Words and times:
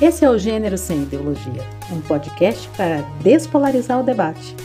Esse 0.00 0.24
é 0.24 0.30
o 0.30 0.38
Gênero 0.38 0.78
Sem 0.78 1.02
Ideologia, 1.02 1.62
um 1.92 2.00
podcast 2.00 2.66
para 2.74 3.02
despolarizar 3.22 4.00
o 4.00 4.02
debate. 4.02 4.56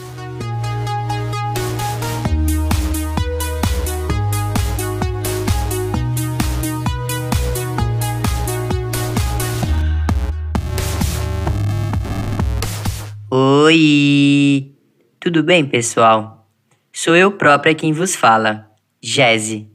Oi! 13.30 14.74
Tudo 15.20 15.42
bem, 15.42 15.66
pessoal? 15.66 16.48
Sou 16.90 17.14
eu 17.14 17.30
própria 17.32 17.74
quem 17.74 17.92
vos 17.92 18.16
fala, 18.16 18.70
Jeze. 19.02 19.68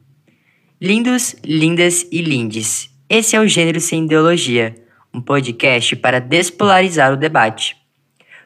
Lindos, 0.81 1.35
lindas 1.45 2.07
e 2.11 2.19
lindes. 2.19 2.89
Esse 3.07 3.35
é 3.35 3.39
o 3.39 3.47
Gênero 3.47 3.79
Sem 3.79 4.05
Ideologia, 4.05 4.73
um 5.13 5.21
podcast 5.21 5.95
para 5.95 6.19
despolarizar 6.19 7.11
o 7.11 7.17
debate. 7.17 7.75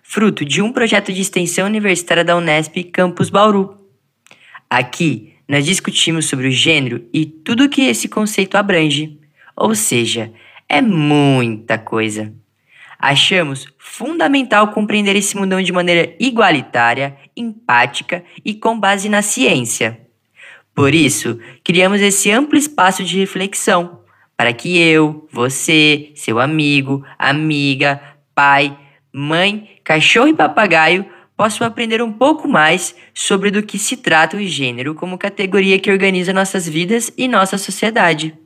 Fruto 0.02 0.44
de 0.46 0.62
um 0.62 0.72
projeto 0.72 1.12
de 1.12 1.22
extensão 1.22 1.66
universitária 1.66 2.24
da 2.24 2.36
Unesp 2.36 2.84
Campus 2.92 3.30
Bauru. 3.30 3.78
Aqui, 4.70 5.34
nós 5.48 5.66
discutimos 5.66 6.26
sobre 6.26 6.48
o 6.48 6.52
gênero 6.52 7.08
e 7.14 7.26
tudo 7.26 7.66
o 7.66 7.70
que 7.70 7.84
esse 7.84 8.08
conceito 8.08 8.56
abrange, 8.56 9.20
ou 9.56 9.76
seja, 9.76 10.32
é 10.68 10.82
muita 10.82 11.78
coisa. 11.78 12.34
Achamos 12.98 13.68
fundamental 13.78 14.70
compreender 14.70 15.16
esse 15.16 15.38
mundão 15.38 15.62
de 15.62 15.72
maneira 15.72 16.16
igualitária, 16.20 17.16
empática 17.36 18.24
e 18.44 18.56
com 18.56 18.80
base 18.80 19.08
na 19.10 19.22
ciência. 19.22 20.00
Por 20.74 20.94
isso, 20.94 21.40
criamos 21.64 22.02
esse 22.02 22.32
amplo 22.32 22.58
espaço 22.58 23.04
de 23.04 23.20
reflexão 23.20 24.05
para 24.38 24.54
que 24.54 24.78
eu, 24.78 25.28
você, 25.32 26.12
seu 26.14 26.40
amigo, 26.40 27.06
amiga, 27.18 28.02
pai, 28.34 28.78
mãe, 29.12 29.70
cachorro 29.84 30.28
e 30.28 30.34
papagaio 30.34 31.06
possam 31.38 31.66
aprender 31.66 32.02
um 32.02 32.12
pouco 32.12 32.48
mais 32.48 32.96
sobre 33.14 33.50
do 33.50 33.64
que 33.64 33.78
se 33.78 33.98
trata 33.98 34.38
o 34.38 34.44
gênero 34.44 34.94
como 34.94 35.18
categoria 35.18 35.80
que 35.80 35.92
organiza 35.92 36.34
nossas 36.34 36.68
vidas 36.68 37.12
e 37.18 37.28
nossa 37.28 37.58
sociedade. 37.58 38.38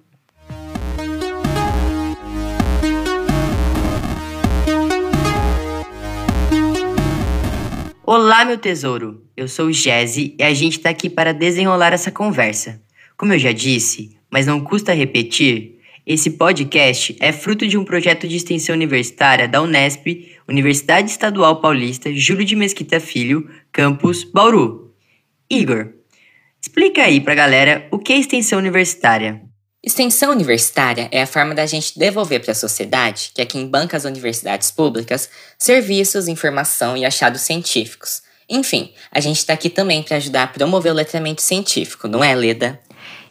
Olá, 8.04 8.44
meu 8.44 8.58
tesouro! 8.58 9.24
Eu 9.38 9.48
sou 9.48 9.68
o 9.68 9.74
Jesse 9.74 10.36
e 10.38 10.44
a 10.44 10.52
gente 10.52 10.78
está 10.78 10.90
aqui 10.90 11.10
para 11.10 11.32
desenrolar 11.32 11.94
essa 11.94 12.12
conversa. 12.12 12.82
Como 13.16 13.34
eu 13.34 13.40
já 13.40 13.52
disse, 13.52 14.18
mas 14.32 14.48
não 14.48 14.60
custa 14.60 14.94
repetir, 14.94 15.79
esse 16.10 16.32
podcast 16.32 17.16
é 17.20 17.32
fruto 17.32 17.68
de 17.68 17.78
um 17.78 17.86
projeto 17.86 18.28
de 18.28 18.36
extensão 18.36 18.74
universitária 18.74 19.48
da 19.48 19.62
Unesp, 19.62 20.28
Universidade 20.48 21.12
Estadual 21.12 21.62
Paulista 21.62 22.12
Júlio 22.12 22.44
de 22.44 22.56
Mesquita 22.56 23.00
Filho, 23.00 23.48
campus 23.72 24.24
Bauru. 24.24 24.92
Igor, 25.48 25.94
explica 26.60 27.04
aí 27.04 27.22
pra 27.22 27.36
galera 27.36 27.88
o 27.92 28.00
que 28.00 28.12
é 28.12 28.18
extensão 28.18 28.58
universitária. 28.58 29.40
Extensão 29.84 30.32
universitária 30.32 31.08
é 31.12 31.22
a 31.22 31.28
forma 31.28 31.54
da 31.54 31.68
gente 31.68 32.00
devolver 32.00 32.42
para 32.42 32.54
a 32.54 32.56
sociedade, 32.56 33.30
que 33.36 33.40
é 33.40 33.46
quem 33.46 33.68
banca 33.68 33.96
as 33.96 34.04
universidades 34.04 34.72
públicas, 34.72 35.30
serviços, 35.60 36.28
informação 36.28 36.98
e 36.98 37.06
achados 37.06 37.42
científicos. 37.42 38.24
Enfim, 38.50 38.92
a 39.12 39.20
gente 39.20 39.38
está 39.38 39.54
aqui 39.54 39.70
também 39.70 40.02
para 40.02 40.18
ajudar 40.18 40.42
a 40.42 40.48
promover 40.48 40.92
o 40.92 40.96
letramento 40.96 41.44
científico, 41.44 42.08
não 42.08 42.24
é, 42.24 42.34
Leda? 42.34 42.80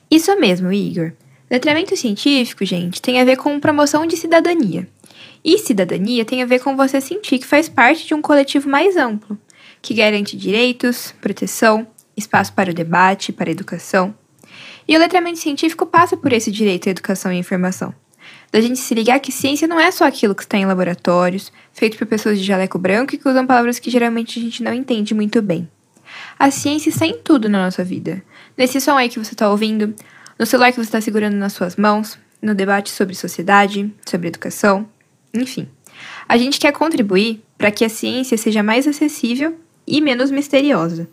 Isso 0.08 0.32
mesmo, 0.38 0.72
Igor. 0.72 1.12
Letramento 1.50 1.96
científico, 1.96 2.64
gente, 2.64 3.00
tem 3.00 3.20
a 3.20 3.24
ver 3.24 3.36
com 3.36 3.58
promoção 3.58 4.06
de 4.06 4.16
cidadania. 4.16 4.86
E 5.42 5.56
cidadania 5.56 6.24
tem 6.24 6.42
a 6.42 6.46
ver 6.46 6.58
com 6.60 6.76
você 6.76 7.00
sentir 7.00 7.38
que 7.38 7.46
faz 7.46 7.68
parte 7.68 8.06
de 8.06 8.12
um 8.12 8.20
coletivo 8.20 8.68
mais 8.68 8.96
amplo, 8.96 9.38
que 9.80 9.94
garante 9.94 10.36
direitos, 10.36 11.14
proteção, 11.20 11.86
espaço 12.14 12.52
para 12.52 12.70
o 12.70 12.74
debate, 12.74 13.32
para 13.32 13.48
a 13.48 13.52
educação. 13.52 14.14
E 14.86 14.94
o 14.94 14.98
letramento 14.98 15.38
científico 15.38 15.86
passa 15.86 16.16
por 16.16 16.32
esse 16.32 16.50
direito 16.50 16.88
à 16.88 16.90
educação 16.90 17.32
e 17.32 17.38
informação. 17.38 17.94
Da 18.52 18.60
gente 18.60 18.78
se 18.78 18.94
ligar 18.94 19.20
que 19.20 19.32
ciência 19.32 19.68
não 19.68 19.80
é 19.80 19.90
só 19.90 20.04
aquilo 20.04 20.34
que 20.34 20.42
está 20.42 20.58
em 20.58 20.66
laboratórios, 20.66 21.52
feito 21.72 21.96
por 21.96 22.06
pessoas 22.06 22.38
de 22.38 22.44
jaleco 22.44 22.78
branco 22.78 23.14
e 23.14 23.18
que 23.18 23.28
usam 23.28 23.46
palavras 23.46 23.78
que 23.78 23.90
geralmente 23.90 24.38
a 24.38 24.42
gente 24.42 24.62
não 24.62 24.74
entende 24.74 25.14
muito 25.14 25.40
bem. 25.40 25.68
A 26.38 26.50
ciência 26.50 26.88
está 26.88 27.06
em 27.06 27.18
tudo 27.18 27.48
na 27.48 27.64
nossa 27.64 27.84
vida. 27.84 28.22
Nesse 28.56 28.80
som 28.80 28.96
aí 28.96 29.08
que 29.08 29.18
você 29.18 29.34
está 29.34 29.50
ouvindo, 29.50 29.94
no 30.38 30.46
celular 30.46 30.70
que 30.70 30.76
você 30.76 30.88
está 30.88 31.00
segurando 31.00 31.34
nas 31.34 31.52
suas 31.52 31.76
mãos, 31.76 32.18
no 32.40 32.54
debate 32.54 32.90
sobre 32.90 33.14
sociedade, 33.14 33.92
sobre 34.06 34.28
educação, 34.28 34.88
enfim. 35.34 35.68
A 36.28 36.38
gente 36.38 36.60
quer 36.60 36.72
contribuir 36.72 37.42
para 37.56 37.70
que 37.70 37.84
a 37.84 37.88
ciência 37.88 38.38
seja 38.38 38.62
mais 38.62 38.86
acessível 38.86 39.58
e 39.86 40.00
menos 40.00 40.30
misteriosa. 40.30 41.08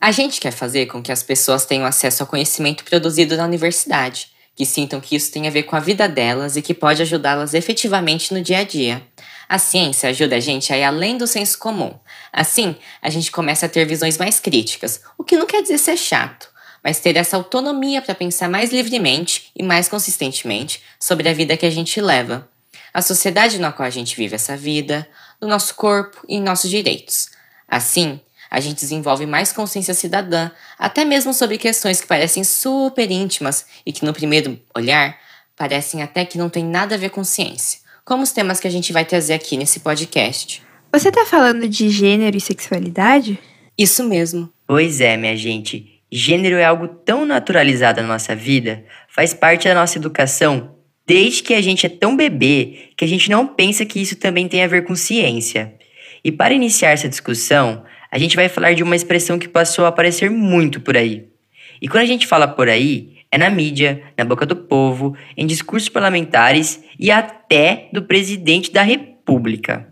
A 0.00 0.12
gente 0.12 0.40
quer 0.40 0.52
fazer 0.52 0.86
com 0.86 1.02
que 1.02 1.10
as 1.10 1.22
pessoas 1.22 1.64
tenham 1.64 1.86
acesso 1.86 2.22
ao 2.22 2.26
conhecimento 2.26 2.84
produzido 2.84 3.36
na 3.36 3.44
universidade, 3.44 4.30
que 4.54 4.66
sintam 4.66 5.00
que 5.00 5.16
isso 5.16 5.32
tem 5.32 5.48
a 5.48 5.50
ver 5.50 5.64
com 5.64 5.74
a 5.74 5.80
vida 5.80 6.08
delas 6.08 6.56
e 6.56 6.62
que 6.62 6.74
pode 6.74 7.02
ajudá-las 7.02 7.54
efetivamente 7.54 8.34
no 8.34 8.42
dia 8.42 8.58
a 8.58 8.64
dia. 8.64 9.02
A 9.48 9.58
ciência 9.58 10.10
ajuda 10.10 10.36
a 10.36 10.40
gente 10.40 10.72
a 10.72 10.78
ir 10.78 10.84
além 10.84 11.16
do 11.16 11.26
senso 11.26 11.58
comum. 11.58 11.94
Assim, 12.32 12.76
a 13.00 13.08
gente 13.08 13.32
começa 13.32 13.66
a 13.66 13.68
ter 13.68 13.86
visões 13.86 14.18
mais 14.18 14.38
críticas, 14.38 15.00
o 15.16 15.24
que 15.24 15.36
não 15.36 15.46
quer 15.46 15.62
dizer 15.62 15.78
ser 15.78 15.96
chato, 15.96 16.50
mas 16.88 17.00
ter 17.00 17.18
essa 17.18 17.36
autonomia 17.36 18.00
para 18.00 18.14
pensar 18.14 18.48
mais 18.48 18.72
livremente 18.72 19.50
e 19.54 19.62
mais 19.62 19.90
consistentemente 19.90 20.80
sobre 20.98 21.28
a 21.28 21.34
vida 21.34 21.54
que 21.54 21.66
a 21.66 21.70
gente 21.70 22.00
leva, 22.00 22.48
a 22.94 23.02
sociedade 23.02 23.58
na 23.58 23.70
qual 23.70 23.86
a 23.86 23.90
gente 23.90 24.16
vive 24.16 24.34
essa 24.34 24.56
vida, 24.56 25.06
do 25.38 25.46
nosso 25.46 25.74
corpo 25.74 26.24
e 26.26 26.40
nossos 26.40 26.70
direitos. 26.70 27.28
Assim, 27.68 28.18
a 28.50 28.58
gente 28.58 28.78
desenvolve 28.78 29.26
mais 29.26 29.52
consciência 29.52 29.92
cidadã, 29.92 30.50
até 30.78 31.04
mesmo 31.04 31.34
sobre 31.34 31.58
questões 31.58 32.00
que 32.00 32.06
parecem 32.06 32.42
super 32.42 33.10
íntimas 33.10 33.66
e 33.84 33.92
que 33.92 34.06
no 34.06 34.14
primeiro 34.14 34.58
olhar 34.74 35.14
parecem 35.54 36.02
até 36.02 36.24
que 36.24 36.38
não 36.38 36.48
tem 36.48 36.64
nada 36.64 36.94
a 36.94 36.98
ver 36.98 37.10
com 37.10 37.22
ciência, 37.22 37.80
como 38.02 38.22
os 38.22 38.32
temas 38.32 38.60
que 38.60 38.66
a 38.66 38.70
gente 38.70 38.94
vai 38.94 39.04
trazer 39.04 39.34
aqui 39.34 39.58
nesse 39.58 39.80
podcast. 39.80 40.62
Você 40.90 41.12
tá 41.12 41.26
falando 41.26 41.68
de 41.68 41.90
gênero 41.90 42.34
e 42.34 42.40
sexualidade? 42.40 43.38
Isso 43.76 44.02
mesmo. 44.04 44.50
Pois 44.66 45.02
é, 45.02 45.18
minha 45.18 45.36
gente. 45.36 45.97
Gênero 46.10 46.56
é 46.56 46.64
algo 46.64 46.88
tão 46.88 47.26
naturalizado 47.26 48.00
na 48.00 48.08
nossa 48.08 48.34
vida, 48.34 48.84
faz 49.08 49.34
parte 49.34 49.68
da 49.68 49.74
nossa 49.74 49.98
educação, 49.98 50.74
desde 51.06 51.42
que 51.42 51.54
a 51.54 51.60
gente 51.60 51.84
é 51.84 51.88
tão 51.88 52.16
bebê 52.16 52.90
que 52.96 53.04
a 53.04 53.08
gente 53.08 53.30
não 53.30 53.46
pensa 53.46 53.84
que 53.84 54.00
isso 54.00 54.16
também 54.16 54.48
tem 54.48 54.62
a 54.62 54.66
ver 54.66 54.84
com 54.84 54.94
ciência. 54.96 55.74
E 56.24 56.32
para 56.32 56.54
iniciar 56.54 56.90
essa 56.90 57.08
discussão, 57.08 57.84
a 58.10 58.18
gente 58.18 58.36
vai 58.36 58.48
falar 58.48 58.74
de 58.74 58.82
uma 58.82 58.96
expressão 58.96 59.38
que 59.38 59.48
passou 59.48 59.84
a 59.84 59.88
aparecer 59.88 60.30
muito 60.30 60.80
por 60.80 60.96
aí. 60.96 61.28
E 61.80 61.88
quando 61.88 62.02
a 62.02 62.06
gente 62.06 62.26
fala 62.26 62.48
por 62.48 62.68
aí, 62.68 63.18
é 63.30 63.36
na 63.36 63.50
mídia, 63.50 64.02
na 64.16 64.24
boca 64.24 64.46
do 64.46 64.56
povo, 64.56 65.16
em 65.36 65.46
discursos 65.46 65.88
parlamentares 65.88 66.82
e 66.98 67.10
até 67.10 67.88
do 67.92 68.02
presidente 68.02 68.72
da 68.72 68.82
República. 68.82 69.86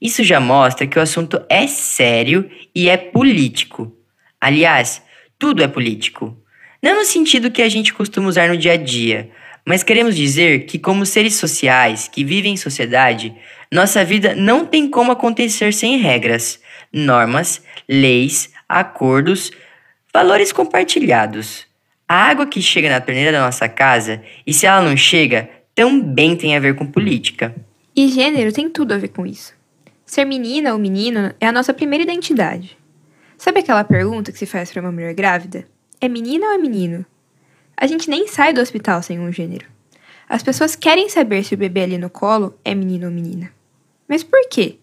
Isso 0.00 0.22
já 0.22 0.38
mostra 0.38 0.86
que 0.86 0.98
o 0.98 1.02
assunto 1.02 1.42
é 1.48 1.66
sério 1.66 2.48
e 2.74 2.88
é 2.88 2.96
político. 2.96 3.96
Aliás, 4.40 5.02
tudo 5.38 5.62
é 5.62 5.68
político. 5.68 6.36
Não 6.82 6.96
no 6.96 7.04
sentido 7.04 7.50
que 7.50 7.62
a 7.62 7.68
gente 7.68 7.94
costuma 7.94 8.28
usar 8.28 8.48
no 8.48 8.56
dia 8.56 8.72
a 8.72 8.76
dia, 8.76 9.30
mas 9.64 9.82
queremos 9.82 10.16
dizer 10.16 10.64
que, 10.64 10.78
como 10.78 11.04
seres 11.04 11.34
sociais 11.34 12.08
que 12.08 12.24
vivem 12.24 12.54
em 12.54 12.56
sociedade, 12.56 13.34
nossa 13.70 14.04
vida 14.04 14.34
não 14.34 14.64
tem 14.64 14.88
como 14.88 15.12
acontecer 15.12 15.74
sem 15.74 15.98
regras, 15.98 16.60
normas, 16.92 17.62
leis, 17.88 18.50
acordos, 18.68 19.50
valores 20.12 20.52
compartilhados. 20.52 21.66
A 22.08 22.30
água 22.30 22.46
que 22.46 22.62
chega 22.62 22.88
na 22.88 23.00
torneira 23.00 23.30
da 23.30 23.44
nossa 23.44 23.68
casa, 23.68 24.22
e 24.46 24.54
se 24.54 24.64
ela 24.64 24.80
não 24.80 24.96
chega, 24.96 25.50
também 25.74 26.34
tem 26.34 26.56
a 26.56 26.60
ver 26.60 26.74
com 26.74 26.86
política. 26.86 27.54
E 27.94 28.08
gênero 28.08 28.50
tem 28.50 28.70
tudo 28.70 28.94
a 28.94 28.98
ver 28.98 29.08
com 29.08 29.26
isso. 29.26 29.52
Ser 30.06 30.24
menina 30.24 30.72
ou 30.72 30.78
menino 30.78 31.34
é 31.38 31.46
a 31.46 31.52
nossa 31.52 31.74
primeira 31.74 32.02
identidade. 32.02 32.77
Sabe 33.38 33.60
aquela 33.60 33.84
pergunta 33.84 34.32
que 34.32 34.38
se 34.38 34.46
faz 34.46 34.72
para 34.72 34.82
uma 34.82 34.90
mulher 34.90 35.14
grávida? 35.14 35.64
É 36.00 36.08
menina 36.08 36.46
ou 36.46 36.52
é 36.54 36.58
menino? 36.58 37.06
A 37.76 37.86
gente 37.86 38.10
nem 38.10 38.26
sai 38.26 38.52
do 38.52 38.60
hospital 38.60 39.00
sem 39.00 39.20
um 39.20 39.30
gênero. 39.30 39.64
As 40.28 40.42
pessoas 40.42 40.74
querem 40.74 41.08
saber 41.08 41.44
se 41.44 41.54
o 41.54 41.56
bebê 41.56 41.82
ali 41.82 41.96
no 41.96 42.10
colo 42.10 42.58
é 42.64 42.74
menino 42.74 43.06
ou 43.06 43.12
menina. 43.12 43.52
Mas 44.08 44.24
por 44.24 44.40
quê? 44.48 44.78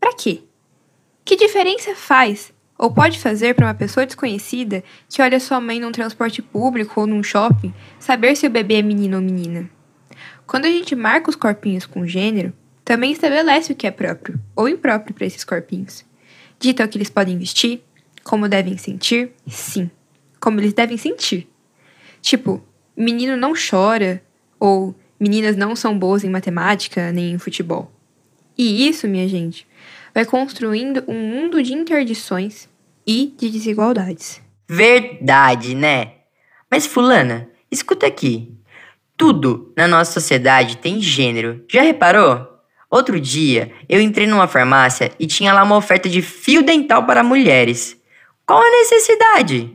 Para 0.00 0.14
quê? 0.14 0.40
Que 1.22 1.36
diferença 1.36 1.94
faz 1.94 2.50
ou 2.78 2.90
pode 2.90 3.20
fazer 3.20 3.54
para 3.54 3.66
uma 3.66 3.74
pessoa 3.74 4.06
desconhecida 4.06 4.82
que 5.06 5.20
olha 5.20 5.38
sua 5.38 5.60
mãe 5.60 5.78
num 5.78 5.92
transporte 5.92 6.40
público 6.40 6.98
ou 6.98 7.06
num 7.06 7.22
shopping 7.22 7.74
saber 8.00 8.34
se 8.36 8.46
o 8.46 8.50
bebê 8.50 8.76
é 8.76 8.82
menino 8.82 9.18
ou 9.18 9.22
menina? 9.22 9.68
Quando 10.46 10.64
a 10.64 10.70
gente 10.70 10.96
marca 10.96 11.28
os 11.28 11.36
corpinhos 11.36 11.84
com 11.84 12.06
gênero, 12.06 12.54
também 12.86 13.12
estabelece 13.12 13.70
o 13.70 13.76
que 13.76 13.86
é 13.86 13.90
próprio 13.90 14.40
ou 14.56 14.66
impróprio 14.66 15.14
para 15.14 15.26
esses 15.26 15.44
corpinhos. 15.44 16.10
Dita 16.62 16.84
o 16.84 16.88
que 16.88 16.96
eles 16.96 17.10
podem 17.10 17.36
vestir, 17.36 17.82
como 18.22 18.48
devem 18.48 18.78
sentir, 18.78 19.32
sim, 19.48 19.90
como 20.40 20.60
eles 20.60 20.72
devem 20.72 20.96
sentir. 20.96 21.48
Tipo, 22.20 22.62
menino 22.96 23.36
não 23.36 23.52
chora, 23.52 24.22
ou 24.60 24.94
Meninas 25.22 25.54
não 25.56 25.76
são 25.76 25.96
boas 25.96 26.24
em 26.24 26.28
matemática 26.28 27.12
nem 27.12 27.30
em 27.30 27.38
futebol. 27.38 27.92
E 28.58 28.88
isso, 28.88 29.06
minha 29.06 29.28
gente, 29.28 29.68
vai 30.12 30.24
construindo 30.24 31.04
um 31.06 31.14
mundo 31.14 31.62
de 31.62 31.72
interdições 31.72 32.68
e 33.06 33.32
de 33.38 33.48
desigualdades. 33.48 34.42
Verdade, 34.68 35.76
né? 35.76 36.14
Mas, 36.68 36.86
Fulana, 36.86 37.48
escuta 37.70 38.04
aqui. 38.04 38.52
Tudo 39.16 39.72
na 39.76 39.86
nossa 39.86 40.10
sociedade 40.10 40.78
tem 40.78 41.00
gênero. 41.00 41.64
Já 41.70 41.82
reparou? 41.82 42.51
Outro 42.92 43.18
dia, 43.18 43.72
eu 43.88 44.02
entrei 44.02 44.26
numa 44.26 44.46
farmácia 44.46 45.12
e 45.18 45.26
tinha 45.26 45.54
lá 45.54 45.62
uma 45.62 45.78
oferta 45.78 46.10
de 46.10 46.20
fio 46.20 46.62
dental 46.62 47.06
para 47.06 47.22
mulheres. 47.22 47.96
Qual 48.44 48.60
a 48.60 48.70
necessidade? 48.70 49.74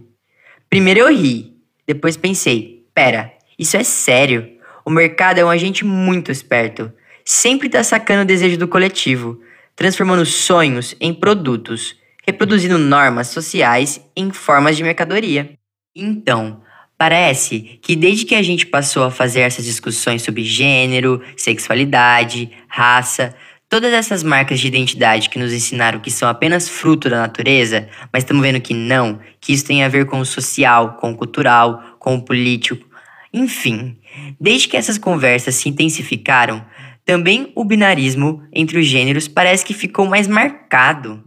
Primeiro 0.70 1.00
eu 1.00 1.12
ri, 1.12 1.56
depois 1.88 2.16
pensei: 2.16 2.86
pera, 2.94 3.34
isso 3.58 3.76
é 3.76 3.84
sério. 3.84 4.48
O 4.86 4.92
mercado 4.92 5.40
é 5.40 5.44
um 5.44 5.50
agente 5.50 5.84
muito 5.84 6.32
esperto. 6.32 6.94
Sempre 7.26 7.70
tá 7.70 7.84
sacando 7.84 8.22
o 8.22 8.26
desejo 8.26 8.56
do 8.56 8.68
coletivo, 8.68 9.42
transformando 9.76 10.24
sonhos 10.24 10.96
em 11.02 11.12
produtos, 11.12 11.96
reproduzindo 12.24 12.78
normas 12.78 13.30
sociais 13.30 14.00
em 14.16 14.32
formas 14.32 14.78
de 14.78 14.84
mercadoria. 14.84 15.58
Então, 15.96 16.62
Parece 16.98 17.80
que 17.82 17.96
desde 17.96 18.26
que 18.26 18.34
a 18.34 18.42
gente 18.42 18.66
passou 18.66 19.04
a 19.04 19.12
fazer 19.12 19.42
essas 19.42 19.64
discussões 19.64 20.24
sobre 20.24 20.44
gênero, 20.44 21.22
sexualidade, 21.36 22.50
raça, 22.68 23.36
todas 23.70 23.94
essas 23.94 24.24
marcas 24.24 24.60
de 24.60 24.68
identidade 24.68 25.30
que 25.30 25.38
nos 25.38 25.54
ensinaram 25.54 26.00
que 26.00 26.10
são 26.10 26.28
apenas 26.28 26.68
fruto 26.68 27.08
da 27.08 27.20
natureza, 27.20 27.88
mas 28.12 28.24
estamos 28.24 28.42
vendo 28.42 28.60
que 28.60 28.74
não, 28.74 29.20
que 29.40 29.54
isso 29.54 29.66
tem 29.66 29.84
a 29.84 29.88
ver 29.90 30.08
com 30.08 30.20
o 30.20 30.26
social, 30.26 30.98
com 31.00 31.12
o 31.12 31.16
cultural, 31.16 31.98
com 32.00 32.16
o 32.16 32.22
político, 32.22 32.88
enfim. 33.32 33.98
Desde 34.40 34.68
que 34.68 34.78
essas 34.78 34.98
conversas 34.98 35.54
se 35.54 35.70
intensificaram, 35.70 36.66
também 37.06 37.52
o 37.56 37.64
binarismo 37.64 38.42
entre 38.52 38.80
os 38.80 38.88
gêneros 38.88 39.28
parece 39.28 39.64
que 39.64 39.74
ficou 39.74 40.08
mais 40.08 40.28
marcado. 40.28 41.24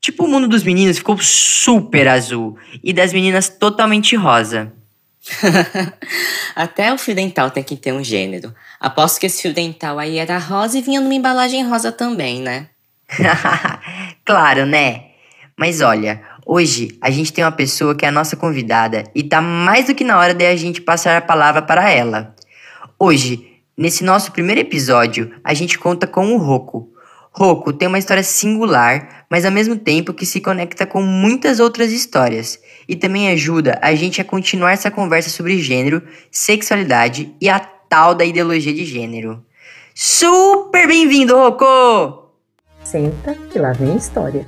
Tipo, 0.00 0.26
o 0.26 0.28
mundo 0.28 0.46
dos 0.46 0.62
meninos 0.62 0.98
ficou 0.98 1.16
super 1.18 2.08
azul 2.08 2.58
e 2.82 2.92
das 2.92 3.10
meninas 3.12 3.48
totalmente 3.48 4.14
rosa. 4.16 4.72
Até 6.54 6.92
o 6.92 6.98
fio 6.98 7.14
dental 7.14 7.50
tem 7.50 7.62
que 7.62 7.76
ter 7.76 7.92
um 7.92 8.04
gênero. 8.04 8.54
Aposto 8.78 9.20
que 9.20 9.26
esse 9.26 9.42
fio 9.42 9.54
dental 9.54 9.98
aí 9.98 10.18
era 10.18 10.38
rosa 10.38 10.78
e 10.78 10.82
vinha 10.82 11.00
numa 11.00 11.14
embalagem 11.14 11.66
rosa 11.66 11.90
também, 11.90 12.40
né? 12.40 12.68
claro, 14.24 14.66
né? 14.66 15.04
Mas 15.56 15.80
olha, 15.80 16.20
hoje 16.44 16.98
a 17.00 17.10
gente 17.10 17.32
tem 17.32 17.44
uma 17.44 17.52
pessoa 17.52 17.94
que 17.94 18.04
é 18.04 18.08
a 18.08 18.12
nossa 18.12 18.36
convidada 18.36 19.04
e 19.14 19.22
tá 19.22 19.40
mais 19.40 19.86
do 19.86 19.94
que 19.94 20.04
na 20.04 20.18
hora 20.18 20.34
de 20.34 20.44
a 20.44 20.56
gente 20.56 20.80
passar 20.80 21.16
a 21.16 21.22
palavra 21.22 21.62
para 21.62 21.90
ela. 21.90 22.34
Hoje, 22.98 23.46
nesse 23.76 24.04
nosso 24.04 24.32
primeiro 24.32 24.60
episódio, 24.60 25.32
a 25.42 25.54
gente 25.54 25.78
conta 25.78 26.06
com 26.06 26.34
o 26.34 26.38
Roco. 26.38 26.90
Roco 27.30 27.72
tem 27.72 27.88
uma 27.88 27.98
história 27.98 28.22
singular, 28.22 29.26
mas 29.28 29.44
ao 29.44 29.50
mesmo 29.50 29.76
tempo 29.76 30.14
que 30.14 30.24
se 30.24 30.40
conecta 30.40 30.86
com 30.86 31.02
muitas 31.02 31.58
outras 31.58 31.90
histórias 31.92 32.60
e 32.88 32.96
também 32.96 33.30
ajuda 33.30 33.78
a 33.82 33.94
gente 33.94 34.20
a 34.20 34.24
continuar 34.24 34.72
essa 34.72 34.90
conversa 34.90 35.30
sobre 35.30 35.58
gênero, 35.58 36.02
sexualidade 36.30 37.34
e 37.40 37.48
a 37.48 37.58
tal 37.58 38.14
da 38.14 38.24
ideologia 38.24 38.72
de 38.72 38.84
gênero. 38.84 39.44
Super 39.94 40.86
bem-vindo, 40.86 41.36
Roco! 41.36 42.30
Senta 42.82 43.34
que 43.50 43.58
lá 43.58 43.72
vem 43.72 43.92
a 43.92 43.96
história. 43.96 44.46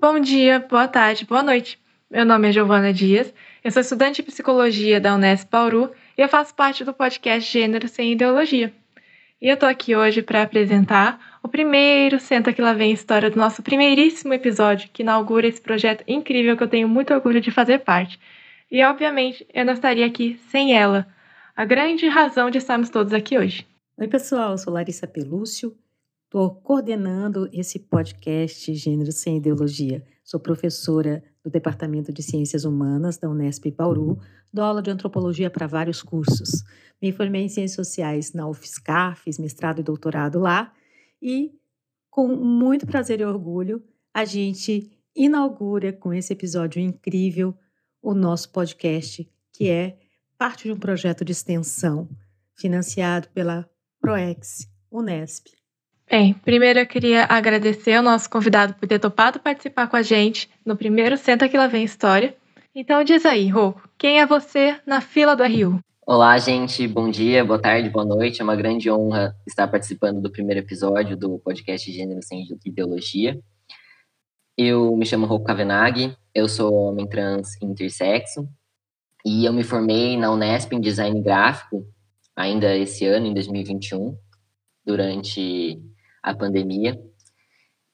Bom 0.00 0.20
dia, 0.20 0.58
boa 0.68 0.88
tarde, 0.88 1.24
boa 1.24 1.42
noite. 1.42 1.78
Meu 2.10 2.26
nome 2.26 2.48
é 2.48 2.52
Giovana 2.52 2.92
Dias, 2.92 3.32
eu 3.64 3.70
sou 3.70 3.80
estudante 3.80 4.16
de 4.16 4.24
psicologia 4.24 5.00
da 5.00 5.14
Unesp 5.14 5.48
Bauru 5.50 5.90
e 6.18 6.20
eu 6.20 6.28
faço 6.28 6.54
parte 6.54 6.84
do 6.84 6.92
podcast 6.92 7.50
Gênero 7.50 7.88
Sem 7.88 8.12
Ideologia. 8.12 8.72
E 9.40 9.48
eu 9.48 9.56
tô 9.56 9.64
aqui 9.64 9.96
hoje 9.96 10.20
para 10.20 10.42
apresentar 10.42 11.31
o 11.42 11.48
primeiro 11.48 12.20
Senta 12.20 12.52
que 12.52 12.62
lá 12.62 12.72
vem 12.72 12.92
história 12.92 13.28
do 13.28 13.36
nosso 13.36 13.62
primeiríssimo 13.62 14.32
episódio, 14.32 14.88
que 14.92 15.02
inaugura 15.02 15.46
esse 15.46 15.60
projeto 15.60 16.04
incrível 16.06 16.56
que 16.56 16.62
eu 16.62 16.68
tenho 16.68 16.88
muito 16.88 17.12
orgulho 17.12 17.40
de 17.40 17.50
fazer 17.50 17.80
parte. 17.80 18.18
E 18.70 18.82
obviamente 18.84 19.46
eu 19.52 19.64
não 19.64 19.72
estaria 19.72 20.06
aqui 20.06 20.38
sem 20.50 20.76
ela, 20.76 21.06
a 21.54 21.64
grande 21.64 22.06
razão 22.06 22.48
de 22.48 22.58
estarmos 22.58 22.88
todos 22.88 23.12
aqui 23.12 23.36
hoje. 23.36 23.66
Oi, 23.98 24.08
pessoal, 24.08 24.52
eu 24.52 24.58
sou 24.58 24.72
Larissa 24.72 25.06
Pelúcio, 25.06 25.76
estou 26.24 26.50
coordenando 26.50 27.48
esse 27.52 27.78
podcast 27.78 28.72
Gênero 28.72 29.12
Sem 29.12 29.36
Ideologia. 29.36 30.02
Sou 30.24 30.38
professora 30.38 31.22
do 31.44 31.50
Departamento 31.50 32.12
de 32.12 32.22
Ciências 32.22 32.64
Humanas 32.64 33.18
da 33.18 33.28
Unesp 33.28 33.66
Bauru, 33.76 34.18
dou 34.52 34.64
aula 34.64 34.80
de 34.80 34.90
antropologia 34.90 35.50
para 35.50 35.66
vários 35.66 36.02
cursos. 36.02 36.62
Me 37.02 37.10
formei 37.10 37.42
em 37.42 37.48
Ciências 37.48 37.86
Sociais 37.86 38.32
na 38.32 38.48
UFSCar, 38.48 39.16
fiz 39.16 39.38
mestrado 39.38 39.80
e 39.80 39.82
doutorado 39.82 40.38
lá, 40.38 40.72
e 41.22 41.52
com 42.10 42.26
muito 42.28 42.86
prazer 42.86 43.20
e 43.20 43.24
orgulho, 43.24 43.82
a 44.12 44.24
gente 44.24 44.90
inaugura 45.16 45.92
com 45.92 46.12
esse 46.12 46.32
episódio 46.32 46.80
incrível 46.80 47.56
o 48.02 48.12
nosso 48.12 48.50
podcast, 48.50 49.26
que 49.52 49.70
é 49.70 49.96
parte 50.36 50.64
de 50.64 50.72
um 50.72 50.78
projeto 50.78 51.24
de 51.24 51.32
extensão 51.32 52.08
financiado 52.54 53.28
pela 53.28 53.68
ProEx 54.00 54.68
Unesp. 54.90 55.46
Bem, 56.10 56.34
primeiro 56.34 56.80
eu 56.80 56.86
queria 56.86 57.24
agradecer 57.24 57.94
ao 57.94 58.02
nosso 58.02 58.28
convidado 58.28 58.74
por 58.74 58.86
ter 58.86 58.98
topado 58.98 59.40
participar 59.40 59.86
com 59.86 59.96
a 59.96 60.02
gente 60.02 60.50
no 60.66 60.76
primeiro 60.76 61.16
Senta 61.16 61.48
Que 61.48 61.56
Lá 61.56 61.68
Vem 61.68 61.84
História. 61.84 62.36
Então 62.74 63.04
diz 63.04 63.24
aí, 63.24 63.48
Rô, 63.48 63.74
quem 63.96 64.20
é 64.20 64.26
você 64.26 64.78
na 64.84 65.00
fila 65.00 65.34
do 65.34 65.44
RU? 65.44 65.80
Olá, 66.04 66.36
gente. 66.36 66.88
Bom 66.88 67.08
dia, 67.08 67.44
boa 67.44 67.60
tarde, 67.60 67.88
boa 67.88 68.04
noite. 68.04 68.40
É 68.40 68.44
uma 68.44 68.56
grande 68.56 68.90
honra 68.90 69.36
estar 69.46 69.68
participando 69.68 70.20
do 70.20 70.32
primeiro 70.32 70.58
episódio 70.58 71.16
do 71.16 71.38
podcast 71.38 71.92
Gênero 71.92 72.20
Sem 72.20 72.44
Ideologia. 72.66 73.40
Eu 74.58 74.96
me 74.96 75.06
chamo 75.06 75.26
Rocco 75.26 75.44
Kavenag, 75.44 76.16
eu 76.34 76.48
sou 76.48 76.74
homem 76.74 77.08
trans 77.08 77.50
intersexo 77.62 78.48
e 79.24 79.44
eu 79.44 79.52
me 79.52 79.62
formei 79.62 80.16
na 80.16 80.32
Unesp 80.32 80.72
em 80.72 80.80
Design 80.80 81.22
Gráfico 81.22 81.86
ainda 82.34 82.76
esse 82.76 83.06
ano, 83.06 83.26
em 83.26 83.32
2021, 83.32 84.18
durante 84.84 85.80
a 86.20 86.34
pandemia. 86.34 87.00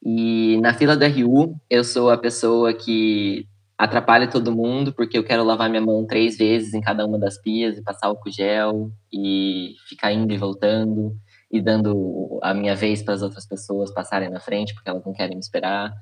E 0.02 0.58
na 0.62 0.72
fila 0.72 0.96
do 0.96 1.04
RU, 1.04 1.60
eu 1.68 1.84
sou 1.84 2.08
a 2.08 2.16
pessoa 2.16 2.72
que 2.72 3.46
atrapalha 3.78 4.28
todo 4.28 4.54
mundo, 4.54 4.92
porque 4.92 5.16
eu 5.16 5.24
quero 5.24 5.44
lavar 5.44 5.70
minha 5.70 5.80
mão 5.80 6.04
três 6.04 6.36
vezes 6.36 6.74
em 6.74 6.80
cada 6.80 7.06
uma 7.06 7.18
das 7.18 7.40
pias 7.40 7.78
e 7.78 7.82
passar 7.82 8.08
álcool 8.08 8.30
gel 8.30 8.90
e 9.12 9.74
ficar 9.88 10.12
indo 10.12 10.34
e 10.34 10.36
voltando 10.36 11.16
e 11.50 11.62
dando 11.62 12.40
a 12.42 12.52
minha 12.52 12.74
vez 12.74 13.02
para 13.02 13.14
as 13.14 13.22
outras 13.22 13.46
pessoas 13.46 13.94
passarem 13.94 14.28
na 14.28 14.40
frente, 14.40 14.74
porque 14.74 14.90
elas 14.90 15.04
não 15.04 15.12
querem 15.12 15.36
me 15.36 15.40
esperar. 15.40 15.92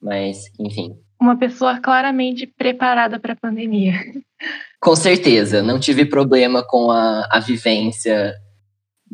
Mas, 0.00 0.44
enfim. 0.60 0.94
Uma 1.20 1.36
pessoa 1.36 1.80
claramente 1.80 2.46
preparada 2.46 3.18
para 3.18 3.32
a 3.32 3.36
pandemia. 3.36 3.94
Com 4.80 4.94
certeza, 4.94 5.62
não 5.62 5.80
tive 5.80 6.04
problema 6.04 6.62
com 6.62 6.90
a, 6.90 7.26
a 7.30 7.40
vivência 7.40 8.34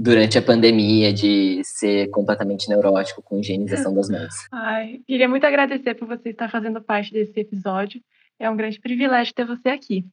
durante 0.03 0.39
a 0.39 0.43
pandemia 0.43 1.13
de 1.13 1.61
ser 1.63 2.09
completamente 2.09 2.71
neurótico 2.71 3.21
com 3.21 3.39
higienização 3.39 3.93
das 3.93 4.09
mãos. 4.09 4.35
Ai, 4.51 5.03
queria 5.07 5.29
muito 5.29 5.45
agradecer 5.45 5.95
por 5.95 6.09
você 6.09 6.31
estar 6.31 6.51
fazendo 6.51 6.81
parte 6.81 7.13
desse 7.13 7.39
episódio. 7.39 8.01
É 8.39 8.49
um 8.49 8.57
grande 8.57 8.81
privilégio 8.81 9.35
ter 9.35 9.45
você 9.45 9.69
aqui. 9.69 10.07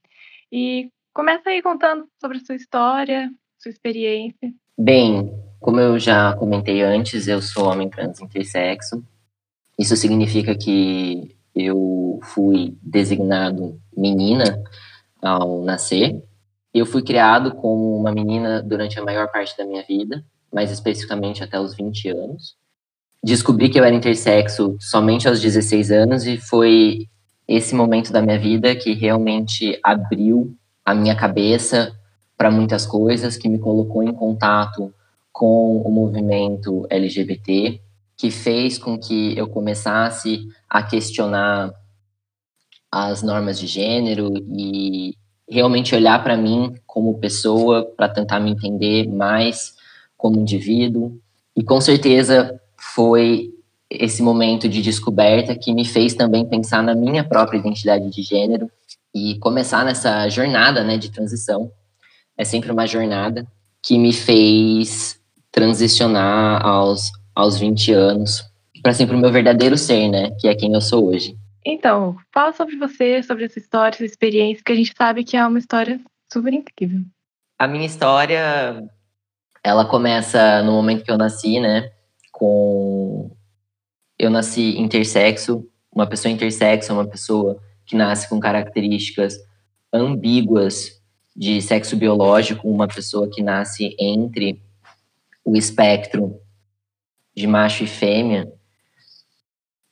E 0.51 0.89
começa 1.13 1.49
aí 1.49 1.61
contando 1.61 2.05
sobre 2.19 2.37
a 2.37 2.41
sua 2.41 2.55
história, 2.55 3.31
sua 3.57 3.69
experiência. 3.69 4.53
Bem, 4.77 5.31
como 5.61 5.79
eu 5.79 5.97
já 5.97 6.35
comentei 6.35 6.81
antes, 6.81 7.29
eu 7.29 7.41
sou 7.41 7.71
homem 7.71 7.89
trans 7.89 8.19
intersexo. 8.19 9.01
Isso 9.79 9.95
significa 9.95 10.53
que 10.53 11.33
eu 11.55 12.19
fui 12.23 12.75
designado 12.83 13.79
menina 13.95 14.61
ao 15.21 15.63
nascer 15.63 16.21
eu 16.73 16.85
fui 16.85 17.01
criado 17.01 17.55
como 17.55 17.97
uma 17.97 18.11
menina 18.11 18.61
durante 18.61 18.99
a 18.99 19.03
maior 19.03 19.31
parte 19.31 19.57
da 19.57 19.65
minha 19.65 19.83
vida, 19.83 20.23
mais 20.53 20.71
especificamente 20.71 21.43
até 21.43 21.59
os 21.59 21.75
20 21.75 22.09
anos. 22.09 22.55
Descobri 23.23 23.69
que 23.69 23.79
eu 23.79 23.83
era 23.83 23.95
intersexo 23.95 24.77
somente 24.79 25.27
aos 25.27 25.41
16 25.41 25.91
anos 25.91 26.25
e 26.25 26.37
foi 26.37 27.07
esse 27.47 27.73
momento 27.73 28.11
da 28.11 28.21
minha 28.21 28.37
vida 28.37 28.75
que 28.75 28.93
realmente 28.93 29.79
abriu 29.83 30.55
a 30.85 30.93
minha 30.93 31.15
cabeça 31.15 31.93
para 32.37 32.51
muitas 32.51 32.85
coisas, 32.85 33.37
que 33.37 33.49
me 33.49 33.57
colocou 33.57 34.03
em 34.03 34.13
contato 34.13 34.93
com 35.31 35.81
o 35.81 35.91
movimento 35.91 36.85
LGBT, 36.89 37.81
que 38.15 38.31
fez 38.31 38.77
com 38.77 38.97
que 38.97 39.37
eu 39.37 39.47
começasse 39.47 40.47
a 40.69 40.83
questionar 40.83 41.71
as 42.91 43.21
normas 43.21 43.59
de 43.59 43.67
gênero 43.67 44.31
e 44.35 45.15
realmente 45.49 45.95
olhar 45.95 46.21
para 46.23 46.35
mim 46.35 46.75
como 46.85 47.19
pessoa, 47.19 47.85
para 47.95 48.09
tentar 48.09 48.39
me 48.39 48.51
entender 48.51 49.07
mais 49.07 49.75
como 50.17 50.39
indivíduo. 50.39 51.19
E 51.55 51.63
com 51.63 51.79
certeza 51.79 52.59
foi 52.77 53.53
esse 53.89 54.21
momento 54.21 54.67
de 54.67 54.81
descoberta 54.81 55.55
que 55.55 55.73
me 55.73 55.85
fez 55.85 56.13
também 56.13 56.45
pensar 56.45 56.83
na 56.83 56.93
minha 56.93 57.23
própria 57.23 57.57
identidade 57.57 58.09
de 58.09 58.21
gênero 58.21 58.69
e 59.15 59.37
começar 59.39 59.85
nessa 59.85 60.27
jornada, 60.29 60.83
né, 60.83 60.97
de 60.97 61.09
transição. 61.09 61.71
É 62.37 62.43
sempre 62.43 62.71
uma 62.71 62.85
jornada 62.85 63.47
que 63.81 63.97
me 63.97 64.11
fez 64.11 65.19
transicionar 65.51 66.65
aos, 66.65 67.11
aos 67.33 67.57
20 67.57 67.93
anos 67.93 68.43
para 68.87 68.93
sempre 68.93 69.17
o 69.17 69.19
meu 69.19 69.29
verdadeiro 69.29 69.77
ser, 69.77 70.07
né, 70.07 70.31
que 70.39 70.47
é 70.47 70.55
quem 70.55 70.73
eu 70.73 70.79
sou 70.79 71.07
hoje. 71.09 71.35
Então, 71.69 72.15
fala 72.33 72.53
sobre 72.53 72.77
você, 72.77 73.21
sobre 73.21 73.43
essa 73.43 73.59
história, 73.59 73.93
essa 73.93 74.05
experiência, 74.05 74.63
que 74.63 74.71
a 74.71 74.75
gente 74.75 74.93
sabe 74.97 75.25
que 75.25 75.35
é 75.35 75.45
uma 75.45 75.59
história 75.59 75.99
super 76.31 76.53
incrível. 76.53 77.01
A 77.59 77.67
minha 77.67 77.85
história, 77.85 78.81
ela 79.61 79.83
começa 79.83 80.63
no 80.63 80.71
momento 80.71 81.03
que 81.03 81.11
eu 81.11 81.17
nasci, 81.17 81.59
né? 81.59 81.91
Com 82.31 83.35
eu 84.17 84.29
nasci 84.29 84.79
intersexo, 84.79 85.69
uma 85.91 86.07
pessoa 86.07 86.31
intersexo 86.31 86.89
é 86.89 86.93
uma 86.93 87.05
pessoa 87.05 87.61
que 87.85 87.97
nasce 87.97 88.29
com 88.29 88.39
características 88.39 89.37
ambíguas 89.91 91.01
de 91.35 91.61
sexo 91.61 91.97
biológico, 91.97 92.69
uma 92.69 92.87
pessoa 92.87 93.29
que 93.29 93.43
nasce 93.43 93.93
entre 93.99 94.63
o 95.43 95.57
espectro 95.57 96.39
de 97.35 97.45
macho 97.45 97.83
e 97.83 97.87
fêmea 97.87 98.49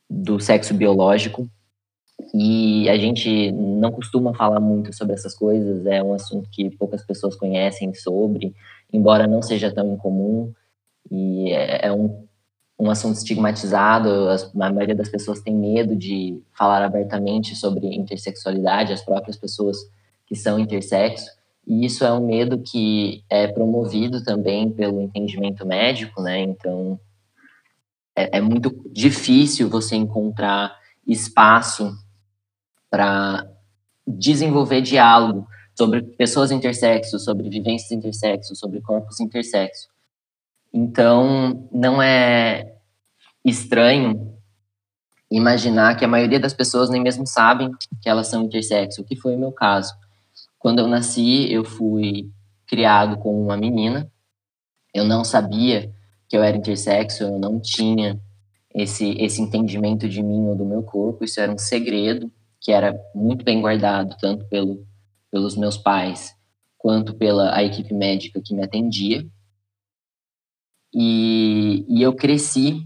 do 0.09 0.39
sexo 0.39 0.73
biológico. 0.73 1.49
E 2.33 2.89
a 2.89 2.97
gente 2.97 3.51
não 3.51 3.91
costuma 3.91 4.33
falar 4.33 4.59
muito 4.59 4.93
sobre 4.95 5.13
essas 5.13 5.33
coisas, 5.33 5.85
é 5.85 6.01
um 6.01 6.13
assunto 6.13 6.49
que 6.49 6.69
poucas 6.75 7.05
pessoas 7.05 7.35
conhecem 7.35 7.93
sobre, 7.93 8.53
embora 8.91 9.27
não 9.27 9.41
seja 9.41 9.73
tão 9.73 9.93
incomum, 9.93 10.53
e 11.11 11.51
é, 11.51 11.87
é 11.87 11.91
um, 11.91 12.25
um 12.79 12.89
assunto 12.89 13.17
estigmatizado, 13.17 14.09
a 14.29 14.71
maioria 14.71 14.95
das 14.95 15.09
pessoas 15.09 15.41
tem 15.41 15.55
medo 15.55 15.95
de 15.95 16.41
falar 16.51 16.83
abertamente 16.83 17.55
sobre 17.55 17.87
intersexualidade, 17.87 18.93
as 18.93 19.01
próprias 19.01 19.37
pessoas 19.37 19.77
que 20.25 20.35
são 20.35 20.57
intersexo, 20.59 21.29
e 21.67 21.85
isso 21.85 22.03
é 22.05 22.13
um 22.13 22.25
medo 22.25 22.59
que 22.59 23.23
é 23.29 23.47
promovido 23.47 24.23
também 24.23 24.69
pelo 24.69 25.01
entendimento 25.01 25.65
médico, 25.65 26.21
né? 26.21 26.39
Então, 26.41 26.99
é, 28.15 28.37
é 28.37 28.41
muito 28.41 28.71
difícil 28.91 29.67
você 29.67 29.95
encontrar 29.95 30.77
espaço 31.07 31.95
para 32.89 33.47
desenvolver 34.07 34.81
diálogo 34.81 35.47
sobre 35.77 36.01
pessoas 36.01 36.51
intersexo, 36.51 37.19
sobre 37.19 37.49
vivências 37.49 37.91
intersexo, 37.91 38.55
sobre 38.55 38.81
corpos 38.81 39.19
intersexo. 39.19 39.89
Então, 40.73 41.67
não 41.71 42.01
é 42.01 42.75
estranho 43.43 44.33
imaginar 45.29 45.95
que 45.95 46.05
a 46.05 46.07
maioria 46.07 46.39
das 46.39 46.53
pessoas 46.53 46.89
nem 46.89 47.01
mesmo 47.01 47.27
sabem 47.27 47.71
que 48.01 48.09
elas 48.09 48.27
são 48.27 48.43
intersexo, 48.43 49.01
o 49.01 49.03
que 49.03 49.15
foi 49.15 49.35
o 49.35 49.39
meu 49.39 49.51
caso. 49.51 49.93
Quando 50.57 50.79
eu 50.79 50.87
nasci, 50.87 51.51
eu 51.51 51.63
fui 51.63 52.29
criado 52.67 53.17
com 53.17 53.41
uma 53.41 53.57
menina. 53.57 54.09
Eu 54.93 55.03
não 55.03 55.23
sabia 55.23 55.91
que 56.27 56.37
eu 56.37 56.43
era 56.43 56.57
intersexo, 56.57 57.23
eu 57.23 57.39
não 57.39 57.59
tinha 57.59 58.19
esse 58.73 59.11
esse 59.19 59.41
entendimento 59.41 60.09
de 60.09 60.21
mim 60.21 60.47
ou 60.47 60.55
do 60.55 60.65
meu 60.65 60.83
corpo, 60.83 61.23
isso 61.23 61.39
era 61.39 61.51
um 61.51 61.57
segredo 61.57 62.31
que 62.65 62.71
era 62.71 62.99
muito 63.13 63.45
bem 63.45 63.61
guardado, 63.61 64.17
tanto 64.19 64.43
pelo, 64.49 64.83
pelos 65.29 65.55
meus 65.55 65.77
pais 65.77 66.35
quanto 66.79 67.13
pela 67.13 67.55
a 67.55 67.63
equipe 67.63 67.93
médica 67.93 68.41
que 68.43 68.55
me 68.55 68.63
atendia. 68.63 69.23
E, 70.91 71.85
e 71.87 72.01
eu 72.01 72.15
cresci 72.15 72.83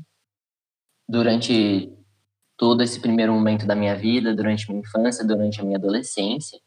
durante 1.08 1.90
todo 2.58 2.84
esse 2.84 3.00
primeiro 3.00 3.32
momento 3.32 3.66
da 3.66 3.74
minha 3.74 3.96
vida, 3.96 4.36
durante 4.36 4.70
minha 4.70 4.82
infância, 4.82 5.26
durante 5.26 5.62
a 5.62 5.64
minha 5.64 5.78
adolescência, 5.78 6.60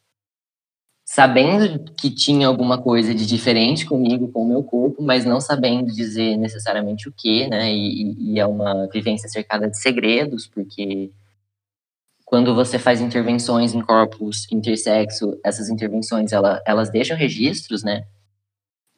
sabendo 1.04 1.84
que 1.92 2.08
tinha 2.08 2.46
alguma 2.46 2.80
coisa 2.80 3.14
de 3.14 3.26
diferente 3.26 3.84
comigo, 3.84 4.32
com 4.32 4.42
o 4.42 4.48
meu 4.48 4.64
corpo, 4.64 5.02
mas 5.02 5.26
não 5.26 5.38
sabendo 5.38 5.92
dizer 5.92 6.38
necessariamente 6.38 7.10
o 7.10 7.12
que, 7.14 7.46
né? 7.46 7.74
E, 7.74 8.32
e 8.32 8.40
é 8.40 8.46
uma 8.46 8.86
vivência 8.86 9.28
cercada 9.28 9.68
de 9.68 9.78
segredos, 9.78 10.46
porque 10.46 11.12
quando 12.32 12.54
você 12.54 12.78
faz 12.78 12.98
intervenções 13.02 13.74
em 13.74 13.82
corpos 13.82 14.50
intersexo, 14.50 15.38
essas 15.44 15.68
intervenções 15.68 16.32
ela, 16.32 16.62
elas 16.66 16.90
deixam 16.90 17.14
registros, 17.14 17.84
né? 17.84 18.06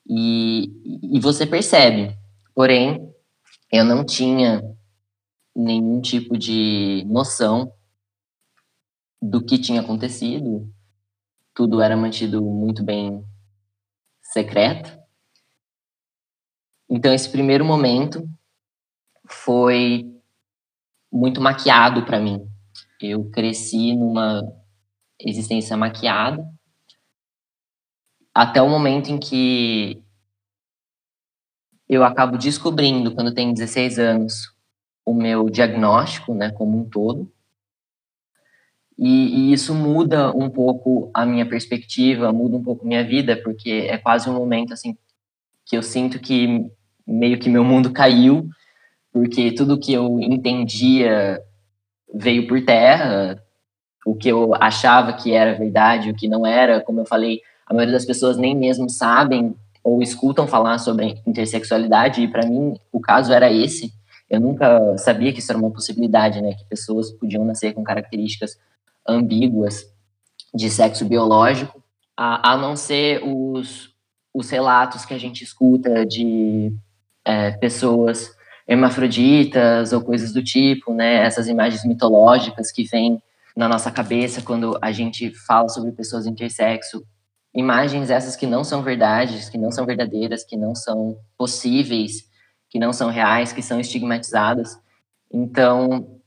E, 0.08 0.70
e 1.02 1.18
você 1.18 1.44
percebe. 1.44 2.16
Porém, 2.54 3.12
eu 3.72 3.84
não 3.84 4.04
tinha 4.04 4.62
nenhum 5.52 6.00
tipo 6.00 6.38
de 6.38 7.04
noção 7.08 7.72
do 9.20 9.44
que 9.44 9.58
tinha 9.58 9.80
acontecido. 9.80 10.72
Tudo 11.52 11.82
era 11.82 11.96
mantido 11.96 12.40
muito 12.40 12.84
bem 12.84 13.20
secreto. 14.22 14.96
Então, 16.88 17.12
esse 17.12 17.28
primeiro 17.28 17.64
momento 17.64 18.30
foi 19.26 20.08
muito 21.10 21.40
maquiado 21.40 22.04
para 22.04 22.20
mim 22.20 22.53
eu 23.10 23.24
cresci 23.30 23.94
numa 23.94 24.42
existência 25.18 25.76
maquiada 25.76 26.44
até 28.34 28.60
o 28.60 28.68
momento 28.68 29.10
em 29.10 29.18
que 29.18 30.02
eu 31.88 32.02
acabo 32.02 32.36
descobrindo, 32.36 33.14
quando 33.14 33.32
tenho 33.32 33.54
16 33.54 33.98
anos, 33.98 34.52
o 35.06 35.14
meu 35.14 35.48
diagnóstico, 35.48 36.34
né, 36.34 36.50
como 36.50 36.80
um 36.80 36.88
todo. 36.88 37.30
E, 38.98 39.08
e, 39.50 39.52
isso 39.52 39.74
muda 39.74 40.32
um 40.32 40.48
pouco 40.48 41.10
a 41.12 41.26
minha 41.26 41.46
perspectiva, 41.46 42.32
muda 42.32 42.56
um 42.56 42.62
pouco 42.62 42.86
minha 42.86 43.04
vida, 43.04 43.40
porque 43.42 43.86
é 43.88 43.98
quase 43.98 44.28
um 44.28 44.34
momento 44.34 44.72
assim 44.72 44.96
que 45.64 45.76
eu 45.76 45.82
sinto 45.82 46.18
que 46.18 46.66
meio 47.06 47.38
que 47.38 47.48
meu 47.48 47.64
mundo 47.64 47.92
caiu, 47.92 48.48
porque 49.12 49.52
tudo 49.52 49.78
que 49.78 49.92
eu 49.92 50.20
entendia 50.20 51.40
veio 52.14 52.46
por 52.46 52.64
terra, 52.64 53.42
o 54.06 54.14
que 54.14 54.28
eu 54.28 54.54
achava 54.54 55.12
que 55.12 55.32
era 55.32 55.58
verdade, 55.58 56.10
o 56.10 56.14
que 56.14 56.28
não 56.28 56.46
era, 56.46 56.80
como 56.80 57.00
eu 57.00 57.06
falei, 57.06 57.40
a 57.66 57.74
maioria 57.74 57.94
das 57.94 58.04
pessoas 58.04 58.36
nem 58.36 58.54
mesmo 58.54 58.88
sabem 58.88 59.54
ou 59.82 60.00
escutam 60.00 60.46
falar 60.46 60.78
sobre 60.78 61.20
intersexualidade, 61.26 62.22
e 62.22 62.28
para 62.28 62.46
mim 62.46 62.74
o 62.92 63.00
caso 63.00 63.32
era 63.32 63.52
esse. 63.52 63.92
Eu 64.30 64.40
nunca 64.40 64.96
sabia 64.96 65.32
que 65.32 65.40
isso 65.40 65.52
era 65.52 65.58
uma 65.58 65.70
possibilidade, 65.70 66.40
né, 66.40 66.54
que 66.54 66.64
pessoas 66.64 67.10
podiam 67.10 67.44
nascer 67.44 67.74
com 67.74 67.82
características 67.82 68.58
ambíguas 69.06 69.84
de 70.54 70.70
sexo 70.70 71.04
biológico, 71.04 71.82
a, 72.16 72.52
a 72.52 72.56
não 72.56 72.76
ser 72.76 73.22
os, 73.24 73.90
os 74.32 74.48
relatos 74.48 75.04
que 75.04 75.12
a 75.12 75.18
gente 75.18 75.42
escuta 75.42 76.06
de 76.06 76.72
é, 77.24 77.50
pessoas 77.52 78.33
hermafroditas 78.66 79.92
ou 79.92 80.02
coisas 80.02 80.32
do 80.32 80.42
tipo, 80.42 80.92
né? 80.94 81.16
Essas 81.16 81.48
imagens 81.48 81.84
mitológicas 81.84 82.72
que 82.72 82.84
vêm 82.84 83.22
na 83.56 83.68
nossa 83.68 83.90
cabeça 83.90 84.42
quando 84.42 84.78
a 84.80 84.90
gente 84.90 85.30
fala 85.46 85.68
sobre 85.68 85.92
pessoas 85.92 86.26
intersexo. 86.26 87.04
Imagens 87.54 88.10
essas 88.10 88.34
que 88.34 88.46
não 88.46 88.64
são 88.64 88.82
verdades, 88.82 89.48
que 89.48 89.58
não 89.58 89.70
são 89.70 89.86
verdadeiras, 89.86 90.44
que 90.44 90.56
não 90.56 90.74
são 90.74 91.16
possíveis, 91.38 92.24
que 92.68 92.78
não 92.78 92.92
são 92.92 93.10
reais, 93.10 93.52
que 93.52 93.62
são 93.62 93.78
estigmatizadas. 93.78 94.76
Então, 95.32 96.20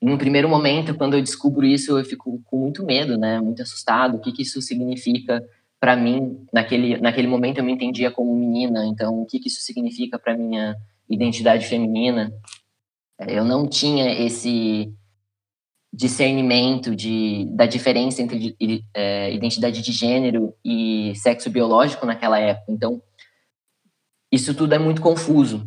num 0.00 0.18
primeiro 0.18 0.48
momento, 0.48 0.94
quando 0.94 1.14
eu 1.14 1.22
descubro 1.22 1.64
isso, 1.64 1.96
eu 1.96 2.04
fico 2.04 2.40
com 2.44 2.56
muito 2.56 2.84
medo, 2.84 3.16
né? 3.16 3.40
Muito 3.40 3.62
assustado. 3.62 4.16
O 4.16 4.20
que, 4.20 4.32
que 4.32 4.42
isso 4.42 4.60
significa 4.60 5.44
para 5.80 5.96
mim? 5.96 6.46
Naquele, 6.52 6.98
naquele 6.98 7.28
momento 7.28 7.58
eu 7.58 7.64
me 7.64 7.72
entendia 7.72 8.10
como 8.10 8.34
menina, 8.34 8.86
então 8.86 9.22
o 9.22 9.26
que, 9.26 9.38
que 9.38 9.48
isso 9.48 9.60
significa 9.60 10.18
para 10.18 10.36
minha 10.36 10.76
identidade 11.08 11.66
feminina. 11.66 12.32
É, 13.18 13.38
eu 13.38 13.44
não 13.44 13.66
tinha 13.66 14.12
esse 14.12 14.92
discernimento 15.92 16.94
de, 16.94 17.46
da 17.46 17.66
diferença 17.66 18.22
entre 18.22 18.56
é, 18.94 19.32
identidade 19.32 19.80
de 19.80 19.92
gênero 19.92 20.54
e 20.64 21.14
sexo 21.16 21.48
biológico 21.50 22.04
naquela 22.04 22.38
época. 22.38 22.70
Então, 22.70 23.02
isso 24.30 24.54
tudo 24.54 24.74
é 24.74 24.78
muito 24.78 25.00
confuso 25.00 25.66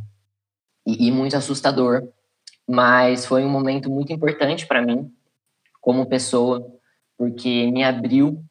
e, 0.85 1.07
e 1.07 1.11
muito 1.11 1.35
assustador, 1.35 2.07
mas 2.67 3.25
foi 3.25 3.43
um 3.43 3.49
momento 3.49 3.89
muito 3.89 4.13
importante 4.13 4.67
para 4.67 4.81
mim, 4.81 5.11
como 5.81 6.05
pessoa, 6.05 6.65
porque 7.17 7.69
me 7.71 7.83
abriu 7.83 8.43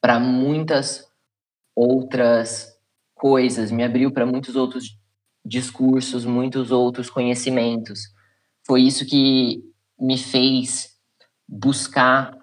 para 0.00 0.18
muitas 0.18 1.06
outras 1.76 2.76
coisas, 3.14 3.70
me 3.70 3.84
abriu 3.84 4.10
para 4.10 4.26
muitos 4.26 4.56
outros 4.56 4.98
discursos, 5.44 6.24
muitos 6.24 6.70
outros 6.70 7.10
conhecimentos. 7.10 8.00
Foi 8.66 8.82
isso 8.82 9.06
que 9.06 9.62
me 9.98 10.16
fez 10.16 10.96
buscar 11.48 12.36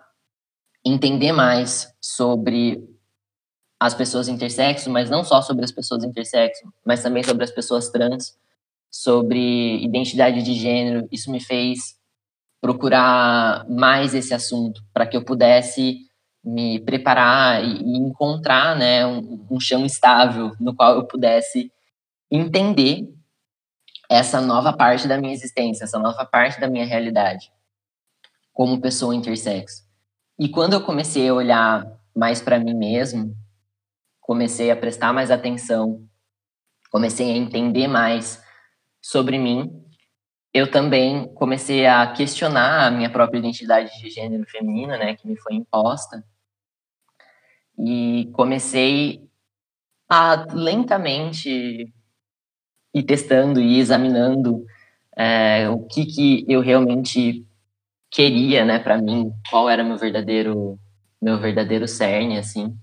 entender 0.86 1.32
mais 1.32 1.94
sobre 2.02 2.84
as 3.80 3.94
pessoas 3.94 4.28
intersexo, 4.28 4.90
mas 4.90 5.10
não 5.10 5.24
só 5.24 5.42
sobre 5.42 5.64
as 5.64 5.72
pessoas 5.72 6.04
intersexo, 6.04 6.72
mas 6.86 7.04
também 7.04 7.24
sobre 7.24 7.44
as 7.44 7.52
pessoas 7.52 7.90
trans, 7.90 8.38
sobre 8.90 9.84
identidade 9.84 10.42
de 10.42 10.54
gênero. 10.54 11.08
Isso 11.12 11.32
me 11.32 11.40
fez 11.40 11.98
procurar 12.60 13.68
mais 13.70 14.16
esse 14.16 14.34
assunto 14.34 14.84
para 14.94 15.06
que 15.06 15.16
eu 15.16 15.24
pudesse 15.24 16.07
me 16.48 16.80
preparar 16.80 17.64
e, 17.64 17.98
encontrar 17.98 18.76
né, 18.76 19.06
um, 19.06 19.46
um 19.52 19.60
chão 19.60 19.86
estável 19.86 20.56
no 20.60 20.74
qual 20.74 20.96
eu 20.96 21.06
pudesse 21.06 21.72
entender 22.32 23.08
essa 24.10 24.40
nova 24.40 24.72
parte 24.72 25.08
da 25.08 25.18
minha 25.18 25.34
existência, 25.34 25.84
essa 25.84 26.00
nova 26.00 26.26
parte 26.26 26.60
da 26.60 26.70
minha 26.70 26.86
realidade 26.86 27.52
como 28.54 28.80
pessoa 28.80 29.14
intersexo. 29.14 29.84
E 30.40 30.48
quando 30.48 30.74
eu 30.74 30.82
comecei 30.82 31.28
a 31.28 31.34
olhar 31.34 31.86
mais 32.16 32.42
para 32.42 32.58
mim 32.58 32.74
mesmo, 32.74 33.36
comecei 34.22 34.72
a 34.72 34.76
prestar 34.76 35.14
mais 35.14 35.30
atenção, 35.30 36.08
comecei 36.90 37.30
a 37.32 37.38
entender 37.38 37.88
mais 37.88 38.42
sobre 39.02 39.38
mim, 39.38 39.70
eu 40.54 40.72
também 40.72 41.28
comecei 41.36 41.86
a 41.86 42.08
questionar 42.14 42.88
a 42.88 42.92
minha 42.92 43.12
própria 43.12 43.38
identidade 43.38 43.92
de 44.00 44.10
gênero 44.10 44.46
feminina, 44.50 44.98
né, 44.98 45.16
que 45.16 45.28
me 45.28 45.38
foi 45.38 45.54
imposta. 45.54 46.24
E 47.78 48.30
comecei 48.34 49.22
a 50.10 50.48
lentamente 50.54 51.94
ir 52.94 53.04
testando 53.04 53.60
e 53.60 53.80
examinando 53.80 54.66
é, 55.16 55.70
o 55.70 55.80
que, 55.80 56.06
que 56.06 56.46
eu 56.48 56.62
realmente 56.62 57.46
queria, 58.10 58.66
né, 58.66 58.80
para 58.80 59.02
mim, 59.02 59.32
qual 59.50 59.70
era 59.70 59.84
meu 59.84 59.98
verdadeiro 59.98 60.80
meu 61.22 61.40
verdadeiro 61.40 61.88
cerne, 61.88 62.38
assim. 62.38 62.78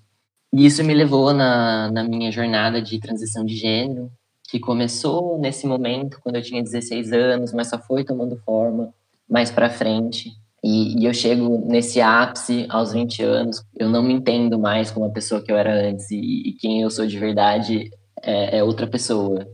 E 0.53 0.67
isso 0.67 0.83
me 0.85 0.95
levou 0.95 1.33
na, 1.33 1.91
na 1.91 2.05
minha 2.05 2.31
jornada 2.31 2.83
de 2.83 2.99
transição 2.99 3.45
de 3.45 3.57
gênero, 3.57 4.11
que 4.49 4.59
começou 4.59 5.39
nesse 5.39 5.67
momento, 5.67 6.21
quando 6.21 6.37
eu 6.37 6.43
tinha 6.43 6.63
16 6.63 7.13
anos, 7.13 7.53
mas 7.53 7.69
só 7.69 7.79
foi 7.79 8.05
tomando 8.05 8.37
forma 8.39 8.93
mais 9.29 9.51
para 9.51 9.71
frente. 9.71 10.33
E, 10.66 10.99
e, 10.99 11.04
eu 11.04 11.12
chego 11.12 11.62
nesse 11.66 12.00
ápice 12.00 12.64
aos 12.71 12.94
20 12.94 13.23
anos, 13.23 13.62
eu 13.76 13.87
não 13.87 14.02
me 14.02 14.14
entendo 14.14 14.59
mais 14.59 14.90
como 14.90 15.04
a 15.04 15.11
pessoa 15.11 15.42
que 15.42 15.52
eu 15.52 15.59
era 15.59 15.90
antes, 15.90 16.11
e, 16.11 16.16
e 16.16 16.52
quem 16.54 16.80
eu 16.80 16.90
sou 16.90 17.06
de 17.06 17.18
verdade 17.18 17.90
é, 18.23 18.59
é 18.59 18.64
outra 18.64 18.87
pessoa. 18.87 19.47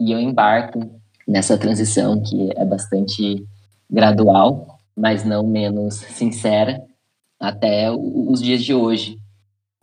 E 0.00 0.10
eu 0.10 0.18
embarco 0.18 0.98
nessa 1.28 1.58
transição 1.58 2.22
que 2.22 2.50
é 2.56 2.64
bastante 2.64 3.46
gradual, 3.90 4.78
mas 4.96 5.22
não 5.22 5.46
menos 5.46 5.96
sincera, 5.96 6.82
até 7.38 7.90
os 7.92 8.40
dias 8.40 8.64
de 8.64 8.72
hoje, 8.72 9.18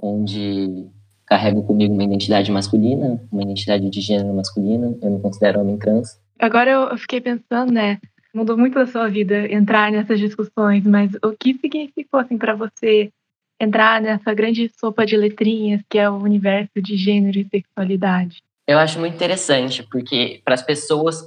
onde 0.02 0.88
carrego 1.28 1.62
comigo 1.62 1.94
uma 1.94 2.04
identidade 2.04 2.52
masculina, 2.52 3.22
uma 3.32 3.44
identidade 3.44 3.88
de 3.88 4.02
gênero 4.02 4.34
masculina, 4.34 4.98
eu 5.00 5.12
me 5.12 5.20
considero 5.20 5.62
homem 5.62 5.78
trans. 5.78 6.20
Agora 6.40 6.72
eu 6.72 6.98
fiquei 6.98 7.22
pensando, 7.22 7.72
né, 7.72 8.00
mudou 8.34 8.58
muito 8.58 8.76
da 8.76 8.88
sua 8.88 9.08
vida 9.08 9.52
entrar 9.52 9.92
nessas 9.92 10.20
discussões, 10.20 10.86
mas 10.86 11.12
o 11.24 11.32
que 11.32 11.54
significou 11.56 12.20
assim 12.20 12.38
para 12.38 12.56
você 12.56 13.12
entrar 13.60 14.02
nessa 14.02 14.34
grande 14.34 14.72
sopa 14.80 15.06
de 15.06 15.16
letrinhas 15.16 15.82
que 15.90 15.98
é 15.98 16.10
o 16.10 16.18
universo 16.18 16.82
de 16.82 16.98
gênero 16.98 17.38
e 17.38 17.48
sexualidade? 17.48 18.42
Eu 18.68 18.80
acho 18.80 19.00
muito 19.00 19.16
interessante, 19.16 19.84
porque 19.84 20.42
para 20.44 20.54
as 20.54 20.62
pessoas 20.62 21.22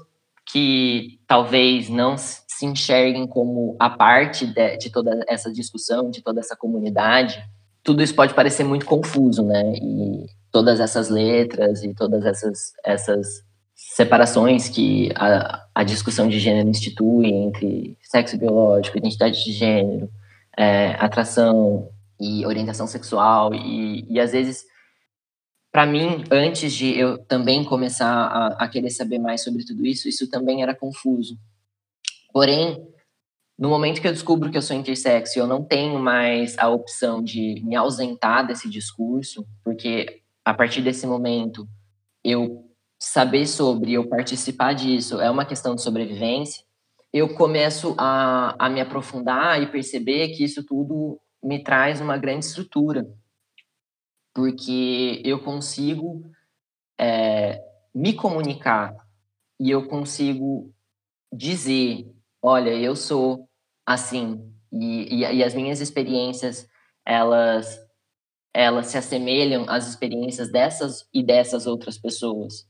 que 0.47 1.19
talvez 1.27 1.89
não 1.89 2.17
se 2.17 2.67
enxerguem 2.67 3.27
como 3.27 3.77
a 3.79 3.91
parte 3.91 4.47
de, 4.47 4.77
de, 4.77 4.91
toda 4.91 5.25
essa 5.29 5.53
discussão, 5.53 6.11
de 6.11 6.23
toda 6.23 6.41
essa 6.41 6.57
comunidade, 6.57 7.43
tudo 7.83 8.03
isso 8.03 8.15
pode 8.15 8.35
parecer 8.35 8.65
muito 8.65 8.87
confuso, 8.87 9.45
né? 9.45 9.75
E 9.77 10.27
todas 10.51 10.81
essas 10.81 11.09
letras 11.09 11.83
e 11.83 11.95
todas 11.95 12.25
essas, 12.25 12.73
essas 12.85 13.27
separações 13.75 14.69
que 14.69 15.11
a, 15.17 15.64
a 15.75 15.83
discussão 15.83 16.29
de 16.29 16.39
gênero 16.39 16.69
institui 16.69 17.27
entre 17.27 17.99
sexo 18.03 18.39
biológico, 18.39 18.99
identidade 18.99 19.43
de 19.45 19.53
gênero, 19.53 20.09
é, 20.57 20.91
atração 20.93 21.91
e 22.21 22.47
orientação 22.47 22.87
sexual, 22.87 23.55
e, 23.55 24.07
e 24.09 24.21
às 24.21 24.33
vezes 24.33 24.65
para 25.75 25.87
mim, 25.87 26.23
antes 26.31 26.73
de 26.73 26.97
eu 26.97 27.19
também 27.19 27.65
começar 27.65 28.07
a, 28.07 28.47
a, 28.65 28.69
querer 28.69 28.91
saber 28.91 29.19
mais 29.19 29.43
sobre 29.43 29.65
tudo 29.65 29.85
isso, 29.85 30.09
isso 30.09 30.31
também 30.31 30.63
era 30.63 30.73
confuso. 30.73 31.37
Porém, 32.33 32.81
no 33.59 33.69
momento 33.69 34.01
que 34.01 34.07
eu 34.07 34.13
descubro 34.13 34.53
que 34.53 34.57
eu 34.57 34.63
sou 34.63 34.77
intersexo 34.77 35.37
e 35.37 35.41
eu 35.41 35.49
não 35.49 35.65
tenho 35.65 35.99
mais 35.99 36.57
a 36.59 36.69
opção 36.69 37.21
de 37.21 37.61
me 37.65 37.75
ausentar 37.75 38.47
desse 38.47 38.71
discurso, 38.71 39.45
porque 39.65 40.23
a 40.45 40.55
partir 40.55 40.81
desse 40.81 41.09
momento 41.09 41.69
eu 42.23 42.64
saber 42.99 43.47
sobre, 43.47 43.93
eu 43.93 44.09
participar 44.09 44.73
disso 44.73 45.21
é 45.21 45.31
uma 45.31 45.45
questão 45.45 45.75
de 45.75 45.83
sobrevivência, 45.83 46.65
eu 47.13 47.35
começo 47.35 47.95
a, 47.99 48.57
a 48.59 48.69
me 48.69 48.81
aprofundar 48.81 49.63
e 49.63 49.71
perceber 49.71 50.29
que 50.31 50.45
isso 50.45 50.65
tudo 50.65 51.21
me 51.43 51.63
traz 51.63 52.01
uma 52.01 52.17
grande 52.17 52.47
estrutura 52.47 53.07
porque 54.35 55.23
eu 55.25 55.39
consigo 55.39 56.29
é, 56.99 57.63
me 57.95 58.13
comunicar 58.13 58.95
e 59.61 59.71
eu 59.71 59.87
consigo 59.87 60.75
dizer, 61.33 62.13
olha, 62.43 62.71
eu 62.71 62.97
sou 62.97 63.49
assim. 63.87 64.53
E, 64.73 65.23
e, 65.23 65.37
e, 65.37 65.45
as 65.45 65.55
minhas 65.55 65.81
experiências 65.81 66.69
elas 67.07 67.81
elas 68.53 68.87
se 68.87 68.99
assemelham 68.99 69.67
às 69.69 69.89
experiências 69.89 70.51
dessas 70.51 71.09
e 71.13 71.23
dessas 71.23 71.67
outras 71.67 71.99
pessoas 71.99 72.69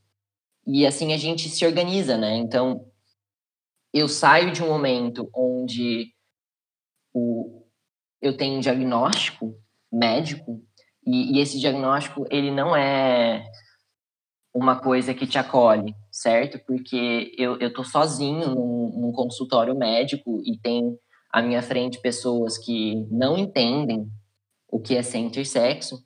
e 0.67 0.87
assim 0.87 1.13
a 1.13 1.17
gente 1.17 1.49
se 1.49 1.67
organiza, 1.67 2.17
né? 2.17 2.37
Então 2.37 2.87
eu 3.93 4.09
saio 4.09 4.53
de 4.53 4.63
um 4.63 4.69
momento 4.69 5.29
onde 5.35 6.13
o, 7.13 7.65
eu 8.21 8.37
tenho 8.37 8.57
um 8.57 8.61
diagnóstico 8.61 9.55
médico 9.93 10.63
e, 11.07 11.37
e 11.37 11.41
esse 11.41 11.61
diagnóstico, 11.61 12.27
ele 12.31 12.51
não 12.51 12.75
é 12.75 13.45
uma 14.53 14.81
coisa 14.81 15.13
que 15.13 15.27
te 15.27 15.37
acolhe, 15.37 15.95
certo? 16.11 16.59
Porque 16.67 17.35
eu, 17.37 17.59
eu 17.59 17.73
tô 17.73 17.85
sozinho 17.85 18.49
num, 18.49 19.01
num, 19.01 19.13
consultório 19.13 19.77
médico 19.77 20.41
e 20.45 20.57
tem 20.59 20.97
à 21.31 21.43
minha 21.43 21.61
frente 21.61 22.01
pessoas 22.01 22.57
que 22.57 23.07
não 23.11 23.37
entendem 23.37 24.09
o 24.69 24.81
que 24.81 24.97
é 24.97 25.03
ser 25.03 25.19
intersexo 25.19 26.05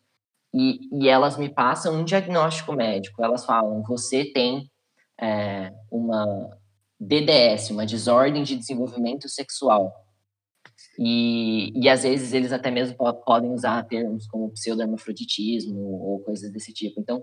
e, 0.52 0.80
e 0.92 1.08
elas 1.08 1.36
me 1.36 1.48
passam 1.48 1.94
um 1.94 2.04
diagnóstico 2.04 2.72
médico. 2.72 3.22
Elas 3.22 3.44
falam, 3.44 3.82
você 3.82 4.24
tem 4.24 4.70
é, 5.20 5.72
uma 5.90 6.56
DDS, 6.98 7.70
uma 7.70 7.86
desordem 7.86 8.42
de 8.42 8.56
desenvolvimento 8.56 9.28
sexual. 9.28 9.92
E, 10.98 11.70
e 11.80 11.88
às 11.88 12.02
vezes 12.02 12.32
eles 12.32 12.52
até 12.52 12.70
mesmo 12.70 12.96
podem 13.24 13.52
usar 13.52 13.84
termos 13.84 14.26
como 14.26 14.50
pseudo-hermafroditismo 14.50 15.78
ou 15.78 16.20
coisas 16.20 16.50
desse 16.50 16.72
tipo. 16.72 17.00
Então, 17.00 17.22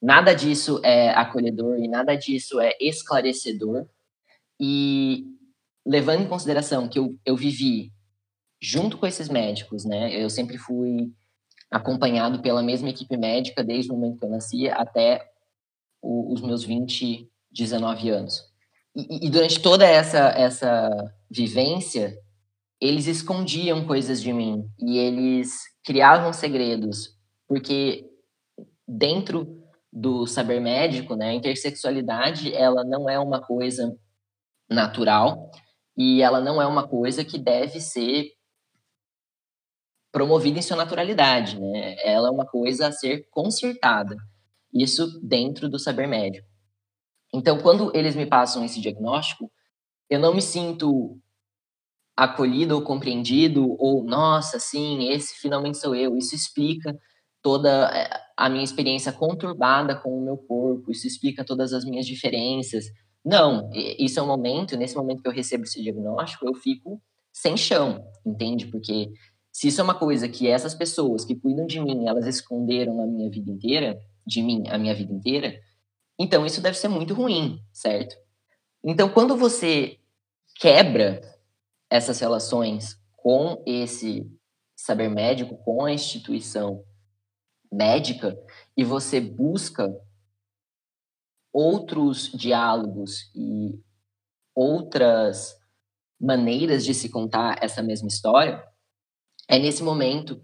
nada 0.00 0.34
disso 0.34 0.80
é 0.82 1.10
acolhedor 1.10 1.78
e 1.78 1.88
nada 1.88 2.16
disso 2.16 2.60
é 2.60 2.72
esclarecedor. 2.80 3.86
E 4.58 5.24
levando 5.86 6.22
em 6.22 6.28
consideração 6.28 6.88
que 6.88 6.98
eu, 6.98 7.16
eu 7.24 7.36
vivi 7.36 7.92
junto 8.60 8.96
com 8.96 9.06
esses 9.06 9.28
médicos, 9.28 9.84
né? 9.84 10.14
Eu 10.14 10.30
sempre 10.30 10.56
fui 10.56 11.12
acompanhado 11.72 12.40
pela 12.42 12.62
mesma 12.62 12.90
equipe 12.90 13.16
médica 13.16 13.64
desde 13.64 13.90
o 13.90 13.94
momento 13.94 14.18
que 14.18 14.24
eu 14.26 14.30
nasci 14.30 14.68
até 14.68 15.26
o, 16.02 16.32
os 16.32 16.42
meus 16.42 16.62
20, 16.62 17.28
19 17.50 18.10
anos. 18.10 18.44
E, 18.94 19.26
e 19.26 19.30
durante 19.30 19.60
toda 19.60 19.86
essa, 19.86 20.28
essa 20.36 20.90
vivência, 21.30 22.14
eles 22.78 23.06
escondiam 23.06 23.86
coisas 23.86 24.20
de 24.20 24.32
mim 24.32 24.68
e 24.78 24.98
eles 24.98 25.60
criavam 25.82 26.32
segredos, 26.32 27.16
porque 27.48 28.04
dentro 28.86 29.62
do 29.90 30.26
saber 30.26 30.60
médico, 30.60 31.16
né, 31.16 31.30
a 31.30 31.34
intersexualidade, 31.34 32.54
ela 32.54 32.84
não 32.84 33.08
é 33.08 33.18
uma 33.18 33.40
coisa 33.40 33.96
natural 34.68 35.50
e 35.96 36.22
ela 36.22 36.40
não 36.40 36.60
é 36.60 36.66
uma 36.66 36.86
coisa 36.86 37.24
que 37.24 37.38
deve 37.38 37.80
ser 37.80 38.30
promovida 40.12 40.58
em 40.58 40.62
sua 40.62 40.76
naturalidade, 40.76 41.58
né? 41.58 41.96
Ela 42.04 42.28
é 42.28 42.30
uma 42.30 42.46
coisa 42.46 42.88
a 42.88 42.92
ser 42.92 43.26
consertada. 43.30 44.14
Isso 44.72 45.20
dentro 45.22 45.68
do 45.68 45.78
saber 45.78 46.06
médico. 46.06 46.46
Então, 47.34 47.58
quando 47.58 47.90
eles 47.96 48.14
me 48.14 48.26
passam 48.26 48.64
esse 48.64 48.80
diagnóstico, 48.80 49.50
eu 50.10 50.20
não 50.20 50.34
me 50.34 50.42
sinto 50.42 51.18
acolhido 52.16 52.74
ou 52.74 52.82
compreendido, 52.82 53.74
ou 53.78 54.04
nossa, 54.04 54.58
sim, 54.60 55.08
esse 55.10 55.40
finalmente 55.40 55.78
sou 55.78 55.94
eu. 55.94 56.16
Isso 56.16 56.34
explica 56.34 56.94
toda 57.42 57.90
eh, 57.92 58.10
a 58.36 58.48
minha 58.48 58.64
experiência 58.64 59.12
conturbada 59.12 59.96
com 59.96 60.16
o 60.16 60.24
meu 60.24 60.36
corpo, 60.36 60.90
isso 60.92 61.06
explica 61.06 61.44
todas 61.44 61.72
as 61.72 61.84
minhas 61.84 62.06
diferenças. 62.06 62.84
Não, 63.24 63.70
isso 63.74 64.20
é 64.20 64.22
um 64.22 64.26
momento, 64.26 64.76
nesse 64.76 64.96
momento 64.96 65.22
que 65.22 65.28
eu 65.28 65.32
recebo 65.32 65.64
esse 65.64 65.82
diagnóstico, 65.82 66.46
eu 66.46 66.54
fico 66.54 67.00
sem 67.32 67.56
chão, 67.56 68.04
entende? 68.26 68.66
Porque 68.66 69.08
se 69.52 69.68
isso 69.68 69.80
é 69.80 69.84
uma 69.84 69.94
coisa 69.94 70.28
que 70.28 70.48
essas 70.48 70.74
pessoas 70.74 71.24
que 71.24 71.36
cuidam 71.36 71.66
de 71.66 71.78
mim, 71.78 72.08
elas 72.08 72.26
esconderam 72.26 73.02
a 73.02 73.06
minha 73.06 73.30
vida 73.30 73.50
inteira, 73.50 74.00
de 74.26 74.42
mim 74.42 74.64
a 74.68 74.78
minha 74.78 74.94
vida 74.94 75.12
inteira, 75.12 75.60
então 76.18 76.46
isso 76.46 76.60
deve 76.60 76.76
ser 76.76 76.88
muito 76.88 77.14
ruim, 77.14 77.60
certo? 77.72 78.16
Então, 78.82 79.08
quando 79.08 79.36
você 79.36 79.98
quebra 80.56 81.20
essas 81.90 82.18
relações 82.18 82.98
com 83.16 83.62
esse 83.66 84.26
saber 84.74 85.08
médico 85.08 85.56
com 85.58 85.84
a 85.84 85.92
instituição 85.92 86.84
médica 87.70 88.36
e 88.76 88.82
você 88.82 89.20
busca 89.20 89.88
outros 91.52 92.30
diálogos 92.32 93.30
e 93.34 93.78
outras 94.54 95.56
maneiras 96.20 96.84
de 96.84 96.94
se 96.94 97.08
contar 97.08 97.58
essa 97.62 97.82
mesma 97.82 98.08
história, 98.08 98.62
é 99.48 99.58
nesse 99.58 99.82
momento 99.82 100.40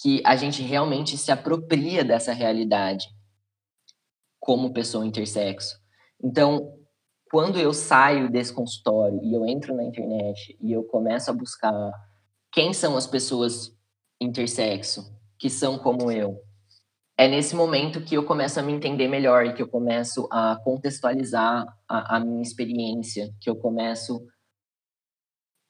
que 0.00 0.22
a 0.24 0.36
gente 0.36 0.62
realmente 0.62 1.16
se 1.16 1.32
apropria 1.32 2.04
dessa 2.04 2.32
realidade 2.32 3.06
como 4.38 4.72
pessoa 4.72 5.06
intersexo. 5.06 5.78
Então, 6.22 6.74
quando 7.30 7.58
eu 7.58 7.72
saio 7.72 8.30
desse 8.30 8.52
consultório 8.52 9.20
e 9.22 9.34
eu 9.34 9.44
entro 9.46 9.74
na 9.74 9.84
internet 9.84 10.56
e 10.60 10.72
eu 10.72 10.84
começo 10.84 11.30
a 11.30 11.34
buscar 11.34 11.92
quem 12.52 12.72
são 12.72 12.96
as 12.96 13.06
pessoas 13.06 13.74
intersexo 14.20 15.14
que 15.38 15.50
são 15.50 15.78
como 15.78 16.10
eu, 16.10 16.40
é 17.18 17.26
nesse 17.28 17.56
momento 17.56 18.02
que 18.02 18.14
eu 18.14 18.24
começo 18.24 18.60
a 18.60 18.62
me 18.62 18.72
entender 18.72 19.08
melhor 19.08 19.54
que 19.54 19.62
eu 19.62 19.68
começo 19.68 20.28
a 20.30 20.56
contextualizar 20.62 21.66
a, 21.88 22.16
a 22.16 22.20
minha 22.20 22.42
experiência, 22.42 23.34
que 23.40 23.48
eu 23.48 23.56
começo 23.56 24.20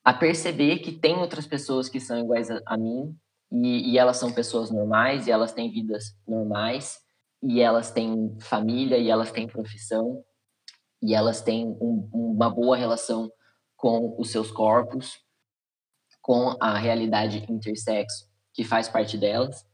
a 0.06 0.14
perceber 0.14 0.78
que 0.78 0.92
tem 0.92 1.16
outras 1.16 1.48
pessoas 1.48 1.88
que 1.88 1.98
são 1.98 2.16
iguais 2.20 2.48
a, 2.48 2.62
a 2.64 2.76
mim 2.76 3.12
e, 3.50 3.90
e, 3.90 3.98
elas 3.98 4.18
são 4.18 4.32
pessoas 4.32 4.70
normais 4.70 5.26
e 5.26 5.32
elas 5.32 5.52
têm 5.52 5.68
vidas 5.68 6.16
normais 6.28 7.00
e 7.42 7.60
elas 7.60 7.90
têm 7.90 8.36
família 8.38 8.98
e 8.98 9.10
elas 9.10 9.32
têm 9.32 9.48
profissão 9.48 10.24
e 11.02 11.12
elas 11.12 11.40
têm 11.40 11.66
um, 11.80 12.08
uma 12.12 12.48
boa 12.48 12.76
relação 12.76 13.28
com 13.76 14.14
os 14.16 14.30
seus 14.30 14.48
corpos, 14.48 15.18
com 16.22 16.56
a 16.60 16.78
realidade 16.78 17.44
intersexo 17.50 18.28
que 18.54 18.62
faz 18.62 18.88
parte 18.88 19.18
delas 19.18 19.66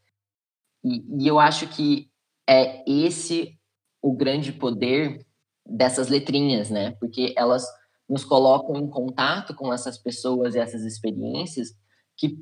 e, 0.83 1.05
e 1.23 1.29
eu 1.29 1.39
acho 1.39 1.69
que 1.69 2.11
é 2.49 2.83
esse 2.91 3.61
o 4.01 4.15
grande 4.15 4.51
poder 4.51 5.27
dessas 5.67 6.09
letrinhas, 6.09 6.71
né? 6.71 6.93
Porque 6.93 7.35
elas 7.37 7.67
nos 8.09 8.25
colocam 8.25 8.77
em 8.77 8.89
contato 8.89 9.55
com 9.55 9.73
essas 9.73 9.99
pessoas 9.99 10.55
e 10.55 10.59
essas 10.59 10.83
experiências 10.83 11.75
que 12.17 12.37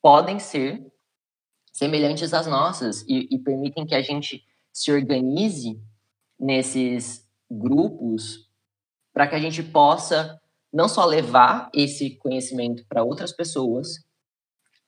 podem 0.00 0.38
ser 0.38 0.84
semelhantes 1.72 2.34
às 2.34 2.46
nossas 2.46 3.02
e, 3.08 3.28
e 3.30 3.38
permitem 3.38 3.86
que 3.86 3.94
a 3.94 4.02
gente 4.02 4.44
se 4.72 4.92
organize 4.92 5.80
nesses 6.38 7.28
grupos 7.50 8.50
para 9.12 9.26
que 9.26 9.34
a 9.34 9.40
gente 9.40 9.62
possa 9.62 10.40
não 10.72 10.88
só 10.88 11.04
levar 11.04 11.70
esse 11.74 12.16
conhecimento 12.16 12.84
para 12.88 13.04
outras 13.04 13.32
pessoas, 13.32 14.04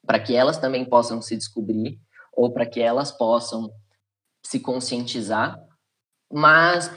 para 0.06 0.18
que 0.18 0.34
elas 0.34 0.58
também 0.58 0.84
possam 0.84 1.20
se 1.20 1.36
descobrir, 1.36 2.00
ou 2.32 2.52
para 2.52 2.66
que 2.66 2.80
elas 2.80 3.12
possam 3.12 3.70
se 4.42 4.60
conscientizar, 4.60 5.58
mas 6.32 6.90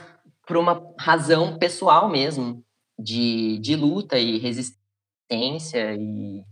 por 0.46 0.56
uma 0.56 0.94
razão 0.98 1.58
pessoal 1.58 2.08
mesmo, 2.08 2.64
de, 2.98 3.58
de 3.58 3.76
luta 3.76 4.18
e 4.18 4.38
resistência 4.38 5.94
e 5.94 6.42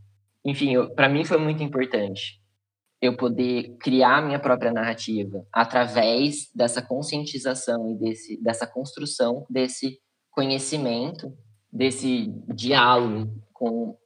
enfim, 0.44 0.74
para 0.94 1.08
mim 1.08 1.24
foi 1.24 1.38
muito 1.38 1.62
importante 1.62 2.40
eu 3.02 3.16
poder 3.16 3.76
criar 3.78 4.22
minha 4.22 4.38
própria 4.38 4.72
narrativa 4.72 5.44
através 5.52 6.50
dessa 6.54 6.80
conscientização 6.80 7.90
e 7.90 7.98
desse, 7.98 8.42
dessa 8.42 8.66
construção 8.66 9.44
desse 9.50 9.98
conhecimento, 10.30 11.32
desse 11.72 12.32
diálogo 12.54 13.30
com 13.52 13.96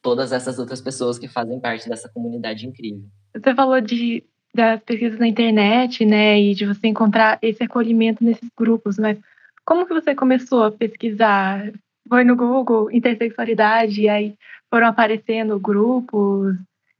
todas 0.00 0.32
essas 0.32 0.58
outras 0.58 0.80
pessoas 0.80 1.18
que 1.18 1.28
fazem 1.28 1.60
parte 1.60 1.88
dessa 1.88 2.08
comunidade 2.08 2.66
incrível. 2.66 3.04
Você 3.34 3.54
falou 3.54 3.80
de 3.80 4.24
das 4.54 4.82
pesquisas 4.82 5.18
na 5.18 5.28
internet, 5.28 6.04
né, 6.06 6.40
e 6.40 6.54
de 6.54 6.64
você 6.64 6.86
encontrar 6.86 7.38
esse 7.42 7.62
acolhimento 7.62 8.24
nesses 8.24 8.48
grupos, 8.56 8.96
mas 8.98 9.18
como 9.66 9.84
que 9.84 9.92
você 9.92 10.14
começou 10.14 10.62
a 10.62 10.70
pesquisar? 10.70 11.72
Foi 12.08 12.22
no 12.22 12.36
Google 12.36 12.90
intersexualidade 12.92 14.00
e 14.00 14.08
aí 14.08 14.34
foram 14.70 14.86
aparecendo 14.86 15.58
grupos, 15.58 16.54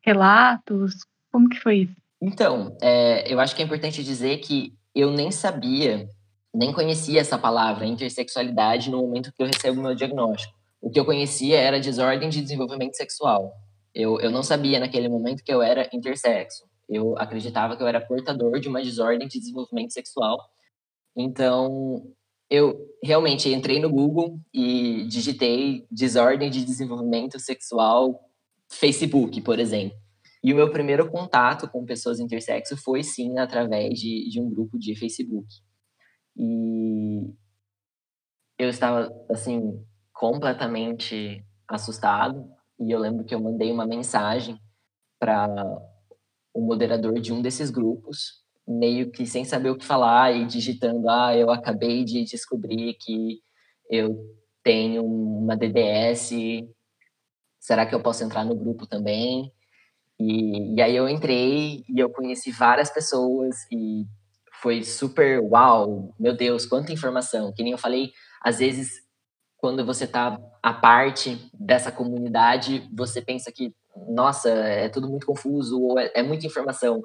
relatos? 0.05 0.95
Como 1.31 1.49
que 1.49 1.61
foi 1.61 1.77
isso? 1.83 1.97
Então, 2.21 2.77
é, 2.83 3.33
eu 3.33 3.39
acho 3.39 3.55
que 3.55 3.63
é 3.63 3.65
importante 3.65 4.03
dizer 4.03 4.39
que 4.39 4.75
eu 4.95 5.13
nem 5.13 5.31
sabia, 5.31 6.09
nem 6.53 6.73
conhecia 6.73 7.21
essa 7.21 7.39
palavra 7.39 7.87
intersexualidade 7.87 8.91
no 8.91 8.99
momento 8.99 9.33
que 9.33 9.43
eu 9.43 9.47
recebo 9.47 9.81
meu 9.81 9.95
diagnóstico. 9.95 10.55
O 10.81 10.91
que 10.91 10.99
eu 10.99 11.05
conhecia 11.05 11.59
era 11.59 11.79
desordem 11.79 12.29
de 12.29 12.41
desenvolvimento 12.41 12.97
sexual. 12.97 13.53
Eu, 13.95 14.21
eu 14.21 14.31
não 14.31 14.43
sabia 14.43 14.81
naquele 14.81 15.09
momento 15.09 15.45
que 15.45 15.53
eu 15.53 15.63
era 15.63 15.89
intersexo. 15.93 16.65
Eu 16.89 17.17
acreditava 17.19 17.77
que 17.77 17.83
eu 17.83 17.87
era 17.87 18.01
portador 18.01 18.59
de 18.59 18.69
uma 18.69 18.83
desordem 18.83 19.29
de 19.29 19.39
desenvolvimento 19.39 19.93
sexual. 19.93 20.39
Então, 21.17 22.13
eu 22.49 22.77
realmente 23.03 23.53
entrei 23.53 23.81
no 23.81 23.91
Google 23.91 24.39
e 24.53 25.07
digitei 25.09 25.87
desordem 25.91 26.51
de 26.51 26.65
desenvolvimento 26.65 27.39
sexual 27.39 28.21
Facebook, 28.71 29.41
por 29.41 29.59
exemplo. 29.59 29.97
E 30.43 30.53
o 30.53 30.57
meu 30.57 30.71
primeiro 30.71 31.11
contato 31.11 31.69
com 31.69 31.85
pessoas 31.85 32.21
intersexo 32.21 32.77
foi 32.77 33.03
sim 33.03 33.39
através 33.39 33.99
de, 33.99 34.29
de 34.31 34.41
um 34.41 34.49
grupo 34.49 34.79
de 34.79 34.95
Facebook. 34.95 35.47
E 36.37 37.35
eu 38.59 38.69
estava 38.69 39.11
assim 39.31 39.85
completamente 40.13 41.45
assustado 41.69 42.49
e 42.79 42.91
eu 42.91 42.99
lembro 42.99 43.25
que 43.25 43.35
eu 43.35 43.41
mandei 43.41 43.73
uma 43.73 43.87
mensagem 43.87 44.59
para 45.19 45.65
o 46.55 46.61
moderador 46.61 47.21
de 47.21 47.33
um 47.33 47.43
desses 47.43 47.71
grupos, 47.71 48.45
meio 48.67 49.11
que 49.11 49.27
sem 49.27 49.45
saber 49.45 49.71
o 49.71 49.77
que 49.77 49.85
falar 49.85 50.33
e 50.33 50.47
digitando: 50.47 51.09
ah, 51.09 51.37
eu 51.37 51.51
acabei 51.51 52.05
de 52.05 52.25
descobrir 52.25 52.95
que 52.95 53.41
eu 53.91 54.17
tenho 54.63 55.05
uma 55.05 55.57
DDS, 55.57 56.31
será 57.61 57.87
que 57.87 57.95
eu 57.95 58.01
posso 58.01 58.25
entrar 58.25 58.45
no 58.45 58.57
grupo 58.57 58.87
também? 58.87 59.53
E, 60.19 60.75
e 60.75 60.83
aí 60.83 60.97
eu 60.97 61.09
entrei 61.09 61.85
e 61.89 61.99
eu 61.99 62.11
conheci 62.11 62.51
várias 62.51 62.91
pessoas 62.91 63.55
e 63.71 64.05
foi 64.61 64.83
super 64.83 65.41
uau, 65.41 66.15
meu 66.19 66.35
Deus, 66.35 66.67
quanta 66.67 66.93
informação. 66.93 67.53
Que 67.53 67.63
nem 67.63 67.73
eu 67.73 67.79
falei, 67.79 68.13
às 68.43 68.59
vezes 68.59 69.07
quando 69.57 69.85
você 69.85 70.05
está 70.05 70.39
à 70.63 70.73
parte 70.73 71.51
dessa 71.53 71.91
comunidade, 71.91 72.89
você 72.95 73.21
pensa 73.23 73.51
que, 73.51 73.75
nossa, 74.09 74.49
é 74.49 74.89
tudo 74.89 75.09
muito 75.09 75.27
confuso 75.27 75.81
ou 75.81 75.99
é, 75.99 76.11
é 76.15 76.23
muita 76.23 76.47
informação. 76.47 77.03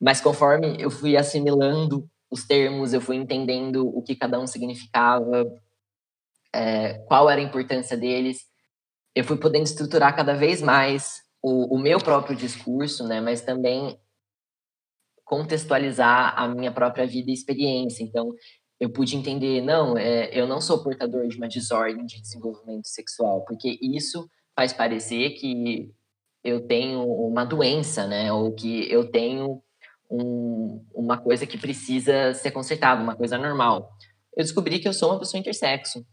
Mas 0.00 0.20
conforme 0.20 0.76
eu 0.78 0.90
fui 0.90 1.16
assimilando 1.16 2.08
os 2.30 2.44
termos, 2.44 2.92
eu 2.92 3.00
fui 3.00 3.16
entendendo 3.16 3.86
o 3.86 4.02
que 4.02 4.16
cada 4.16 4.38
um 4.40 4.46
significava, 4.46 5.44
é, 6.54 6.94
qual 7.06 7.28
era 7.30 7.40
a 7.40 7.44
importância 7.44 7.96
deles, 7.96 8.42
eu 9.14 9.24
fui 9.24 9.36
podendo 9.36 9.64
estruturar 9.64 10.14
cada 10.14 10.34
vez 10.34 10.60
mais 10.60 11.22
o, 11.42 11.76
o 11.76 11.78
meu 11.78 11.98
próprio 11.98 12.36
discurso, 12.36 13.06
né? 13.06 13.20
Mas 13.20 13.42
também 13.42 13.98
contextualizar 15.24 16.38
a 16.38 16.48
minha 16.48 16.72
própria 16.72 17.06
vida 17.06 17.30
e 17.30 17.34
experiência. 17.34 18.02
Então, 18.02 18.32
eu 18.78 18.90
pude 18.90 19.16
entender, 19.16 19.62
não, 19.62 19.96
é, 19.96 20.28
eu 20.32 20.46
não 20.46 20.60
sou 20.60 20.82
portador 20.82 21.26
de 21.28 21.36
uma 21.36 21.48
desordem 21.48 22.04
de 22.04 22.20
desenvolvimento 22.20 22.86
sexual, 22.86 23.44
porque 23.44 23.78
isso 23.80 24.28
faz 24.54 24.72
parecer 24.72 25.30
que 25.30 25.90
eu 26.42 26.66
tenho 26.66 27.02
uma 27.02 27.44
doença, 27.44 28.06
né, 28.06 28.32
ou 28.32 28.52
que 28.52 28.90
eu 28.92 29.10
tenho 29.10 29.62
um, 30.14 30.84
uma 30.94 31.18
coisa 31.18 31.46
que 31.46 31.58
precisa 31.58 32.32
ser 32.34 32.52
consertada, 32.52 33.02
uma 33.02 33.16
coisa 33.16 33.36
normal. 33.36 33.92
Eu 34.36 34.44
descobri 34.44 34.78
que 34.78 34.86
eu 34.86 34.92
sou 34.92 35.10
uma 35.10 35.18
pessoa 35.18 35.40
intersexo. 35.40 36.06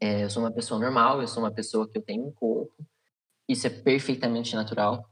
É, 0.00 0.24
eu 0.24 0.30
sou 0.30 0.42
uma 0.42 0.52
pessoa 0.52 0.80
normal, 0.80 1.20
eu 1.20 1.28
sou 1.28 1.42
uma 1.42 1.52
pessoa 1.52 1.88
que 1.88 1.98
eu 1.98 2.02
tenho 2.02 2.26
um 2.26 2.32
corpo. 2.32 2.74
Isso 3.48 3.66
é 3.66 3.70
perfeitamente 3.70 4.54
natural. 4.54 5.08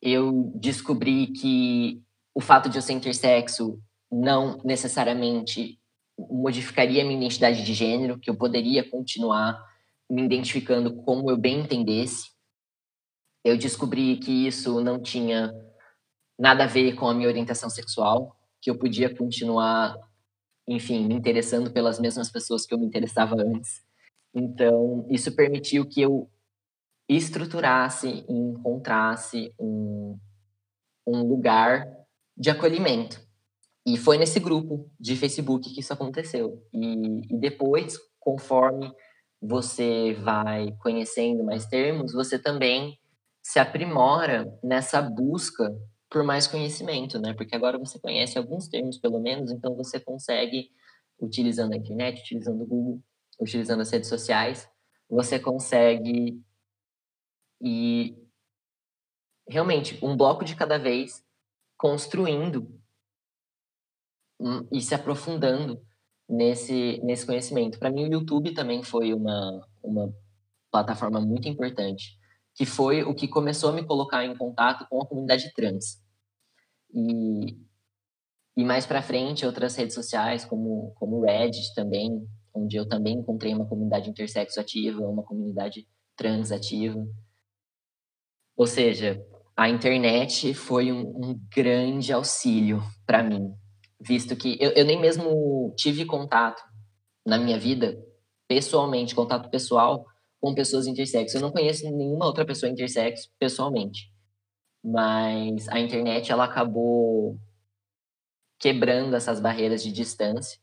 Eu 0.00 0.52
descobri 0.54 1.28
que 1.28 2.02
o 2.34 2.40
fato 2.40 2.68
de 2.68 2.78
eu 2.78 2.82
ser 2.82 2.92
intersexo 2.92 3.80
não 4.10 4.60
necessariamente 4.64 5.78
modificaria 6.16 7.04
minha 7.04 7.16
identidade 7.16 7.64
de 7.64 7.74
gênero, 7.74 8.18
que 8.18 8.30
eu 8.30 8.36
poderia 8.36 8.88
continuar 8.88 9.60
me 10.08 10.22
identificando 10.22 10.94
como 11.02 11.30
eu 11.30 11.36
bem 11.36 11.60
entendesse. 11.60 12.30
Eu 13.44 13.56
descobri 13.56 14.16
que 14.18 14.46
isso 14.46 14.80
não 14.80 15.00
tinha 15.00 15.52
nada 16.38 16.64
a 16.64 16.66
ver 16.66 16.94
com 16.94 17.08
a 17.08 17.14
minha 17.14 17.28
orientação 17.28 17.70
sexual, 17.70 18.36
que 18.60 18.70
eu 18.70 18.78
podia 18.78 19.14
continuar, 19.14 19.96
enfim, 20.66 21.06
me 21.06 21.14
interessando 21.14 21.70
pelas 21.70 21.98
mesmas 21.98 22.30
pessoas 22.30 22.66
que 22.66 22.74
eu 22.74 22.78
me 22.78 22.86
interessava 22.86 23.36
antes. 23.36 23.82
Então, 24.34 25.06
isso 25.10 25.34
permitiu 25.34 25.86
que 25.86 26.00
eu 26.00 26.28
estruturasse 27.08 28.24
e 28.28 28.32
encontrasse 28.32 29.54
um, 29.58 30.18
um 31.06 31.22
lugar 31.22 31.86
de 32.36 32.50
acolhimento 32.50 33.24
e 33.86 33.98
foi 33.98 34.16
nesse 34.16 34.40
grupo 34.40 34.90
de 34.98 35.14
Facebook 35.14 35.72
que 35.72 35.80
isso 35.80 35.92
aconteceu. 35.92 36.62
E, 36.72 37.34
e 37.34 37.38
depois, 37.38 37.98
conforme 38.18 38.90
você 39.40 40.14
vai 40.14 40.72
conhecendo 40.80 41.44
mais 41.44 41.66
termos, 41.66 42.12
você 42.14 42.38
também 42.38 42.98
se 43.42 43.58
aprimora 43.58 44.50
nessa 44.62 45.02
busca 45.02 45.70
por 46.14 46.22
mais 46.22 46.46
conhecimento, 46.46 47.18
né? 47.18 47.34
Porque 47.34 47.56
agora 47.56 47.76
você 47.76 47.98
conhece 47.98 48.38
alguns 48.38 48.68
termos, 48.68 48.96
pelo 48.98 49.18
menos, 49.18 49.50
então 49.50 49.74
você 49.74 49.98
consegue, 49.98 50.70
utilizando 51.18 51.72
a 51.72 51.76
internet, 51.76 52.20
utilizando 52.20 52.62
o 52.62 52.66
Google, 52.66 53.02
utilizando 53.40 53.80
as 53.80 53.90
redes 53.90 54.08
sociais, 54.08 54.70
você 55.10 55.40
consegue 55.40 56.40
ir 57.60 58.16
realmente 59.48 59.98
um 60.04 60.16
bloco 60.16 60.44
de 60.44 60.54
cada 60.54 60.78
vez 60.78 61.26
construindo 61.76 62.80
e 64.70 64.80
se 64.80 64.94
aprofundando 64.94 65.84
nesse, 66.28 67.00
nesse 67.02 67.26
conhecimento. 67.26 67.76
Para 67.76 67.90
mim, 67.90 68.04
o 68.04 68.12
YouTube 68.12 68.54
também 68.54 68.84
foi 68.84 69.12
uma, 69.12 69.66
uma 69.82 70.14
plataforma 70.70 71.20
muito 71.20 71.48
importante, 71.48 72.16
que 72.54 72.64
foi 72.64 73.02
o 73.02 73.16
que 73.16 73.26
começou 73.26 73.70
a 73.70 73.72
me 73.72 73.84
colocar 73.84 74.24
em 74.24 74.36
contato 74.36 74.86
com 74.88 75.02
a 75.02 75.06
comunidade 75.08 75.52
trans. 75.54 76.03
E, 76.94 77.58
e 78.56 78.64
mais 78.64 78.86
para 78.86 79.02
frente, 79.02 79.44
outras 79.44 79.74
redes 79.74 79.94
sociais, 79.94 80.44
como, 80.44 80.92
como 80.94 81.22
Reddit 81.22 81.74
também, 81.74 82.24
onde 82.54 82.76
eu 82.76 82.88
também 82.88 83.18
encontrei 83.18 83.52
uma 83.52 83.66
comunidade 83.66 84.08
intersexo 84.08 84.60
ativa, 84.60 85.00
uma 85.00 85.24
comunidade 85.24 85.88
trans 86.16 86.52
ativa. 86.52 87.04
Ou 88.56 88.66
seja, 88.66 89.20
a 89.56 89.68
internet 89.68 90.54
foi 90.54 90.92
um, 90.92 91.00
um 91.00 91.40
grande 91.54 92.12
auxílio 92.12 92.80
para 93.04 93.22
mim, 93.22 93.52
visto 94.00 94.36
que 94.36 94.56
eu, 94.60 94.70
eu 94.70 94.84
nem 94.84 95.00
mesmo 95.00 95.74
tive 95.76 96.04
contato 96.04 96.62
na 97.26 97.38
minha 97.38 97.58
vida, 97.58 97.98
pessoalmente, 98.46 99.14
contato 99.14 99.50
pessoal 99.50 100.04
com 100.40 100.54
pessoas 100.54 100.86
intersexo. 100.86 101.36
Eu 101.36 101.40
não 101.40 101.50
conheço 101.50 101.84
nenhuma 101.90 102.26
outra 102.26 102.44
pessoa 102.44 102.70
intersexo 102.70 103.30
pessoalmente. 103.38 104.13
Mas 104.84 105.66
a 105.68 105.80
internet 105.80 106.30
ela 106.30 106.44
acabou 106.44 107.38
quebrando 108.58 109.16
essas 109.16 109.40
barreiras 109.40 109.82
de 109.82 109.90
distância 109.90 110.60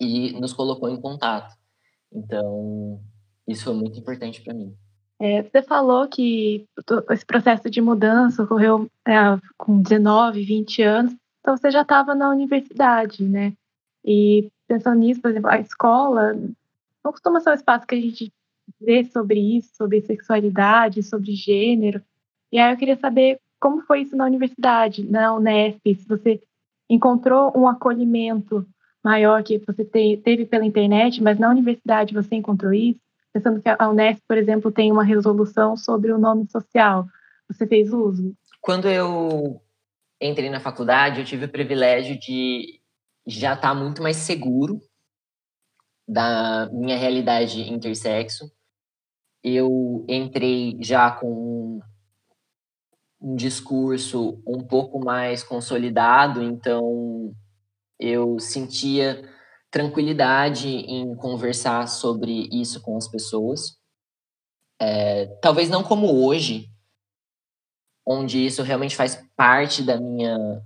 e 0.00 0.32
nos 0.40 0.52
colocou 0.52 0.88
em 0.88 1.00
contato. 1.00 1.54
Então, 2.12 3.00
isso 3.46 3.64
foi 3.64 3.74
muito 3.74 3.98
importante 3.98 4.40
para 4.42 4.54
mim. 4.54 4.74
É, 5.18 5.42
você 5.42 5.62
falou 5.62 6.08
que 6.08 6.66
esse 7.10 7.26
processo 7.26 7.68
de 7.68 7.80
mudança 7.80 8.42
ocorreu 8.42 8.88
é, 9.06 9.12
com 9.58 9.82
19, 9.82 10.42
20 10.42 10.82
anos, 10.82 11.16
então 11.40 11.56
você 11.56 11.70
já 11.70 11.82
estava 11.82 12.14
na 12.14 12.30
universidade, 12.30 13.22
né? 13.22 13.52
E 14.04 14.50
pensando 14.66 14.98
nisso, 14.98 15.20
por 15.20 15.30
exemplo, 15.30 15.50
a 15.50 15.60
escola 15.60 16.32
não 17.04 17.12
costuma 17.12 17.40
ser 17.40 17.50
um 17.50 17.54
espaço 17.54 17.86
que 17.86 17.94
a 17.94 18.00
gente 18.00 18.32
vê 18.80 19.04
sobre 19.04 19.58
isso, 19.58 19.74
sobre 19.76 20.00
sexualidade, 20.00 21.02
sobre 21.02 21.32
gênero. 21.32 22.02
E 22.52 22.58
aí 22.58 22.72
eu 22.72 22.76
queria 22.76 22.96
saber 22.96 23.38
como 23.60 23.82
foi 23.82 24.02
isso 24.02 24.16
na 24.16 24.24
universidade, 24.24 25.08
na 25.08 25.34
Unesp, 25.34 25.80
se 25.84 26.08
você 26.08 26.40
encontrou 26.88 27.52
um 27.54 27.68
acolhimento 27.68 28.66
maior 29.04 29.42
que 29.42 29.58
você 29.58 29.84
te, 29.84 30.16
teve 30.18 30.46
pela 30.46 30.64
internet, 30.64 31.22
mas 31.22 31.38
na 31.38 31.48
universidade 31.48 32.14
você 32.14 32.34
encontrou 32.34 32.72
isso? 32.72 33.00
Pensando 33.32 33.60
que 33.62 33.68
a 33.68 33.88
Unesp, 33.88 34.22
por 34.26 34.36
exemplo, 34.36 34.72
tem 34.72 34.90
uma 34.90 35.04
resolução 35.04 35.76
sobre 35.76 36.12
o 36.12 36.18
nome 36.18 36.48
social. 36.50 37.06
Você 37.48 37.66
fez 37.66 37.92
uso? 37.92 38.34
Quando 38.60 38.88
eu 38.88 39.60
entrei 40.20 40.50
na 40.50 40.58
faculdade, 40.58 41.20
eu 41.20 41.24
tive 41.24 41.44
o 41.44 41.50
privilégio 41.50 42.18
de 42.18 42.80
já 43.26 43.54
estar 43.54 43.68
tá 43.68 43.74
muito 43.74 44.02
mais 44.02 44.16
seguro 44.16 44.80
da 46.06 46.68
minha 46.72 46.96
realidade 46.96 47.70
intersexo. 47.72 48.50
Eu 49.42 50.04
entrei 50.08 50.76
já 50.80 51.10
com 51.10 51.80
um 53.20 53.36
discurso 53.36 54.42
um 54.46 54.60
pouco 54.60 54.98
mais 54.98 55.42
consolidado, 55.42 56.42
então 56.42 57.34
eu 57.98 58.38
sentia 58.38 59.22
tranquilidade 59.70 60.68
em 60.68 61.14
conversar 61.14 61.86
sobre 61.86 62.48
isso 62.50 62.80
com 62.80 62.96
as 62.96 63.06
pessoas. 63.06 63.78
É, 64.80 65.26
talvez 65.42 65.68
não 65.68 65.82
como 65.82 66.24
hoje, 66.24 66.70
onde 68.06 68.44
isso 68.44 68.62
realmente 68.62 68.96
faz 68.96 69.22
parte 69.36 69.82
da 69.82 70.00
minha 70.00 70.62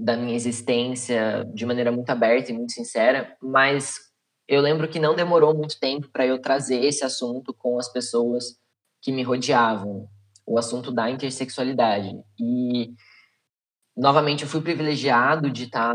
da 0.00 0.16
minha 0.16 0.36
existência 0.36 1.44
de 1.52 1.66
maneira 1.66 1.90
muito 1.90 2.08
aberta 2.08 2.52
e 2.52 2.54
muito 2.54 2.72
sincera, 2.72 3.36
mas 3.42 3.96
eu 4.46 4.60
lembro 4.60 4.88
que 4.88 5.00
não 5.00 5.16
demorou 5.16 5.52
muito 5.54 5.78
tempo 5.80 6.08
para 6.12 6.24
eu 6.24 6.40
trazer 6.40 6.84
esse 6.84 7.04
assunto 7.04 7.52
com 7.52 7.78
as 7.80 7.92
pessoas 7.92 8.56
que 9.02 9.10
me 9.10 9.24
rodeavam, 9.24 10.08
o 10.48 10.58
assunto 10.58 10.90
da 10.90 11.10
intersexualidade. 11.10 12.10
E 12.40 12.94
novamente 13.96 14.42
eu 14.42 14.48
fui 14.48 14.62
privilegiado 14.62 15.50
de 15.50 15.64
estar 15.64 15.94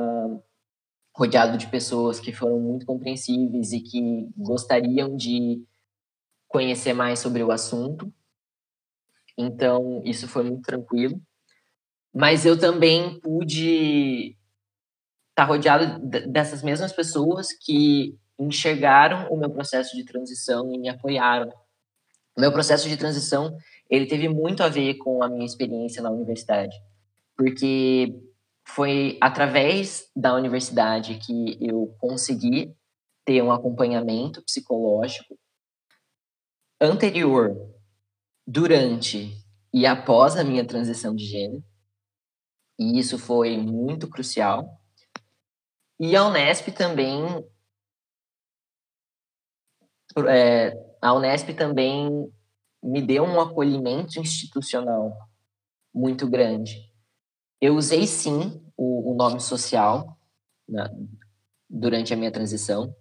rodeado 1.15 1.57
de 1.57 1.67
pessoas 1.67 2.19
que 2.19 2.31
foram 2.31 2.59
muito 2.59 2.85
compreensíveis 2.85 3.71
e 3.71 3.81
que 3.81 4.29
gostariam 4.37 5.15
de 5.15 5.63
conhecer 6.47 6.93
mais 6.93 7.19
sobre 7.19 7.43
o 7.43 7.51
assunto. 7.51 8.13
Então, 9.35 10.01
isso 10.05 10.27
foi 10.27 10.43
muito 10.43 10.61
tranquilo. 10.61 11.19
Mas 12.13 12.45
eu 12.45 12.57
também 12.57 13.19
pude 13.19 14.37
estar 15.29 15.45
rodeado 15.45 15.99
dessas 16.27 16.61
mesmas 16.61 16.93
pessoas 16.93 17.47
que 17.53 18.15
enxergaram 18.39 19.27
o 19.29 19.37
meu 19.37 19.49
processo 19.49 19.95
de 19.95 20.03
transição 20.03 20.71
e 20.71 20.77
me 20.77 20.89
apoiaram. 20.89 21.51
O 22.35 22.41
meu 22.41 22.51
processo 22.51 22.87
de 22.89 22.97
transição, 22.97 23.55
ele 23.93 24.07
teve 24.07 24.27
muito 24.27 24.63
a 24.63 24.69
ver 24.69 24.95
com 24.95 25.21
a 25.21 25.29
minha 25.29 25.45
experiência 25.45 26.01
na 26.01 26.09
universidade. 26.09 26.75
Porque 27.37 28.11
foi 28.67 29.19
através 29.21 30.09
da 30.15 30.33
universidade 30.33 31.19
que 31.19 31.59
eu 31.61 31.95
consegui 31.99 32.75
ter 33.23 33.43
um 33.43 33.51
acompanhamento 33.51 34.41
psicológico 34.41 35.37
anterior 36.81 37.55
durante 38.47 39.37
e 39.71 39.85
após 39.85 40.37
a 40.37 40.43
minha 40.43 40.65
transição 40.65 41.15
de 41.15 41.25
gênero. 41.25 41.63
E 42.79 42.97
isso 42.97 43.19
foi 43.19 43.57
muito 43.57 44.09
crucial. 44.09 44.81
E 45.99 46.15
a 46.15 46.25
Unesp 46.25 46.69
também. 46.69 47.21
É, 50.27 50.73
a 50.99 51.13
Unesp 51.13 51.53
também 51.53 52.09
me 52.83 53.01
deu 53.01 53.23
um 53.23 53.39
acolhimento 53.39 54.19
institucional 54.19 55.15
muito 55.93 56.27
grande. 56.29 56.91
Eu 57.61 57.75
usei 57.75 58.05
sim 58.05 58.61
o, 58.75 59.13
o 59.13 59.15
nome 59.15 59.39
social 59.39 60.17
né, 60.67 60.89
durante 61.69 62.13
a 62.13 62.17
minha 62.17 62.31
transição, 62.31 62.93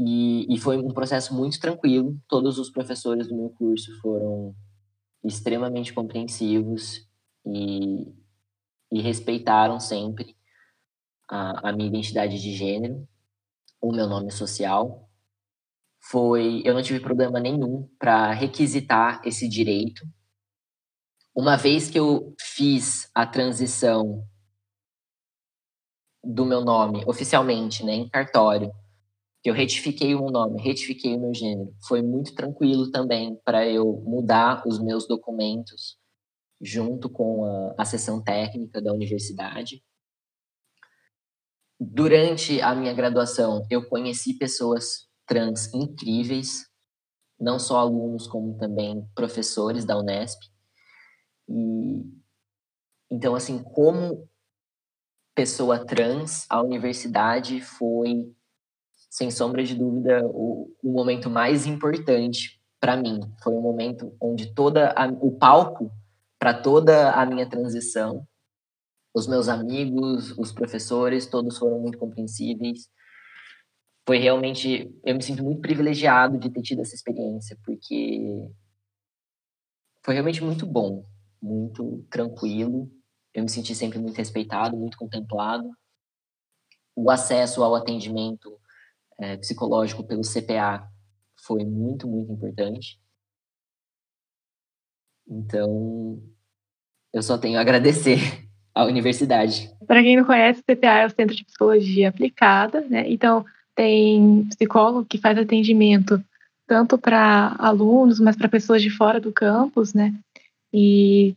e, 0.00 0.46
e 0.54 0.56
foi 0.56 0.78
um 0.78 0.94
processo 0.94 1.34
muito 1.34 1.58
tranquilo. 1.58 2.16
Todos 2.28 2.56
os 2.56 2.70
professores 2.70 3.26
do 3.26 3.36
meu 3.36 3.50
curso 3.50 3.92
foram 4.00 4.54
extremamente 5.24 5.92
compreensivos 5.92 7.04
e, 7.44 8.06
e 8.92 9.02
respeitaram 9.02 9.80
sempre 9.80 10.36
a, 11.28 11.70
a, 11.70 11.72
minha 11.72 11.88
identidade 11.88 12.40
de 12.40 12.54
gênero, 12.54 13.08
o 13.80 13.92
meu 13.92 14.06
nome 14.06 14.30
social. 14.30 15.07
Foi, 16.10 16.62
eu 16.64 16.72
não 16.72 16.82
tive 16.82 17.00
problema 17.00 17.38
nenhum 17.38 17.86
para 17.98 18.32
requisitar 18.32 19.20
esse 19.26 19.46
direito. 19.46 20.06
Uma 21.34 21.54
vez 21.54 21.90
que 21.90 21.98
eu 21.98 22.34
fiz 22.40 23.10
a 23.14 23.26
transição 23.26 24.26
do 26.24 26.46
meu 26.46 26.62
nome 26.62 27.04
oficialmente, 27.06 27.84
né, 27.84 27.94
em 27.94 28.08
cartório, 28.08 28.72
que 29.42 29.50
eu 29.50 29.54
retifiquei 29.54 30.14
o 30.14 30.22
meu 30.22 30.30
nome, 30.30 30.62
retifiquei 30.62 31.14
o 31.14 31.20
meu 31.20 31.34
gênero. 31.34 31.74
Foi 31.86 32.00
muito 32.00 32.34
tranquilo 32.34 32.90
também 32.90 33.38
para 33.44 33.66
eu 33.68 34.02
mudar 34.06 34.62
os 34.66 34.82
meus 34.82 35.06
documentos 35.06 35.98
junto 36.58 37.10
com 37.10 37.44
a, 37.44 37.82
a 37.82 37.84
sessão 37.84 38.22
técnica 38.22 38.80
da 38.80 38.94
universidade. 38.94 39.84
Durante 41.78 42.62
a 42.62 42.74
minha 42.74 42.94
graduação, 42.94 43.66
eu 43.70 43.86
conheci 43.86 44.32
pessoas 44.38 45.07
trans 45.28 45.72
incríveis, 45.72 46.66
não 47.38 47.58
só 47.58 47.78
alunos, 47.78 48.26
como 48.26 48.56
também 48.58 49.06
professores 49.14 49.84
da 49.84 49.96
Unesp. 49.96 50.40
E 51.48 52.18
então, 53.10 53.34
assim, 53.34 53.62
como 53.62 54.28
pessoa 55.34 55.84
trans, 55.86 56.46
a 56.50 56.60
universidade 56.60 57.60
foi 57.60 58.34
sem 59.08 59.30
sombra 59.30 59.62
de 59.64 59.74
dúvida, 59.74 60.26
o, 60.26 60.70
o 60.82 60.92
momento 60.92 61.30
mais 61.30 61.66
importante 61.66 62.60
para 62.80 62.96
mim. 62.96 63.20
Foi 63.42 63.54
um 63.54 63.60
momento 63.60 64.14
onde 64.20 64.52
toda 64.52 64.92
a, 64.96 65.06
o 65.06 65.32
palco 65.32 65.90
para 66.38 66.54
toda 66.54 67.12
a 67.12 67.24
minha 67.24 67.48
transição, 67.48 68.26
os 69.14 69.26
meus 69.26 69.48
amigos, 69.48 70.36
os 70.38 70.52
professores, 70.52 71.26
todos 71.26 71.56
foram 71.56 71.80
muito 71.80 71.98
compreensíveis. 71.98 72.88
Foi 74.08 74.16
realmente, 74.16 74.90
eu 75.04 75.14
me 75.14 75.22
sinto 75.22 75.44
muito 75.44 75.60
privilegiado 75.60 76.38
de 76.38 76.48
ter 76.48 76.62
tido 76.62 76.80
essa 76.80 76.94
experiência, 76.94 77.58
porque 77.62 78.48
foi 80.02 80.14
realmente 80.14 80.42
muito 80.42 80.64
bom, 80.64 81.04
muito 81.42 82.06
tranquilo. 82.08 82.90
Eu 83.34 83.42
me 83.42 83.50
senti 83.50 83.74
sempre 83.74 83.98
muito 83.98 84.16
respeitado, 84.16 84.78
muito 84.78 84.96
contemplado. 84.96 85.70
O 86.96 87.10
acesso 87.10 87.62
ao 87.62 87.74
atendimento 87.74 88.58
é, 89.20 89.36
psicológico 89.36 90.02
pelo 90.02 90.22
CPA 90.22 90.90
foi 91.44 91.62
muito, 91.66 92.08
muito 92.08 92.32
importante. 92.32 92.98
Então, 95.28 96.18
eu 97.12 97.22
só 97.22 97.36
tenho 97.36 97.58
a 97.58 97.60
agradecer 97.60 98.48
à 98.74 98.86
universidade. 98.86 99.70
Para 99.86 100.02
quem 100.02 100.16
não 100.16 100.24
conhece, 100.24 100.60
o 100.60 100.64
CPA 100.64 101.00
é 101.00 101.06
o 101.06 101.10
Centro 101.10 101.36
de 101.36 101.44
Psicologia 101.44 102.08
Aplicada, 102.08 102.80
né? 102.88 103.04
Então, 103.06 103.44
tem 103.78 104.44
psicólogo 104.46 105.06
que 105.06 105.18
faz 105.18 105.38
atendimento 105.38 106.20
tanto 106.66 106.98
para 106.98 107.54
alunos, 107.60 108.18
mas 108.18 108.34
para 108.34 108.48
pessoas 108.48 108.82
de 108.82 108.90
fora 108.90 109.20
do 109.20 109.32
campus, 109.32 109.94
né? 109.94 110.12
E 110.74 111.36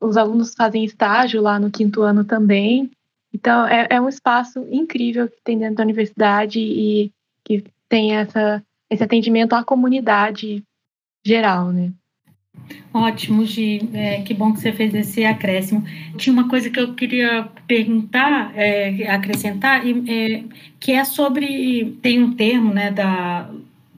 os 0.00 0.16
alunos 0.16 0.54
fazem 0.54 0.84
estágio 0.84 1.42
lá 1.42 1.60
no 1.60 1.70
quinto 1.70 2.00
ano 2.00 2.24
também. 2.24 2.90
Então, 3.30 3.66
é, 3.66 3.88
é 3.90 4.00
um 4.00 4.08
espaço 4.08 4.66
incrível 4.70 5.28
que 5.28 5.36
tem 5.44 5.58
dentro 5.58 5.76
da 5.76 5.82
universidade 5.82 6.58
e 6.60 7.12
que 7.44 7.62
tem 7.90 8.16
essa, 8.16 8.64
esse 8.88 9.04
atendimento 9.04 9.52
à 9.52 9.62
comunidade 9.62 10.64
geral, 11.22 11.72
né? 11.72 11.92
Ótimo, 12.94 13.44
Gi. 13.46 13.88
É, 13.94 14.20
que 14.20 14.34
bom 14.34 14.52
que 14.52 14.60
você 14.60 14.72
fez 14.72 14.94
esse 14.94 15.24
acréscimo. 15.24 15.82
Tinha 16.16 16.32
uma 16.32 16.48
coisa 16.48 16.68
que 16.68 16.78
eu 16.78 16.94
queria 16.94 17.48
perguntar, 17.66 18.52
é, 18.54 19.08
acrescentar, 19.08 19.82
é, 19.86 20.44
que 20.78 20.92
é 20.92 21.04
sobre. 21.04 21.96
Tem 22.02 22.22
um 22.22 22.34
termo 22.34 22.72
né, 22.72 22.90
da 22.90 23.50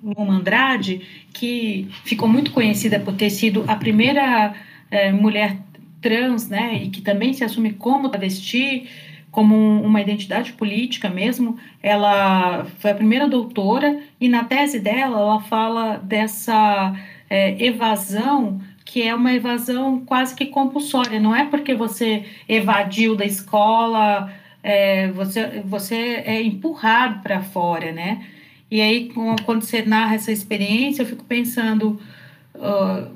Luma 0.02 0.34
Andrade, 0.34 1.00
que 1.32 1.88
ficou 2.04 2.28
muito 2.28 2.52
conhecida 2.52 3.00
por 3.00 3.14
ter 3.14 3.30
sido 3.30 3.64
a 3.66 3.74
primeira 3.74 4.54
é, 4.90 5.10
mulher 5.10 5.56
trans, 6.00 6.48
né, 6.48 6.82
e 6.84 6.90
que 6.90 7.00
também 7.00 7.32
se 7.32 7.42
assume 7.42 7.72
como 7.72 8.10
travesti, 8.10 8.86
como 9.30 9.56
uma 9.82 10.00
identidade 10.00 10.52
política 10.52 11.08
mesmo. 11.08 11.58
Ela 11.82 12.66
foi 12.78 12.92
a 12.92 12.94
primeira 12.94 13.26
doutora, 13.26 13.98
e 14.20 14.28
na 14.28 14.44
tese 14.44 14.78
dela, 14.78 15.18
ela 15.18 15.40
fala 15.40 15.96
dessa 15.96 16.94
é, 17.28 17.64
evasão 17.64 18.60
que 18.84 19.02
é 19.02 19.14
uma 19.14 19.32
evasão 19.32 20.04
quase 20.04 20.34
que 20.34 20.46
compulsória. 20.46 21.18
Não 21.18 21.34
é 21.34 21.46
porque 21.46 21.74
você 21.74 22.24
evadiu 22.48 23.16
da 23.16 23.24
escola, 23.24 24.32
é, 24.62 25.10
você, 25.12 25.62
você 25.64 26.22
é 26.24 26.42
empurrado 26.42 27.22
para 27.22 27.42
fora, 27.42 27.92
né? 27.92 28.26
E 28.70 28.80
aí, 28.80 29.10
quando 29.44 29.62
você 29.62 29.82
narra 29.82 30.16
essa 30.16 30.32
experiência, 30.32 31.02
eu 31.02 31.06
fico 31.06 31.24
pensando 31.24 32.00
uh, 32.54 33.10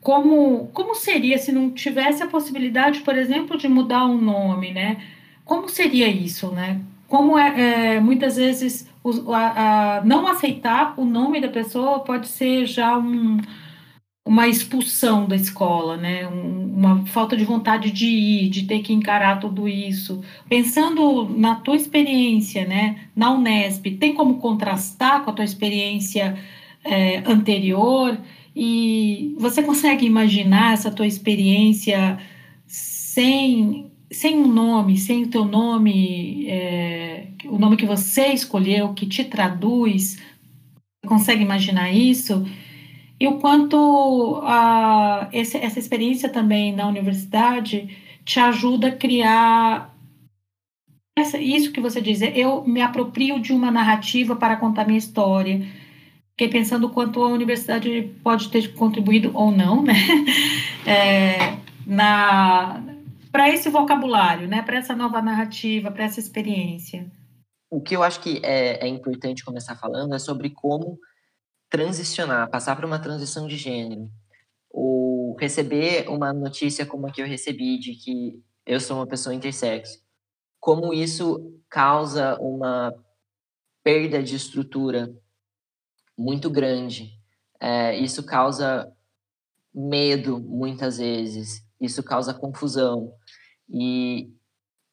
como, 0.00 0.68
como 0.72 0.94
seria 0.94 1.38
se 1.38 1.52
não 1.52 1.70
tivesse 1.70 2.22
a 2.22 2.26
possibilidade, 2.26 3.00
por 3.00 3.16
exemplo, 3.16 3.56
de 3.56 3.68
mudar 3.68 4.04
o 4.04 4.14
um 4.14 4.20
nome, 4.20 4.72
né? 4.72 4.98
Como 5.44 5.68
seria 5.68 6.08
isso, 6.08 6.50
né? 6.50 6.80
Como 7.14 7.38
é, 7.38 7.94
é 7.94 8.00
muitas 8.00 8.34
vezes 8.34 8.90
o, 9.04 9.32
a, 9.32 9.98
a, 9.98 10.04
não 10.04 10.26
aceitar 10.26 10.98
o 10.98 11.04
nome 11.04 11.40
da 11.40 11.46
pessoa 11.46 12.00
pode 12.00 12.26
ser 12.26 12.66
já 12.66 12.98
um 12.98 13.38
uma 14.26 14.48
expulsão 14.48 15.26
da 15.26 15.36
escola, 15.36 15.96
né? 15.96 16.26
uma 16.26 17.06
falta 17.06 17.36
de 17.36 17.44
vontade 17.44 17.92
de 17.92 18.06
ir, 18.06 18.48
de 18.48 18.66
ter 18.66 18.80
que 18.80 18.92
encarar 18.92 19.38
tudo 19.38 19.68
isso. 19.68 20.24
Pensando 20.48 21.28
na 21.28 21.54
tua 21.54 21.76
experiência, 21.76 22.66
né, 22.66 23.08
na 23.14 23.30
Unesp, 23.30 23.84
tem 23.92 24.14
como 24.14 24.38
contrastar 24.38 25.22
com 25.22 25.30
a 25.30 25.34
tua 25.34 25.44
experiência 25.44 26.36
é, 26.82 27.18
anterior? 27.30 28.18
E 28.56 29.36
você 29.38 29.62
consegue 29.62 30.04
imaginar 30.04 30.72
essa 30.72 30.90
tua 30.90 31.06
experiência 31.06 32.18
sem, 32.66 33.92
sem 34.10 34.36
um 34.36 34.46
nome, 34.46 34.96
sem 34.96 35.24
o 35.24 35.28
teu 35.28 35.44
nome, 35.44 36.46
é, 36.48 37.28
o 37.46 37.58
nome 37.58 37.76
que 37.76 37.86
você 37.86 38.28
escolheu, 38.28 38.94
que 38.94 39.06
te 39.06 39.24
traduz? 39.24 40.18
Consegue 41.06 41.42
imaginar 41.42 41.92
isso? 41.92 42.46
E 43.18 43.26
o 43.26 43.38
quanto 43.38 44.40
a, 44.44 45.28
esse, 45.32 45.56
essa 45.56 45.78
experiência 45.78 46.28
também 46.28 46.74
na 46.74 46.86
universidade 46.86 47.88
te 48.24 48.40
ajuda 48.40 48.88
a 48.88 48.96
criar 48.96 49.94
essa, 51.16 51.38
isso 51.38 51.70
que 51.72 51.80
você 51.80 52.00
diz, 52.00 52.20
eu 52.22 52.64
me 52.66 52.80
aproprio 52.80 53.40
de 53.40 53.52
uma 53.52 53.70
narrativa 53.70 54.34
para 54.34 54.56
contar 54.56 54.84
minha 54.84 54.98
história. 54.98 55.64
Fiquei 56.32 56.48
pensando 56.48 56.88
quanto 56.88 57.22
a 57.22 57.28
universidade 57.28 58.10
pode 58.22 58.48
ter 58.48 58.74
contribuído 58.74 59.30
ou 59.34 59.50
não, 59.50 59.82
né? 59.82 59.94
É, 60.86 61.56
na 61.86 62.93
para 63.34 63.48
esse 63.48 63.68
vocabulário, 63.68 64.46
né? 64.46 64.62
Para 64.62 64.76
essa 64.76 64.94
nova 64.94 65.20
narrativa, 65.20 65.90
para 65.90 66.04
essa 66.04 66.20
experiência. 66.20 67.10
O 67.68 67.80
que 67.80 67.96
eu 67.96 68.04
acho 68.04 68.20
que 68.20 68.40
é, 68.44 68.86
é 68.86 68.86
importante 68.86 69.44
começar 69.44 69.74
falando 69.74 70.14
é 70.14 70.20
sobre 70.20 70.50
como 70.50 71.00
transicionar, 71.68 72.48
passar 72.48 72.76
por 72.76 72.84
uma 72.84 73.00
transição 73.00 73.48
de 73.48 73.56
gênero, 73.56 74.08
ou 74.70 75.34
receber 75.34 76.08
uma 76.08 76.32
notícia 76.32 76.86
como 76.86 77.08
a 77.08 77.10
que 77.10 77.20
eu 77.20 77.26
recebi 77.26 77.76
de 77.76 77.96
que 77.96 78.40
eu 78.64 78.78
sou 78.78 78.98
uma 78.98 79.06
pessoa 79.06 79.34
intersexo, 79.34 79.98
como 80.60 80.94
isso 80.94 81.60
causa 81.68 82.38
uma 82.40 82.94
perda 83.82 84.22
de 84.22 84.36
estrutura 84.36 85.12
muito 86.16 86.48
grande. 86.48 87.18
É, 87.58 87.98
isso 87.98 88.22
causa 88.22 88.92
medo 89.74 90.38
muitas 90.38 90.98
vezes, 90.98 91.64
isso 91.80 92.02
causa 92.02 92.32
confusão. 92.32 93.12
E 93.68 94.30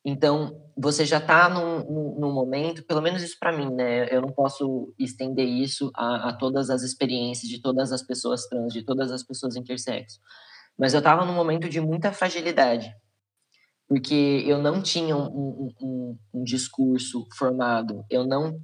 então, 0.03 0.59
você 0.75 1.05
já 1.05 1.19
está 1.19 1.47
num, 1.47 2.19
num, 2.19 2.33
momento, 2.33 2.83
pelo 2.85 3.01
menos 3.01 3.21
isso 3.21 3.37
para 3.39 3.55
mim, 3.55 3.71
né? 3.71 4.13
Eu 4.13 4.21
não 4.21 4.31
posso 4.31 4.91
estender 4.97 5.47
isso 5.47 5.91
a, 5.93 6.29
a, 6.29 6.33
todas 6.33 6.71
as 6.71 6.81
experiências 6.81 7.47
de 7.47 7.61
todas 7.61 7.91
as 7.91 8.01
pessoas 8.01 8.47
trans, 8.47 8.73
de 8.73 8.83
todas 8.83 9.11
as 9.11 9.21
pessoas 9.21 9.55
intersexo. 9.55 10.19
Mas 10.77 10.93
eu 10.93 10.99
estava 10.99 11.23
num 11.23 11.35
momento 11.35 11.69
de 11.69 11.79
muita 11.79 12.11
fragilidade, 12.11 12.91
porque 13.87 14.43
eu 14.47 14.57
não 14.57 14.81
tinha 14.81 15.15
um, 15.15 15.71
um, 15.79 16.17
um 16.33 16.43
discurso 16.43 17.27
formado, 17.37 18.03
eu 18.09 18.25
não 18.25 18.59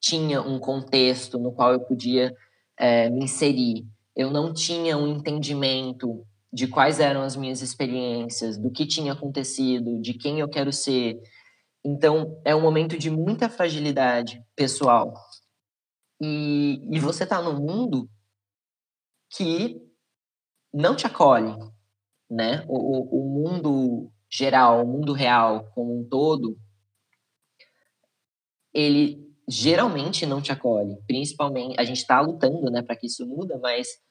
tinha 0.00 0.40
um 0.40 0.58
contexto 0.58 1.38
no 1.38 1.52
qual 1.52 1.72
eu 1.72 1.80
podia 1.80 2.34
é, 2.78 3.10
me 3.10 3.24
inserir, 3.24 3.86
eu 4.14 4.30
não 4.30 4.54
tinha 4.54 4.96
um 4.96 5.06
entendimento 5.06 6.26
de 6.56 6.66
quais 6.66 7.00
eram 7.00 7.20
as 7.20 7.36
minhas 7.36 7.60
experiências, 7.60 8.56
do 8.56 8.70
que 8.70 8.86
tinha 8.86 9.12
acontecido, 9.12 10.00
de 10.00 10.14
quem 10.14 10.40
eu 10.40 10.48
quero 10.48 10.72
ser. 10.72 11.20
Então, 11.84 12.40
é 12.46 12.56
um 12.56 12.62
momento 12.62 12.96
de 12.96 13.10
muita 13.10 13.50
fragilidade 13.50 14.42
pessoal. 14.56 15.12
E, 16.18 16.80
e 16.90 16.98
você 16.98 17.24
está 17.24 17.42
num 17.42 17.60
mundo 17.60 18.08
que 19.28 19.76
não 20.72 20.96
te 20.96 21.06
acolhe, 21.06 21.54
né? 22.30 22.64
O, 22.66 23.20
o 23.20 23.28
mundo 23.28 24.10
geral, 24.30 24.82
o 24.82 24.88
mundo 24.88 25.12
real 25.12 25.70
como 25.74 26.00
um 26.00 26.08
todo, 26.08 26.56
ele 28.72 29.30
geralmente 29.46 30.24
não 30.24 30.40
te 30.40 30.52
acolhe. 30.52 30.96
Principalmente, 31.06 31.78
a 31.78 31.84
gente 31.84 31.98
está 31.98 32.18
lutando, 32.18 32.70
né, 32.70 32.80
para 32.80 32.96
que 32.96 33.08
isso 33.08 33.26
muda, 33.26 33.58
mas 33.58 34.05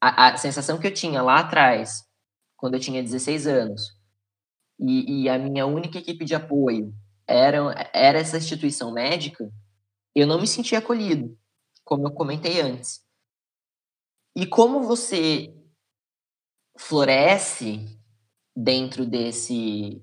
a, 0.00 0.28
a, 0.28 0.36
sensação 0.36 0.78
que 0.78 0.86
eu 0.86 0.94
tinha 0.94 1.22
lá 1.22 1.40
atrás, 1.40 2.04
quando 2.56 2.74
eu 2.74 2.80
tinha 2.80 3.02
16 3.02 3.46
anos, 3.46 3.82
e, 4.78 5.22
e 5.22 5.28
a 5.28 5.38
minha 5.38 5.66
única 5.66 5.98
equipe 5.98 6.24
de 6.24 6.34
apoio 6.34 6.92
era, 7.26 7.90
era 7.92 8.18
essa 8.18 8.36
instituição 8.36 8.92
médica, 8.92 9.50
eu 10.14 10.26
não 10.26 10.40
me 10.40 10.46
sentia 10.46 10.78
acolhido, 10.78 11.36
como 11.84 12.06
eu 12.06 12.12
comentei 12.12 12.60
antes. 12.60 13.00
E 14.36 14.46
como 14.46 14.82
você 14.82 15.54
floresce 16.78 17.98
dentro 18.56 19.06
desse 19.06 20.02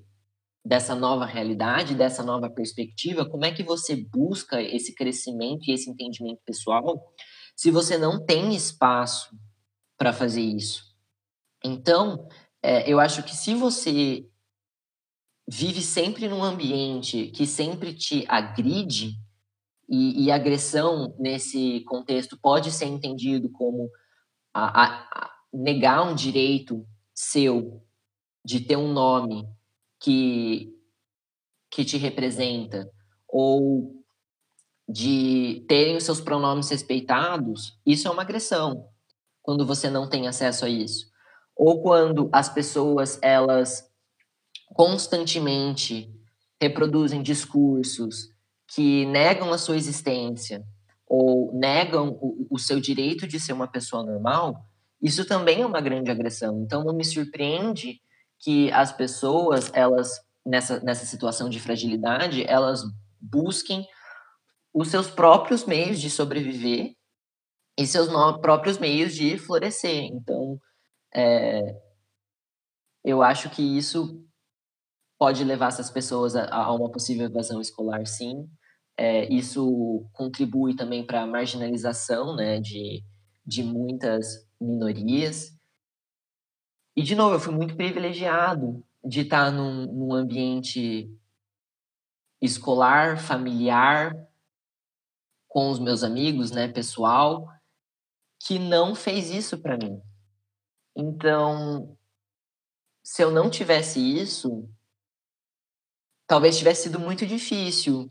dessa 0.64 0.94
nova 0.94 1.26
realidade, 1.26 1.92
dessa 1.92 2.22
nova 2.22 2.48
perspectiva, 2.48 3.28
como 3.28 3.44
é 3.44 3.52
que 3.52 3.64
você 3.64 3.96
busca 3.96 4.62
esse 4.62 4.94
crescimento 4.94 5.68
e 5.68 5.72
esse 5.72 5.90
entendimento 5.90 6.40
pessoal 6.46 7.12
se 7.56 7.70
você 7.70 7.98
não 7.98 8.24
tem 8.24 8.54
espaço 8.54 9.36
para 10.02 10.12
fazer 10.12 10.40
isso. 10.40 10.82
Então, 11.62 12.26
é, 12.60 12.90
eu 12.90 12.98
acho 12.98 13.22
que 13.22 13.36
se 13.36 13.54
você 13.54 14.28
vive 15.46 15.80
sempre 15.80 16.26
num 16.26 16.42
ambiente 16.42 17.28
que 17.28 17.46
sempre 17.46 17.94
te 17.94 18.24
agride, 18.28 19.12
e, 19.88 20.24
e 20.24 20.32
agressão 20.32 21.14
nesse 21.20 21.84
contexto 21.86 22.36
pode 22.36 22.72
ser 22.72 22.86
entendido 22.86 23.48
como 23.50 23.88
a, 24.52 24.82
a, 24.82 24.86
a 24.86 25.30
negar 25.52 26.02
um 26.02 26.16
direito 26.16 26.84
seu 27.14 27.80
de 28.44 28.58
ter 28.58 28.76
um 28.76 28.92
nome 28.92 29.46
que, 30.00 30.68
que 31.70 31.84
te 31.84 31.96
representa, 31.96 32.90
ou 33.28 34.02
de 34.88 35.64
terem 35.68 35.96
os 35.96 36.02
seus 36.02 36.20
pronomes 36.20 36.70
respeitados, 36.70 37.78
isso 37.86 38.08
é 38.08 38.10
uma 38.10 38.22
agressão 38.22 38.91
quando 39.42 39.66
você 39.66 39.90
não 39.90 40.08
tem 40.08 40.28
acesso 40.28 40.64
a 40.64 40.68
isso. 40.68 41.10
ou 41.54 41.82
quando 41.82 42.30
as 42.32 42.48
pessoas 42.48 43.18
elas 43.20 43.86
constantemente 44.74 46.10
reproduzem 46.60 47.22
discursos 47.22 48.30
que 48.74 49.04
negam 49.06 49.52
a 49.52 49.58
sua 49.58 49.76
existência 49.76 50.64
ou 51.06 51.52
negam 51.52 52.16
o, 52.20 52.46
o 52.50 52.58
seu 52.58 52.80
direito 52.80 53.26
de 53.26 53.38
ser 53.38 53.52
uma 53.52 53.68
pessoa 53.68 54.02
normal, 54.02 54.64
isso 55.00 55.26
também 55.26 55.60
é 55.60 55.66
uma 55.66 55.80
grande 55.80 56.10
agressão. 56.10 56.62
Então 56.62 56.82
não 56.82 56.94
me 56.94 57.04
surpreende 57.04 58.00
que 58.38 58.72
as 58.72 58.90
pessoas 58.92 59.70
elas 59.74 60.20
nessa, 60.46 60.80
nessa 60.80 61.04
situação 61.04 61.50
de 61.50 61.60
fragilidade 61.60 62.44
elas 62.44 62.82
busquem 63.20 63.86
os 64.72 64.88
seus 64.88 65.08
próprios 65.08 65.66
meios 65.66 66.00
de 66.00 66.08
sobreviver 66.08 66.94
e 67.78 67.86
seus 67.86 68.08
próprios 68.40 68.78
meios 68.78 69.14
de 69.14 69.38
florescer. 69.38 70.04
Então, 70.04 70.58
é, 71.14 71.60
eu 73.04 73.22
acho 73.22 73.50
que 73.50 73.62
isso 73.62 74.24
pode 75.18 75.44
levar 75.44 75.68
essas 75.68 75.90
pessoas 75.90 76.34
a, 76.34 76.52
a 76.52 76.74
uma 76.74 76.90
possível 76.90 77.26
evasão 77.26 77.60
escolar, 77.60 78.04
sim. 78.06 78.48
É, 78.96 79.32
isso 79.32 80.06
contribui 80.12 80.76
também 80.76 81.06
para 81.06 81.22
a 81.22 81.26
marginalização 81.26 82.36
né, 82.36 82.60
de, 82.60 83.02
de 83.44 83.62
muitas 83.62 84.46
minorias. 84.60 85.56
E, 86.94 87.02
de 87.02 87.14
novo, 87.14 87.34
eu 87.34 87.40
fui 87.40 87.54
muito 87.54 87.74
privilegiado 87.74 88.84
de 89.04 89.20
estar 89.20 89.50
num, 89.50 89.86
num 89.86 90.12
ambiente 90.12 91.08
escolar, 92.40 93.18
familiar, 93.18 94.12
com 95.48 95.70
os 95.70 95.78
meus 95.78 96.02
amigos, 96.02 96.50
né, 96.50 96.66
pessoal, 96.66 97.46
que 98.46 98.58
não 98.58 98.94
fez 98.94 99.30
isso 99.30 99.58
para 99.58 99.76
mim. 99.76 100.00
Então, 100.96 101.96
se 103.02 103.22
eu 103.22 103.30
não 103.30 103.48
tivesse 103.48 104.00
isso, 104.00 104.68
talvez 106.26 106.58
tivesse 106.58 106.84
sido 106.84 106.98
muito 106.98 107.26
difícil 107.26 108.10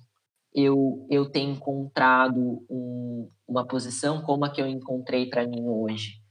eu, 0.53 1.07
eu 1.09 1.29
ter 1.29 1.41
encontrado 1.41 2.65
um, 2.69 3.32
uma 3.47 3.65
posição 3.65 4.21
como 4.21 4.45
a 4.45 4.51
que 4.51 4.61
eu 4.61 4.67
encontrei 4.67 5.29
para 5.29 5.47
mim 5.47 5.67
hoje. 5.67 6.21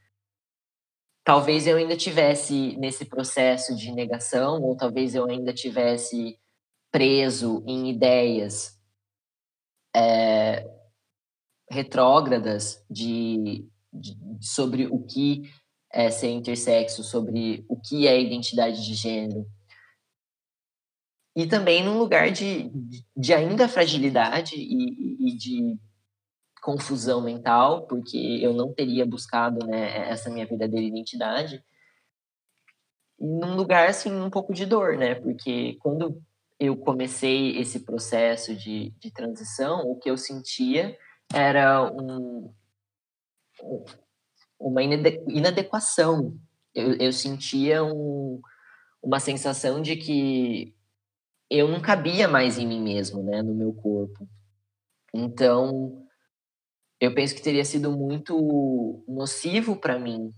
Talvez 1.25 1.67
eu 1.67 1.77
ainda 1.77 1.97
tivesse 1.97 2.77
nesse 2.79 3.05
processo 3.05 3.75
de 3.77 3.93
negação, 3.93 4.63
ou 4.63 4.77
talvez 4.77 5.15
eu 5.15 5.27
ainda 5.27 5.53
tivesse 5.53 6.39
preso 6.91 7.63
em 7.67 7.91
ideias 7.91 8.79
é, 9.95 10.67
retrógradas 11.71 12.85
de, 12.91 13.69
sobre 14.41 14.87
o 14.87 15.05
que 15.05 15.51
é 15.93 16.11
ser 16.11 16.31
intersexo, 16.31 17.03
sobre 17.03 17.65
o 17.69 17.77
que 17.77 18.07
é 18.07 18.21
identidade 18.21 18.85
de 18.85 18.95
gênero. 18.95 19.47
E 21.35 21.47
também 21.47 21.85
num 21.85 21.99
lugar 21.99 22.31
de, 22.31 22.71
de 23.17 23.33
ainda 23.33 23.69
fragilidade 23.69 24.55
e, 24.57 25.29
e 25.29 25.37
de 25.37 25.79
confusão 26.61 27.23
mental, 27.23 27.87
porque 27.87 28.39
eu 28.43 28.53
não 28.53 28.73
teria 28.73 29.07
buscado 29.07 29.67
né, 29.67 30.09
essa 30.11 30.31
minha 30.31 30.47
verdadeira 30.47 30.87
identidade. 30.87 31.65
Num 33.19 33.55
lugar, 33.55 33.89
assim, 33.89 34.13
um 34.13 34.31
pouco 34.31 34.53
de 34.53 34.67
dor, 34.67 34.97
né? 34.97 35.15
Porque 35.15 35.77
quando 35.81 36.23
eu 36.59 36.77
comecei 36.77 37.59
esse 37.59 37.81
processo 37.81 38.55
de, 38.55 38.91
de 38.99 39.11
transição, 39.11 39.81
o 39.91 39.99
que 39.99 40.11
eu 40.11 40.17
sentia 40.17 40.97
era 41.33 41.91
um, 41.91 42.53
uma 44.59 44.83
inadequação. 44.83 46.37
Eu, 46.75 46.95
eu 46.95 47.13
sentia 47.13 47.83
um, 47.83 48.41
uma 49.03 49.19
sensação 49.19 49.81
de 49.81 49.97
que 49.97 50.75
eu 51.49 51.67
não 51.67 51.81
cabia 51.81 52.29
mais 52.29 52.59
em 52.59 52.67
mim 52.67 52.81
mesmo, 52.81 53.23
né, 53.23 53.43
no 53.43 53.55
meu 53.55 53.73
corpo. 53.73 54.29
Então, 55.13 56.07
eu 57.01 57.13
penso 57.15 57.35
que 57.35 57.43
teria 57.43 57.65
sido 57.65 57.91
muito 57.91 59.05
nocivo 59.09 59.75
para 59.75 59.99
mim 59.99 60.33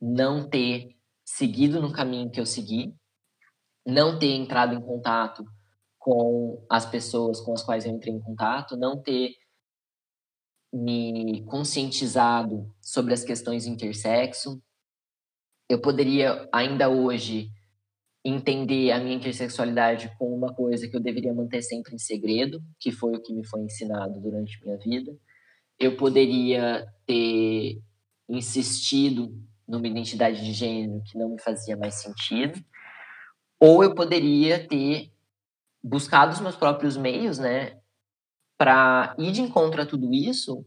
não 0.00 0.48
ter 0.48 0.94
seguido 1.24 1.80
no 1.80 1.92
caminho 1.92 2.30
que 2.30 2.38
eu 2.38 2.46
segui, 2.46 2.94
não 3.86 4.18
ter 4.18 4.32
entrado 4.34 4.74
em 4.74 4.80
contato 4.80 5.44
com 5.98 6.64
as 6.70 6.84
pessoas 6.84 7.40
com 7.40 7.54
as 7.54 7.62
quais 7.62 7.86
eu 7.86 7.92
entrei 7.92 8.12
em 8.12 8.20
contato, 8.20 8.76
não 8.76 9.00
ter 9.00 9.34
me 10.74 11.44
conscientizado 11.44 12.68
sobre 12.82 13.14
as 13.14 13.22
questões 13.22 13.64
intersexo. 13.64 14.60
Eu 15.68 15.80
poderia 15.80 16.48
ainda 16.52 16.88
hoje 16.88 17.48
entender 18.24 18.90
a 18.90 18.98
minha 18.98 19.14
intersexualidade 19.14 20.10
como 20.18 20.34
uma 20.34 20.52
coisa 20.52 20.88
que 20.88 20.96
eu 20.96 21.00
deveria 21.00 21.32
manter 21.32 21.62
sempre 21.62 21.94
em 21.94 21.98
segredo, 21.98 22.60
que 22.80 22.90
foi 22.90 23.14
o 23.14 23.22
que 23.22 23.32
me 23.32 23.46
foi 23.46 23.60
ensinado 23.60 24.18
durante 24.18 24.60
minha 24.64 24.76
vida. 24.76 25.16
Eu 25.78 25.96
poderia 25.96 26.84
ter 27.06 27.80
insistido 28.28 29.32
numa 29.68 29.86
identidade 29.86 30.44
de 30.44 30.52
gênero 30.52 31.02
que 31.04 31.16
não 31.16 31.28
me 31.28 31.40
fazia 31.40 31.76
mais 31.76 31.94
sentido, 32.02 32.60
ou 33.60 33.84
eu 33.84 33.94
poderia 33.94 34.66
ter 34.66 35.12
buscado 35.82 36.32
os 36.32 36.40
meus 36.40 36.56
próprios 36.56 36.96
meios, 36.96 37.38
né, 37.38 37.78
para 38.56 39.14
ir 39.18 39.32
de 39.32 39.42
encontro 39.42 39.82
a 39.82 39.86
tudo 39.86 40.12
isso, 40.12 40.64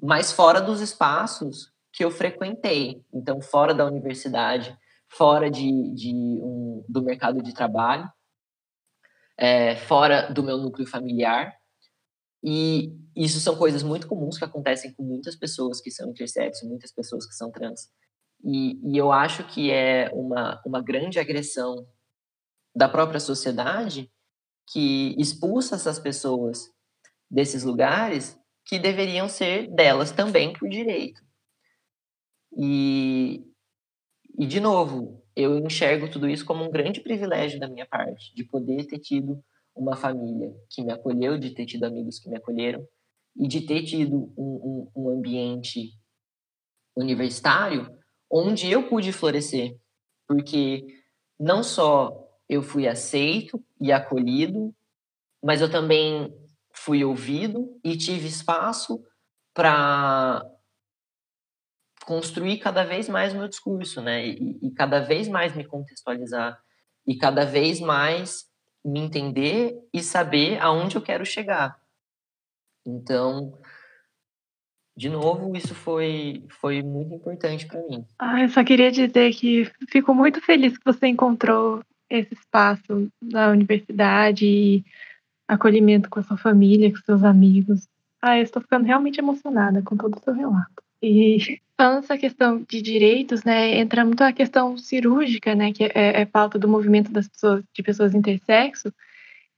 mas 0.00 0.32
fora 0.32 0.60
dos 0.60 0.80
espaços 0.80 1.72
que 1.92 2.04
eu 2.04 2.10
frequentei. 2.10 3.04
Então, 3.12 3.40
fora 3.40 3.72
da 3.72 3.86
universidade, 3.86 4.76
fora 5.08 5.50
de, 5.50 5.94
de 5.94 6.12
um, 6.12 6.84
do 6.88 7.02
mercado 7.02 7.42
de 7.42 7.54
trabalho, 7.54 8.10
é, 9.36 9.76
fora 9.76 10.32
do 10.32 10.42
meu 10.42 10.58
núcleo 10.58 10.86
familiar. 10.86 11.54
E 12.42 12.92
isso 13.16 13.40
são 13.40 13.56
coisas 13.56 13.82
muito 13.82 14.06
comuns 14.06 14.36
que 14.36 14.44
acontecem 14.44 14.92
com 14.92 15.02
muitas 15.02 15.36
pessoas 15.36 15.80
que 15.80 15.90
são 15.90 16.10
intersexo, 16.10 16.68
muitas 16.68 16.92
pessoas 16.92 17.26
que 17.26 17.34
são 17.34 17.50
trans. 17.50 17.88
E, 18.44 18.78
e 18.92 18.98
eu 18.98 19.10
acho 19.10 19.44
que 19.46 19.70
é 19.70 20.10
uma, 20.12 20.60
uma 20.66 20.82
grande 20.82 21.18
agressão 21.18 21.86
da 22.76 22.88
própria 22.88 23.20
sociedade 23.20 24.10
que 24.66 25.14
expulsa 25.18 25.76
essas 25.76 25.98
pessoas 25.98 26.73
desses 27.34 27.64
lugares 27.64 28.38
que 28.64 28.78
deveriam 28.78 29.28
ser 29.28 29.68
delas 29.74 30.12
também 30.12 30.52
por 30.52 30.68
direito. 30.68 31.20
E, 32.56 33.42
e 34.38 34.46
de 34.46 34.60
novo, 34.60 35.20
eu 35.34 35.58
enxergo 35.58 36.08
tudo 36.08 36.28
isso 36.28 36.46
como 36.46 36.64
um 36.64 36.70
grande 36.70 37.00
privilégio 37.00 37.58
da 37.58 37.68
minha 37.68 37.84
parte, 37.84 38.32
de 38.36 38.44
poder 38.44 38.86
ter 38.86 39.00
tido 39.00 39.42
uma 39.74 39.96
família 39.96 40.54
que 40.70 40.84
me 40.84 40.92
acolheu, 40.92 41.36
de 41.36 41.50
ter 41.50 41.66
tido 41.66 41.82
amigos 41.82 42.20
que 42.20 42.30
me 42.30 42.36
acolheram 42.36 42.86
e 43.36 43.48
de 43.48 43.62
ter 43.62 43.82
tido 43.82 44.32
um, 44.38 44.90
um, 44.94 45.02
um 45.02 45.08
ambiente 45.10 45.90
universitário 46.96 47.90
onde 48.30 48.70
eu 48.70 48.88
pude 48.88 49.10
florescer, 49.10 49.76
porque 50.28 50.86
não 51.38 51.64
só 51.64 52.12
eu 52.48 52.62
fui 52.62 52.86
aceito 52.86 53.60
e 53.80 53.90
acolhido, 53.90 54.72
mas 55.42 55.60
eu 55.60 55.68
também 55.68 56.32
fui 56.74 57.04
ouvido 57.04 57.80
e 57.82 57.96
tive 57.96 58.26
espaço 58.26 59.02
para 59.54 60.42
construir 62.04 62.58
cada 62.58 62.84
vez 62.84 63.08
mais 63.08 63.32
meu 63.32 63.48
discurso, 63.48 64.02
né? 64.02 64.26
E, 64.26 64.58
e, 64.62 64.70
cada 64.72 65.00
vez 65.00 65.28
mais 65.28 65.54
me 65.54 65.64
contextualizar 65.64 66.60
e 67.06 67.16
cada 67.16 67.44
vez 67.44 67.80
mais 67.80 68.46
me 68.84 69.00
entender 69.00 69.78
e 69.92 70.02
saber 70.02 70.58
aonde 70.60 70.96
eu 70.96 71.02
quero 71.02 71.24
chegar. 71.24 71.78
Então, 72.84 73.58
de 74.96 75.08
novo, 75.08 75.56
isso 75.56 75.74
foi, 75.74 76.44
foi 76.60 76.82
muito 76.82 77.14
importante 77.14 77.66
para 77.66 77.82
mim. 77.82 78.04
Ah, 78.18 78.42
eu 78.42 78.48
só 78.50 78.62
queria 78.62 78.92
dizer 78.92 79.32
que 79.34 79.70
fico 79.88 80.14
muito 80.14 80.40
feliz 80.40 80.76
que 80.76 80.84
você 80.84 81.06
encontrou 81.06 81.82
esse 82.10 82.34
espaço 82.34 83.10
na 83.20 83.48
universidade 83.48 84.46
e 84.46 84.84
acolhimento 85.46 86.08
com 86.08 86.20
a 86.20 86.22
sua 86.22 86.36
família, 86.36 86.90
com 86.90 86.98
seus 86.98 87.22
amigos. 87.22 87.88
Ah, 88.20 88.38
eu 88.38 88.42
estou 88.42 88.62
ficando 88.62 88.86
realmente 88.86 89.18
emocionada 89.18 89.82
com 89.82 89.96
todo 89.96 90.16
o 90.16 90.20
seu 90.20 90.32
relato. 90.32 90.82
E 91.02 91.60
falando 91.76 92.04
essa 92.04 92.16
questão 92.16 92.64
de 92.68 92.80
direitos, 92.80 93.44
né, 93.44 93.78
entra 93.78 94.04
muito 94.04 94.22
a 94.22 94.32
questão 94.32 94.76
cirúrgica, 94.76 95.54
né, 95.54 95.72
que 95.72 95.84
é, 95.84 96.22
é 96.22 96.24
pauta 96.24 96.58
do 96.58 96.68
movimento 96.68 97.12
das 97.12 97.28
pessoas, 97.28 97.62
de 97.72 97.82
pessoas 97.82 98.14
intersexo, 98.14 98.92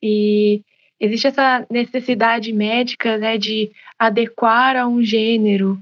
e 0.03 0.63
existe 0.99 1.29
essa 1.29 1.67
necessidade 1.71 2.53
médica, 2.53 3.17
né, 3.19 3.39
de 3.39 3.71
adequar 3.99 4.77
a 4.77 4.87
um 4.87 5.03
gênero. 5.03 5.81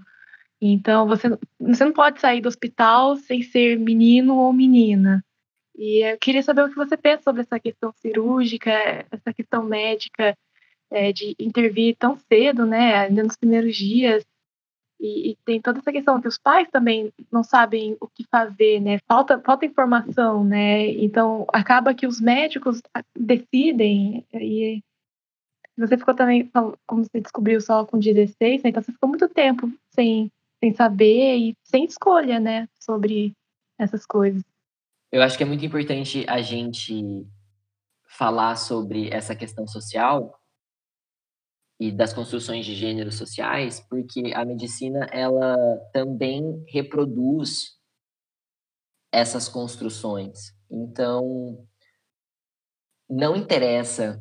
Então, 0.60 1.06
você, 1.06 1.28
você 1.58 1.84
não 1.84 1.92
pode 1.92 2.20
sair 2.20 2.40
do 2.40 2.48
hospital 2.48 3.16
sem 3.16 3.42
ser 3.42 3.78
menino 3.78 4.36
ou 4.36 4.52
menina. 4.52 5.24
E 5.76 6.04
eu 6.04 6.18
queria 6.18 6.42
saber 6.42 6.62
o 6.62 6.68
que 6.68 6.76
você 6.76 6.96
pensa 6.96 7.22
sobre 7.24 7.42
essa 7.42 7.58
questão 7.58 7.92
cirúrgica, 7.96 8.70
essa 9.10 9.32
questão 9.34 9.64
médica, 9.64 10.36
é, 10.90 11.12
de 11.12 11.34
intervir 11.38 11.96
tão 11.98 12.16
cedo, 12.16 12.64
né, 12.64 12.94
ainda 12.96 13.22
nos 13.22 13.36
primeiros 13.36 13.76
dias, 13.76 14.24
E, 15.00 15.32
e, 15.32 15.36
tem 15.44 15.60
toda 15.60 15.80
essa 15.80 15.92
questão 15.92 16.20
que 16.20 16.28
os 16.28 16.38
pais 16.38 16.68
também 16.70 17.12
não 17.32 17.42
sabem 17.42 17.96
o 18.00 18.08
que 18.08 18.24
fazer, 18.30 18.80
né? 18.80 18.98
Falta, 19.08 19.40
falta 19.40 19.66
informação, 19.66 20.44
né? 20.44 20.88
Então 20.88 21.46
acaba 21.52 21.94
que 21.94 22.06
os 22.06 22.20
médicos 22.20 22.80
decidem 23.18 24.24
e 24.32 24.82
você 25.76 25.98
ficou 25.98 26.14
também, 26.14 26.50
como 26.86 27.04
você 27.04 27.20
descobriu 27.20 27.60
só 27.60 27.84
com 27.84 27.98
16, 27.98 28.62
né? 28.62 28.70
então 28.70 28.82
você 28.82 28.92
ficou 28.92 29.08
muito 29.08 29.28
tempo 29.28 29.70
sem, 29.90 30.30
sem 30.60 30.72
saber 30.74 31.36
e 31.38 31.56
sem 31.64 31.84
escolha, 31.84 32.38
né? 32.40 32.68
Sobre 32.80 33.32
essas 33.78 34.06
coisas. 34.06 34.42
Eu 35.14 35.22
acho 35.22 35.36
que 35.36 35.44
é 35.44 35.46
muito 35.46 35.64
importante 35.64 36.26
a 36.28 36.42
gente 36.42 37.24
falar 38.18 38.56
sobre 38.56 39.10
essa 39.10 39.32
questão 39.36 39.64
social 39.64 40.36
e 41.78 41.92
das 41.92 42.12
construções 42.12 42.66
de 42.66 42.74
gênero 42.74 43.12
sociais, 43.12 43.78
porque 43.88 44.32
a 44.34 44.44
medicina 44.44 45.06
ela 45.12 45.56
também 45.92 46.64
reproduz 46.66 47.78
essas 49.12 49.48
construções. 49.48 50.52
Então, 50.68 51.64
não 53.08 53.36
interessa 53.36 54.20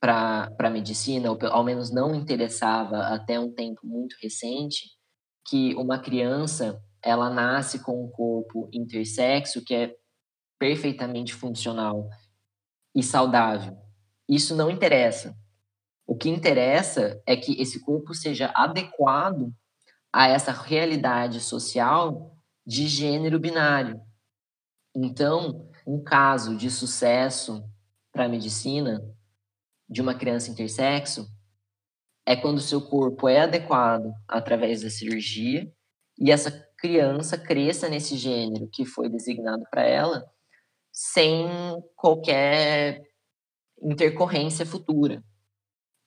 para 0.00 0.54
a 0.56 0.70
medicina, 0.70 1.32
ou 1.32 1.38
ao 1.48 1.64
menos 1.64 1.90
não 1.90 2.14
interessava 2.14 3.08
até 3.08 3.40
um 3.40 3.52
tempo 3.52 3.80
muito 3.82 4.14
recente, 4.22 4.88
que 5.48 5.74
uma 5.74 5.98
criança 5.98 6.80
ela 7.02 7.30
nasce 7.30 7.78
com 7.80 8.04
um 8.04 8.10
corpo 8.10 8.68
intersexo 8.72 9.64
que 9.64 9.74
é 9.74 9.96
perfeitamente 10.58 11.34
funcional 11.34 12.08
e 12.94 13.02
saudável. 13.02 13.76
Isso 14.28 14.54
não 14.54 14.70
interessa. 14.70 15.36
O 16.06 16.16
que 16.16 16.28
interessa 16.28 17.22
é 17.26 17.36
que 17.36 17.60
esse 17.60 17.80
corpo 17.80 18.14
seja 18.14 18.52
adequado 18.54 19.54
a 20.12 20.28
essa 20.28 20.52
realidade 20.52 21.40
social 21.40 22.36
de 22.66 22.86
gênero 22.86 23.38
binário. 23.38 24.00
Então, 24.94 25.68
um 25.86 26.02
caso 26.02 26.56
de 26.56 26.70
sucesso 26.70 27.64
para 28.12 28.24
a 28.24 28.28
medicina 28.28 29.00
de 29.88 30.02
uma 30.02 30.14
criança 30.14 30.50
intersexo 30.50 31.28
é 32.26 32.36
quando 32.36 32.60
seu 32.60 32.80
corpo 32.80 33.28
é 33.28 33.40
adequado 33.40 34.12
através 34.28 34.82
da 34.82 34.90
cirurgia 34.90 35.72
e 36.18 36.30
essa 36.30 36.50
criança 36.80 37.36
cresça 37.36 37.88
nesse 37.88 38.16
gênero 38.16 38.68
que 38.72 38.84
foi 38.84 39.08
designado 39.08 39.64
para 39.70 39.82
ela 39.82 40.24
sem 40.92 41.46
qualquer 41.94 43.02
intercorrência 43.82 44.66
futura. 44.66 45.22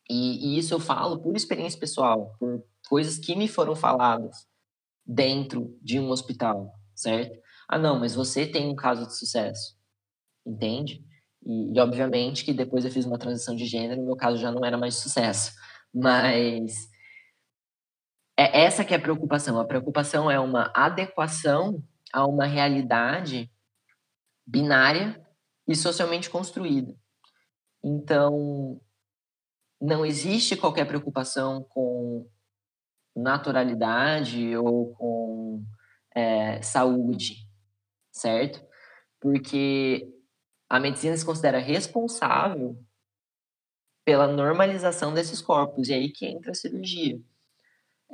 E, 0.09 0.55
e, 0.55 0.57
isso 0.57 0.73
eu 0.73 0.79
falo 0.79 1.21
por 1.21 1.35
experiência 1.35 1.79
pessoal, 1.79 2.35
por 2.37 2.63
coisas 2.87 3.17
que 3.17 3.35
me 3.35 3.47
foram 3.47 3.75
faladas 3.75 4.45
dentro 5.05 5.77
de 5.81 5.99
um 5.99 6.09
hospital, 6.09 6.73
certo? 6.93 7.39
Ah, 7.67 7.77
não, 7.77 7.99
mas 7.99 8.13
você 8.13 8.45
tem 8.45 8.67
um 8.67 8.75
caso 8.75 9.07
de 9.07 9.17
sucesso, 9.17 9.77
entende? 10.45 11.03
E, 11.45 11.73
e 11.75 11.79
obviamente 11.79 12.43
que 12.43 12.53
depois 12.53 12.83
eu 12.83 12.91
fiz 12.91 13.05
uma 13.05 13.17
transição 13.17 13.55
de 13.55 13.65
gênero, 13.65 14.03
meu 14.03 14.15
caso 14.15 14.37
já 14.37 14.51
não 14.51 14.65
era 14.65 14.77
mais 14.77 14.95
sucesso, 14.95 15.53
mas 15.93 16.89
é 18.37 18.63
essa 18.63 18.83
que 18.83 18.93
é 18.93 18.97
a 18.97 19.01
preocupação. 19.01 19.59
A 19.59 19.65
preocupação 19.65 20.29
é 20.29 20.39
uma 20.39 20.71
adequação 20.75 21.83
a 22.11 22.25
uma 22.25 22.45
realidade 22.45 23.51
binária 24.45 25.19
e 25.67 25.75
socialmente 25.75 26.29
construída. 26.29 26.95
Então, 27.83 28.79
não 29.81 30.05
existe 30.05 30.55
qualquer 30.55 30.85
preocupação 30.85 31.63
com 31.63 32.29
naturalidade 33.15 34.55
ou 34.55 34.93
com 34.95 35.63
é, 36.15 36.61
saúde, 36.61 37.47
certo? 38.11 38.65
Porque 39.19 40.07
a 40.69 40.79
medicina 40.79 41.15
se 41.17 41.25
considera 41.25 41.59
responsável 41.59 42.77
pela 44.05 44.27
normalização 44.27 45.13
desses 45.13 45.41
corpos, 45.41 45.89
e 45.89 45.93
aí 45.93 46.09
que 46.09 46.25
entra 46.25 46.51
a 46.51 46.55
cirurgia. 46.55 47.19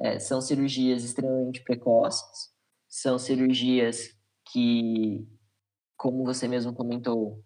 É, 0.02 0.20
são 0.20 0.42
cirurgias 0.42 1.04
extremamente 1.04 1.62
precoces, 1.64 2.54
são 2.88 3.20
cirurgias 3.20 4.16
que, 4.52 5.28
como 5.98 6.24
você 6.24 6.48
mesmo 6.48 6.74
comentou, 6.74 7.44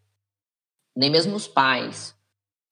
nem 0.95 1.09
mesmo 1.09 1.35
os 1.35 1.47
pais 1.47 2.15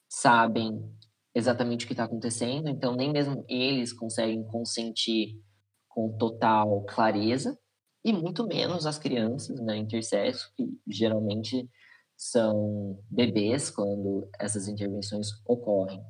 sabem 0.07 0.87
exatamente 1.33 1.85
o 1.85 1.87
que 1.87 1.93
está 1.93 2.03
acontecendo, 2.03 2.69
então 2.69 2.95
nem 2.95 3.11
mesmo 3.11 3.43
eles 3.47 3.91
conseguem 3.91 4.43
consentir 4.45 5.41
com 5.87 6.15
total 6.17 6.83
clareza, 6.85 7.57
e 8.03 8.11
muito 8.11 8.45
menos 8.47 8.85
as 8.85 8.97
crianças, 8.97 9.59
né, 9.59 9.77
intersexo, 9.77 10.51
que 10.55 10.65
geralmente 10.87 11.69
são 12.17 12.99
bebês 13.09 13.69
quando 13.69 14.29
essas 14.39 14.67
intervenções 14.67 15.27
ocorrem. 15.45 16.03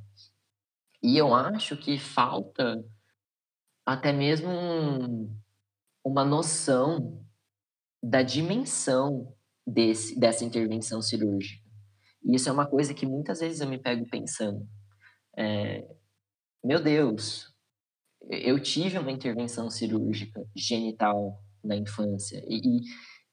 E 1.03 1.17
eu 1.17 1.33
acho 1.33 1.75
que 1.77 1.97
falta 1.97 2.83
até 3.85 4.11
mesmo 4.11 4.49
uma 6.03 6.23
noção 6.25 7.25
da 8.01 8.21
dimensão 8.23 9.33
desse, 9.65 10.19
dessa 10.19 10.43
intervenção 10.43 11.01
cirúrgica. 11.01 11.61
E 12.23 12.35
isso 12.35 12.49
é 12.49 12.51
uma 12.51 12.67
coisa 12.67 12.93
que 12.93 13.05
muitas 13.05 13.39
vezes 13.39 13.61
eu 13.61 13.67
me 13.67 13.77
pego 13.77 14.07
pensando 14.09 14.67
é, 15.37 15.87
meu 16.63 16.81
Deus, 16.81 17.53
eu 18.29 18.59
tive 18.61 18.97
uma 18.97 19.11
intervenção 19.11 19.69
cirúrgica 19.69 20.45
genital 20.55 21.41
na 21.63 21.75
infância 21.75 22.43
e, 22.47 22.81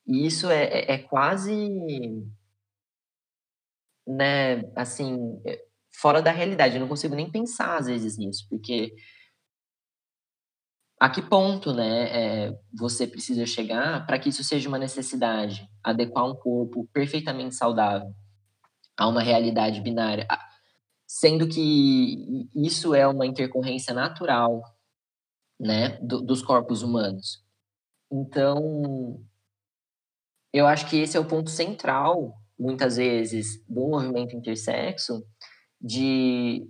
e 0.07 0.27
isso 0.27 0.49
é, 0.49 0.65
é, 0.65 0.93
é 0.93 0.99
quase, 0.99 1.53
né, 4.07 4.63
assim, 4.75 5.41
é, 5.47 5.63
fora 5.93 6.23
da 6.23 6.31
realidade. 6.31 6.75
Eu 6.75 6.81
não 6.81 6.89
consigo 6.89 7.15
nem 7.15 7.31
pensar 7.31 7.77
às 7.79 7.87
vezes 7.87 8.17
nisso, 8.17 8.47
porque 8.49 8.95
a 11.01 11.09
que 11.09 11.23
ponto, 11.23 11.73
né, 11.73 12.11
é, 12.11 12.59
você 12.73 13.07
precisa 13.07 13.47
chegar 13.47 14.05
para 14.07 14.19
que 14.19 14.29
isso 14.29 14.43
seja 14.43 14.69
uma 14.69 14.79
necessidade, 14.79 15.69
adequar 15.83 16.25
um 16.27 16.35
corpo 16.35 16.89
perfeitamente 16.93 17.55
saudável 17.55 18.13
a 18.97 19.07
uma 19.07 19.23
realidade 19.23 19.81
binária 19.81 20.27
sendo 21.09 21.49
que 21.49 22.47
isso 22.55 22.95
é 22.95 23.09
uma 23.09 23.27
intercorrência 23.27 23.95
natural, 23.95 24.63
né, 25.59 25.99
do, 26.03 26.21
dos 26.21 26.43
corpos 26.43 26.83
humanos. 26.83 27.43
Então, 28.13 29.19
eu 30.53 30.67
acho 30.67 30.89
que 30.89 30.99
esse 30.99 31.17
é 31.17 31.21
o 31.21 31.25
ponto 31.25 31.49
central, 31.49 32.35
muitas 32.59 32.99
vezes, 32.99 33.65
do 33.67 33.89
movimento 33.89 34.37
intersexo, 34.37 35.25
de, 35.81 36.69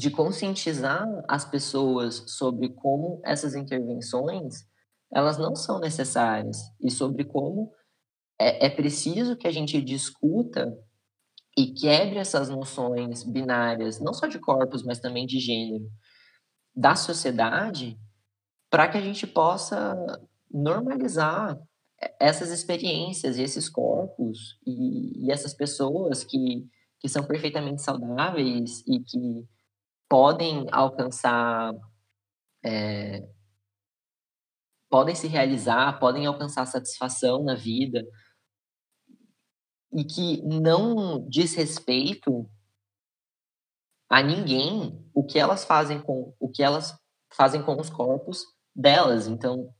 de 0.00 0.10
conscientizar 0.10 1.06
as 1.28 1.44
pessoas 1.44 2.24
sobre 2.26 2.70
como 2.70 3.20
essas 3.22 3.54
intervenções 3.54 4.66
elas 5.12 5.36
não 5.36 5.54
são 5.54 5.78
necessárias 5.78 6.56
e 6.80 6.90
sobre 6.90 7.22
como 7.22 7.70
é, 8.40 8.64
é 8.64 8.70
preciso 8.70 9.36
que 9.36 9.46
a 9.46 9.50
gente 9.50 9.78
discuta 9.82 10.74
e 11.54 11.74
quebre 11.74 12.18
essas 12.18 12.48
noções 12.48 13.22
binárias, 13.24 14.00
não 14.00 14.14
só 14.14 14.26
de 14.26 14.38
corpos, 14.38 14.82
mas 14.82 15.00
também 15.00 15.26
de 15.26 15.38
gênero, 15.38 15.84
da 16.74 16.94
sociedade, 16.94 17.98
para 18.70 18.88
que 18.88 18.96
a 18.96 19.02
gente 19.02 19.26
possa 19.26 19.94
normalizar 20.50 21.60
essas 22.18 22.48
experiências 22.48 23.36
e 23.36 23.42
esses 23.42 23.68
corpos 23.68 24.58
e, 24.66 25.26
e 25.26 25.30
essas 25.30 25.52
pessoas 25.52 26.24
que, 26.24 26.66
que 26.98 27.08
são 27.08 27.22
perfeitamente 27.22 27.82
saudáveis 27.82 28.82
e 28.86 28.98
que 29.00 29.46
podem 30.10 30.66
alcançar, 30.72 31.72
é, 32.64 33.24
podem 34.90 35.14
se 35.14 35.28
realizar, 35.28 36.00
podem 36.00 36.26
alcançar 36.26 36.66
satisfação 36.66 37.44
na 37.44 37.54
vida, 37.54 38.04
e 39.92 40.04
que 40.04 40.42
não 40.42 41.24
diz 41.28 41.54
respeito 41.54 42.50
a 44.08 44.20
ninguém 44.20 45.08
o 45.14 45.24
que 45.24 45.38
elas 45.38 45.64
fazem 45.64 46.00
com 46.00 46.34
o 46.40 46.48
que 46.48 46.62
elas 46.62 46.92
fazem 47.32 47.62
com 47.62 47.80
os 47.80 47.88
corpos 47.88 48.44
delas. 48.74 49.28
Então, 49.28 49.72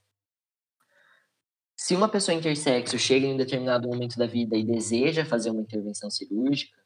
se 1.76 1.97
uma 1.97 2.09
pessoa 2.09 2.37
intersexo 2.37 2.97
chega 2.99 3.26
em 3.26 3.35
um 3.35 3.37
determinado 3.37 3.89
momento 3.89 4.16
da 4.16 4.26
vida 4.26 4.57
e 4.57 4.64
deseja 4.64 5.24
fazer 5.24 5.51
uma 5.51 5.62
intervenção 5.62 6.09
cirúrgica, 6.09 6.78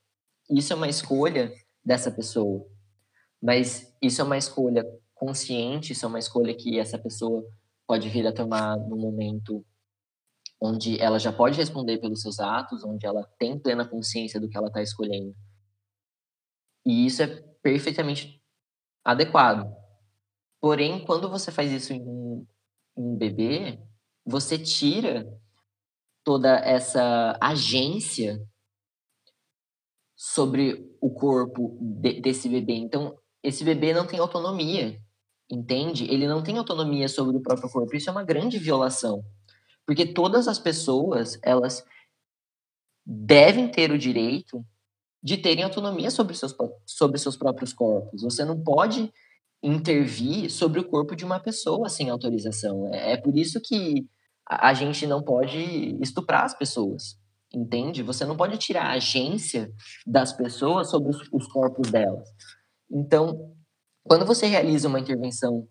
isso 0.51 0.73
é 0.73 0.77
uma 0.77 0.89
escolha 0.89 1.53
dessa 1.85 2.11
pessoa. 2.11 2.74
Mas 3.43 3.95
isso 4.01 4.21
é 4.21 4.25
uma 4.25 4.39
escolha 4.39 4.85
consciente, 5.15 5.93
isso 5.93 6.05
é 6.05 6.09
uma 6.09 6.19
escolha 6.19 6.55
que 6.55 6.79
essa 6.79 6.99
pessoa 6.99 7.45
pode 7.87 8.09
vir 8.09 8.27
a 8.27 8.33
tomar 8.33 8.77
no 8.77 8.97
momento 8.97 9.65
onde 10.61 10.99
ela 11.01 11.19
já 11.19 11.33
pode 11.33 11.59
responder 11.59 11.99
pelos 11.99 12.23
seus 12.23 12.41
atos, 12.41 12.85
onde 12.85 13.07
ela 13.07 13.23
tem 13.39 13.59
plena 13.59 13.87
consciência 13.87 14.41
do 14.41 14.49
que 14.49 14.57
ela 14.57 14.69
está 14.69 14.83
escolhendo. 14.83 15.35
E 16.87 17.07
isso 17.07 17.23
é 17.23 17.27
perfeitamente 17.63 18.43
adequado. 19.05 19.71
Porém, 20.61 21.05
quando 21.05 21.29
você 21.29 21.53
faz 21.53 21.71
isso 21.71 21.93
em 21.93 22.01
um, 22.01 22.47
em 22.97 23.03
um 23.03 23.17
bebê, 23.17 23.79
você 24.25 24.59
tira 24.59 25.27
toda 26.25 26.57
essa 26.61 27.39
agência 27.41 28.41
sobre 30.17 30.97
o 31.01 31.11
corpo 31.11 31.77
de, 31.79 32.21
desse 32.21 32.49
bebê. 32.49 32.75
Então, 32.75 33.19
esse 33.45 33.63
bebê 33.63 33.93
não 33.93 34.07
tem 34.07 34.19
autonomia, 34.19 34.99
entende? 35.51 36.05
Ele 36.11 36.27
não 36.27 36.43
tem 36.43 36.57
autonomia 36.57 37.07
sobre 37.09 37.37
o 37.37 37.43
próprio 37.43 37.71
corpo. 37.71 37.95
Isso 37.95 38.09
é 38.09 38.13
uma 38.13 38.25
grande 38.25 38.59
violação. 38.59 39.23
Porque 39.87 40.07
todas 40.07 40.49
as 40.49 40.59
pessoas, 40.59 41.39
elas 41.43 41.85
devem 43.07 43.69
ter 43.69 43.93
o 43.93 43.99
direito 43.99 44.65
de 45.23 45.37
terem 45.37 45.63
autonomia 45.63 46.11
sobre 46.11 46.35
seus, 46.35 46.55
sobre 46.87 47.19
seus 47.19 47.37
próprios 47.37 47.73
corpos. 47.73 48.23
Você 48.23 48.45
não 48.45 48.59
pode 48.59 49.13
intervir 49.63 50.51
sobre 50.51 50.81
o 50.81 50.85
corpo 50.85 51.15
de 51.15 51.25
uma 51.25 51.41
pessoa 51.41 51.89
sem 51.89 52.09
autorização. 52.09 52.93
É, 52.93 53.13
é 53.13 53.17
por 53.17 53.37
isso 53.37 53.61
que 53.63 54.07
a 54.47 54.73
gente 54.75 55.07
não 55.07 55.23
pode 55.23 55.99
estuprar 56.03 56.45
as 56.45 56.55
pessoas, 56.55 57.19
entende? 57.53 58.03
Você 58.03 58.25
não 58.25 58.37
pode 58.37 58.59
tirar 58.59 58.87
a 58.87 58.93
agência 58.95 59.71
das 60.07 60.33
pessoas 60.33 60.91
sobre 60.91 61.11
os, 61.11 61.29
os 61.33 61.47
corpos 61.47 61.91
delas. 61.91 62.29
Então, 62.91 63.55
quando 64.03 64.27
você 64.27 64.47
realiza 64.47 64.89
uma 64.89 65.01
intervenção 65.01 65.69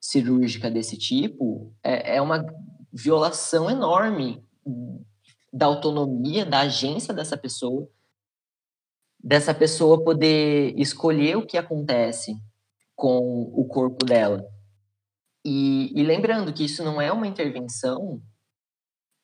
cirúrgica 0.00 0.70
desse 0.70 0.96
tipo, 0.96 1.74
é, 1.82 2.16
é 2.16 2.22
uma 2.22 2.44
violação 2.92 3.70
enorme 3.70 4.44
da 5.52 5.66
autonomia, 5.66 6.44
da 6.44 6.60
agência 6.60 7.14
dessa 7.14 7.36
pessoa, 7.36 7.88
dessa 9.18 9.54
pessoa 9.54 10.02
poder 10.04 10.74
escolher 10.78 11.36
o 11.36 11.46
que 11.46 11.56
acontece 11.56 12.36
com 12.94 13.42
o 13.54 13.66
corpo 13.66 14.04
dela. 14.04 14.44
E, 15.44 15.92
e 15.98 16.02
lembrando 16.02 16.52
que 16.52 16.64
isso 16.64 16.82
não 16.82 17.00
é 17.00 17.12
uma 17.12 17.26
intervenção 17.26 18.20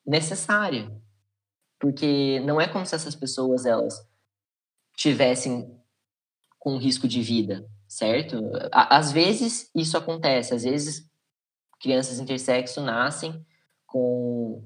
necessária, 0.05 0.89
porque 1.79 2.39
não 2.41 2.59
é 2.59 2.67
como 2.67 2.85
se 2.85 2.95
essas 2.95 3.15
pessoas 3.15 3.65
elas 3.65 4.07
tivessem 4.95 5.82
com 6.63 6.77
risco 6.77 7.09
de 7.09 7.21
vida, 7.21 7.69
certo? 7.89 8.39
Às 8.71 9.11
vezes 9.11 9.69
isso 9.75 9.97
acontece, 9.97 10.53
às 10.53 10.63
vezes 10.63 11.05
crianças 11.77 12.21
intersexo 12.21 12.79
nascem 12.79 13.45
com 13.85 14.63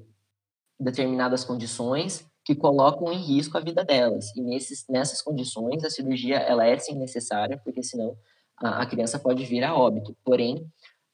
determinadas 0.78 1.42
condições 1.42 2.24
que 2.44 2.54
colocam 2.54 3.12
em 3.12 3.16
risco 3.16 3.58
a 3.58 3.60
vida 3.60 3.84
delas. 3.84 4.26
E 4.36 4.42
nesses, 4.42 4.84
nessas 4.88 5.20
condições, 5.20 5.82
a 5.82 5.90
cirurgia 5.90 6.36
ela 6.36 6.64
é 6.64 6.78
sim 6.78 6.96
necessária, 6.96 7.60
porque 7.64 7.82
senão 7.82 8.16
a, 8.56 8.82
a 8.82 8.86
criança 8.86 9.18
pode 9.18 9.44
vir 9.44 9.64
a 9.64 9.74
óbito. 9.74 10.16
Porém, 10.24 10.70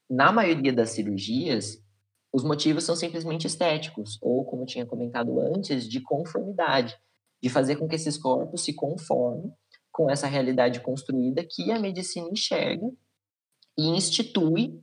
na 0.09 0.30
maioria 0.30 0.70
das 0.70 0.91
cirurgias, 0.91 1.82
os 2.30 2.45
motivos 2.45 2.85
são 2.85 2.95
simplesmente 2.95 3.47
estéticos, 3.47 4.18
ou, 4.20 4.45
como 4.45 4.66
tinha 4.66 4.85
comentado 4.85 5.41
antes, 5.41 5.89
de 5.89 6.03
conformidade, 6.03 6.95
de 7.43 7.49
fazer 7.49 7.76
com 7.76 7.89
que 7.89 7.95
esses 7.95 8.18
corpos 8.18 8.62
se 8.62 8.74
conformem 8.74 9.51
com 9.95 10.11
essa 10.11 10.26
realidade 10.26 10.80
construída 10.80 11.47
que 11.49 11.70
a 11.70 11.78
medicina 11.78 12.28
enxerga 12.28 12.90
e 13.78 13.86
institui 13.90 14.76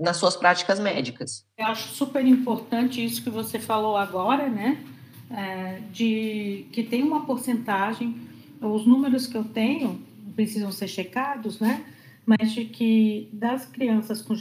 nas 0.00 0.16
suas 0.16 0.36
práticas 0.36 0.78
médicas. 0.78 1.44
Eu 1.58 1.66
acho 1.66 1.88
super 1.88 2.24
importante 2.24 3.04
isso 3.04 3.22
que 3.22 3.28
você 3.28 3.58
falou 3.58 3.96
agora, 3.96 4.48
né? 4.48 4.82
É, 5.30 5.80
de 5.92 6.66
que 6.72 6.84
tem 6.84 7.02
uma 7.02 7.26
porcentagem, 7.26 8.16
os 8.62 8.86
números 8.86 9.26
que 9.26 9.36
eu 9.36 9.44
tenho 9.44 10.00
precisam 10.34 10.70
ser 10.70 10.86
checados, 10.86 11.58
né? 11.58 11.84
Mas 12.24 12.52
de 12.52 12.66
que 12.66 13.28
das 13.32 13.66
crianças 13.66 14.22
com 14.22 14.34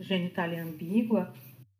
genitália 0.00 0.64
ambígua, 0.64 1.32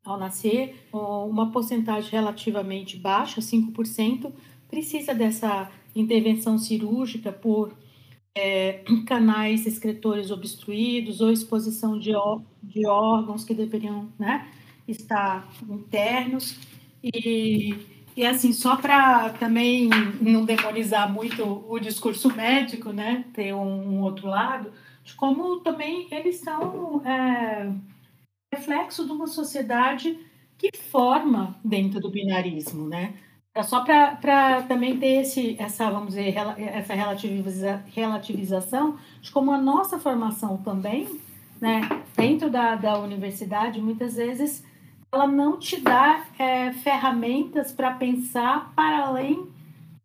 ao 0.05 0.19
nascer, 0.19 0.87
uma 0.93 1.51
porcentagem 1.51 2.11
relativamente 2.13 2.97
baixa, 2.97 3.41
5%, 3.41 4.33
precisa 4.69 5.13
dessa 5.13 5.71
intervenção 5.95 6.59
cirúrgica 6.59 7.33
por 7.33 7.73
é, 8.35 8.83
canais 9.07 9.67
excretores 9.67 10.31
obstruídos 10.31 11.21
ou 11.21 11.31
exposição 11.31 11.99
de, 11.99 12.13
de 12.63 12.87
órgãos 12.87 13.45
que 13.45 13.55
deveriam 13.55 14.09
né, 14.19 14.49
estar 14.87 15.49
internos. 15.69 16.59
E, 17.03 17.75
e 18.17 18.25
assim, 18.25 18.53
só 18.53 18.77
para 18.77 19.31
também 19.31 19.89
não 20.21 20.45
demonizar 20.45 21.13
muito 21.13 21.65
o 21.69 21.79
discurso 21.79 22.35
médico, 22.35 22.93
né, 22.93 23.25
ter 23.33 23.55
um, 23.55 23.97
um 23.97 24.01
outro 24.03 24.27
lado, 24.27 24.73
de 25.05 25.15
como 25.15 25.61
também 25.61 26.09
eles 26.11 26.37
são 26.37 27.03
é, 27.07 27.71
reflexo 28.53 29.05
de 29.05 29.13
uma 29.13 29.27
sociedade 29.27 30.19
que 30.57 30.71
forma 30.77 31.59
dentro 31.65 32.01
do 32.01 32.11
binarismo, 32.11 32.89
né? 32.89 33.15
É 33.55 33.63
só 33.63 33.85
para 33.85 34.63
também 34.63 34.99
ter 34.99 35.21
esse, 35.21 35.55
essa, 35.61 35.89
vamos 35.89 36.09
dizer, 36.09 36.35
essa 36.59 36.93
relativiza, 36.93 37.85
relativização 37.95 38.99
de 39.23 39.31
como 39.31 39.53
a 39.53 39.59
nossa 39.59 39.97
formação 39.97 40.57
também, 40.57 41.21
né, 41.61 41.83
dentro 42.17 42.51
da, 42.51 42.75
da 42.75 42.99
universidade, 42.99 43.81
muitas 43.81 44.17
vezes 44.17 44.65
ela 45.13 45.29
não 45.29 45.57
te 45.57 45.81
dá 45.81 46.27
é, 46.37 46.73
ferramentas 46.73 47.71
para 47.71 47.93
pensar 47.93 48.73
para 48.75 49.07
além 49.07 49.47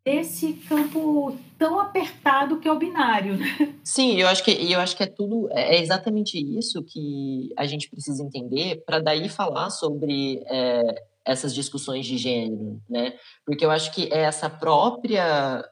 desse 0.06 0.54
campo 0.54 1.36
tão 1.58 1.80
apertado 1.80 2.60
que 2.60 2.68
é 2.68 2.72
o 2.72 2.78
binário. 2.78 3.36
Né? 3.36 3.74
Sim, 3.84 4.16
eu 4.16 4.28
acho 4.28 4.43
que 4.43 4.52
eu 4.52 4.80
acho 4.80 4.95
que 4.95 5.04
é 5.04 5.08
tudo 5.08 5.50
é 5.52 5.82
exatamente 5.82 6.38
isso 6.38 6.84
que 6.84 7.52
a 7.58 7.66
gente 7.66 7.89
precisa 7.89 8.24
entender 8.24 8.84
para 8.86 9.00
daí 9.00 9.28
falar 9.28 9.72
sobre 9.72 10.41
é, 10.45 11.04
essas 11.26 11.53
discussões 11.53 12.05
de 12.05 12.17
gênero, 12.17 12.82
né? 12.89 13.13
Porque 13.45 13.65
eu 13.65 13.72
acho 13.72 13.93
que 13.93 14.11
é 14.11 14.22
essa 14.22 14.49
própria 14.49 15.63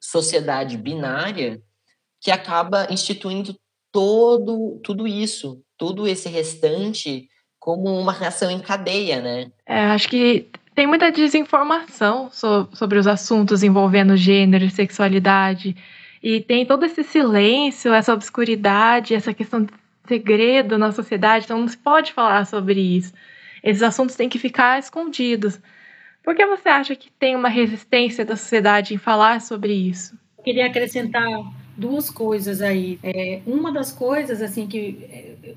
sociedade 0.00 0.76
binária 0.76 1.60
que 2.20 2.30
acaba 2.30 2.86
instituindo 2.90 3.54
todo 3.92 4.80
tudo 4.82 5.06
isso, 5.06 5.62
tudo 5.76 6.06
esse 6.06 6.28
restante 6.28 7.28
como 7.58 7.90
uma 7.98 8.12
reação 8.12 8.50
em 8.50 8.60
cadeia, 8.60 9.20
né? 9.20 9.52
É, 9.66 9.86
acho 9.86 10.08
que 10.08 10.48
tem 10.74 10.86
muita 10.86 11.12
desinformação 11.12 12.30
so, 12.32 12.68
sobre 12.72 12.98
os 12.98 13.06
assuntos 13.06 13.62
envolvendo 13.62 14.16
gênero 14.16 14.64
e 14.64 14.70
sexualidade. 14.70 15.76
E 16.22 16.40
tem 16.40 16.64
todo 16.64 16.84
esse 16.84 17.02
silêncio, 17.02 17.92
essa 17.92 18.14
obscuridade, 18.14 19.14
essa 19.14 19.34
questão 19.34 19.62
de 19.62 19.72
segredo 20.06 20.78
na 20.78 20.90
sociedade, 20.90 21.44
então 21.44 21.60
não 21.60 21.68
se 21.68 21.76
pode 21.76 22.12
falar 22.12 22.46
sobre 22.46 22.80
isso. 22.80 23.12
Esses 23.62 23.82
assuntos 23.82 24.16
têm 24.16 24.28
que 24.28 24.38
ficar 24.38 24.78
escondidos. 24.78 25.60
Por 26.22 26.34
que 26.34 26.44
você 26.46 26.68
acha 26.68 26.94
que 26.94 27.10
tem 27.12 27.34
uma 27.34 27.48
resistência 27.48 28.24
da 28.24 28.36
sociedade 28.36 28.94
em 28.94 28.98
falar 28.98 29.40
sobre 29.40 29.72
isso? 29.72 30.18
Eu 30.38 30.44
queria 30.44 30.66
acrescentar 30.66 31.24
duas 31.80 32.10
coisas 32.10 32.60
aí. 32.60 32.98
É, 33.02 33.40
uma 33.46 33.72
das 33.72 33.90
coisas, 33.90 34.42
assim, 34.42 34.66
que 34.66 34.98
é, 35.10 35.54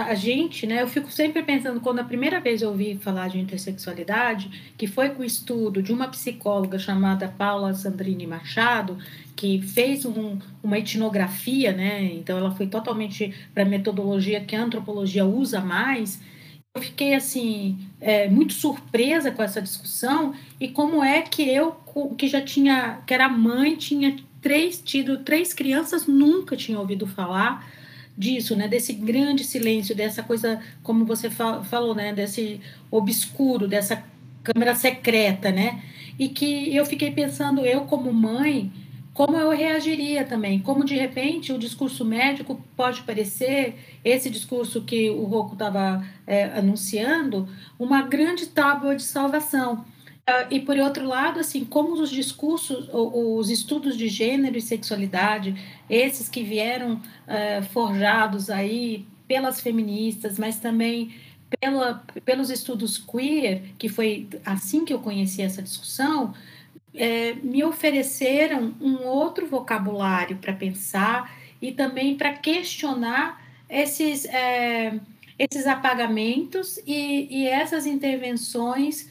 a 0.00 0.14
gente, 0.14 0.64
né, 0.64 0.82
eu 0.82 0.86
fico 0.86 1.10
sempre 1.10 1.42
pensando, 1.42 1.80
quando 1.80 1.98
a 1.98 2.04
primeira 2.04 2.40
vez 2.40 2.62
eu 2.62 2.68
ouvi 2.68 2.96
falar 2.96 3.28
de 3.28 3.40
intersexualidade, 3.40 4.72
que 4.78 4.86
foi 4.86 5.10
com 5.10 5.22
o 5.22 5.24
estudo 5.24 5.82
de 5.82 5.92
uma 5.92 6.06
psicóloga 6.06 6.78
chamada 6.78 7.26
Paula 7.36 7.74
Sandrini 7.74 8.28
Machado, 8.28 8.96
que 9.34 9.60
fez 9.60 10.04
um, 10.04 10.38
uma 10.62 10.78
etnografia, 10.78 11.72
né, 11.72 12.04
então 12.14 12.38
ela 12.38 12.52
foi 12.52 12.68
totalmente 12.68 13.34
para 13.52 13.64
a 13.64 13.66
metodologia 13.66 14.40
que 14.40 14.54
a 14.54 14.62
antropologia 14.62 15.24
usa 15.24 15.60
mais, 15.60 16.22
eu 16.76 16.82
fiquei 16.82 17.14
assim 17.14 17.78
é, 18.00 18.28
muito 18.28 18.52
surpresa 18.52 19.30
com 19.30 19.42
essa 19.42 19.62
discussão 19.62 20.34
e 20.60 20.68
como 20.68 21.02
é 21.02 21.22
que 21.22 21.42
eu 21.42 21.74
que 22.18 22.28
já 22.28 22.42
tinha 22.42 23.00
que 23.06 23.14
era 23.14 23.28
mãe 23.28 23.74
tinha 23.76 24.16
três 24.42 24.80
tido 24.84 25.18
três 25.18 25.54
crianças 25.54 26.06
nunca 26.06 26.54
tinha 26.54 26.78
ouvido 26.78 27.06
falar 27.06 27.66
disso 28.16 28.54
né? 28.54 28.68
Desse 28.68 28.92
grande 28.92 29.42
silêncio 29.42 29.96
dessa 29.96 30.22
coisa 30.22 30.60
como 30.82 31.06
você 31.06 31.30
falou 31.30 31.94
né? 31.94 32.12
Desse 32.12 32.60
obscuro 32.90 33.66
dessa 33.66 34.04
câmera 34.42 34.74
secreta 34.74 35.50
né? 35.50 35.82
E 36.18 36.28
que 36.28 36.76
eu 36.76 36.84
fiquei 36.84 37.10
pensando 37.10 37.64
eu 37.64 37.82
como 37.82 38.12
mãe 38.12 38.70
como 39.16 39.34
eu 39.34 39.48
reagiria 39.48 40.24
também, 40.24 40.58
como 40.58 40.84
de 40.84 40.94
repente 40.94 41.50
o 41.50 41.58
discurso 41.58 42.04
médico 42.04 42.60
pode 42.76 43.00
parecer, 43.00 43.74
esse 44.04 44.28
discurso 44.28 44.82
que 44.82 45.08
o 45.08 45.24
Rocco 45.24 45.54
estava 45.54 46.06
é, 46.26 46.44
anunciando, 46.44 47.48
uma 47.78 48.02
grande 48.02 48.46
tábua 48.46 48.94
de 48.94 49.02
salvação. 49.02 49.86
Uh, 50.28 50.46
e 50.50 50.60
por 50.60 50.76
outro 50.76 51.06
lado, 51.06 51.40
assim, 51.40 51.64
como 51.64 51.94
os 51.94 52.10
discursos, 52.10 52.90
os 52.92 53.48
estudos 53.48 53.96
de 53.96 54.06
gênero 54.08 54.58
e 54.58 54.60
sexualidade, 54.60 55.56
esses 55.88 56.28
que 56.28 56.42
vieram 56.42 56.96
uh, 56.96 57.62
forjados 57.72 58.50
aí 58.50 59.06
pelas 59.26 59.62
feministas, 59.62 60.38
mas 60.38 60.58
também 60.58 61.14
pela, 61.58 62.04
pelos 62.22 62.50
estudos 62.50 62.98
queer, 62.98 63.62
que 63.78 63.88
foi 63.88 64.28
assim 64.44 64.84
que 64.84 64.92
eu 64.92 64.98
conheci 64.98 65.40
essa 65.40 65.62
discussão, 65.62 66.34
é, 66.96 67.34
me 67.34 67.62
ofereceram 67.64 68.74
um 68.80 69.04
outro 69.04 69.46
vocabulário 69.46 70.36
para 70.38 70.52
pensar 70.52 71.36
e 71.60 71.72
também 71.72 72.16
para 72.16 72.32
questionar 72.34 73.44
esses, 73.68 74.24
é, 74.26 75.00
esses 75.38 75.66
apagamentos 75.66 76.78
e, 76.86 77.26
e, 77.30 77.46
essas 77.46 77.86
intervenções, 77.86 79.10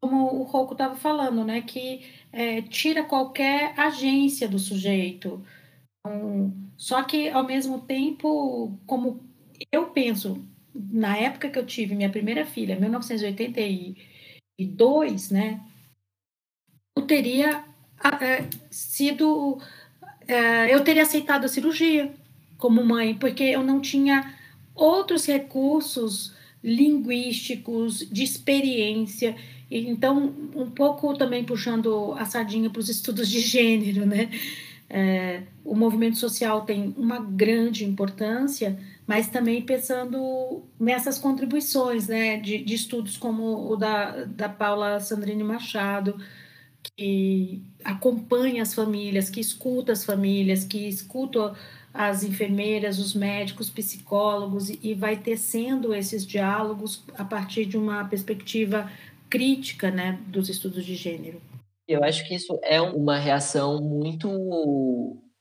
como 0.00 0.34
o 0.34 0.42
Rocco 0.42 0.72
estava 0.72 0.96
falando, 0.96 1.44
né, 1.44 1.62
que 1.62 2.02
é, 2.32 2.62
tira 2.62 3.04
qualquer 3.04 3.78
agência 3.78 4.48
do 4.48 4.58
sujeito. 4.58 5.40
Um, 6.06 6.52
só 6.76 7.02
que, 7.04 7.28
ao 7.28 7.44
mesmo 7.44 7.80
tempo, 7.82 8.76
como 8.86 9.20
eu 9.70 9.90
penso, 9.90 10.44
na 10.74 11.16
época 11.16 11.50
que 11.50 11.58
eu 11.58 11.66
tive 11.66 11.94
minha 11.94 12.10
primeira 12.10 12.44
filha, 12.44 12.78
1982, 12.78 15.30
né, 15.30 15.60
teria 17.00 17.64
é, 18.20 18.44
sido. 18.70 19.58
É, 20.26 20.74
eu 20.74 20.84
teria 20.84 21.02
aceitado 21.02 21.44
a 21.44 21.48
cirurgia 21.48 22.12
como 22.58 22.84
mãe, 22.84 23.14
porque 23.14 23.42
eu 23.42 23.62
não 23.62 23.80
tinha 23.80 24.34
outros 24.74 25.26
recursos 25.26 26.32
linguísticos, 26.62 27.98
de 28.10 28.22
experiência. 28.22 29.34
Então, 29.70 30.32
um 30.54 30.70
pouco 30.70 31.16
também 31.16 31.44
puxando 31.44 32.14
a 32.18 32.24
sardinha 32.24 32.68
para 32.68 32.80
os 32.80 32.88
estudos 32.88 33.28
de 33.28 33.40
gênero, 33.40 34.06
né? 34.06 34.30
É, 34.88 35.42
o 35.64 35.74
movimento 35.74 36.18
social 36.18 36.66
tem 36.66 36.94
uma 36.98 37.18
grande 37.18 37.82
importância, 37.82 38.78
mas 39.06 39.28
também 39.28 39.62
pensando 39.62 40.62
nessas 40.78 41.18
contribuições 41.18 42.08
né, 42.08 42.36
de, 42.36 42.58
de 42.58 42.74
estudos 42.74 43.16
como 43.16 43.72
o 43.72 43.74
da, 43.74 44.24
da 44.24 44.50
Paula 44.50 45.00
Sandrine 45.00 45.42
Machado, 45.42 46.20
que 47.02 47.60
acompanha 47.82 48.62
as 48.62 48.74
famílias, 48.74 49.28
que 49.28 49.40
escuta 49.40 49.90
as 49.90 50.04
famílias, 50.04 50.62
que 50.62 50.86
escuta 50.86 51.52
as 51.92 52.22
enfermeiras, 52.22 53.00
os 53.00 53.12
médicos, 53.12 53.68
psicólogos 53.68 54.70
e 54.70 54.94
vai 54.94 55.16
tecendo 55.16 55.92
esses 55.92 56.24
diálogos 56.24 57.02
a 57.18 57.24
partir 57.24 57.66
de 57.66 57.76
uma 57.76 58.04
perspectiva 58.04 58.88
crítica 59.28 59.90
né, 59.90 60.20
dos 60.28 60.48
estudos 60.48 60.84
de 60.84 60.94
gênero. 60.94 61.42
Eu 61.88 62.04
acho 62.04 62.26
que 62.28 62.36
isso 62.36 62.56
é 62.62 62.80
uma 62.80 63.18
reação 63.18 63.82
muito 63.82 64.30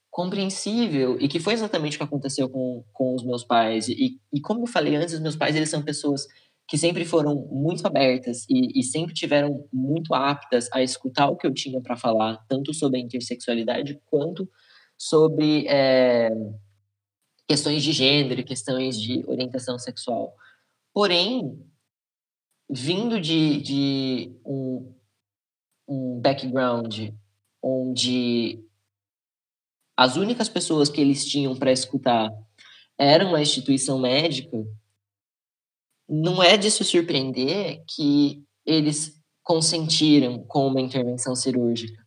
compreensível 0.10 1.16
e 1.22 1.28
que 1.28 1.40
foi 1.40 1.54
exatamente 1.54 1.96
o 1.96 2.00
que 2.00 2.04
aconteceu 2.04 2.50
com, 2.50 2.84
com 2.92 3.14
os 3.14 3.24
meus 3.24 3.44
pais. 3.44 3.88
E, 3.88 4.20
e 4.34 4.42
como 4.42 4.64
eu 4.64 4.68
falei 4.68 4.96
antes, 4.96 5.14
os 5.14 5.22
meus 5.22 5.36
pais 5.36 5.56
eles 5.56 5.70
são 5.70 5.84
pessoas 5.84 6.26
que 6.72 6.78
sempre 6.78 7.04
foram 7.04 7.36
muito 7.52 7.86
abertas 7.86 8.46
e, 8.50 8.80
e 8.80 8.82
sempre 8.82 9.14
tiveram 9.14 9.68
muito 9.74 10.14
aptas 10.14 10.70
a 10.72 10.82
escutar 10.82 11.28
o 11.28 11.36
que 11.36 11.46
eu 11.46 11.54
tinha 11.54 11.82
para 11.82 11.98
falar, 11.98 12.38
tanto 12.48 12.74
sobre 12.74 12.98
a 12.98 13.04
intersexualidade 13.04 14.00
quanto 14.06 14.50
sobre 14.98 15.68
é, 15.68 16.32
questões 17.46 17.84
de 17.84 17.92
gênero, 17.92 18.42
questões 18.46 18.98
de 18.98 19.22
orientação 19.28 19.78
sexual. 19.78 20.34
Porém, 20.94 21.62
vindo 22.70 23.20
de, 23.20 23.62
de 23.62 24.36
um, 24.46 24.96
um 25.86 26.22
background 26.22 27.10
onde 27.62 28.64
as 29.98 30.16
únicas 30.16 30.48
pessoas 30.48 30.88
que 30.88 31.02
eles 31.02 31.28
tinham 31.28 31.54
para 31.54 31.74
escutar 31.74 32.32
eram 32.98 33.36
a 33.36 33.42
instituição 33.42 34.00
médica, 34.00 34.66
não 36.14 36.44
é 36.44 36.58
de 36.58 36.70
se 36.70 36.84
surpreender 36.84 37.82
que 37.96 38.44
eles 38.66 39.14
consentiram 39.42 40.44
com 40.46 40.68
uma 40.68 40.82
intervenção 40.82 41.34
cirúrgica, 41.34 42.04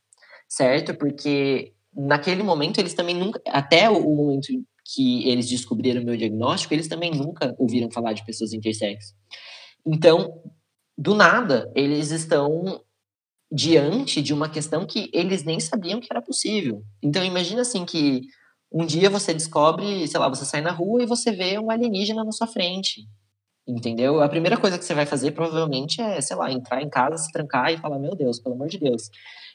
certo? 0.46 0.94
Porque 0.94 1.72
naquele 1.96 2.42
momento 2.42 2.78
eles 2.78 2.92
também 2.92 3.16
nunca, 3.16 3.40
até 3.46 3.88
o 3.88 4.14
momento 4.14 4.48
que 4.92 5.26
eles 5.26 5.48
descobriram 5.48 6.02
o 6.02 6.05
meu 6.05 6.18
diagnóstico, 6.18 6.74
eles 6.74 6.86
também 6.86 7.12
nunca 7.12 7.55
ouviram 7.59 7.90
falar 7.90 8.12
de 8.12 8.24
pessoas 8.26 8.52
intersexo. 8.52 9.14
Então, 9.86 10.38
do 10.98 11.14
nada, 11.14 11.72
eles 11.74 12.11
estão 12.11 12.82
diante 13.50 14.20
de 14.20 14.34
uma 14.34 14.50
questão 14.50 14.86
que 14.86 15.09
eles 15.14 15.44
nem 15.44 15.59
sabiam 15.59 16.00
que 16.00 16.09
era 16.11 16.20
possível. 16.20 16.82
Então, 17.02 17.24
imagina 17.24 17.62
assim 17.62 17.86
que 17.86 18.20
um 18.70 18.84
dia 18.84 19.09
você 19.09 19.32
descobre, 19.32 20.07
sei 20.07 20.20
lá, 20.20 20.28
você 20.28 20.44
sai 20.44 20.61
na 20.61 20.72
rua 20.72 21.02
e 21.02 21.07
você 21.07 21.32
vê 21.32 21.59
um 21.59 21.70
alienígena 21.70 22.22
na 22.22 22.32
sua 22.32 22.46
frente. 22.46 23.09
Entendeu? 23.66 24.20
A 24.20 24.28
primeira 24.28 24.58
coisa 24.58 24.78
que 24.78 24.84
você 24.84 24.94
vai 24.94 25.06
fazer 25.06 25.30
provavelmente 25.32 26.00
é, 26.00 26.20
sei 26.20 26.36
lá, 26.36 26.52
entrar 26.52 26.82
em 26.82 26.90
casa, 26.90 27.16
se 27.16 27.32
trancar 27.32 27.72
e 27.72 27.78
falar: 27.78 27.98
Meu 27.98 28.14
Deus, 28.14 28.38
pelo 28.38 28.54
amor 28.54 28.68
de 28.68 28.78
Deus. 28.78 29.08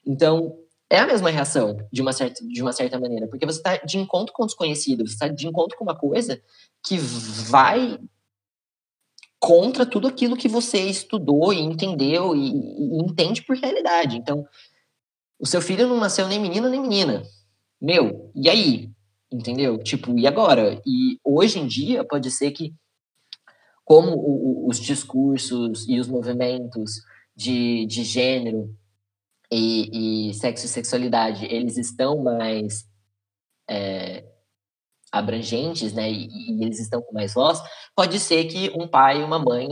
Então, 0.06 0.56
é 0.90 0.98
a 0.98 1.06
mesma 1.06 1.30
reação, 1.30 1.78
de 1.92 2.02
uma 2.02 2.12
certa, 2.12 2.44
de 2.44 2.62
uma 2.62 2.74
certa 2.74 3.00
maneira, 3.00 3.28
porque 3.28 3.46
você 3.46 3.60
está 3.60 3.78
de 3.78 4.00
encontro 4.00 4.34
com 4.34 4.44
o 4.44 4.46
desconhecido, 4.48 5.06
você 5.06 5.14
está 5.14 5.28
de 5.28 5.48
encontro 5.48 5.78
com 5.78 5.84
uma 5.84 5.96
coisa 5.96 6.42
que 6.84 6.98
vai 6.98 8.00
contra 9.40 9.86
tudo 9.86 10.08
aquilo 10.08 10.36
que 10.36 10.48
você 10.48 10.80
estudou 10.80 11.54
e 11.54 11.60
entendeu 11.60 12.36
e, 12.36 12.50
e, 12.50 13.04
entende 13.04 13.44
por 13.44 13.56
realidade. 13.56 14.18
Então, 14.18 14.46
o 15.40 15.46
seu 15.46 15.62
filho 15.62 15.88
não 15.88 15.98
nasceu 15.98 16.28
nem 16.28 16.40
menino 16.40 16.68
nem 16.68 16.82
menina. 16.82 17.24
Meu, 17.82 18.32
e 18.36 18.50
aí? 18.50 18.90
Entendeu? 19.32 19.78
Tipo, 19.78 20.18
e 20.18 20.28
agora? 20.28 20.82
E 20.86 21.20
hoje 21.24 21.60
em 21.60 21.68
dia 21.68 22.04
pode 22.04 22.30
ser 22.32 22.52
que, 22.52 22.74
como 23.90 24.16
o, 24.16 24.70
os 24.70 24.80
discursos 24.80 25.90
e 25.90 26.00
os 26.00 26.08
movimentos 26.08 27.02
de, 27.36 27.88
de 27.88 28.04
gênero 28.04 28.72
e, 29.52 30.30
e 30.30 30.34
sexo 30.36 30.68
e 30.68 30.70
sexualidade, 30.70 31.46
eles 31.46 31.76
estão 31.76 32.22
mais 32.22 32.88
é, 33.68 34.24
abrangentes, 35.12 35.92
né, 35.92 36.08
e, 36.12 36.28
e, 36.28 36.64
eles 36.64 36.80
estão 36.80 37.02
com 37.02 37.12
mais 37.14 37.34
voz, 37.34 37.60
pode 37.96 38.20
ser 38.20 38.46
que 38.46 38.72
um 38.80 38.88
pai 38.88 39.22
e 39.22 39.24
uma 39.24 39.40
mãe 39.40 39.68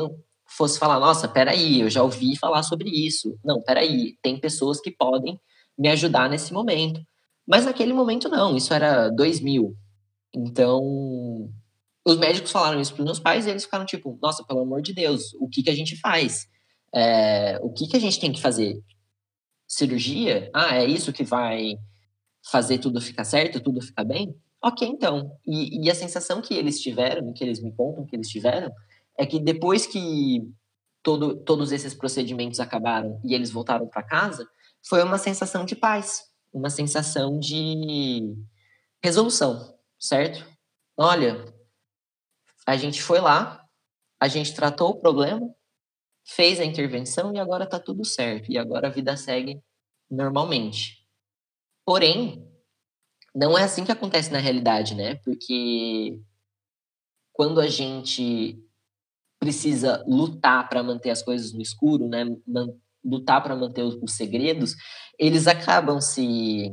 fosse 0.47 0.79
falar, 0.79 0.99
nossa, 0.99 1.27
peraí, 1.27 1.81
eu 1.81 1.89
já 1.89 2.01
ouvi 2.01 2.35
falar 2.35 2.63
sobre 2.63 2.89
isso. 2.89 3.37
Não, 3.45 3.61
peraí, 3.61 4.17
tem 4.23 4.39
pessoas 4.39 4.81
que 4.81 4.89
podem 4.89 5.39
me 5.77 5.89
ajudar 5.89 6.27
nesse 6.27 6.51
momento. 6.51 6.99
Mas 7.45 7.65
naquele 7.65 7.93
momento 7.93 8.29
não, 8.29 8.57
isso 8.57 8.73
era 8.73 9.09
2000. 9.09 9.75
Então, 10.33 11.51
os 12.07 12.17
médicos 12.17 12.51
falaram 12.51 12.79
isso 12.79 12.93
para 12.93 13.01
os 13.01 13.05
meus 13.05 13.19
pais 13.19 13.45
e 13.45 13.49
eles 13.49 13.65
ficaram 13.65 13.85
tipo, 13.85 14.17
nossa, 14.21 14.43
pelo 14.43 14.61
amor 14.61 14.81
de 14.81 14.93
Deus, 14.93 15.33
o 15.39 15.47
que, 15.47 15.61
que 15.61 15.69
a 15.69 15.75
gente 15.75 15.95
faz? 15.99 16.47
É, 16.93 17.59
o 17.61 17.71
que, 17.71 17.87
que 17.87 17.97
a 17.97 17.99
gente 17.99 18.19
tem 18.19 18.31
que 18.31 18.41
fazer? 18.41 18.81
cirurgia, 19.67 20.49
ah, 20.53 20.77
é 20.77 20.85
isso 20.85 21.11
que 21.11 21.23
vai 21.23 21.77
fazer 22.49 22.77
tudo 22.77 23.01
ficar 23.01 23.25
certo, 23.25 23.59
tudo 23.59 23.81
ficar 23.81 24.05
bem? 24.05 24.33
Ok, 24.63 24.87
então. 24.87 25.37
E, 25.45 25.85
e 25.85 25.91
a 25.91 25.95
sensação 25.95 26.41
que 26.41 26.53
eles 26.53 26.79
tiveram, 26.79 27.33
que 27.33 27.43
eles 27.43 27.61
me 27.61 27.71
contam 27.73 28.05
que 28.05 28.15
eles 28.15 28.29
tiveram, 28.29 28.71
é 29.17 29.25
que 29.25 29.39
depois 29.39 29.85
que 29.85 30.41
todo, 31.03 31.35
todos 31.35 31.71
esses 31.71 31.93
procedimentos 31.93 32.59
acabaram 32.59 33.19
e 33.25 33.35
eles 33.35 33.51
voltaram 33.51 33.87
para 33.87 34.01
casa, 34.01 34.47
foi 34.87 35.03
uma 35.03 35.17
sensação 35.17 35.65
de 35.65 35.75
paz, 35.75 36.21
uma 36.53 36.69
sensação 36.69 37.37
de 37.37 38.33
resolução, 39.03 39.75
certo? 39.99 40.47
Olha, 40.95 41.45
a 42.67 42.75
gente 42.75 43.01
foi 43.01 43.21
lá, 43.21 43.65
a 44.19 44.27
gente 44.27 44.53
tratou 44.53 44.89
o 44.89 44.99
problema, 44.99 45.49
fez 46.25 46.59
a 46.59 46.65
intervenção 46.65 47.33
e 47.33 47.39
agora 47.39 47.63
está 47.63 47.79
tudo 47.79 48.03
certo. 48.03 48.51
E 48.51 48.57
agora 48.57 48.87
a 48.87 48.91
vida 48.91 49.15
segue 49.15 49.61
normalmente. 50.11 51.07
Porém, 51.85 52.45
não 53.33 53.57
é 53.57 53.63
assim 53.63 53.85
que 53.85 53.91
acontece 53.91 54.31
na 54.33 54.39
realidade, 54.39 54.95
né? 54.95 55.15
Porque 55.23 56.19
quando 57.31 57.61
a 57.61 57.67
gente 57.67 58.61
precisa 59.39 60.03
lutar 60.05 60.67
para 60.67 60.83
manter 60.83 61.11
as 61.11 61.21
coisas 61.23 61.53
no 61.53 61.61
escuro, 61.61 62.09
né? 62.09 62.25
lutar 63.05 63.41
para 63.41 63.55
manter 63.55 63.83
os, 63.83 63.95
os 64.01 64.17
segredos, 64.17 64.75
eles 65.17 65.47
acabam 65.47 66.01
se 66.01 66.69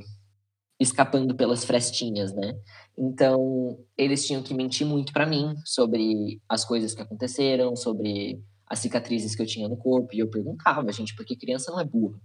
escapando 0.80 1.36
pelas 1.36 1.64
frestinhas, 1.64 2.34
né? 2.34 2.52
Então, 2.96 3.78
eles 3.98 4.26
tinham 4.26 4.42
que 4.42 4.54
mentir 4.54 4.86
muito 4.86 5.12
para 5.12 5.26
mim 5.26 5.54
sobre 5.64 6.40
as 6.48 6.64
coisas 6.64 6.94
que 6.94 7.02
aconteceram, 7.02 7.74
sobre 7.74 8.40
as 8.66 8.78
cicatrizes 8.78 9.34
que 9.34 9.42
eu 9.42 9.46
tinha 9.46 9.68
no 9.68 9.76
corpo. 9.76 10.14
E 10.14 10.20
eu 10.20 10.30
perguntava, 10.30 10.90
gente, 10.92 11.14
porque 11.16 11.36
criança 11.36 11.72
não 11.72 11.80
é 11.80 11.84
burra, 11.84 12.20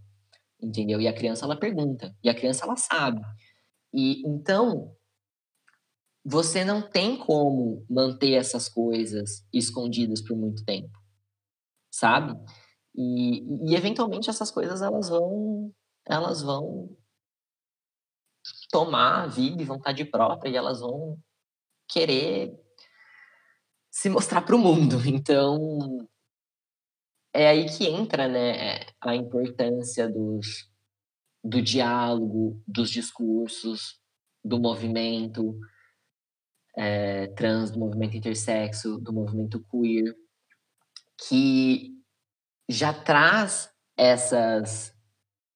entendeu? 0.62 1.02
E 1.02 1.08
a 1.08 1.14
criança, 1.14 1.46
ela 1.46 1.60
pergunta. 1.60 2.16
E 2.24 2.30
a 2.30 2.36
criança, 2.36 2.66
ela 2.66 2.76
sabe. 2.76 3.22
E 3.92 4.22
então, 4.28 4.96
você 6.24 6.64
não 6.64 6.82
tem 6.82 7.18
como 7.18 7.84
manter 7.90 8.34
essas 8.34 8.70
coisas 8.70 9.44
escondidas 9.52 10.22
por 10.22 10.38
muito 10.38 10.64
tempo, 10.64 10.96
sabe? 11.92 12.40
E, 12.96 13.72
e 13.72 13.76
eventualmente 13.76 14.30
essas 14.30 14.52
coisas, 14.52 14.82
elas 14.84 15.10
vão, 15.10 15.74
elas 16.06 16.44
vão 16.44 16.96
tomar 18.72 19.24
a 19.24 19.28
vida 19.28 19.62
e 19.62 19.66
vontade 19.66 20.06
própria 20.06 20.50
e 20.50 20.56
elas 20.56 20.80
vão 20.82 21.18
querer 21.88 22.54
se 23.92 24.10
mostrar 24.10 24.42
para 24.42 24.56
o 24.56 24.60
mundo. 24.60 24.98
Então, 25.08 26.08
é 27.34 27.48
aí 27.48 27.66
que 27.70 27.86
entra 27.88 28.28
né, 28.28 28.86
a 29.02 29.16
importância 29.16 30.10
dos, 30.10 30.70
do 31.44 31.62
diálogo, 31.62 32.62
dos 32.68 32.90
discursos, 32.90 34.00
do 34.44 34.60
movimento. 34.60 35.60
é, 36.76 37.28
trans, 37.28 37.72
do 37.72 37.80
movimento 37.80 38.16
intersexo, 38.16 39.00
do 39.00 39.12
movimento 39.12 39.64
queer, 39.70 40.16
que 41.28 41.92
já 42.70 42.94
traz 42.94 43.70
essas, 43.98 44.94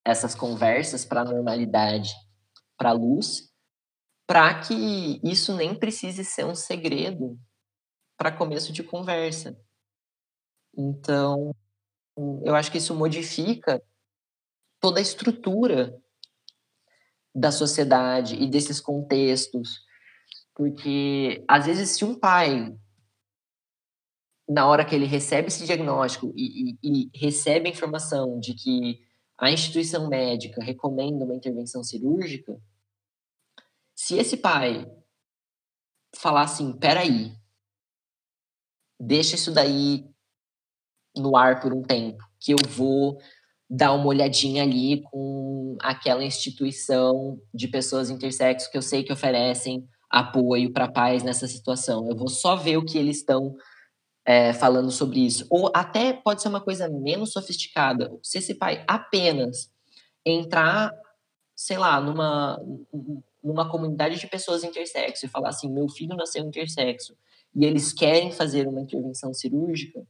essas 0.04 0.36
conversas 0.36 1.06
para 1.06 1.22
a 1.22 1.26
normalidade, 1.26 2.12
para 2.78 2.90
a 2.90 2.94
luz, 2.94 3.52
para 4.28 4.60
que 4.62 5.20
isso 5.24 5.56
nem 5.56 5.76
precise 5.76 6.24
ser 6.24 6.46
um 6.46 6.56
segredo 6.56 7.40
para 8.18 8.32
começo 8.32 8.72
de 8.72 8.84
conversa. 8.84 9.58
Então, 10.76 11.54
eu 12.44 12.56
acho 12.56 12.72
que 12.72 12.78
isso 12.78 12.96
modifica 12.96 13.82
toda 14.80 15.00
a 15.00 15.02
estrutura 15.02 15.98
da 17.36 17.52
sociedade 17.52 18.36
e 18.36 18.48
desses 18.48 18.80
contextos. 18.80 19.82
Porque, 20.56 21.44
às 21.48 21.66
vezes, 21.66 21.92
se 21.92 22.06
um 22.06 22.18
pai, 22.18 22.76
na 24.48 24.68
hora 24.68 24.86
que 24.86 24.94
ele 24.94 25.06
recebe 25.06 25.48
esse 25.48 25.66
diagnóstico 25.66 26.32
e, 26.36 26.78
e, 26.84 27.10
e 27.12 27.18
recebe 27.18 27.68
a 27.68 27.72
informação 27.72 28.40
de 28.40 28.54
que 28.54 29.00
a 29.44 29.52
instituição 29.52 30.08
médica 30.08 30.64
recomenda 30.64 31.26
uma 31.26 31.36
intervenção 31.36 31.84
cirúrgica, 31.84 32.58
se 33.94 34.16
esse 34.16 34.38
pai 34.38 34.90
falar 36.16 36.44
assim, 36.44 36.72
peraí, 36.72 37.34
deixa 38.98 39.36
isso 39.36 39.54
daí 39.54 40.10
no 41.14 41.36
ar 41.36 41.60
por 41.60 41.74
um 41.74 41.82
tempo, 41.82 42.24
que 42.40 42.54
eu 42.54 42.58
vou 42.70 43.18
dar 43.70 43.92
uma 43.92 44.06
olhadinha 44.06 44.64
ali 44.64 45.02
com 45.04 45.76
aquela 45.82 46.24
instituição 46.24 47.38
de 47.54 47.68
pessoas 47.68 48.10
intersexo 48.10 48.72
que 48.72 48.78
eu 48.78 48.82
sei 48.82 49.04
que 49.04 49.12
oferecem 49.12 49.86
apoio 50.10 50.72
para 50.72 50.90
pais 50.90 51.22
nessa 51.22 51.48
situação. 51.48 52.08
Eu 52.08 52.16
vou 52.16 52.30
só 52.30 52.56
ver 52.56 52.78
o 52.78 52.86
que 52.86 52.98
eles 52.98 53.18
estão 53.18 53.54
é, 54.26 54.54
falando 54.54 54.92
sobre 54.92 55.20
isso. 55.20 55.46
Ou 55.50 55.72
até 55.74 56.14
pode 56.14 56.42
ser 56.42 56.48
uma 56.48 56.62
coisa 56.62 56.88
menos 56.90 57.32
sofisticada. 57.32 58.12
Se 58.22 58.38
esse 58.38 58.56
pai 58.56 58.84
apenas 58.88 59.72
entrar, 60.26 60.92
sei 61.56 61.78
lá, 61.78 62.00
numa, 62.00 62.60
numa 63.44 63.70
comunidade 63.70 64.20
de 64.20 64.28
pessoas 64.28 64.64
intersexo 64.64 65.26
e 65.26 65.30
falar 65.30 65.50
assim: 65.50 65.70
meu 65.70 65.90
filho 65.90 66.16
nasceu 66.16 66.44
intersexo 66.44 67.16
e 67.56 67.66
eles 67.66 67.94
querem 67.94 68.32
fazer 68.32 68.68
uma 68.68 68.82
intervenção 68.82 69.34
cirúrgica, 69.34 70.02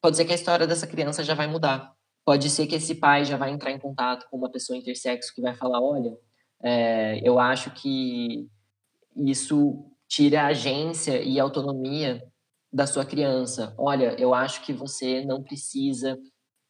pode 0.00 0.16
ser 0.16 0.24
que 0.24 0.32
a 0.32 0.36
história 0.36 0.66
dessa 0.66 0.86
criança 0.86 1.24
já 1.24 1.34
vai 1.34 1.46
mudar. 1.46 1.94
Pode 2.24 2.50
ser 2.50 2.66
que 2.66 2.74
esse 2.74 2.94
pai 2.94 3.24
já 3.24 3.36
vai 3.36 3.50
entrar 3.50 3.70
em 3.70 3.78
contato 3.78 4.26
com 4.28 4.36
uma 4.36 4.50
pessoa 4.50 4.76
intersexo 4.76 5.34
que 5.34 5.40
vai 5.40 5.54
falar: 5.54 5.80
olha, 5.80 6.16
é, 6.62 7.20
eu 7.26 7.38
acho 7.38 7.70
que 7.70 8.48
isso 9.16 9.86
tira 10.06 10.42
a 10.42 10.46
agência 10.48 11.22
e 11.22 11.40
autonomia 11.40 12.22
da 12.72 12.86
sua 12.86 13.04
criança. 13.04 13.74
Olha, 13.78 14.14
eu 14.20 14.34
acho 14.34 14.62
que 14.64 14.72
você 14.72 15.24
não 15.24 15.42
precisa 15.42 16.18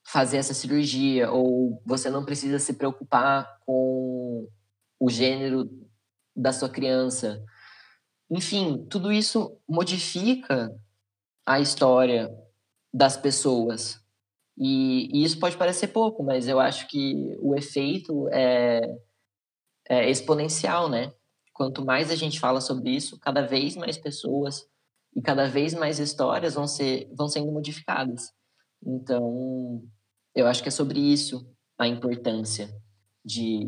fazer 0.07 0.36
essa 0.36 0.55
cirurgia 0.55 1.30
ou 1.30 1.82
você 1.84 2.09
não 2.09 2.24
precisa 2.24 2.59
se 2.59 2.74
preocupar 2.74 3.59
com 3.66 4.49
o 5.01 5.11
gênero 5.11 5.68
da 6.34 6.53
sua 6.53 6.68
criança. 6.68 7.42
Enfim, 8.30 8.86
tudo 8.88 9.12
isso 9.12 9.59
modifica 9.68 10.72
a 11.44 11.61
história 11.61 12.30
das 12.92 13.16
pessoas. 13.16 14.01
E, 14.57 15.11
e, 15.12 15.24
isso 15.24 15.38
pode 15.38 15.57
parecer 15.57 15.88
pouco, 15.88 16.22
mas 16.22 16.49
eu 16.49 16.59
acho 16.59 16.88
que 16.88 17.36
o 17.40 17.55
efeito 17.55 18.28
é, 18.32 18.80
é 19.88 20.11
exponencial, 20.11 20.88
né? 20.88 21.12
Quanto 21.53 21.84
mais 21.84 22.11
a 22.11 22.14
gente 22.14 22.40
fala 22.40 22.61
sobre 22.61 22.90
isso, 22.90 23.18
cada 23.18 23.42
vez 23.42 23.76
mais 23.76 23.99
pessoas 23.99 24.66
e 25.17 25.23
cada 25.23 25.49
vez 25.49 25.73
mais 25.73 25.99
histórias 25.99 26.55
vão, 26.55 26.69
ser, 26.69 27.09
vão 27.17 27.27
sendo 27.27 27.51
modificadas. 27.51 28.31
Então, 28.87 29.83
eu 30.35 30.47
acho 30.47 30.62
que 30.62 30.69
é 30.69 30.73
sobre 30.73 31.01
isso 31.01 31.45
a 31.79 31.89
importância 31.89 32.69
de, 33.25 33.67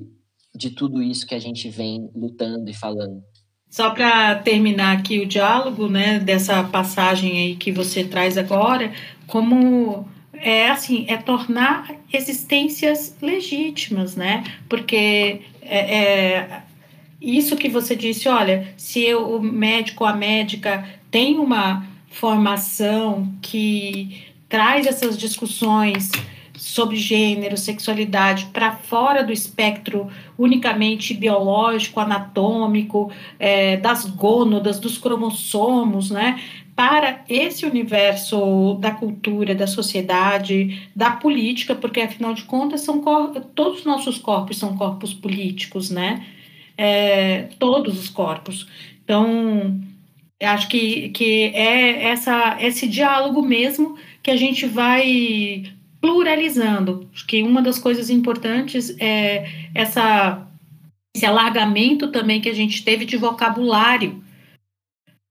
de 0.55 0.71
tudo 0.71 1.03
isso 1.03 1.27
que 1.27 1.35
a 1.35 1.39
gente 1.39 1.71
vem 1.71 2.11
lutando 2.15 2.69
e 2.69 2.75
falando. 2.75 3.23
Só 3.71 3.91
para 3.91 4.37
terminar 4.37 4.99
aqui 4.99 5.21
o 5.21 5.27
diálogo, 5.27 5.89
né, 5.89 6.19
dessa 6.19 6.63
passagem 6.65 7.39
aí 7.39 7.57
que 7.57 7.73
você 7.73 8.05
traz 8.05 8.37
agora, 8.37 8.93
como 9.27 10.07
é 10.35 10.69
assim, 10.71 11.07
é 11.09 11.17
tornar 11.17 11.97
existências 12.13 13.17
legítimas, 13.21 14.17
né? 14.17 14.45
Porque 14.69 15.43
é, 15.63 15.97
é 15.97 16.63
isso 17.21 17.57
que 17.57 17.69
você 17.69 17.97
disse, 17.97 18.29
olha, 18.29 18.73
se 18.77 19.13
o 19.15 19.41
médico 19.41 20.05
a 20.05 20.15
médica 20.15 20.98
tem 21.11 21.39
uma 21.39 21.87
formação 22.11 23.33
que 23.41 24.27
traz 24.49 24.87
essas 24.87 25.17
discussões 25.19 26.11
sobre 26.59 26.97
gênero, 26.97 27.57
sexualidade 27.57 28.47
para 28.47 28.73
fora 28.73 29.23
do 29.23 29.33
espectro 29.33 30.09
unicamente 30.37 31.15
biológico, 31.15 32.01
anatômico, 32.01 33.13
é, 33.39 33.77
das 33.77 34.05
gônadas, 34.05 34.81
dos 34.81 34.99
cromossomos, 34.99 36.11
né? 36.11 36.41
Para 36.75 37.25
esse 37.29 37.65
universo 37.65 38.75
da 38.81 38.91
cultura, 38.91 39.55
da 39.55 39.67
sociedade, 39.67 40.89
da 40.95 41.13
política, 41.13 41.75
porque 41.75 42.01
afinal 42.01 42.35
de 42.35 42.43
contas 42.43 42.83
são 42.83 43.03
todos 43.55 43.81
os 43.81 43.85
nossos 43.85 44.19
corpos 44.19 44.59
são 44.59 44.77
corpos 44.77 45.15
políticos, 45.15 45.91
né? 45.91 46.25
É, 46.77 47.49
todos 47.59 47.99
os 47.99 48.09
corpos. 48.09 48.67
Então, 49.05 49.81
acho 50.43 50.69
que, 50.69 51.09
que 51.11 51.45
é 51.55 52.05
essa, 52.05 52.57
esse 52.61 52.87
diálogo 52.87 53.43
mesmo 53.43 53.97
que 54.23 54.31
a 54.31 54.37
gente 54.37 54.67
vai 54.67 55.65
pluralizando. 56.01 57.09
Acho 57.13 57.27
que 57.27 57.43
uma 57.43 57.61
das 57.61 57.79
coisas 57.79 58.09
importantes 58.09 58.95
é 59.01 59.49
essa, 59.75 60.47
esse 61.15 61.27
alargamento 61.27 62.09
também 62.09 62.41
que 62.41 62.49
a 62.49 62.55
gente 62.55 62.85
teve 62.85 63.05
de 63.05 63.17
vocabulário. 63.17 64.23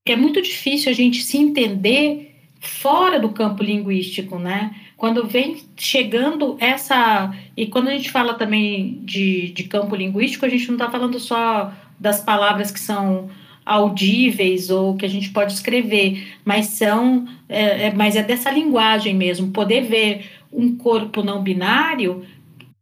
É 0.06 0.16
muito 0.16 0.42
difícil 0.42 0.92
a 0.92 0.96
gente 0.96 1.22
se 1.22 1.38
entender 1.38 2.36
fora 2.60 3.20
do 3.20 3.30
campo 3.30 3.64
linguístico, 3.64 4.40
né? 4.40 4.76
Quando 4.96 5.28
vem 5.28 5.64
chegando 5.76 6.58
essa. 6.60 7.34
E 7.56 7.68
quando 7.68 7.90
a 7.90 7.92
gente 7.92 8.10
fala 8.10 8.34
também 8.34 9.02
de, 9.04 9.52
de 9.52 9.64
campo 9.66 9.96
linguístico, 9.96 10.46
a 10.46 10.50
gente 10.50 10.68
não 10.68 10.76
está 10.76 10.90
falando 10.90 11.20
só 11.20 11.72
das 12.00 12.22
palavras 12.22 12.72
que 12.72 12.80
são 12.80 13.30
audíveis 13.68 14.70
ou 14.70 14.96
que 14.96 15.06
a 15.06 15.10
gente 15.10 15.30
pode 15.30 15.52
escrever, 15.52 16.26
mas 16.46 16.68
são, 16.68 17.28
é, 17.50 17.88
é, 17.88 17.94
mas 17.94 18.16
é 18.16 18.24
dessa 18.24 18.50
linguagem 18.50 19.14
mesmo, 19.14 19.52
poder 19.52 19.82
ver 19.82 20.26
um 20.52 20.78
corpo 20.78 21.22
não 21.22 21.44
binário, 21.44 22.26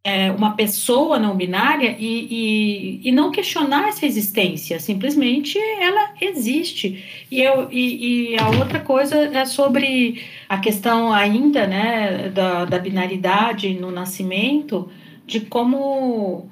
é, 0.04 0.32
uma 0.32 0.52
pessoa 0.56 1.18
não 1.18 1.36
binária 1.36 1.96
e, 1.98 3.02
e, 3.04 3.10
e, 3.10 3.12
não 3.12 3.32
questionar 3.32 3.88
essa 3.88 4.06
existência, 4.06 4.80
simplesmente 4.80 5.58
ela 5.58 6.14
existe. 6.22 7.04
E, 7.32 7.42
eu, 7.42 7.68
e, 7.72 8.34
e, 8.34 8.38
a 8.38 8.48
outra 8.50 8.80
coisa 8.80 9.16
é 9.16 9.46
sobre 9.46 10.22
a 10.48 10.60
questão 10.60 11.12
ainda 11.12 11.66
né, 11.66 12.30
da, 12.30 12.66
da 12.66 12.78
binaridade 12.78 13.74
no 13.74 13.90
nascimento, 13.90 14.88
de 15.26 15.40
como 15.40 16.48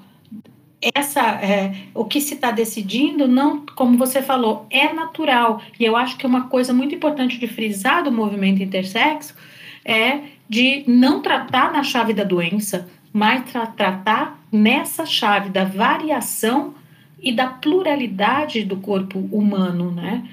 essa 0.94 1.22
é, 1.42 1.74
o 1.94 2.06
que 2.06 2.20
se 2.20 2.34
está 2.34 2.52
decidindo 2.52 3.28
não 3.28 3.66
como 3.76 3.98
você 3.98 4.22
falou 4.22 4.66
é 4.70 4.92
natural 4.92 5.62
e 5.80 5.86
eu 5.86 5.96
acho 5.96 6.18
que 6.18 6.26
uma 6.26 6.48
coisa 6.48 6.74
muito 6.74 6.94
importante 6.94 7.38
de 7.38 7.48
frisar 7.48 8.04
do 8.04 8.12
movimento 8.12 8.62
intersexo 8.62 9.34
é 9.86 10.20
de 10.50 10.84
não 10.88 11.22
tratar 11.22 11.72
na 11.72 11.84
chave 11.84 12.14
da 12.14 12.24
doença, 12.24 12.88
mas 13.12 13.50
tra 13.52 13.66
tratar 13.66 14.40
nessa 14.52 15.06
chave 15.06 15.50
da 15.50 15.64
variação 15.64 16.74
e 17.20 17.32
da 17.32 17.48
pluralidade 17.48 18.64
do 18.64 18.78
corpo 18.78 19.20
humano, 19.32 19.92
né? 19.92 20.24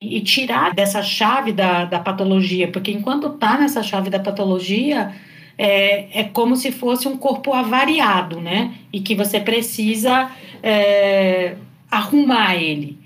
E 0.00 0.20
tirar 0.20 0.74
dessa 0.74 1.02
chave 1.02 1.52
da, 1.52 1.84
da 1.84 1.98
patologia, 1.98 2.68
porque 2.68 2.90
enquanto 2.90 3.28
está 3.28 3.58
nessa 3.58 3.82
chave 3.82 4.10
da 4.10 4.18
patologia, 4.18 5.12
é, 5.56 6.20
é 6.20 6.24
como 6.24 6.56
se 6.56 6.72
fosse 6.72 7.06
um 7.08 7.16
corpo 7.16 7.52
avariado, 7.52 8.40
né? 8.40 8.74
E 8.92 9.00
que 9.00 9.14
você 9.14 9.40
precisa 9.40 10.30
é, 10.62 11.56
arrumar 11.90 12.56
ele. 12.56 12.98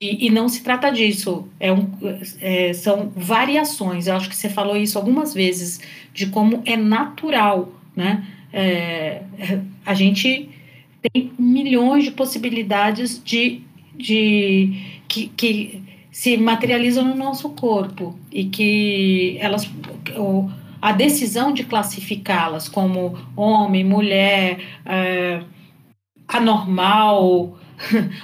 E, 0.00 0.26
e, 0.26 0.30
não 0.30 0.48
se 0.48 0.64
trata 0.64 0.90
disso, 0.90 1.48
é 1.60 1.72
um, 1.72 1.88
é, 2.40 2.72
são 2.72 3.12
variações. 3.14 4.06
Eu 4.06 4.16
acho 4.16 4.28
que 4.28 4.34
você 4.34 4.48
falou 4.48 4.76
isso 4.76 4.98
algumas 4.98 5.32
vezes, 5.32 5.80
de 6.12 6.26
como 6.26 6.60
é 6.66 6.76
natural, 6.76 7.72
né? 7.94 8.26
É, 8.52 9.22
a 9.86 9.94
gente 9.94 10.50
tem 11.00 11.32
milhões 11.38 12.04
de 12.04 12.10
possibilidades 12.10 13.22
de, 13.24 13.62
de 13.94 14.76
que, 15.08 15.28
que 15.28 15.82
se 16.10 16.36
materializam 16.36 17.04
no 17.04 17.14
nosso 17.14 17.50
corpo 17.50 18.18
e 18.30 18.44
que 18.44 19.36
elas 19.40 19.68
o, 20.16 20.50
a 20.82 20.90
decisão 20.90 21.52
de 21.52 21.62
classificá-las 21.62 22.68
como 22.68 23.16
homem, 23.36 23.84
mulher, 23.84 24.58
é, 24.84 25.44
anormal, 26.26 27.56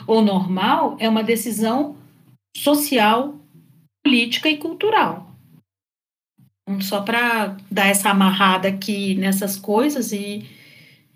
ou 0.04 0.20
normal 0.22 0.96
é 0.98 1.08
uma 1.08 1.22
decisão 1.22 1.96
social, 2.56 3.36
política 4.04 4.48
e 4.48 4.58
cultural. 4.58 5.32
Só 6.80 7.00
para 7.00 7.56
dar 7.70 7.86
essa 7.86 8.10
amarrada 8.10 8.68
aqui 8.68 9.14
nessas 9.14 9.56
coisas 9.56 10.10
e, 10.10 10.44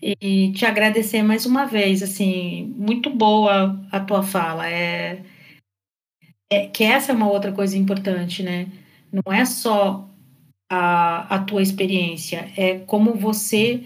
e 0.01 0.53
te 0.53 0.65
agradecer 0.65 1.25
mais 1.25 1.45
uma 1.45 1.67
vez, 1.67 2.05
assim, 2.05 2.73
muito 2.77 3.11
boa 3.11 3.85
a 3.91 3.99
tua 3.99 4.23
fala. 4.23 4.71
É, 4.71 5.25
é 6.51 6.69
que 6.69 6.85
essa 6.85 7.11
é 7.11 7.15
uma 7.15 7.29
outra 7.29 7.51
coisa 7.51 7.77
importante, 7.77 8.45
né? 8.45 8.69
Não 9.13 9.31
é 9.31 9.45
só 9.45 10.09
a, 10.73 11.27
a 11.29 11.39
tua 11.41 11.61
experiência, 11.61 12.51
é 12.57 12.79
como 12.79 13.13
você 13.13 13.83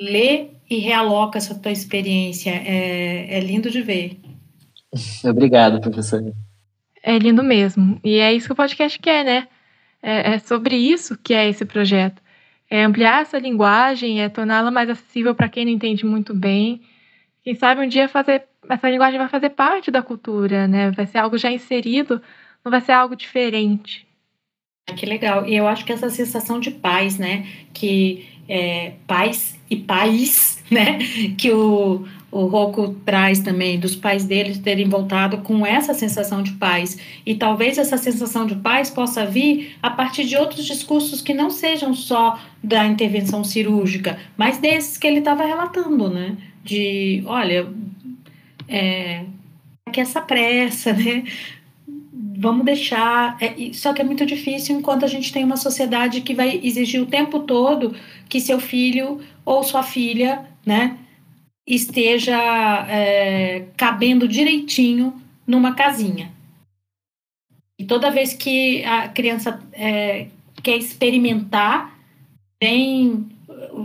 lê 0.00 0.48
e 0.68 0.78
realoca 0.78 1.38
essa 1.38 1.54
tua 1.54 1.70
experiência. 1.70 2.50
É, 2.50 3.38
é 3.38 3.40
lindo 3.40 3.70
de 3.70 3.80
ver. 3.80 4.18
Obrigado, 5.24 5.80
professor. 5.80 6.20
É 7.04 7.16
lindo 7.18 7.44
mesmo. 7.44 8.00
E 8.02 8.16
é 8.16 8.32
isso 8.32 8.46
que 8.48 8.52
o 8.52 8.56
podcast 8.56 8.98
quer, 8.98 9.24
né? 9.24 9.46
É, 10.02 10.34
é 10.34 10.38
sobre 10.40 10.76
isso 10.76 11.16
que 11.16 11.34
é 11.34 11.48
esse 11.48 11.64
projeto. 11.64 12.20
É 12.68 12.82
ampliar 12.82 13.22
essa 13.22 13.38
linguagem, 13.38 14.22
é 14.22 14.28
torná-la 14.28 14.72
mais 14.72 14.90
acessível 14.90 15.36
para 15.36 15.48
quem 15.48 15.64
não 15.64 15.72
entende 15.72 16.04
muito 16.04 16.34
bem. 16.34 16.82
Quem 17.44 17.54
sabe 17.54 17.80
um 17.80 17.88
dia 17.88 18.08
fazer 18.08 18.44
essa 18.68 18.90
linguagem 18.90 19.18
vai 19.18 19.28
fazer 19.28 19.50
parte 19.50 19.90
da 19.90 20.02
cultura, 20.02 20.66
né? 20.66 20.90
Vai 20.90 21.06
ser 21.06 21.18
algo 21.18 21.38
já 21.38 21.50
inserido, 21.50 22.20
não 22.64 22.70
vai 22.70 22.80
ser 22.80 22.92
algo 22.92 23.14
diferente. 23.14 24.06
Que 24.86 25.06
legal. 25.06 25.46
E 25.46 25.54
eu 25.54 25.66
acho 25.66 25.84
que 25.84 25.92
essa 25.92 26.10
sensação 26.10 26.58
de 26.58 26.70
paz, 26.70 27.18
né? 27.18 27.46
Que 27.72 28.26
é, 28.48 28.92
paz 29.06 29.58
e 29.70 29.76
país, 29.76 30.62
né? 30.70 30.98
Que 31.38 31.50
o, 31.52 32.04
o 32.30 32.46
Rocco 32.46 32.94
traz 33.04 33.40
também, 33.40 33.78
dos 33.78 33.94
pais 33.94 34.24
deles 34.24 34.58
terem 34.58 34.88
voltado 34.88 35.38
com 35.38 35.64
essa 35.64 35.94
sensação 35.94 36.42
de 36.42 36.52
paz. 36.52 36.98
E 37.24 37.34
talvez 37.34 37.78
essa 37.78 37.96
sensação 37.96 38.46
de 38.46 38.56
paz 38.56 38.90
possa 38.90 39.24
vir 39.24 39.76
a 39.82 39.90
partir 39.90 40.24
de 40.24 40.36
outros 40.36 40.64
discursos 40.64 41.22
que 41.22 41.32
não 41.32 41.50
sejam 41.50 41.94
só 41.94 42.40
da 42.62 42.84
intervenção 42.86 43.44
cirúrgica, 43.44 44.18
mas 44.36 44.58
desses 44.58 44.96
que 44.96 45.06
ele 45.06 45.18
estava 45.18 45.44
relatando, 45.44 46.10
né? 46.10 46.36
De, 46.64 47.22
olha, 47.26 47.68
é, 48.68 49.24
que 49.92 50.00
essa 50.00 50.20
pressa, 50.20 50.92
né? 50.94 51.24
Vamos 52.42 52.64
deixar. 52.64 53.38
É, 53.40 53.72
só 53.72 53.92
que 53.92 54.02
é 54.02 54.04
muito 54.04 54.26
difícil 54.26 54.76
enquanto 54.76 55.04
a 55.04 55.08
gente 55.08 55.32
tem 55.32 55.44
uma 55.44 55.56
sociedade 55.56 56.22
que 56.22 56.34
vai 56.34 56.60
exigir 56.62 57.00
o 57.00 57.06
tempo 57.06 57.40
todo 57.40 57.94
que 58.28 58.40
seu 58.40 58.58
filho 58.58 59.20
ou 59.44 59.62
sua 59.62 59.84
filha, 59.84 60.44
né, 60.66 60.98
esteja 61.64 62.36
é, 62.88 63.66
cabendo 63.76 64.26
direitinho 64.26 65.22
numa 65.46 65.74
casinha. 65.74 66.32
E 67.78 67.84
toda 67.84 68.10
vez 68.10 68.32
que 68.32 68.84
a 68.84 69.08
criança 69.08 69.62
é, 69.72 70.26
quer 70.62 70.76
experimentar, 70.76 71.96
vem, 72.60 73.28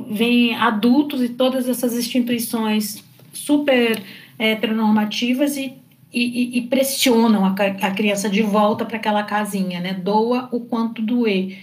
vem 0.10 0.56
adultos 0.56 1.22
e 1.22 1.30
todas 1.30 1.70
essas 1.70 1.96
instituições 1.96 3.04
super 3.32 4.02
heteronormativas 4.40 5.58
e 5.58 5.74
e, 6.12 6.58
e, 6.58 6.62
pressionam 6.64 7.46
a, 7.46 7.50
a, 7.50 7.92
criança 7.92 8.30
de 8.30 8.42
volta 8.42 8.86
para 8.86 8.98
aquela 8.98 9.24
casinha, 9.24 9.80
né? 9.80 9.94
Doa 9.94 10.48
o 10.52 10.62
quanto 10.62 11.02
doer. 11.02 11.58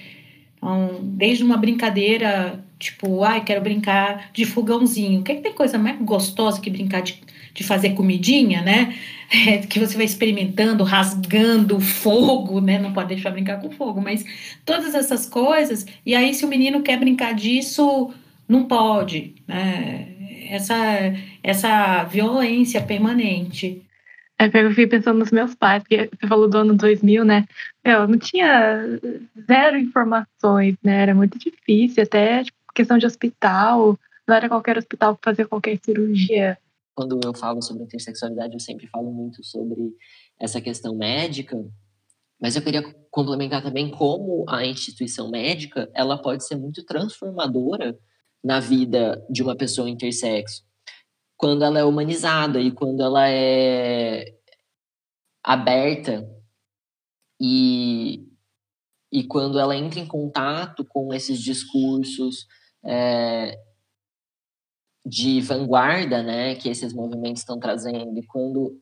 Então, 0.57 1.01
desde 1.03 1.43
uma 1.43 1.57
brincadeira, 1.57 2.63
tipo, 2.79 3.25
ai, 3.25 3.43
quero 3.43 3.63
brincar 3.63 4.31
de 4.33 4.45
fogãozinho. 4.45 5.21
O 5.21 5.23
que, 5.23 5.33
é 5.33 5.35
que 5.37 5.43
tem 5.43 5.53
coisa 5.53 5.79
mais 5.79 5.99
gostosa 6.01 6.61
que 6.61 6.71
brincar 6.71 7.01
de, 7.01 7.21
de 7.55 7.65
fazer 7.65 7.91
comidinha, 7.91 8.63
né? 8.63 8.95
É, 9.49 9.59
que 9.59 9.81
você 9.81 9.97
vai 9.97 10.05
experimentando, 10.05 10.85
rasgando 10.85 11.81
fogo, 11.81 12.61
né? 12.61 12.79
Não 12.79 12.93
pode 12.93 13.09
deixar 13.09 13.31
brincar 13.31 13.61
com 13.61 13.71
fogo, 13.71 14.01
mas 14.01 14.25
todas 14.65 14.95
essas 14.95 15.27
coisas. 15.27 15.85
E 16.07 16.15
aí, 16.15 16.33
se 16.35 16.45
o 16.45 16.49
menino 16.49 16.83
quer 16.83 17.01
brincar 17.01 17.35
disso, 17.35 18.13
não 18.47 18.65
pode, 18.65 19.35
né? 19.49 20.07
Essa, 20.51 20.77
essa 21.43 22.05
violência 22.05 22.81
permanente. 22.81 23.83
É 24.39 24.47
eu 24.47 24.71
fiquei 24.71 24.87
pensando 24.87 25.19
nos 25.19 25.31
meus 25.31 25.55
pais, 25.55 25.83
porque 25.83 26.11
você 26.11 26.27
falou 26.27 26.49
do 26.49 26.59
ano 26.59 26.77
2000, 26.77 27.25
né? 27.25 27.47
Eu 27.85 28.09
não 28.09 28.19
tinha 28.19 28.83
zero 29.47 29.79
informações, 29.79 30.77
né? 30.83 31.03
Era 31.03 31.15
muito 31.15 31.39
difícil, 31.39 32.03
até 32.03 32.43
tipo, 32.43 32.59
questão 32.75 32.99
de 32.99 33.07
hospital, 33.07 33.97
não 34.27 34.35
era 34.35 34.49
qualquer 34.49 34.77
hospital 34.77 35.17
que 35.17 35.25
fazia 35.25 35.47
qualquer 35.47 35.79
cirurgia. 35.83 36.59
Quando 36.97 37.21
eu 37.25 37.35
falo 37.35 37.63
sobre 37.63 37.85
intersexualidade, 37.85 38.55
eu 38.55 38.61
sempre 38.61 38.87
falo 38.89 39.13
muito 39.13 39.43
sobre 39.45 39.93
essa 40.39 40.61
questão 40.61 40.97
médica, 40.97 41.57
mas 42.41 42.57
eu 42.57 42.63
queria 42.63 42.83
complementar 43.11 43.63
também 43.63 43.91
como 43.91 44.45
a 44.49 44.67
instituição 44.67 45.31
médica, 45.31 45.89
ela 45.95 46.21
pode 46.21 46.45
ser 46.45 46.57
muito 46.57 46.85
transformadora 46.85 47.97
na 48.43 48.61
vida 48.61 49.25
de 49.31 49.43
uma 49.43 49.57
pessoa 49.57 49.89
intersexo 49.89 50.65
quando 51.37 51.65
ela 51.65 51.79
é 51.79 51.85
humanizada 51.85 52.61
e 52.61 52.71
quando 52.71 53.03
ela 53.03 53.29
é 53.29 54.25
aberta 55.43 56.29
e, 57.41 58.27
e 59.13 59.25
quando 59.27 59.59
ela 59.59 59.77
entra 59.77 60.01
em 60.01 60.07
contato 60.07 60.85
com 60.85 61.13
esses 61.13 61.41
discursos 61.41 62.47
é, 62.85 63.59
de 65.05 65.41
vanguarda, 65.41 66.23
né, 66.23 66.55
que 66.55 66.69
esses 66.69 66.93
movimentos 66.95 67.43
estão 67.43 67.59
trazendo, 67.59 68.19
e 68.19 68.27
quando 68.27 68.81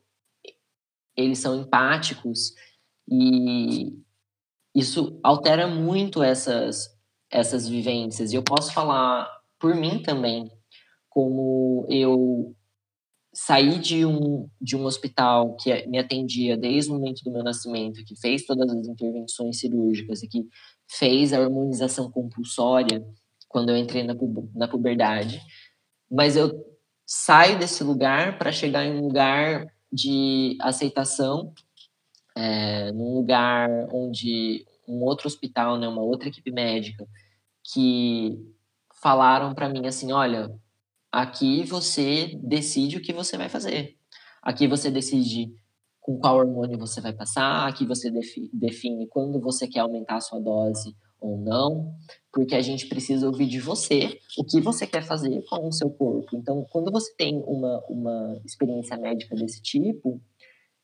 eles 1.15 1.39
são 1.39 1.59
empáticos 1.59 2.53
e 3.09 4.01
isso 4.73 5.19
altera 5.21 5.67
muito 5.67 6.23
essas 6.23 6.91
essas 7.29 7.67
vivências. 7.67 8.31
E 8.31 8.35
eu 8.35 8.43
posso 8.43 8.71
falar 8.71 9.27
por 9.59 9.75
mim 9.75 10.01
também 10.03 10.51
como 11.13 11.85
eu 11.89 12.55
saí 13.31 13.77
de 13.77 14.03
um, 14.03 14.49
de 14.59 14.75
um 14.75 14.83
hospital 14.83 15.55
que 15.57 15.85
me 15.87 15.99
atendia 15.99 16.57
desde 16.57 16.89
o 16.89 16.95
momento 16.95 17.23
do 17.23 17.31
meu 17.31 17.43
nascimento, 17.43 18.03
que 18.03 18.19
fez 18.19 18.45
todas 18.45 18.67
as 18.71 18.87
intervenções 18.87 19.59
cirúrgicas 19.59 20.23
e 20.23 20.27
que 20.27 20.47
fez 20.87 21.31
a 21.31 21.39
hormonização 21.39 22.09
compulsória 22.09 23.05
quando 23.47 23.69
eu 23.69 23.77
entrei 23.77 24.03
na, 24.03 24.15
na 24.55 24.67
puberdade. 24.67 25.39
Mas 26.09 26.35
eu 26.35 26.51
saio 27.05 27.59
desse 27.59 27.83
lugar 27.83 28.39
para 28.39 28.51
chegar 28.51 28.83
em 28.83 28.97
um 28.97 29.01
lugar 29.01 29.67
de 29.91 30.57
aceitação, 30.59 31.53
é, 32.35 32.91
num 32.91 33.13
lugar 33.13 33.69
onde 33.91 34.65
um 34.87 35.03
outro 35.03 35.27
hospital, 35.27 35.77
né, 35.77 35.87
uma 35.87 36.01
outra 36.01 36.27
equipe 36.27 36.51
médica, 36.51 37.07
que 37.71 38.35
falaram 38.99 39.53
para 39.53 39.69
mim 39.69 39.85
assim, 39.85 40.11
olha, 40.11 40.51
Aqui 41.13 41.63
você 41.63 42.39
decide 42.41 42.97
o 42.97 42.99
que 42.99 43.13
você 43.13 43.37
vai 43.37 43.47
fazer. 43.47 43.95
Aqui 44.41 44.67
você 44.67 44.89
decide 44.89 45.53
com 46.01 46.17
qual 46.17 46.37
hormônio 46.37 46.75
você 46.75 46.99
vai 46.99 47.13
passar, 47.13 47.67
aqui 47.67 47.85
você 47.85 48.11
define 48.51 49.07
quando 49.07 49.39
você 49.39 49.67
quer 49.67 49.81
aumentar 49.81 50.15
a 50.15 50.21
sua 50.21 50.39
dose 50.39 50.95
ou 51.21 51.37
não, 51.37 51.93
porque 52.31 52.55
a 52.55 52.61
gente 52.61 52.87
precisa 52.87 53.27
ouvir 53.27 53.45
de 53.45 53.59
você 53.59 54.19
o 54.39 54.43
que 54.43 54.59
você 54.59 54.87
quer 54.87 55.03
fazer 55.03 55.43
com 55.47 55.67
o 55.67 55.71
seu 55.71 55.91
corpo. 55.91 56.35
Então, 56.35 56.65
quando 56.71 56.91
você 56.91 57.13
tem 57.15 57.43
uma, 57.45 57.85
uma 57.87 58.41
experiência 58.43 58.97
médica 58.97 59.35
desse 59.35 59.61
tipo, 59.61 60.19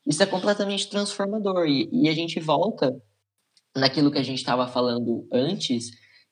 isso 0.06 0.22
é 0.22 0.26
completamente 0.26 0.88
transformador. 0.88 1.66
E, 1.66 1.90
e 1.92 2.08
a 2.08 2.14
gente 2.14 2.38
volta 2.38 2.96
naquilo 3.76 4.12
que 4.12 4.18
a 4.18 4.22
gente 4.22 4.38
estava 4.38 4.68
falando 4.68 5.26
antes, 5.32 5.90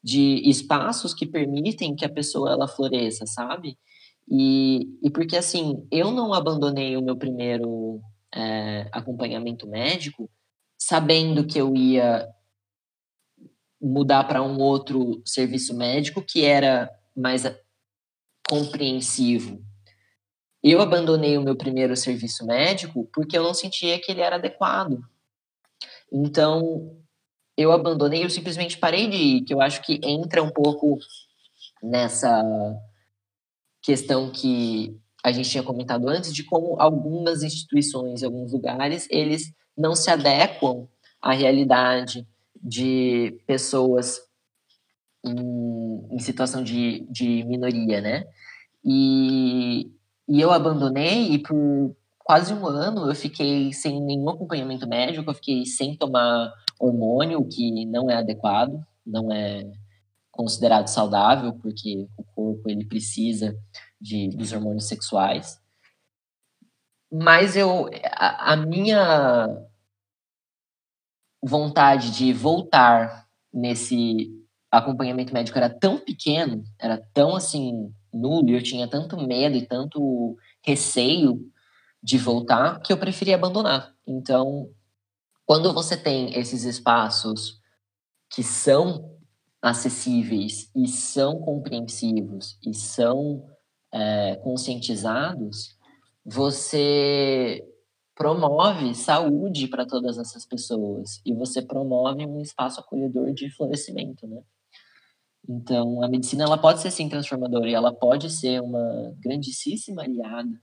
de 0.09 0.41
espaços 0.49 1.13
que 1.13 1.27
permitem 1.27 1.95
que 1.95 2.03
a 2.03 2.09
pessoa 2.09 2.53
ela 2.53 2.67
floresça, 2.67 3.27
sabe? 3.27 3.77
E, 4.27 4.89
e 5.03 5.11
porque, 5.11 5.37
assim, 5.37 5.87
eu 5.93 6.11
não 6.11 6.33
abandonei 6.33 6.97
o 6.97 7.03
meu 7.03 7.15
primeiro 7.15 8.01
é, 8.35 8.89
acompanhamento 8.91 9.69
médico 9.69 10.31
sabendo 10.79 11.47
que 11.47 11.59
eu 11.61 11.77
ia 11.77 12.27
mudar 13.79 14.25
para 14.25 14.43
um 14.43 14.59
outro 14.59 15.21
serviço 15.27 15.77
médico 15.77 16.23
que 16.23 16.43
era 16.43 16.91
mais 17.15 17.43
compreensivo. 18.49 19.63
Eu 20.63 20.81
abandonei 20.81 21.37
o 21.37 21.43
meu 21.43 21.55
primeiro 21.55 21.95
serviço 21.95 22.47
médico 22.47 23.07
porque 23.13 23.37
eu 23.37 23.43
não 23.43 23.53
sentia 23.53 24.01
que 24.01 24.11
ele 24.11 24.23
era 24.23 24.37
adequado. 24.37 25.03
Então, 26.11 26.97
eu 27.59 27.73
abandonei, 27.73 28.25
eu 28.25 28.31
simplesmente 28.31 28.79
parei 28.79 29.09
de 29.09 29.17
ir, 29.17 29.41
que 29.43 29.53
eu 29.53 29.61
acho 29.61 29.83
que 29.83 29.99
entra 30.05 30.41
um 30.41 30.49
pouco 30.49 30.97
nessa 31.83 32.41
questão 33.83 34.31
que 34.31 34.97
a 35.25 35.33
gente 35.33 35.51
tinha 35.51 35.65
comentado 35.65 36.09
antes 36.09 36.33
de 36.33 36.45
como 36.45 36.81
algumas 36.81 37.43
instituições, 37.43 38.23
alguns 38.23 38.53
lugares, 38.53 39.09
eles 39.11 39.53
não 39.77 39.97
se 39.97 40.09
adequam 40.09 40.87
à 41.21 41.33
realidade 41.33 42.25
de 42.63 43.41
pessoas 43.45 44.21
em, 45.25 46.07
em 46.13 46.19
situação 46.21 46.63
de, 46.63 47.05
de 47.11 47.43
minoria, 47.43 48.01
né? 48.01 48.25
E, 48.85 49.91
e 50.29 50.41
eu 50.41 50.53
abandonei 50.53 51.33
e 51.33 51.39
por 51.41 51.97
quase 52.21 52.55
um 52.55 52.65
ano 52.69 53.09
eu 53.09 53.15
fiquei 53.17 53.73
sem 53.73 54.01
nenhum 54.01 54.29
acompanhamento 54.29 54.87
médico, 54.87 55.29
eu 55.29 55.35
fiquei 55.35 55.67
sem 55.67 55.97
tomar 55.97 56.53
hormônio, 56.79 57.47
que 57.49 57.85
não 57.87 58.11
é 58.11 58.17
adequado, 58.17 58.85
não 59.05 59.33
é 59.33 59.71
considerado 60.31 60.87
saudável, 60.87 61.53
porque 61.55 62.07
o 62.17 62.25
corpo 62.25 62.69
ele 62.71 62.85
precisa 62.85 63.57
de, 64.01 64.29
dos 64.29 64.53
hormônios 64.53 64.87
sexuais. 64.87 65.61
Mas 67.11 67.57
eu, 67.57 67.89
a, 68.13 68.53
a 68.53 68.57
minha 68.57 69.49
vontade 71.43 72.11
de 72.11 72.33
voltar 72.33 73.27
nesse 73.53 74.31
acompanhamento 74.71 75.33
médico 75.33 75.57
era 75.57 75.71
tão 75.71 75.99
pequeno, 75.99 76.63
era 76.79 76.99
tão 77.15 77.35
assim 77.35 77.93
nulo, 78.13 78.51
eu 78.51 78.63
tinha 78.63 78.87
tanto 78.87 79.17
medo 79.17 79.57
e 79.57 79.67
tanto 79.67 80.37
receio 80.63 81.41
de 82.03 82.19
voltar 82.19 82.81
que 82.81 82.93
eu 82.93 82.99
preferi 82.99 83.33
abandonar. 83.33 83.95
Então, 84.07 84.69
quando 85.49 85.73
você 85.73 85.97
tem 85.97 86.39
esses 86.39 86.65
espaços 86.65 87.59
que 88.29 88.43
são 88.43 89.17
acessíveis 89.63 90.71
e 90.77 90.87
são 90.87 91.41
compreensivos 91.41 92.59
e 92.63 92.75
são 92.75 93.49
é, 93.91 94.37
conscientizados, 94.37 95.75
você 96.23 97.67
promove 98.15 98.95
saúde 98.95 99.69
para 99.69 99.87
todas 99.87 100.19
essas 100.19 100.45
pessoas 100.45 101.19
e 101.25 101.33
você 101.33 101.63
promove 101.63 102.27
um 102.27 102.43
espaço 102.43 102.81
acolhedor 102.81 103.33
de 103.33 103.49
florescimento, 103.49 104.27
né? 104.27 104.43
Então, 105.49 106.03
a 106.03 106.09
medicina 106.09 106.45
ela 106.45 106.59
pode 106.59 106.83
ser 106.83 106.91
sim 106.91 107.09
transformadora 107.09 107.71
e 107.71 107.73
ela 107.73 107.95
pode 107.95 108.29
ser 108.29 108.61
uma 108.61 109.17
grandíssima 109.19 110.03
aliada 110.03 110.61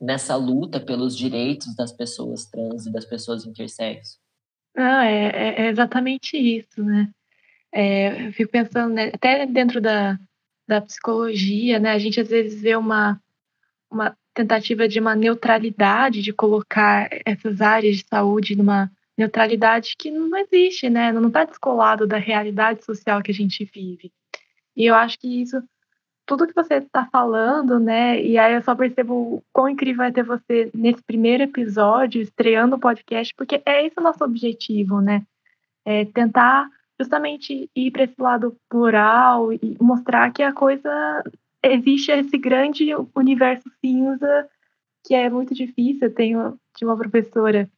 nessa 0.00 0.36
luta 0.36 0.78
pelos 0.78 1.16
direitos 1.16 1.74
das 1.74 1.92
pessoas 1.92 2.46
trans 2.46 2.86
e 2.86 2.92
das 2.92 3.04
pessoas 3.04 3.46
intersexo. 3.46 4.18
Ah, 4.76 5.06
é, 5.06 5.26
é, 5.26 5.62
é 5.62 5.68
exatamente 5.68 6.36
isso, 6.36 6.82
né? 6.82 7.10
É, 7.72 8.28
eu 8.28 8.32
fico 8.32 8.52
pensando, 8.52 8.94
né, 8.94 9.10
até 9.12 9.44
dentro 9.46 9.80
da, 9.80 10.18
da 10.66 10.80
psicologia, 10.80 11.78
né, 11.78 11.92
a 11.92 11.98
gente 11.98 12.20
às 12.20 12.28
vezes 12.28 12.60
vê 12.62 12.76
uma, 12.76 13.20
uma 13.90 14.16
tentativa 14.32 14.86
de 14.86 15.00
uma 15.00 15.14
neutralidade, 15.14 16.22
de 16.22 16.32
colocar 16.32 17.08
essas 17.24 17.60
áreas 17.60 17.96
de 17.96 18.06
saúde 18.06 18.54
numa 18.54 18.90
neutralidade 19.16 19.94
que 19.98 20.10
não 20.10 20.36
existe, 20.36 20.90
né? 20.90 21.10
Não 21.10 21.28
está 21.28 21.44
descolado 21.44 22.06
da 22.06 22.18
realidade 22.18 22.84
social 22.84 23.22
que 23.22 23.30
a 23.30 23.34
gente 23.34 23.64
vive. 23.64 24.12
E 24.76 24.84
eu 24.84 24.94
acho 24.94 25.18
que 25.18 25.40
isso, 25.40 25.62
tudo 26.26 26.46
que 26.46 26.54
você 26.54 26.74
está 26.74 27.06
falando, 27.06 27.78
né? 27.78 28.20
E 28.20 28.36
aí 28.36 28.54
eu 28.54 28.62
só 28.62 28.74
percebo 28.74 29.14
o 29.14 29.42
quão 29.52 29.68
incrível 29.68 30.04
é 30.04 30.10
ter 30.10 30.24
você 30.24 30.70
nesse 30.74 31.02
primeiro 31.02 31.44
episódio, 31.44 32.20
estreando 32.20 32.76
o 32.76 32.80
podcast, 32.80 33.32
porque 33.34 33.62
é 33.64 33.86
esse 33.86 33.98
o 33.98 34.02
nosso 34.02 34.24
objetivo, 34.24 35.00
né? 35.00 35.24
É 35.84 36.04
tentar 36.04 36.68
justamente 37.00 37.70
ir 37.74 37.90
para 37.92 38.04
esse 38.04 38.20
lado 38.20 38.56
plural 38.68 39.52
e 39.52 39.76
mostrar 39.80 40.32
que 40.32 40.42
a 40.42 40.52
coisa 40.52 41.22
existe 41.62 42.10
esse 42.10 42.36
grande 42.36 42.88
universo 43.14 43.70
cinza 43.80 44.48
que 45.06 45.14
é 45.14 45.30
muito 45.30 45.54
difícil. 45.54 46.08
Eu 46.08 46.14
tenho 46.14 46.58
de 46.76 46.84
uma 46.84 46.96
professora 46.96 47.70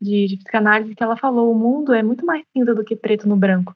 de, 0.00 0.26
de 0.26 0.36
psicanálise 0.36 0.94
que 0.94 1.02
ela 1.02 1.16
falou: 1.16 1.50
o 1.50 1.58
mundo 1.58 1.92
é 1.92 2.02
muito 2.02 2.24
mais 2.24 2.44
cinza 2.56 2.74
do 2.74 2.84
que 2.84 2.94
preto 2.94 3.28
no 3.28 3.36
branco. 3.36 3.74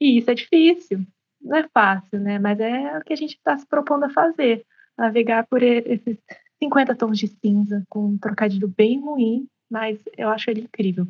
E 0.00 0.18
isso 0.18 0.30
é 0.30 0.34
difícil, 0.34 1.06
não 1.40 1.56
é 1.56 1.68
fácil, 1.68 2.20
né? 2.20 2.38
Mas 2.38 2.60
é 2.60 2.98
o 2.98 3.02
que 3.02 3.12
a 3.12 3.16
gente 3.16 3.36
está 3.36 3.56
se 3.56 3.66
propondo 3.66 4.04
a 4.04 4.10
fazer 4.10 4.64
navegar 4.96 5.46
por 5.46 5.62
esses 5.62 6.18
50 6.62 6.94
tons 6.94 7.18
de 7.18 7.28
cinza, 7.28 7.82
com 7.88 8.06
um 8.06 8.18
trocadilho 8.18 8.68
bem 8.68 9.00
ruim, 9.00 9.46
mas 9.70 9.98
eu 10.16 10.28
acho 10.28 10.50
ele 10.50 10.62
incrível. 10.62 11.06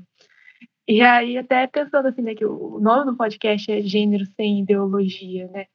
E 0.86 1.02
aí, 1.02 1.36
até 1.38 1.66
pensando 1.66 2.08
assim, 2.08 2.22
né, 2.22 2.34
que 2.34 2.44
o 2.44 2.78
nome 2.80 3.10
do 3.10 3.16
podcast 3.16 3.70
é 3.70 3.80
Gênero 3.80 4.26
Sem 4.36 4.60
Ideologia, 4.60 5.48
né? 5.48 5.66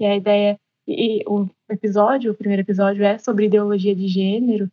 E 0.00 0.06
a 0.06 0.16
ideia, 0.16 0.58
e 0.86 1.22
o 1.26 1.48
episódio, 1.70 2.32
o 2.32 2.34
primeiro 2.34 2.62
episódio 2.62 3.04
é 3.04 3.18
sobre 3.18 3.46
ideologia 3.46 3.94
de 3.94 4.08
gênero, 4.08 4.70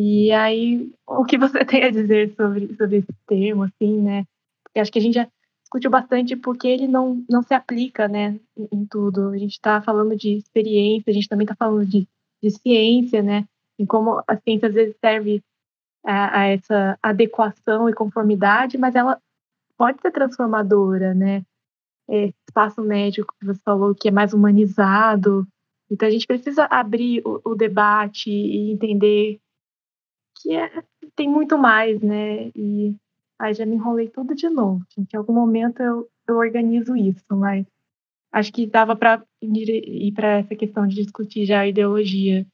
e 0.00 0.30
aí, 0.30 0.92
o 1.04 1.24
que 1.24 1.36
você 1.36 1.58
tem 1.66 1.82
a 1.82 1.90
dizer 1.90 2.32
sobre, 2.36 2.72
sobre 2.76 2.98
esse 2.98 3.12
termo, 3.26 3.64
assim, 3.64 4.00
né? 4.00 4.24
Porque 4.62 4.78
acho 4.78 4.92
que 4.92 4.98
a 5.00 5.02
gente 5.02 5.14
já 5.14 5.26
discutiu 5.68 5.90
bastante 5.90 6.34
porque 6.34 6.66
ele 6.66 6.88
não, 6.88 7.22
não 7.28 7.42
se 7.42 7.52
aplica, 7.52 8.08
né, 8.08 8.40
em, 8.72 8.86
tudo. 8.86 9.28
A 9.28 9.38
gente 9.38 9.52
está 9.52 9.82
falando 9.82 10.16
de 10.16 10.38
experiência, 10.38 11.10
a 11.10 11.12
gente 11.12 11.28
também 11.28 11.44
está 11.44 11.54
falando 11.54 11.86
de, 11.86 12.08
de 12.42 12.50
ciência, 12.50 13.22
né? 13.22 13.46
Em 13.78 13.84
como 13.84 14.22
a 14.26 14.36
ciência 14.36 14.68
às 14.68 14.74
vezes 14.74 14.96
serve 14.98 15.42
a, 16.04 16.40
a, 16.40 16.46
essa 16.46 16.98
adequação 17.02 17.88
e 17.88 17.92
conformidade, 17.92 18.78
mas 18.78 18.94
ela 18.94 19.20
pode 19.76 20.00
ser 20.00 20.10
transformadora, 20.10 21.12
né? 21.12 21.44
É, 22.10 22.32
espaço 22.48 22.80
médico 22.80 23.34
que 23.38 23.46
você 23.46 23.60
falou 23.62 23.94
que 23.94 24.08
é 24.08 24.10
mais 24.10 24.32
humanizado. 24.32 25.46
Então 25.90 26.08
a 26.08 26.10
gente 26.10 26.26
precisa 26.26 26.64
abrir 26.64 27.20
o, 27.26 27.42
o 27.44 27.54
debate 27.54 28.30
e 28.30 28.72
entender 28.72 29.38
que 30.40 30.56
é, 30.56 30.82
tem 31.14 31.28
muito 31.28 31.58
mais, 31.58 32.00
né? 32.00 32.50
E 32.56 32.96
aí 33.38 33.54
já 33.54 33.64
me 33.64 33.76
enrolei 33.76 34.08
tudo 34.08 34.34
de 34.34 34.48
novo. 34.48 34.84
Em 34.96 35.16
algum 35.16 35.32
momento 35.32 35.80
eu, 35.80 36.08
eu 36.26 36.36
organizo 36.36 36.96
isso, 36.96 37.24
mas 37.30 37.66
acho 38.32 38.52
que 38.52 38.66
dava 38.66 38.96
para 38.96 39.22
ir 39.40 40.12
para 40.12 40.38
essa 40.38 40.54
questão 40.56 40.86
de 40.86 40.96
discutir 40.96 41.46
já 41.46 41.60
a 41.60 41.68
ideologia, 41.68 42.46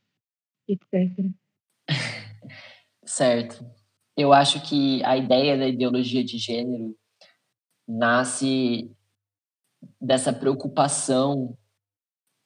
etc. 0.68 1.30
Certo. 3.04 3.64
Eu 4.16 4.32
acho 4.32 4.62
que 4.62 5.02
a 5.04 5.16
ideia 5.16 5.58
da 5.58 5.66
ideologia 5.66 6.24
de 6.24 6.38
gênero 6.38 6.96
nasce 7.86 8.90
dessa 10.00 10.32
preocupação 10.32 11.56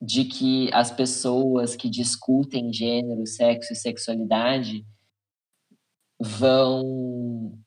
de 0.00 0.24
que 0.24 0.72
as 0.72 0.90
pessoas 0.90 1.76
que 1.76 1.90
discutem 1.90 2.72
gênero, 2.72 3.26
sexo 3.26 3.72
e 3.72 3.76
sexualidade 3.76 4.86
vão 6.20 7.58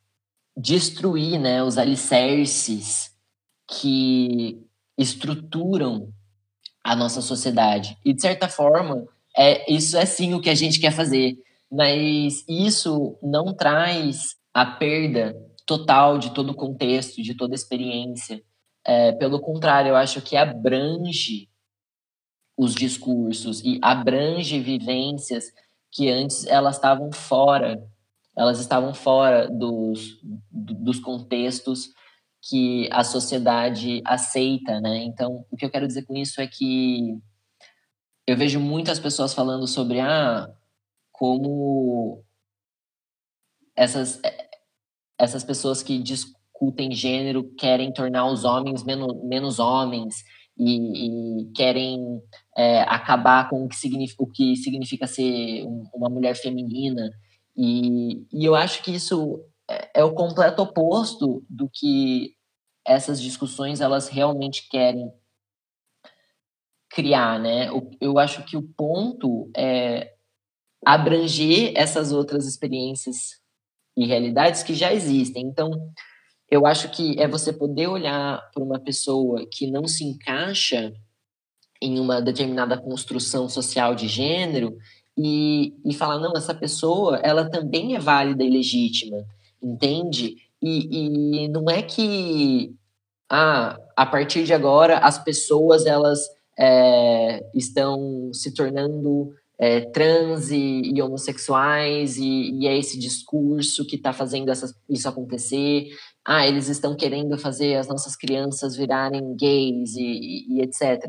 destruir 0.62 1.40
né, 1.40 1.64
os 1.64 1.78
alicerces 1.78 3.12
que 3.68 4.62
estruturam 4.98 6.14
a 6.84 6.96
nossa 6.96 7.22
sociedade. 7.22 7.98
E, 8.06 8.14
de 8.14 8.22
certa 8.22 8.48
forma, 8.48 9.08
é, 9.36 9.72
isso 9.72 9.98
é 9.98 10.06
sim 10.06 10.34
o 10.34 10.42
que 10.42 10.50
a 10.50 10.56
gente 10.56 10.80
quer 10.80 10.92
fazer, 10.92 11.38
mas 11.72 12.46
isso 12.48 13.18
não 13.22 13.54
traz 13.54 14.36
a 14.54 14.66
perda 14.66 15.36
total 15.66 16.18
de 16.18 16.34
todo 16.34 16.52
o 16.52 16.56
contexto, 16.56 17.22
de 17.22 17.34
toda 17.34 17.54
a 17.54 17.56
experiência. 17.56 18.44
É, 18.86 19.12
pelo 19.14 19.40
contrário, 19.40 19.90
eu 19.90 19.96
acho 19.96 20.22
que 20.22 20.36
abrange 20.36 21.50
os 22.58 22.76
discursos 22.76 23.62
e 23.64 23.80
abrange 23.82 24.60
vivências 24.60 25.46
que 25.92 26.10
antes 26.10 26.46
elas 26.46 26.76
estavam 26.76 27.12
fora 27.12 27.82
elas 28.36 28.60
estavam 28.60 28.94
fora 28.94 29.50
dos, 29.50 30.20
dos 30.52 31.00
contextos 31.00 31.90
que 32.42 32.90
a 32.92 33.04
sociedade 33.04 34.02
aceita, 34.06 34.80
né? 34.80 35.04
Então, 35.04 35.46
o 35.52 35.56
que 35.56 35.66
eu 35.66 35.70
quero 35.70 35.88
dizer 35.88 36.06
com 36.06 36.16
isso 36.16 36.42
é 36.42 36.48
que 36.48 37.20
eu 38.26 38.36
vejo 38.36 38.60
muitas 38.60 39.00
pessoas 39.00 39.34
falando 39.34 39.68
sobre 39.68 40.00
ah, 40.00 40.50
como 41.12 42.24
essas 43.76 44.20
essas 45.20 45.44
pessoas 45.44 45.84
que 45.84 46.00
discutem 46.00 46.92
gênero 46.94 47.44
querem 47.56 47.94
tornar 47.94 48.26
os 48.26 48.44
homens 48.44 48.84
menos, 48.84 49.24
menos 49.24 49.60
homens 49.60 50.24
e, 50.58 51.44
e 51.44 51.52
querem 51.54 52.20
é, 52.58 52.82
acabar 52.82 53.48
com 53.48 53.64
o 53.64 53.68
que 53.68 53.76
significa, 53.76 54.24
o 54.24 54.28
que 54.28 54.56
significa 54.56 55.06
ser 55.06 55.64
uma 55.94 56.10
mulher 56.10 56.36
feminina 56.36 57.12
e, 57.56 58.26
e 58.32 58.46
eu 58.46 58.56
acho 58.56 58.84
que 58.84 58.92
isso 58.92 59.44
é, 59.70 60.02
é 60.02 60.04
o 60.04 60.14
completo 60.14 60.62
oposto 60.62 61.44
do 61.50 61.70
que 61.70 62.36
essas 62.86 63.22
discussões 63.22 63.82
elas 63.82 64.08
realmente 64.08 64.68
querem 64.70 65.12
criar, 66.90 67.40
né? 67.40 67.70
Eu 68.00 68.20
acho 68.20 68.44
que 68.44 68.58
o 68.58 68.64
ponto 68.64 69.50
é 69.56 70.14
abranger 70.86 71.74
essas 71.76 72.12
outras 72.12 72.46
experiências 72.46 73.40
e 73.96 74.06
realidades 74.06 74.64
que 74.64 74.74
já 74.74 74.94
existem. 74.94 75.46
Então, 75.46 75.70
eu 76.50 76.66
acho 76.66 76.90
que 76.90 77.20
é 77.20 77.28
você 77.28 77.54
poder 77.54 77.88
olhar 77.88 78.42
para 78.52 78.64
uma 78.64 78.80
pessoa 78.80 79.46
que 79.50 79.70
não 79.70 79.88
se 79.88 80.04
encaixa 80.04 80.94
em 81.82 82.00
uma 82.00 82.22
determinada 82.22 82.78
construção 82.78 83.48
social 83.48 83.96
de 83.96 84.08
gênero 84.08 84.78
e, 85.26 85.74
e 85.86 85.94
falar, 85.94 86.20
não, 86.20 86.34
essa 86.36 86.54
pessoa, 86.54 87.18
ela 87.18 87.50
também 87.50 87.96
é 87.96 88.00
válida 88.00 88.44
e 88.44 88.50
legítima, 88.50 89.26
entende? 89.62 90.36
E, 90.62 91.44
e 91.44 91.48
não 91.48 91.70
é 91.70 91.82
que, 91.82 92.74
ah, 93.30 93.80
a 93.96 94.06
partir 94.06 94.44
de 94.44 94.54
agora, 94.54 95.00
as 95.00 95.18
pessoas, 95.24 95.86
elas 95.86 96.20
é, 96.58 97.44
estão 97.56 98.32
se 98.34 98.54
tornando 98.54 99.34
é, 99.58 99.82
trans 99.82 100.50
e, 100.50 100.92
e 100.94 101.02
homossexuais, 101.02 102.18
e, 102.18 102.52
e, 102.52 102.68
é 102.68 102.78
esse 102.78 102.98
discurso 103.00 103.86
que 103.86 103.96
está 103.96 104.12
fazendo 104.12 104.52
isso 104.90 105.08
acontecer. 105.08 105.88
Ah, 106.26 106.48
eles 106.48 106.68
estão 106.68 106.96
querendo 106.96 107.38
fazer 107.38 107.76
as 107.76 107.88
nossas 107.88 108.16
crianças 108.16 108.76
virarem 108.76 109.36
gays 109.36 109.96
e, 109.96 110.46
e 110.50 110.62
etc. 110.62 111.08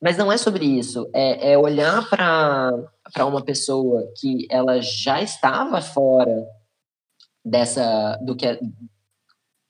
Mas 0.00 0.16
não 0.16 0.32
é 0.32 0.36
sobre 0.36 0.64
isso. 0.64 1.08
É, 1.14 1.52
é 1.52 1.58
olhar 1.58 2.08
para 2.10 2.72
uma 3.20 3.44
pessoa 3.44 4.10
que 4.18 4.46
ela 4.50 4.80
já 4.80 5.20
estava 5.20 5.80
fora 5.80 6.46
dessa 7.44 8.16
do 8.18 8.34
que 8.34 8.46
é 8.46 8.58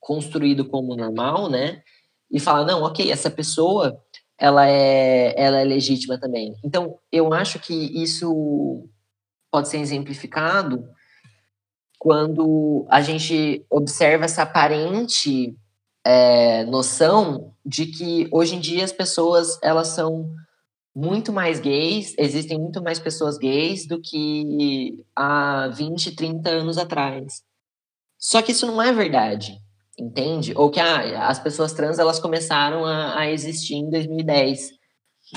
construído 0.01 0.65
como 0.65 0.97
normal, 0.97 1.49
né? 1.49 1.83
E 2.31 2.41
falar, 2.41 2.65
não, 2.65 2.83
ok, 2.83 3.11
essa 3.11 3.31
pessoa 3.31 4.01
ela 4.39 4.69
é, 4.69 5.35
ela 5.41 5.61
é 5.61 5.65
legítima 5.65 6.19
também. 6.19 6.57
Então, 6.65 6.99
eu 7.13 7.33
acho 7.33 7.61
que 7.61 7.75
isso 8.03 8.89
pode 9.51 9.69
ser 9.69 9.79
exemplificado 9.79 10.89
quando 11.99 12.85
a 12.91 13.01
gente 13.01 13.65
observa 13.71 14.25
essa 14.25 14.43
aparente 14.43 15.57
é, 16.05 16.65
noção 16.65 17.55
de 17.65 17.87
que 17.87 18.29
hoje 18.33 18.57
em 18.57 18.61
dia 18.61 18.85
as 18.85 18.91
pessoas 18.91 19.57
elas 19.63 19.89
são 19.89 20.35
muito 20.95 21.33
mais 21.33 21.61
gays, 21.61 22.15
existem 22.19 22.59
muito 22.59 22.83
mais 22.83 22.99
pessoas 22.99 23.39
gays 23.39 23.87
do 23.87 24.01
que 24.01 25.05
há 25.17 25.69
20, 25.69 26.15
30 26.15 26.51
anos 26.51 26.79
atrás. 26.79 27.43
Só 28.19 28.43
que 28.43 28.53
isso 28.53 28.67
não 28.67 28.81
é 28.81 28.93
verdade 28.93 29.63
entende? 29.99 30.53
Ou 30.57 30.71
que 30.71 30.81
ah, 30.81 31.29
as 31.29 31.39
pessoas 31.39 31.73
trans 31.73 31.99
elas 31.99 32.19
começaram 32.19 32.85
a, 32.85 33.21
a 33.21 33.31
existir 33.31 33.75
em 33.75 33.91
2010, 33.91 34.71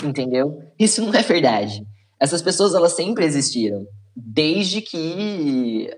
entendeu? 0.04 0.60
Isso 0.80 1.02
não 1.02 1.14
é 1.14 1.22
verdade. 1.22 1.86
Essas 2.20 2.42
pessoas 2.42 2.74
elas 2.74 2.94
sempre 2.94 3.26
existiram, 3.26 3.86
desde 4.16 4.82
que 4.82 5.90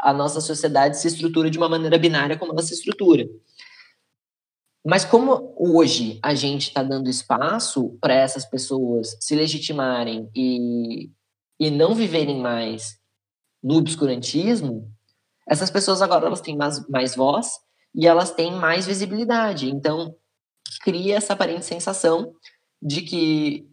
a 0.00 0.12
nossa 0.12 0.40
sociedade 0.40 0.98
se 0.98 1.08
estrutura 1.08 1.50
de 1.50 1.58
uma 1.58 1.68
maneira 1.68 1.98
binária 1.98 2.36
como 2.36 2.52
ela 2.52 2.62
se 2.62 2.74
estrutura. 2.74 3.26
Mas 4.84 5.04
como 5.04 5.54
hoje 5.58 6.18
a 6.22 6.34
gente 6.34 6.68
está 6.68 6.82
dando 6.82 7.10
espaço 7.10 7.98
para 8.00 8.14
essas 8.14 8.46
pessoas 8.46 9.16
se 9.20 9.34
legitimarem 9.34 10.30
e, 10.34 11.10
e 11.58 11.70
não 11.70 11.94
viverem 11.94 12.40
mais 12.40 12.98
no 13.62 13.76
obscurantismo, 13.76 14.90
essas 15.46 15.70
pessoas 15.70 16.00
agora 16.00 16.26
elas 16.26 16.40
têm 16.40 16.56
mais, 16.56 16.86
mais 16.88 17.14
voz 17.14 17.48
e 17.94 18.06
elas 18.06 18.32
têm 18.32 18.52
mais 18.52 18.86
visibilidade. 18.86 19.68
Então, 19.68 20.14
cria 20.82 21.16
essa 21.16 21.34
aparente 21.34 21.66
sensação 21.66 22.32
de 22.80 23.02
que, 23.02 23.68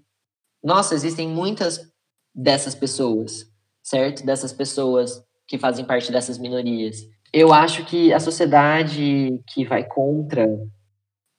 nossa, 0.61 0.93
existem 0.93 1.27
muitas 1.27 1.89
dessas 2.35 2.75
pessoas, 2.75 3.49
certo? 3.81 4.25
Dessas 4.25 4.51
pessoas 4.51 5.23
que 5.47 5.57
fazem 5.57 5.85
parte 5.85 6.11
dessas 6.11 6.37
minorias. 6.37 7.07
Eu 7.31 7.53
acho 7.53 7.85
que 7.85 8.11
a 8.11 8.19
sociedade 8.19 9.41
que 9.47 9.65
vai 9.65 9.85
contra 9.85 10.45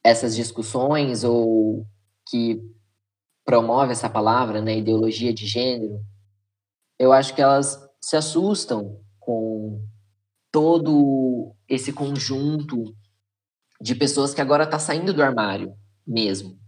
essas 0.05 0.35
discussões 0.35 1.25
ou 1.25 1.87
que 2.29 2.61
promove 3.45 3.93
essa 3.93 4.11
palavra, 4.11 4.61
né, 4.61 4.79
ideologia 4.79 5.33
de 5.33 5.47
gênero, 5.47 6.01
eu 6.99 7.13
acho 7.13 7.35
que 7.35 7.41
elas 7.41 7.79
se 8.03 8.17
assustam 8.17 9.01
com 9.19 9.81
todo 10.53 11.55
esse 11.69 11.93
conjunto 11.93 12.95
de 13.81 13.95
pessoas 13.95 14.35
que 14.35 14.41
agora 14.41 14.65
está 14.65 14.77
saindo 14.79 15.13
do 15.13 15.23
armário 15.23 15.73
mesmo, 16.07 16.59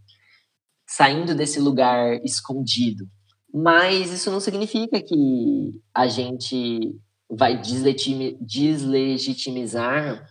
saindo 0.89 1.35
desse 1.35 1.59
lugar 1.59 2.21
escondido. 2.25 3.09
Mas 3.53 4.13
isso 4.13 4.31
não 4.31 4.39
significa 4.39 5.03
que 5.03 5.83
a 5.93 6.07
gente 6.07 6.97
vai 7.29 7.61
deslegitimizar 7.61 10.25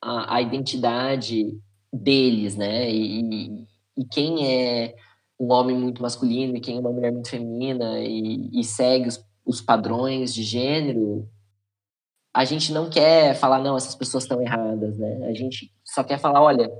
a, 0.00 0.36
a 0.36 0.42
identidade 0.42 1.60
deles, 1.92 2.56
né? 2.56 2.90
E, 2.90 3.66
e, 3.96 4.04
quem 4.10 4.46
é 4.46 4.94
um 5.38 5.52
homem 5.52 5.76
muito 5.76 6.02
masculino 6.02 6.56
e 6.56 6.60
quem 6.60 6.76
é 6.76 6.80
uma 6.80 6.92
mulher 6.92 7.12
muito 7.12 7.30
feminina 7.30 7.98
e, 8.00 8.50
e 8.52 8.64
segue 8.64 9.08
os, 9.08 9.24
os 9.44 9.60
padrões 9.60 10.34
de 10.34 10.42
gênero 10.42 11.28
a 12.36 12.44
gente 12.44 12.70
não 12.70 12.90
quer 12.90 13.34
falar, 13.34 13.62
não, 13.62 13.78
essas 13.78 13.94
pessoas 13.94 14.24
estão 14.24 14.42
erradas, 14.42 14.98
né? 14.98 15.26
A 15.26 15.32
gente 15.32 15.72
só 15.82 16.04
quer 16.04 16.18
falar, 16.18 16.42
olha, 16.42 16.70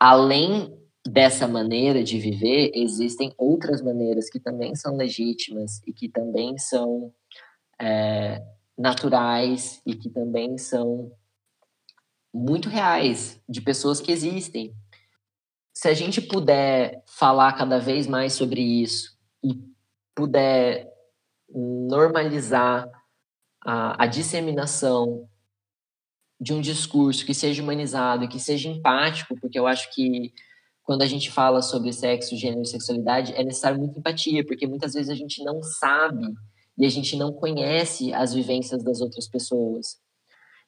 além 0.00 0.76
dessa 1.06 1.46
maneira 1.46 2.02
de 2.02 2.18
viver, 2.18 2.72
existem 2.74 3.32
outras 3.38 3.80
maneiras 3.80 4.28
que 4.28 4.40
também 4.40 4.74
são 4.74 4.96
legítimas 4.96 5.80
e 5.86 5.92
que 5.92 6.08
também 6.08 6.58
são 6.58 7.12
é, 7.80 8.42
naturais 8.76 9.80
e 9.86 9.94
que 9.94 10.10
também 10.10 10.58
são 10.58 11.12
muito 12.32 12.68
reais, 12.68 13.40
de 13.48 13.60
pessoas 13.60 14.00
que 14.00 14.12
existem. 14.12 14.74
Se 15.72 15.88
a 15.88 15.94
gente 15.94 16.20
puder 16.20 17.02
falar 17.06 17.52
cada 17.52 17.78
vez 17.78 18.06
mais 18.06 18.32
sobre 18.32 18.60
isso 18.60 19.16
e 19.42 19.62
puder 20.14 20.92
normalizar 21.48 22.90
a, 23.64 24.04
a 24.04 24.06
disseminação 24.06 25.28
de 26.40 26.52
um 26.52 26.60
discurso 26.60 27.26
que 27.26 27.34
seja 27.34 27.62
humanizado 27.62 28.28
que 28.28 28.38
seja 28.38 28.68
empático, 28.68 29.36
porque 29.40 29.58
eu 29.58 29.66
acho 29.66 29.92
que 29.92 30.32
quando 30.88 31.02
a 31.02 31.06
gente 31.06 31.30
fala 31.30 31.60
sobre 31.60 31.92
sexo, 31.92 32.36
gênero 32.36 32.62
e 32.62 32.66
sexualidade, 32.66 33.34
é 33.34 33.44
necessário 33.44 33.78
muita 33.78 33.98
empatia, 33.98 34.46
porque 34.46 34.66
muitas 34.66 34.94
vezes 34.94 35.10
a 35.10 35.14
gente 35.14 35.44
não 35.44 35.62
sabe 35.62 36.34
e 36.78 36.86
a 36.86 36.88
gente 36.88 37.16
não 37.16 37.32
conhece 37.32 38.14
as 38.14 38.32
vivências 38.32 38.82
das 38.82 39.00
outras 39.00 39.28
pessoas. 39.28 40.00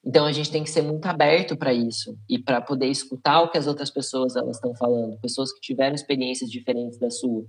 Então 0.03 0.25
a 0.25 0.31
gente 0.31 0.51
tem 0.51 0.63
que 0.63 0.69
ser 0.69 0.81
muito 0.81 1.05
aberto 1.05 1.55
para 1.55 1.73
isso 1.73 2.17
e 2.27 2.39
para 2.39 2.59
poder 2.59 2.87
escutar 2.87 3.41
o 3.41 3.51
que 3.51 3.57
as 3.57 3.67
outras 3.67 3.91
pessoas 3.91 4.35
elas 4.35 4.57
estão 4.57 4.75
falando, 4.75 5.19
pessoas 5.19 5.53
que 5.53 5.61
tiveram 5.61 5.93
experiências 5.93 6.49
diferentes 6.49 6.97
da 6.97 7.09
sua. 7.09 7.45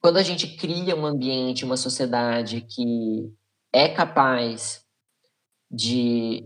Quando 0.00 0.16
a 0.16 0.22
gente 0.22 0.56
cria 0.56 0.96
um 0.96 1.04
ambiente, 1.04 1.64
uma 1.64 1.76
sociedade 1.76 2.62
que 2.62 3.32
é 3.72 3.88
capaz 3.88 4.84
de 5.70 6.44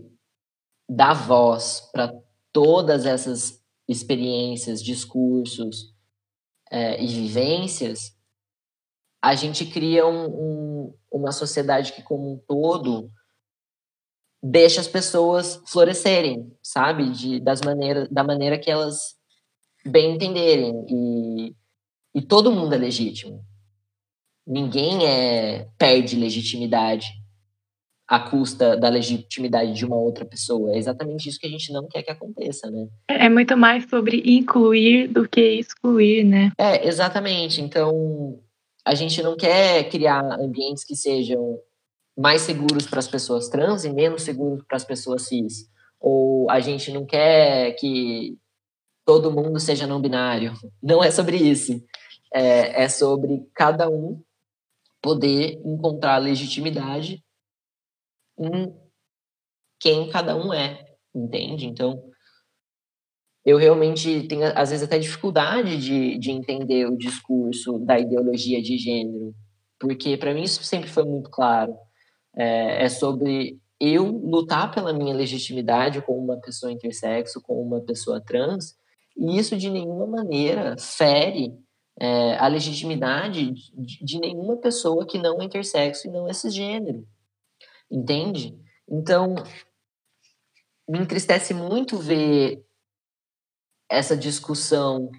dar 0.89 1.13
voz 1.13 1.89
para 1.91 2.11
todas 2.51 3.05
essas 3.05 3.63
experiências, 3.87 4.81
discursos 4.81 5.93
é, 6.71 7.01
e 7.01 7.07
vivências, 7.07 8.15
a 9.21 9.35
gente 9.35 9.65
cria 9.65 10.07
um, 10.07 10.25
um, 10.25 10.93
uma 11.11 11.31
sociedade 11.31 11.93
que, 11.93 12.01
como 12.01 12.33
um 12.33 12.37
todo, 12.37 13.11
deixa 14.41 14.81
as 14.81 14.87
pessoas 14.87 15.61
florescerem, 15.67 16.51
sabe? 16.63 17.09
De, 17.11 17.39
das 17.39 17.61
maneiras, 17.61 18.07
da 18.09 18.23
maneira 18.23 18.57
que 18.57 18.71
elas 18.71 19.15
bem 19.85 20.15
entenderem. 20.15 20.73
E, 20.89 21.55
e 22.15 22.21
todo 22.21 22.51
mundo 22.51 22.73
é 22.73 22.77
legítimo. 22.77 23.43
Ninguém 24.47 25.05
é, 25.05 25.67
perde 25.77 26.15
legitimidade 26.15 27.07
à 28.07 28.19
custa 28.19 28.75
da 28.75 28.89
legitimidade 28.89 29.73
de 29.73 29.85
uma 29.85 29.97
outra 29.97 30.25
pessoa. 30.25 30.73
É 30.73 30.77
exatamente 30.77 31.29
isso 31.29 31.39
que 31.39 31.45
a 31.45 31.49
gente 31.49 31.71
não 31.71 31.87
quer 31.87 32.01
que 32.01 32.09
aconteça, 32.09 32.71
né? 32.71 32.87
É 33.07 33.29
muito 33.29 33.55
mais 33.55 33.87
sobre 33.87 34.23
incluir 34.25 35.07
do 35.07 35.27
que 35.27 35.41
excluir, 35.41 36.23
né? 36.23 36.51
É, 36.57 36.87
exatamente. 36.87 37.61
Então, 37.61 38.39
a 38.83 38.95
gente 38.95 39.21
não 39.21 39.37
quer 39.37 39.87
criar 39.89 40.23
ambientes 40.39 40.83
que 40.83 40.95
sejam 40.95 41.59
mais 42.19 42.41
seguros 42.41 42.85
para 42.85 42.99
as 42.99 43.07
pessoas 43.07 43.47
trans 43.47 43.85
e 43.85 43.93
menos 43.93 44.23
seguros 44.23 44.61
para 44.67 44.75
as 44.75 44.83
pessoas 44.83 45.21
cis. 45.21 45.71
Ou 45.97 46.49
a 46.51 46.59
gente 46.59 46.91
não 46.91 47.05
quer 47.05 47.71
que 47.75 48.37
todo 49.05 49.31
mundo 49.31 49.57
seja 49.57 49.87
não 49.87 50.01
binário. 50.01 50.53
Não 50.83 51.01
é 51.01 51.11
sobre 51.11 51.37
isso. 51.37 51.81
É, 52.33 52.83
é 52.83 52.89
sobre 52.89 53.47
cada 53.55 53.89
um 53.89 54.21
poder 55.01 55.59
encontrar 55.65 56.17
legitimidade 56.17 57.23
em 58.37 58.73
quem 59.79 60.09
cada 60.09 60.35
um 60.35 60.53
é, 60.53 60.85
entende? 61.15 61.65
Então, 61.65 62.03
eu 63.45 63.57
realmente 63.57 64.27
tenho, 64.27 64.45
às 64.55 64.69
vezes, 64.69 64.85
até 64.85 64.99
dificuldade 64.99 65.77
de, 65.77 66.17
de 66.17 66.31
entender 66.31 66.85
o 66.85 66.97
discurso 66.97 67.79
da 67.79 67.97
ideologia 67.97 68.61
de 68.61 68.77
gênero, 68.77 69.33
porque 69.79 70.17
para 70.17 70.33
mim 70.33 70.43
isso 70.43 70.63
sempre 70.63 70.89
foi 70.89 71.05
muito 71.05 71.29
claro. 71.29 71.75
É, 72.35 72.85
é, 72.85 72.89
sobre 72.89 73.59
eu 73.79 74.05
lutar 74.05 74.71
pela 74.71 74.93
minha 74.93 75.15
legitimidade 75.15 76.01
como 76.01 76.19
uma 76.19 76.37
pessoa 76.37 76.71
intersexo, 76.71 77.41
como 77.41 77.61
uma 77.61 77.81
pessoa 77.81 78.21
trans, 78.21 78.75
e 79.17 79.37
isso 79.37 79.57
de 79.57 79.69
nenhuma 79.69 80.05
maneira 80.05 80.75
fere 80.77 81.53
é, 81.99 82.37
a 82.37 82.47
legitimidade 82.47 83.51
de, 83.51 84.05
de 84.05 84.19
nenhuma 84.19 84.57
pessoa 84.57 85.05
que 85.05 85.17
não 85.17 85.41
é 85.41 85.45
intersexo 85.45 86.07
e 86.07 86.11
não 86.11 86.27
é 86.27 86.33
cisgênero 86.33 87.05
entende? 87.89 88.57
Então, 88.87 89.35
me 90.87 90.99
entristece 90.99 91.53
muito 91.53 91.97
ver 91.97 92.63
essa 93.89 94.15
discussão 94.15 95.09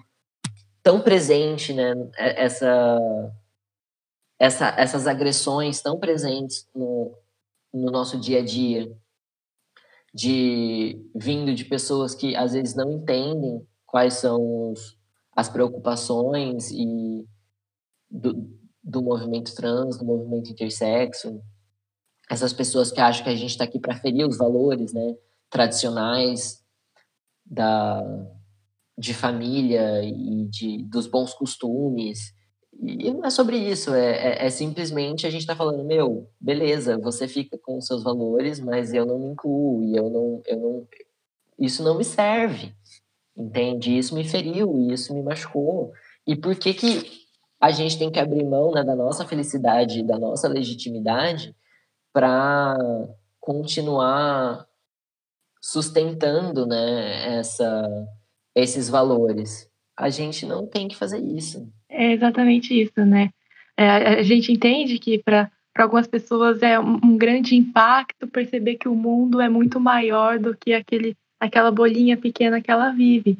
tão 0.81 1.01
presente, 1.01 1.73
né? 1.73 1.93
Essa, 2.17 2.97
essa, 4.41 4.69
essas 4.69 5.05
agressões 5.05 5.83
tão 5.83 5.99
presentes 5.99 6.67
no, 6.73 7.15
no 7.71 7.91
nosso 7.91 8.19
dia 8.19 8.39
a 8.39 8.43
dia, 8.43 8.91
de 10.11 10.99
vindo 11.15 11.53
de 11.53 11.63
pessoas 11.63 12.15
que 12.15 12.35
às 12.35 12.53
vezes 12.53 12.73
não 12.73 12.91
entendem 12.91 13.63
quais 13.85 14.15
são 14.15 14.71
os, 14.71 14.97
as 15.35 15.47
preocupações 15.47 16.71
e 16.71 17.23
do, 18.09 18.49
do 18.83 19.03
movimento 19.03 19.53
trans, 19.53 19.99
do 19.99 20.05
movimento 20.05 20.49
intersexo, 20.49 21.39
essas 22.27 22.51
pessoas 22.51 22.91
que 22.91 22.99
acham 22.99 23.23
que 23.23 23.29
a 23.29 23.35
gente 23.35 23.51
está 23.51 23.65
aqui 23.65 23.79
para 23.79 23.95
ferir 23.95 24.27
os 24.27 24.39
valores, 24.39 24.91
né, 24.91 25.15
tradicionais 25.51 26.65
da 27.45 28.03
de 28.97 29.13
família 29.13 30.03
e 30.03 30.45
de 30.45 30.83
dos 30.83 31.05
bons 31.05 31.33
costumes 31.33 32.33
e 32.79 33.11
não 33.13 33.25
é 33.25 33.29
sobre 33.29 33.57
isso, 33.57 33.93
é, 33.93 34.43
é, 34.43 34.45
é 34.45 34.49
simplesmente 34.49 35.27
a 35.27 35.29
gente 35.29 35.41
está 35.41 35.55
falando, 35.55 35.83
meu, 35.83 36.29
beleza, 36.39 36.97
você 36.97 37.27
fica 37.27 37.57
com 37.57 37.77
os 37.77 37.85
seus 37.85 38.03
valores, 38.03 38.59
mas 38.59 38.93
eu 38.93 39.05
não 39.05 39.19
me 39.19 39.27
incluo, 39.27 39.83
e 39.83 39.95
eu 39.95 40.09
não, 40.09 40.41
eu 40.45 40.57
não. 40.57 40.87
Isso 41.59 41.83
não 41.83 41.97
me 41.97 42.03
serve, 42.03 42.73
entende? 43.37 43.95
Isso 43.95 44.15
me 44.15 44.23
feriu, 44.23 44.89
isso 44.91 45.13
me 45.13 45.21
machucou. 45.21 45.91
E 46.25 46.35
por 46.35 46.55
que, 46.55 46.73
que 46.73 47.27
a 47.59 47.71
gente 47.71 47.99
tem 47.99 48.11
que 48.11 48.19
abrir 48.19 48.43
mão 48.43 48.71
né, 48.71 48.83
da 48.83 48.95
nossa 48.95 49.27
felicidade, 49.27 50.03
da 50.03 50.17
nossa 50.17 50.47
legitimidade, 50.47 51.55
para 52.11 52.75
continuar 53.39 54.65
sustentando 55.61 56.65
né, 56.65 57.37
essa, 57.37 58.07
esses 58.55 58.89
valores? 58.89 59.69
A 59.95 60.09
gente 60.09 60.47
não 60.47 60.65
tem 60.65 60.87
que 60.87 60.95
fazer 60.95 61.19
isso. 61.19 61.71
É 61.91 62.13
exatamente 62.13 62.79
isso, 62.79 63.05
né? 63.05 63.29
É, 63.77 64.19
a 64.19 64.23
gente 64.23 64.51
entende 64.51 64.97
que 64.97 65.19
para 65.19 65.49
algumas 65.77 66.07
pessoas 66.07 66.61
é 66.61 66.79
um, 66.79 66.99
um, 67.03 67.17
grande 67.17 67.55
impacto 67.55 68.27
perceber 68.27 68.75
que 68.75 68.87
o 68.87 68.95
mundo 68.95 69.41
é 69.41 69.49
muito 69.49 69.79
maior 69.79 70.39
do 70.39 70.55
que 70.55 70.73
aquele, 70.73 71.15
aquela 71.39 71.71
bolinha 71.71 72.17
pequena 72.17 72.61
que 72.61 72.71
ela 72.71 72.91
vive. 72.91 73.37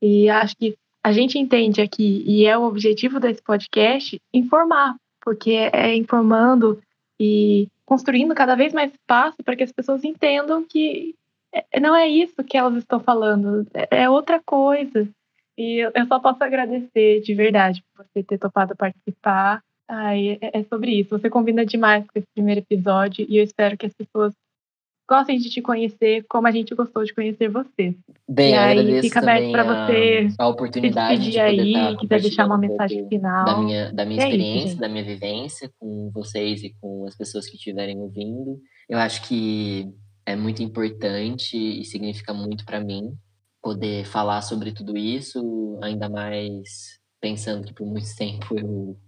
E 0.00 0.30
acho 0.30 0.56
que 0.56 0.76
a 1.02 1.12
gente 1.12 1.38
entende 1.38 1.80
aqui, 1.80 2.22
e 2.26 2.44
é 2.44 2.56
o 2.56 2.64
objetivo 2.64 3.18
desse 3.18 3.42
podcast, 3.42 4.20
informar, 4.32 4.96
porque 5.20 5.52
é 5.72 5.94
informando 5.94 6.80
e 7.18 7.68
construindo 7.84 8.34
cada 8.34 8.54
vez 8.54 8.72
mais 8.72 8.92
espaço 8.92 9.42
para 9.42 9.56
que 9.56 9.64
as 9.64 9.72
pessoas 9.72 10.04
entendam 10.04 10.64
que 10.64 11.14
é, 11.52 11.80
não 11.80 11.96
é 11.96 12.06
isso 12.06 12.44
que 12.44 12.56
elas 12.56 12.76
estão 12.76 13.00
falando, 13.00 13.66
é, 13.72 14.02
é 14.02 14.10
outra 14.10 14.40
coisa. 14.44 15.08
E 15.58 15.80
eu 15.80 16.06
só 16.06 16.20
posso 16.20 16.42
agradecer 16.44 17.20
de 17.20 17.34
verdade 17.34 17.82
por 17.92 18.06
você 18.06 18.22
ter 18.22 18.38
topado 18.38 18.76
participar. 18.76 19.60
Ai, 19.88 20.38
é, 20.40 20.60
é 20.60 20.62
sobre 20.62 20.92
isso. 20.92 21.18
Você 21.18 21.28
combina 21.28 21.66
demais 21.66 22.04
com 22.06 22.16
esse 22.16 22.28
primeiro 22.32 22.60
episódio 22.60 23.26
e 23.28 23.38
eu 23.38 23.42
espero 23.42 23.76
que 23.76 23.86
as 23.86 23.92
pessoas 23.92 24.32
gostem 25.08 25.38
de 25.38 25.50
te 25.50 25.60
conhecer 25.60 26.24
como 26.28 26.46
a 26.46 26.52
gente 26.52 26.72
gostou 26.76 27.02
de 27.02 27.12
conhecer 27.12 27.48
você. 27.48 27.96
Bem, 28.28 28.52
e 28.52 28.56
aí 28.56 29.00
fica 29.02 29.18
aberto 29.18 29.50
para 29.50 29.64
você 29.64 30.28
a 30.38 30.46
oportunidade 30.46 31.24
se 31.24 31.30
de 31.32 31.40
aí, 31.40 31.72
estar 31.72 31.96
quiser 31.96 32.20
deixar 32.20 32.46
uma 32.46 32.58
mensagem 32.58 33.04
um 33.04 33.08
final. 33.08 33.44
Da 33.44 33.58
minha, 33.58 33.92
da 33.92 34.04
minha 34.04 34.22
é 34.22 34.24
experiência, 34.26 34.68
isso, 34.68 34.78
da 34.78 34.88
minha 34.88 35.04
vivência 35.04 35.70
com 35.80 36.10
vocês 36.14 36.62
e 36.62 36.72
com 36.80 37.04
as 37.06 37.16
pessoas 37.16 37.48
que 37.48 37.56
estiverem 37.56 37.98
ouvindo. 37.98 38.60
Eu 38.88 38.98
acho 38.98 39.26
que 39.26 39.88
é 40.24 40.36
muito 40.36 40.62
importante 40.62 41.56
e 41.56 41.84
significa 41.84 42.32
muito 42.32 42.64
para 42.64 42.78
mim 42.78 43.18
poder 43.68 44.06
falar 44.06 44.40
sobre 44.40 44.72
tudo 44.72 44.96
isso, 44.96 45.78
ainda 45.82 46.08
mais 46.08 46.98
pensando 47.20 47.66
que 47.66 47.74
por 47.74 47.86
muito 47.86 48.08
tempo 48.16 48.58
eu, 48.58 48.98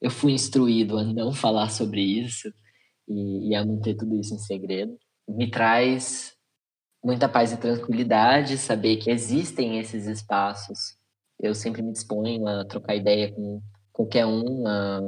eu 0.00 0.10
fui 0.10 0.32
instruído 0.32 0.96
a 0.96 1.04
não 1.04 1.30
falar 1.30 1.68
sobre 1.68 2.00
isso 2.00 2.48
e, 3.06 3.50
e 3.50 3.54
a 3.54 3.66
manter 3.66 3.96
tudo 3.96 4.18
isso 4.18 4.34
em 4.34 4.38
segredo. 4.38 4.96
Me 5.28 5.50
traz 5.50 6.32
muita 7.04 7.28
paz 7.28 7.52
e 7.52 7.58
tranquilidade 7.58 8.56
saber 8.56 8.96
que 8.96 9.10
existem 9.10 9.78
esses 9.78 10.06
espaços. 10.06 10.96
Eu 11.38 11.54
sempre 11.54 11.82
me 11.82 11.92
disponho 11.92 12.48
a 12.48 12.64
trocar 12.64 12.96
ideia 12.96 13.30
com 13.30 13.60
qualquer 13.92 14.24
um, 14.24 14.66
a 14.66 15.00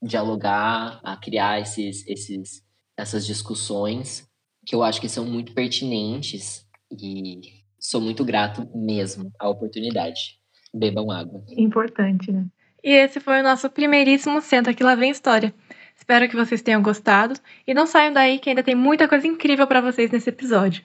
dialogar, 0.00 1.00
a 1.02 1.16
criar 1.16 1.60
esses, 1.60 2.06
esses, 2.06 2.62
essas 2.96 3.26
discussões 3.26 4.28
que 4.64 4.76
eu 4.76 4.84
acho 4.84 5.00
que 5.00 5.08
são 5.08 5.24
muito 5.24 5.52
pertinentes 5.54 6.64
e 6.92 7.57
sou 7.78 8.00
muito 8.00 8.24
grato 8.24 8.68
mesmo 8.74 9.30
à 9.38 9.48
oportunidade. 9.48 10.38
Bebam 10.74 11.10
água. 11.10 11.42
Importante, 11.56 12.30
né? 12.30 12.46
E 12.82 12.90
esse 12.90 13.20
foi 13.20 13.40
o 13.40 13.42
nosso 13.42 13.68
primeiríssimo 13.70 14.40
Senta 14.40 14.74
que 14.74 14.84
lá 14.84 14.94
vem 14.94 15.10
história. 15.10 15.54
Espero 15.96 16.28
que 16.28 16.36
vocês 16.36 16.62
tenham 16.62 16.82
gostado 16.82 17.38
e 17.66 17.74
não 17.74 17.86
saiam 17.86 18.12
daí 18.12 18.38
que 18.38 18.48
ainda 18.48 18.62
tem 18.62 18.74
muita 18.74 19.08
coisa 19.08 19.26
incrível 19.26 19.66
para 19.66 19.80
vocês 19.80 20.10
nesse 20.10 20.30
episódio. 20.30 20.84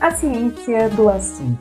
A 0.00 0.10
ciência 0.10 0.88
do 0.90 1.08
assunto. 1.08 1.60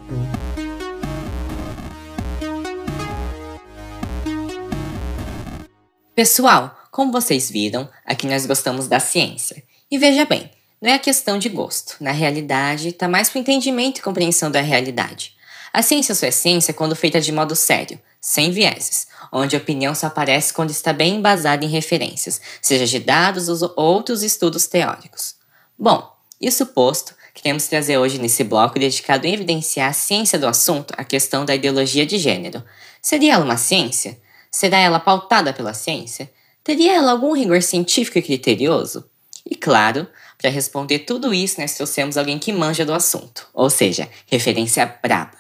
Pessoal, 6.16 6.76
como 6.92 7.12
vocês 7.12 7.50
viram, 7.50 7.90
aqui 8.06 8.28
nós 8.28 8.46
gostamos 8.46 8.88
da 8.88 9.00
ciência. 9.00 9.64
E 9.92 9.98
veja 9.98 10.26
bem, 10.26 10.50
não 10.82 10.90
é 10.90 10.94
a 10.96 11.00
questão 11.00 11.38
de 11.38 11.50
gosto. 11.50 11.96
Na 12.00 12.12
realidade, 12.12 12.90
está 12.90 13.08
mais 13.08 13.30
para 13.30 13.40
o 13.40 13.42
entendimento 13.42 14.00
e 14.00 14.02
compreensão 14.02 14.50
da 14.50 14.62
realidade. 14.62 15.36
A 15.74 15.82
ciência 15.82 16.16
só 16.16 16.26
é 16.26 16.32
ciência 16.32 16.74
quando 16.74 16.96
feita 16.96 17.22
de 17.22 17.32
modo 17.32 17.56
sério, 17.56 18.00
sem 18.20 18.52
vieses, 18.52 19.08
onde 19.32 19.56
a 19.56 19.60
opinião 19.60 19.94
só 19.94 20.08
aparece 20.08 20.54
quando 20.54 20.72
está 20.72 20.92
bem 20.92 21.16
embasada 21.16 21.64
em 21.64 21.70
referências, 21.70 22.42
seja 22.62 22.86
de 22.86 23.00
dados 23.00 23.50
ou 23.50 23.74
outros 23.76 24.24
estudos 24.24 24.66
teóricos. 24.68 25.36
Bom, 25.78 26.12
isso 26.42 26.66
posto, 26.68 27.14
queremos 27.34 27.68
trazer 27.68 27.98
hoje 27.98 28.18
nesse 28.18 28.44
bloco 28.44 28.80
dedicado 28.80 29.28
a 29.28 29.30
evidenciar 29.30 29.90
a 29.90 29.94
ciência 29.94 30.40
do 30.40 30.48
assunto 30.48 30.94
a 30.98 31.04
questão 31.04 31.46
da 31.46 31.54
ideologia 31.54 32.06
de 32.06 32.18
gênero. 32.18 32.64
Seria 33.02 33.34
ela 33.34 33.46
uma 33.46 33.58
ciência? 33.58 34.20
Será 34.50 34.78
ela 34.80 35.00
pautada 35.00 35.54
pela 35.54 35.74
ciência? 35.74 36.32
Teria 36.64 36.96
ela 36.96 37.12
algum 37.12 37.34
rigor 37.34 37.62
científico 37.62 38.18
e 38.18 38.22
criterioso? 38.22 39.10
E 39.50 39.56
claro, 39.56 40.08
para 40.40 40.50
responder 40.50 41.00
tudo 41.00 41.34
isso, 41.34 41.60
nós 41.60 41.76
trouxemos 41.76 42.16
alguém 42.16 42.40
que 42.40 42.54
manja 42.54 42.86
do 42.86 42.94
assunto, 42.94 43.46
ou 43.54 43.70
seja, 43.70 44.08
referência 44.26 44.86
braba. 45.04 45.38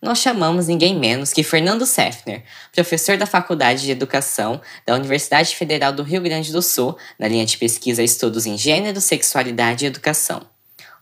Nós 0.00 0.20
chamamos 0.20 0.68
ninguém 0.68 0.98
menos 0.98 1.34
que 1.34 1.42
Fernando 1.42 1.84
Sefner, 1.84 2.42
professor 2.72 3.18
da 3.18 3.26
Faculdade 3.26 3.82
de 3.82 3.90
Educação 3.90 4.58
da 4.86 4.94
Universidade 4.94 5.54
Federal 5.54 5.92
do 5.92 6.02
Rio 6.02 6.22
Grande 6.22 6.50
do 6.50 6.62
Sul, 6.62 6.96
na 7.18 7.28
linha 7.28 7.44
de 7.44 7.58
pesquisa 7.58 8.02
Estudos 8.02 8.46
em 8.46 8.56
Gênero, 8.56 9.02
Sexualidade 9.02 9.84
e 9.84 9.88
Educação. 9.88 10.40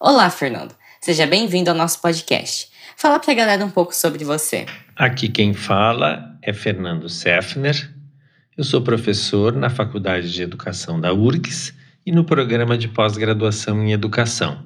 Olá, 0.01 0.28
Fernando. 0.28 0.74
Seja 1.01 1.24
bem-vindo 1.24 1.70
ao 1.70 1.77
nosso 1.77 2.01
podcast. 2.01 2.68
Fala 2.97 3.20
para 3.20 3.31
a 3.31 3.36
galera 3.36 3.64
um 3.64 3.70
pouco 3.70 3.94
sobre 3.94 4.24
você. 4.24 4.66
Aqui 4.97 5.28
quem 5.28 5.55
fala 5.55 6.36
é 6.43 6.52
Fernando 6.52 7.09
Sefner. 7.09 7.94
Eu 8.56 8.64
sou 8.64 8.82
professor 8.82 9.52
na 9.52 9.70
Faculdade 9.70 10.32
de 10.32 10.43
Educação 10.43 10.98
da 11.01 11.12
URGS 11.12 11.76
e 12.06 12.12
no 12.12 12.22
programa 12.22 12.78
de 12.78 12.86
pós-graduação 12.86 13.82
em 13.84 13.90
educação. 13.90 14.64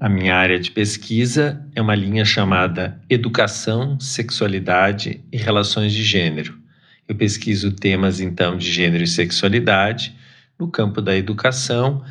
A 0.00 0.08
minha 0.08 0.34
área 0.34 0.58
de 0.58 0.72
pesquisa 0.72 1.64
é 1.72 1.80
uma 1.80 1.94
linha 1.94 2.24
chamada 2.24 3.00
Educação, 3.08 4.00
Sexualidade 4.00 5.24
e 5.30 5.36
Relações 5.36 5.92
de 5.92 6.02
Gênero. 6.02 6.58
Eu 7.06 7.14
pesquiso 7.14 7.70
temas 7.70 8.18
então 8.18 8.56
de 8.56 8.68
gênero 8.72 9.04
e 9.04 9.06
sexualidade 9.06 10.16
no 10.58 10.66
campo 10.66 11.00
da 11.00 11.16
educação, 11.16 12.02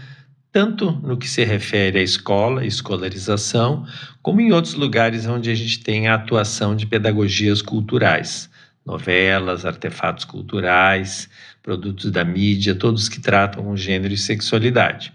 tanto 0.50 0.92
no 1.04 1.18
que 1.18 1.28
se 1.28 1.44
refere 1.44 2.00
à 2.00 2.02
escola, 2.02 2.66
escolarização, 2.66 3.86
como 4.22 4.40
em 4.40 4.54
outros 4.54 4.76
lugares 4.76 5.26
onde 5.26 5.50
a 5.50 5.56
gente 5.56 5.84
tem 5.84 6.08
a 6.08 6.16
atuação 6.16 6.74
de 6.74 6.86
pedagogias 6.86 7.62
culturais, 7.62 8.50
novelas, 8.86 9.66
artefatos 9.66 10.24
culturais, 10.24 11.30
produtos 11.62 12.12
da 12.12 12.24
mídia, 12.24 12.76
todos 12.76 13.08
que 13.08 13.20
tratam 13.20 13.70
o 13.70 13.78
gênero 13.78 14.14
e 14.14 14.18
sexualidade. 14.18 15.14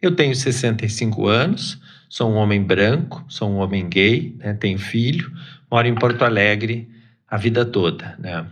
Eu 0.00 0.14
tenho 0.14 0.34
65 0.34 1.26
anos, 1.26 1.78
sou 2.08 2.30
um 2.30 2.36
homem 2.36 2.62
branco, 2.62 3.24
sou 3.28 3.50
um 3.50 3.56
homem 3.56 3.88
gay, 3.88 4.34
né, 4.38 4.54
tenho 4.54 4.78
filho, 4.78 5.30
moro 5.70 5.86
em 5.86 5.94
Porto 5.94 6.22
Alegre 6.24 6.88
a 7.28 7.36
vida 7.36 7.64
toda. 7.64 8.16
Né? 8.18 8.44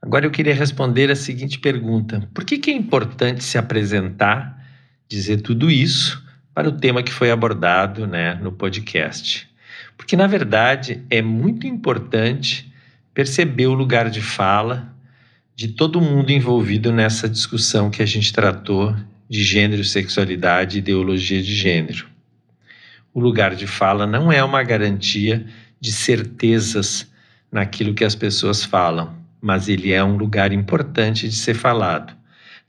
Agora 0.00 0.26
eu 0.26 0.30
queria 0.30 0.54
responder 0.54 1.10
a 1.10 1.16
seguinte 1.16 1.58
pergunta: 1.58 2.28
por 2.34 2.44
que, 2.44 2.58
que 2.58 2.70
é 2.70 2.74
importante 2.74 3.44
se 3.44 3.58
apresentar, 3.58 4.58
dizer 5.08 5.42
tudo 5.42 5.70
isso 5.70 6.22
para 6.54 6.68
o 6.68 6.72
tema 6.72 7.02
que 7.02 7.12
foi 7.12 7.30
abordado 7.30 8.06
né, 8.06 8.34
no 8.34 8.50
podcast? 8.50 9.48
Porque, 9.96 10.16
na 10.16 10.26
verdade, 10.26 11.04
é 11.08 11.22
muito 11.22 11.66
importante 11.66 12.72
perceber 13.14 13.66
o 13.66 13.74
lugar 13.74 14.10
de 14.10 14.20
fala 14.20 14.91
de 15.54 15.68
todo 15.68 16.00
mundo 16.00 16.30
envolvido 16.30 16.90
nessa 16.92 17.28
discussão 17.28 17.90
que 17.90 18.02
a 18.02 18.06
gente 18.06 18.32
tratou 18.32 18.94
de 19.28 19.42
gênero, 19.42 19.84
sexualidade 19.84 20.76
e 20.76 20.78
ideologia 20.78 21.42
de 21.42 21.54
gênero. 21.54 22.06
O 23.14 23.20
lugar 23.20 23.54
de 23.54 23.66
fala 23.66 24.06
não 24.06 24.32
é 24.32 24.42
uma 24.42 24.62
garantia 24.62 25.46
de 25.80 25.92
certezas 25.92 27.10
naquilo 27.50 27.94
que 27.94 28.04
as 28.04 28.14
pessoas 28.14 28.64
falam. 28.64 29.20
mas 29.44 29.68
ele 29.68 29.92
é 29.92 30.02
um 30.04 30.16
lugar 30.16 30.52
importante 30.52 31.28
de 31.28 31.34
ser 31.34 31.54
falado. 31.54 32.14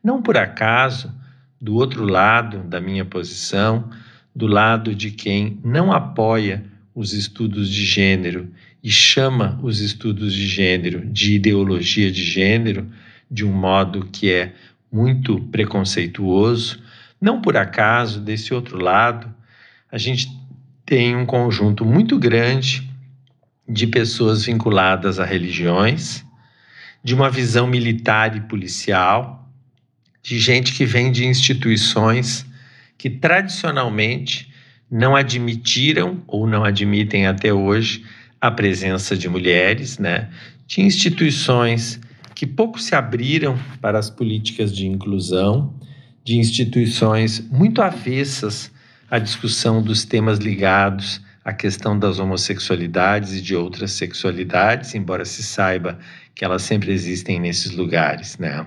Não 0.03 0.23
por 0.23 0.35
acaso, 0.35 1.13
do 1.61 1.75
outro 1.75 2.03
lado 2.03 2.63
da 2.63 2.81
minha 2.81 3.05
posição, 3.05 3.89
do 4.35 4.47
lado 4.47 4.95
de 4.95 5.11
quem 5.11 5.59
não 5.63 5.93
apoia 5.93 6.65
os 6.95 7.13
estudos 7.13 7.69
de 7.69 7.85
gênero 7.85 8.49
e 8.83 8.91
chama 8.91 9.57
os 9.63 9.79
estudos 9.79 10.33
de 10.33 10.45
gênero 10.45 11.05
de 11.05 11.35
ideologia 11.35 12.11
de 12.11 12.21
gênero 12.21 12.91
de 13.31 13.45
um 13.45 13.51
modo 13.53 14.09
que 14.11 14.29
é 14.29 14.53
muito 14.91 15.39
preconceituoso, 15.45 16.83
não 17.19 17.41
por 17.41 17.55
acaso, 17.55 18.19
desse 18.19 18.53
outro 18.53 18.77
lado, 18.77 19.33
a 19.89 19.97
gente 19.97 20.27
tem 20.85 21.15
um 21.15 21.25
conjunto 21.25 21.85
muito 21.85 22.19
grande 22.19 22.87
de 23.67 23.87
pessoas 23.87 24.45
vinculadas 24.45 25.19
a 25.19 25.25
religiões, 25.25 26.23
de 27.01 27.15
uma 27.15 27.29
visão 27.29 27.65
militar 27.65 28.35
e 28.35 28.41
policial, 28.41 29.49
de 30.21 30.37
gente 30.37 30.73
que 30.73 30.85
vem 30.85 31.11
de 31.11 31.25
instituições 31.25 32.45
que 32.97 33.09
tradicionalmente 33.09 34.51
não 34.91 35.15
admitiram 35.15 36.21
ou 36.27 36.45
não 36.45 36.63
admitem 36.63 37.25
até 37.25 37.53
hoje 37.53 38.05
a 38.43 38.51
presença 38.51 39.15
de 39.15 39.29
mulheres, 39.29 39.97
né? 39.97 40.29
De 40.67 40.81
instituições 40.81 41.97
que 42.35 42.45
pouco 42.45 42.77
se 42.77 42.93
abriram 42.93 43.57
para 43.79 43.97
as 43.97 44.09
políticas 44.09 44.75
de 44.75 44.85
inclusão, 44.85 45.73
de 46.25 46.37
instituições 46.37 47.39
muito 47.49 47.81
avessas 47.81 48.69
à 49.09 49.17
discussão 49.17 49.81
dos 49.81 50.03
temas 50.03 50.39
ligados 50.39 51.21
à 51.45 51.53
questão 51.53 51.97
das 51.97 52.19
homossexualidades 52.19 53.31
e 53.31 53.41
de 53.41 53.55
outras 53.55 53.93
sexualidades, 53.93 54.93
embora 54.93 55.23
se 55.23 55.41
saiba 55.41 55.97
que 56.35 56.43
elas 56.43 56.63
sempre 56.63 56.91
existem 56.91 57.39
nesses 57.39 57.71
lugares, 57.71 58.37
né? 58.37 58.65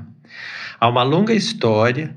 Há 0.81 0.89
uma 0.89 1.03
longa 1.03 1.35
história 1.35 2.17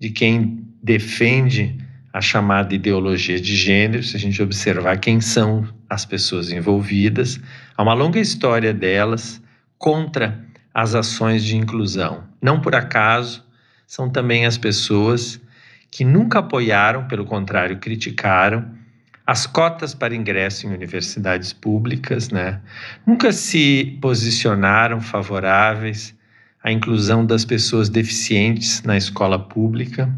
de 0.00 0.10
quem 0.10 0.66
defende 0.82 1.78
a 2.18 2.20
chamada 2.20 2.74
ideologia 2.74 3.40
de 3.40 3.54
gênero, 3.54 4.02
se 4.02 4.16
a 4.16 4.18
gente 4.18 4.42
observar 4.42 4.98
quem 4.98 5.20
são 5.20 5.68
as 5.88 6.04
pessoas 6.04 6.50
envolvidas, 6.50 7.40
há 7.76 7.82
uma 7.84 7.94
longa 7.94 8.18
história 8.18 8.74
delas 8.74 9.40
contra 9.78 10.44
as 10.74 10.96
ações 10.96 11.44
de 11.44 11.56
inclusão. 11.56 12.24
Não 12.42 12.60
por 12.60 12.74
acaso, 12.74 13.44
são 13.86 14.10
também 14.10 14.46
as 14.46 14.58
pessoas 14.58 15.40
que 15.92 16.04
nunca 16.04 16.40
apoiaram, 16.40 17.06
pelo 17.06 17.24
contrário, 17.24 17.78
criticaram 17.78 18.68
as 19.24 19.46
cotas 19.46 19.94
para 19.94 20.12
ingresso 20.12 20.66
em 20.66 20.70
universidades 20.70 21.52
públicas, 21.52 22.30
né? 22.30 22.60
Nunca 23.06 23.30
se 23.30 23.96
posicionaram 24.02 25.00
favoráveis 25.00 26.16
à 26.64 26.72
inclusão 26.72 27.24
das 27.24 27.44
pessoas 27.44 27.88
deficientes 27.88 28.82
na 28.82 28.96
escola 28.96 29.38
pública, 29.38 30.12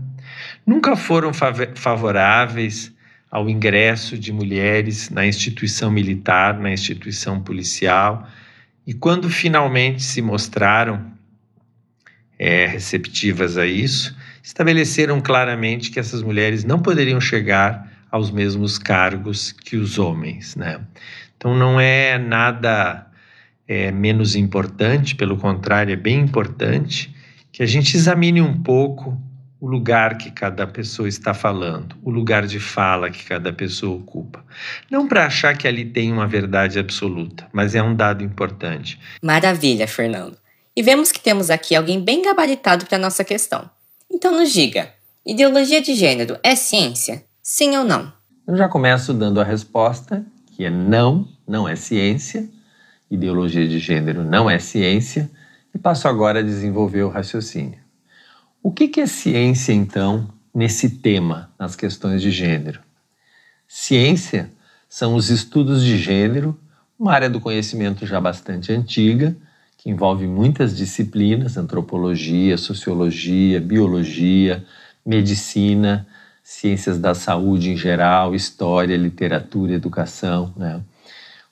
nunca 0.70 0.94
foram 0.94 1.32
favoráveis 1.74 2.92
ao 3.28 3.50
ingresso 3.50 4.16
de 4.16 4.32
mulheres 4.32 5.10
na 5.10 5.26
instituição 5.26 5.90
militar, 5.90 6.60
na 6.60 6.70
instituição 6.70 7.40
policial, 7.42 8.24
e 8.86 8.94
quando 8.94 9.28
finalmente 9.28 10.00
se 10.00 10.22
mostraram 10.22 11.10
é, 12.38 12.66
receptivas 12.66 13.58
a 13.58 13.66
isso, 13.66 14.16
estabeleceram 14.44 15.20
claramente 15.20 15.90
que 15.90 15.98
essas 15.98 16.22
mulheres 16.22 16.62
não 16.62 16.78
poderiam 16.78 17.20
chegar 17.20 17.90
aos 18.08 18.30
mesmos 18.30 18.78
cargos 18.78 19.50
que 19.50 19.76
os 19.76 19.98
homens, 19.98 20.54
né? 20.54 20.80
Então 21.36 21.52
não 21.52 21.80
é 21.80 22.16
nada 22.16 23.08
é, 23.66 23.90
menos 23.90 24.36
importante, 24.36 25.16
pelo 25.16 25.36
contrário, 25.36 25.92
é 25.92 25.96
bem 25.96 26.20
importante 26.20 27.12
que 27.50 27.60
a 27.60 27.66
gente 27.66 27.96
examine 27.96 28.40
um 28.40 28.62
pouco 28.62 29.20
o 29.60 29.68
lugar 29.68 30.16
que 30.16 30.30
cada 30.30 30.66
pessoa 30.66 31.06
está 31.06 31.34
falando, 31.34 31.94
o 32.02 32.10
lugar 32.10 32.46
de 32.46 32.58
fala 32.58 33.10
que 33.10 33.24
cada 33.24 33.52
pessoa 33.52 33.98
ocupa. 33.98 34.42
Não 34.90 35.06
para 35.06 35.26
achar 35.26 35.56
que 35.56 35.68
ali 35.68 35.84
tem 35.84 36.10
uma 36.10 36.26
verdade 36.26 36.78
absoluta, 36.78 37.46
mas 37.52 37.74
é 37.74 37.82
um 37.82 37.94
dado 37.94 38.24
importante. 38.24 38.98
Maravilha, 39.22 39.86
Fernando. 39.86 40.38
E 40.74 40.82
vemos 40.82 41.12
que 41.12 41.20
temos 41.20 41.50
aqui 41.50 41.74
alguém 41.74 42.02
bem 42.02 42.22
gabaritado 42.22 42.86
para 42.86 42.96
a 42.96 43.00
nossa 43.00 43.22
questão. 43.22 43.68
Então 44.10 44.32
nos 44.32 44.50
diga: 44.50 44.90
ideologia 45.26 45.82
de 45.82 45.94
gênero 45.94 46.38
é 46.42 46.56
ciência? 46.56 47.22
Sim 47.42 47.76
ou 47.76 47.84
não? 47.84 48.10
Eu 48.46 48.56
já 48.56 48.66
começo 48.66 49.12
dando 49.12 49.40
a 49.40 49.44
resposta, 49.44 50.24
que 50.56 50.64
é 50.64 50.70
não, 50.70 51.28
não 51.46 51.68
é 51.68 51.76
ciência. 51.76 52.48
Ideologia 53.10 53.68
de 53.68 53.78
gênero 53.78 54.24
não 54.24 54.48
é 54.48 54.58
ciência. 54.58 55.30
E 55.74 55.78
passo 55.78 56.08
agora 56.08 56.38
a 56.38 56.42
desenvolver 56.42 57.02
o 57.02 57.08
raciocínio. 57.08 57.79
O 58.62 58.70
que 58.70 59.00
é 59.00 59.06
ciência, 59.06 59.72
então, 59.72 60.28
nesse 60.54 60.90
tema, 60.90 61.50
nas 61.58 61.74
questões 61.74 62.20
de 62.20 62.30
gênero? 62.30 62.80
Ciência 63.66 64.50
são 64.86 65.14
os 65.14 65.30
estudos 65.30 65.82
de 65.82 65.96
gênero, 65.96 66.58
uma 66.98 67.10
área 67.10 67.30
do 67.30 67.40
conhecimento 67.40 68.04
já 68.04 68.20
bastante 68.20 68.70
antiga, 68.70 69.34
que 69.78 69.88
envolve 69.88 70.26
muitas 70.26 70.76
disciplinas, 70.76 71.56
antropologia, 71.56 72.58
sociologia, 72.58 73.58
biologia, 73.62 74.62
medicina, 75.06 76.06
ciências 76.44 76.98
da 76.98 77.14
saúde 77.14 77.70
em 77.70 77.78
geral, 77.78 78.34
história, 78.34 78.94
literatura, 78.94 79.72
educação. 79.72 80.52
Né? 80.54 80.82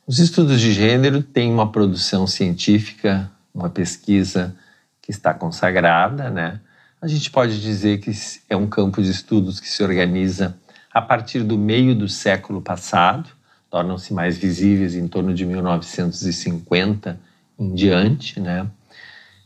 Os 0.06 0.18
estudos 0.18 0.60
de 0.60 0.74
gênero 0.74 1.22
têm 1.22 1.50
uma 1.50 1.72
produção 1.72 2.26
científica, 2.26 3.32
uma 3.54 3.70
pesquisa 3.70 4.54
que 5.00 5.10
está 5.10 5.32
consagrada, 5.32 6.28
né? 6.28 6.60
A 7.00 7.06
gente 7.06 7.30
pode 7.30 7.60
dizer 7.60 7.98
que 7.98 8.10
é 8.48 8.56
um 8.56 8.66
campo 8.66 9.00
de 9.00 9.08
estudos 9.08 9.60
que 9.60 9.68
se 9.68 9.84
organiza 9.84 10.56
a 10.92 11.00
partir 11.00 11.44
do 11.44 11.56
meio 11.56 11.94
do 11.94 12.08
século 12.08 12.60
passado, 12.60 13.30
tornam-se 13.70 14.12
mais 14.12 14.36
visíveis 14.36 14.96
em 14.96 15.06
torno 15.06 15.32
de 15.32 15.46
1950 15.46 17.20
em 17.56 17.72
diante, 17.72 18.40
né? 18.40 18.68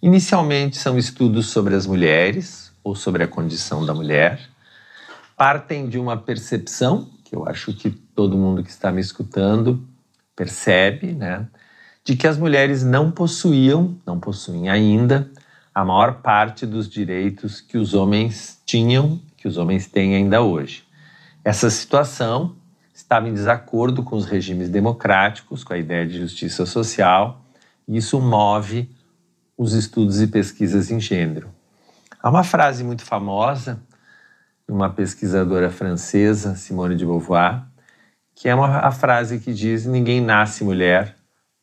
Inicialmente 0.01 0.79
são 0.79 0.97
estudos 0.97 1.51
sobre 1.51 1.75
as 1.75 1.87
mulheres 1.87 2.73
ou 2.83 2.95
sobre 2.95 3.23
a 3.23 3.29
condição 3.29 3.85
da 3.85 3.93
mulher, 3.93 4.41
partem 5.37 5.91
de 5.91 5.99
uma 5.99 6.17
percepção 6.17 7.11
que 7.23 7.37
eu 7.37 7.47
acho 7.47 7.75
que 7.75 7.91
todo 7.91 8.37
mundo 8.37 8.65
que 8.65 8.71
está 8.71 8.91
me 8.91 9.01
escutando 9.03 9.87
percebe, 10.35 11.13
né, 11.13 11.47
de 12.03 12.17
que 12.17 12.27
as 12.27 12.39
mulheres 12.39 12.83
não 12.83 13.11
possuíam, 13.11 13.95
não 14.07 14.19
possuem 14.19 14.71
ainda 14.71 15.31
a 15.75 15.85
maior 15.85 16.21
parte 16.21 16.67
dos 16.67 16.89
direitos 16.89 17.61
que 17.61 17.79
os 17.79 17.95
homens 17.95 18.61
tinham, 18.67 19.21
que 19.37 19.49
os 19.49 19.57
homens 19.57 19.87
têm 19.87 20.15
ainda 20.15 20.43
hoje. 20.43 20.85
Essa 21.43 21.71
situação 21.71 22.55
estava 22.95 23.29
em 23.29 23.35
desacordo 23.35 24.03
com 24.03 24.17
os 24.17 24.27
regimes 24.27 24.69
democráticos, 24.69 25.65
com 25.65 25.73
a 25.73 25.79
ideia 25.79 26.07
de 26.07 26.19
justiça 26.19 26.67
social, 26.67 27.43
e 27.89 27.97
isso 27.97 28.21
move 28.21 28.89
os 29.57 29.73
estudos 29.73 30.21
e 30.21 30.27
pesquisas 30.27 30.91
em 30.91 31.01
gênero. 31.01 31.51
Há 32.23 32.29
uma 32.29 32.45
frase 32.45 32.85
muito 32.85 33.03
famosa 33.03 33.83
de 34.69 34.75
uma 34.75 34.91
pesquisadora 34.91 35.71
francesa, 35.71 36.55
Simone 36.55 36.97
de 36.97 37.05
Beauvoir, 37.05 37.65
que 38.35 38.49
é 38.49 38.55
uma, 38.55 38.79
a 38.79 38.91
frase 38.93 39.41
que 39.41 39.53
diz: 39.53 39.87
Ninguém 39.87 40.21
nasce 40.21 40.63
mulher, 40.63 41.17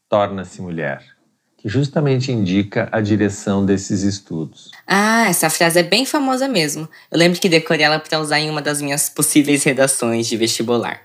torna-se 0.09 0.61
mulher 0.61 1.18
que 1.59 1.67
justamente 1.67 2.31
indica 2.31 2.87
a 2.89 3.01
direção 3.01 3.65
desses 3.65 4.01
estudos. 4.01 4.71
Ah, 4.87 5.27
essa 5.27 5.49
frase 5.49 5.79
é 5.79 5.83
bem 5.83 6.05
famosa 6.05 6.47
mesmo. 6.47 6.87
Eu 7.11 7.19
lembro 7.19 7.39
que 7.39 7.49
decorei 7.49 7.85
ela 7.85 7.99
para 7.99 8.19
usar 8.19 8.39
em 8.39 8.49
uma 8.49 8.61
das 8.61 8.81
minhas 8.81 9.09
possíveis 9.09 9.65
redações 9.65 10.27
de 10.27 10.37
vestibular. 10.37 11.01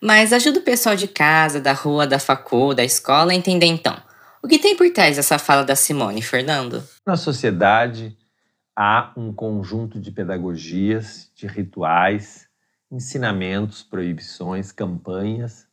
Mas 0.00 0.32
ajuda 0.32 0.60
o 0.60 0.62
pessoal 0.62 0.96
de 0.96 1.06
casa, 1.06 1.60
da 1.60 1.74
rua, 1.74 2.06
da 2.06 2.18
facul, 2.18 2.74
da 2.74 2.82
escola 2.82 3.32
a 3.32 3.34
entender 3.34 3.66
então. 3.66 4.00
O 4.42 4.48
que 4.48 4.58
tem 4.58 4.74
por 4.74 4.88
trás 4.90 5.16
dessa 5.16 5.38
fala 5.38 5.62
da 5.62 5.76
Simone, 5.76 6.22
Fernando? 6.22 6.82
Na 7.06 7.16
sociedade 7.16 8.16
há 8.74 9.12
um 9.14 9.30
conjunto 9.30 10.00
de 10.00 10.10
pedagogias, 10.10 11.30
de 11.36 11.46
rituais, 11.46 12.46
ensinamentos, 12.90 13.82
proibições, 13.82 14.72
campanhas 14.72 15.66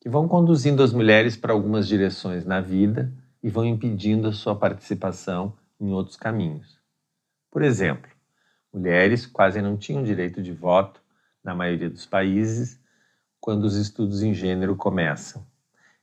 que 0.00 0.08
vão 0.08 0.26
conduzindo 0.26 0.82
as 0.82 0.92
mulheres 0.92 1.36
para 1.36 1.52
algumas 1.52 1.86
direções 1.86 2.44
na 2.44 2.60
vida 2.60 3.12
e 3.42 3.48
vão 3.48 3.64
impedindo 3.64 4.28
a 4.28 4.32
sua 4.32 4.54
participação 4.54 5.56
em 5.80 5.90
outros 5.92 6.16
caminhos. 6.16 6.78
Por 7.50 7.62
exemplo, 7.62 8.10
mulheres 8.72 9.26
quase 9.26 9.62
não 9.62 9.76
tinham 9.76 10.02
direito 10.02 10.42
de 10.42 10.52
voto 10.52 11.00
na 11.42 11.54
maioria 11.54 11.88
dos 11.88 12.04
países 12.04 12.80
quando 13.40 13.64
os 13.64 13.76
estudos 13.76 14.22
em 14.22 14.34
gênero 14.34 14.76
começam. 14.76 15.46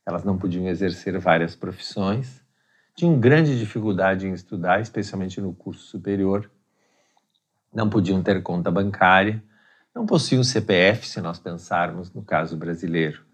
Elas 0.05 0.23
não 0.23 0.37
podiam 0.37 0.67
exercer 0.67 1.17
várias 1.19 1.55
profissões, 1.55 2.41
tinham 2.95 3.19
grande 3.19 3.59
dificuldade 3.59 4.25
em 4.25 4.33
estudar, 4.33 4.79
especialmente 4.79 5.41
no 5.41 5.53
curso 5.53 5.85
superior, 5.85 6.49
não 7.73 7.89
podiam 7.89 8.23
ter 8.23 8.41
conta 8.41 8.71
bancária, 8.71 9.43
não 9.93 10.05
possuíam 10.05 10.43
CPF, 10.43 11.07
se 11.07 11.19
nós 11.19 11.37
pensarmos 11.37 12.11
no 12.13 12.23
caso 12.23 12.55
brasileiro. 12.55 13.25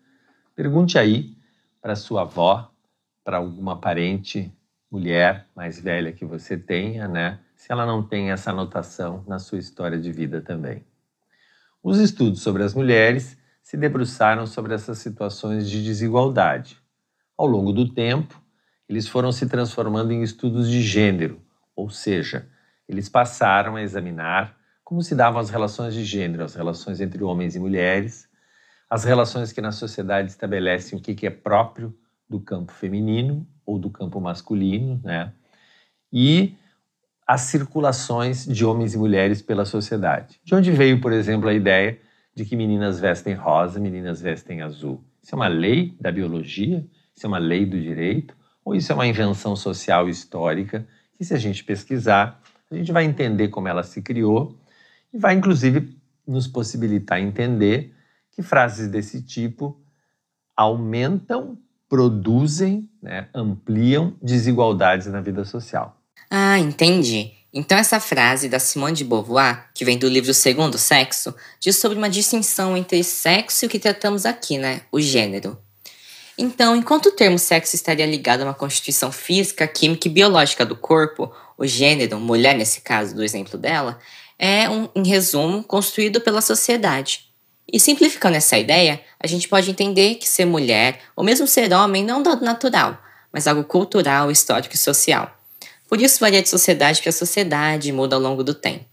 Pergunte 0.56 0.98
aí 0.98 1.38
para 1.80 1.96
sua 1.96 2.22
avó 2.22 2.71
para 3.24 3.38
alguma 3.38 3.80
parente 3.80 4.52
mulher 4.92 5.48
mais 5.56 5.80
velha 5.80 6.12
que 6.12 6.26
você 6.26 6.58
tenha, 6.58 7.08
né? 7.08 7.40
Se 7.56 7.72
ela 7.72 7.86
não 7.86 8.04
tem 8.04 8.32
essa 8.32 8.52
anotação 8.52 9.24
na 9.28 9.40
sua 9.40 9.58
história 9.58 9.98
de 9.98 10.12
vida 10.12 10.42
também. 10.42 10.84
Os 11.82 12.00
estudos 12.00 12.42
sobre 12.42 12.64
as 12.64 12.74
mulheres 12.74 13.38
se 13.64 13.78
debruçaram 13.78 14.46
sobre 14.46 14.74
essas 14.74 14.98
situações 14.98 15.70
de 15.70 15.84
desigualdade. 15.84 16.78
Ao 17.38 17.46
longo 17.46 17.72
do 17.72 17.92
tempo, 17.94 18.42
eles 18.90 19.08
foram 19.08 19.32
se 19.32 19.48
transformando 19.48 20.12
em 20.12 20.22
estudos 20.22 20.70
de 20.70 20.82
gênero, 20.82 21.42
ou 21.76 21.90
seja, 21.90 22.48
eles 22.88 23.08
passaram 23.08 23.78
a 23.78 23.82
examinar 23.82 24.58
como 24.84 25.02
se 25.02 25.16
davam 25.16 25.40
as 25.40 25.50
relações 25.50 25.94
de 25.94 26.04
gênero, 26.04 26.44
as 26.44 26.54
relações 26.54 27.00
entre 27.00 27.24
homens 27.24 27.56
e 27.56 27.60
mulheres, 27.60 28.28
as 28.90 29.06
relações 29.06 29.54
que 29.54 29.62
na 29.62 29.72
sociedade 29.72 30.30
estabelecem 30.30 31.00
o 31.00 31.02
que 31.02 31.26
é 31.26 31.30
próprio 31.30 31.98
do 32.32 32.40
campo 32.40 32.72
feminino 32.72 33.46
ou 33.66 33.78
do 33.78 33.90
campo 33.90 34.22
masculino, 34.22 35.02
né? 35.04 35.34
E 36.12 36.56
as 37.28 37.42
circulações 37.42 38.46
de 38.46 38.66
homens 38.66 38.94
e 38.94 38.98
mulheres 38.98 39.42
pela 39.42 39.66
sociedade. 39.66 40.40
De 40.44 40.56
onde 40.56 40.72
veio, 40.72 41.02
por 41.02 41.12
exemplo, 41.12 41.50
a 41.50 41.54
ideia 41.54 42.00
de 42.34 42.46
que 42.46 42.56
meninas 42.56 43.00
vestem 43.02 43.34
rosa, 43.34 43.80
meninas 43.80 44.22
vestem 44.22 44.62
azul? 44.62 45.04
Isso 45.22 45.36
é 45.36 45.38
uma 45.38 45.50
lei 45.50 45.94
da 46.00 46.10
biologia? 46.10 46.86
Isso 47.14 47.26
é 47.26 47.28
uma 47.28 47.38
lei 47.38 47.66
do 47.66 47.80
direito? 47.80 48.34
Ou 48.64 48.76
isso 48.76 48.92
é 48.92 48.96
uma 48.96 49.06
invenção 49.06 49.56
social 49.56 50.08
histórica 50.08 50.88
que, 51.18 51.26
se 51.26 51.34
a 51.34 51.38
gente 51.38 51.64
pesquisar, 51.66 52.42
a 52.72 52.76
gente 52.76 52.94
vai 52.94 53.04
entender 53.04 53.50
como 53.50 53.68
ela 53.68 53.84
se 53.84 54.02
criou 54.02 54.58
e 55.14 55.18
vai, 55.18 55.36
inclusive, 55.36 55.98
nos 56.26 56.48
possibilitar 56.48 57.20
entender 57.20 57.94
que 58.32 58.42
frases 58.42 58.88
desse 58.88 59.22
tipo 59.22 59.82
aumentam, 60.56 61.58
produzem, 61.92 62.90
né, 63.04 63.28
ampliam 63.36 64.16
desigualdades 64.24 65.08
na 65.08 65.20
vida 65.20 65.44
social. 65.44 65.98
Ah, 66.30 66.58
entendi. 66.58 67.34
Então 67.54 67.78
essa 67.78 68.00
frase 68.00 68.48
da 68.48 68.60
Simone 68.60 68.96
de 68.96 69.04
Beauvoir, 69.04 69.66
que 69.74 69.84
vem 69.84 69.98
do 69.98 70.08
livro 70.08 70.34
Segundo 70.34 70.78
Sexo, 70.78 71.36
diz 71.60 71.76
sobre 71.76 71.98
uma 71.98 72.10
distinção 72.10 72.78
entre 72.78 73.04
sexo 73.04 73.66
e 73.66 73.68
o 73.68 73.70
que 73.70 73.78
tratamos 73.78 74.26
aqui, 74.26 74.58
né? 74.58 74.84
O 74.90 75.02
gênero. 75.02 75.58
Então, 76.38 76.78
enquanto 76.78 77.08
o 77.08 77.12
termo 77.12 77.38
sexo 77.38 77.76
estaria 77.76 78.06
ligado 78.06 78.40
a 78.40 78.46
uma 78.46 78.54
constituição 78.54 79.12
física, 79.12 79.68
química 79.68 80.08
e 80.08 80.12
biológica 80.12 80.66
do 80.66 80.78
corpo, 80.78 81.30
o 81.58 81.68
gênero, 81.68 82.22
mulher 82.22 82.56
nesse 82.56 82.80
caso 82.80 83.14
do 83.14 83.22
exemplo 83.22 83.58
dela, 83.58 84.00
é 84.40 84.70
um, 84.70 84.88
em 84.96 85.06
resumo, 85.06 85.62
construído 85.62 86.22
pela 86.22 86.40
sociedade. 86.40 87.31
E 87.72 87.80
simplificando 87.80 88.38
essa 88.38 88.58
ideia, 88.58 89.02
a 89.20 89.28
gente 89.28 89.48
pode 89.48 89.70
entender 89.70 90.16
que 90.16 90.28
ser 90.28 90.46
mulher, 90.46 91.00
ou 91.16 91.24
mesmo 91.24 91.48
ser 91.48 91.72
homem, 91.74 92.04
não 92.04 92.16
é 92.16 92.18
um 92.20 92.24
dado 92.24 92.44
natural, 92.44 93.02
mas 93.32 93.48
algo 93.48 93.64
cultural, 93.64 94.30
histórico 94.32 94.76
e 94.76 94.78
social. 94.78 95.38
Por 95.88 96.02
isso 96.02 96.20
varia 96.20 96.42
de 96.42 96.50
sociedade 96.50 97.02
para 97.02 97.12
sociedade 97.12 97.90
e 97.90 97.92
muda 97.92 98.16
ao 98.16 98.22
longo 98.22 98.44
do 98.44 98.54
tempo. 98.54 98.92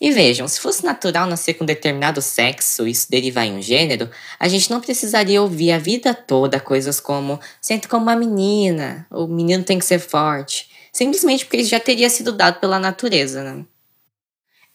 E 0.00 0.10
vejam, 0.10 0.46
se 0.48 0.60
fosse 0.60 0.84
natural 0.84 1.26
nascer 1.26 1.54
com 1.54 1.64
determinado 1.64 2.20
sexo 2.20 2.86
e 2.86 2.90
isso 2.90 3.10
derivar 3.10 3.46
em 3.46 3.54
um 3.54 3.62
gênero, 3.62 4.10
a 4.38 4.48
gente 4.48 4.70
não 4.70 4.80
precisaria 4.80 5.40
ouvir 5.40 5.72
a 5.72 5.78
vida 5.78 6.12
toda 6.12 6.60
coisas 6.60 7.00
como 7.00 7.40
sente 7.60 7.88
como 7.88 8.04
uma 8.04 8.16
menina, 8.16 9.06
ou 9.10 9.28
menino 9.28 9.64
tem 9.64 9.78
que 9.78 9.84
ser 9.84 9.98
forte, 9.98 10.68
simplesmente 10.92 11.44
porque 11.44 11.58
isso 11.58 11.70
já 11.70 11.80
teria 11.80 12.10
sido 12.10 12.32
dado 12.32 12.60
pela 12.60 12.78
natureza, 12.78 13.42
né? 13.42 13.64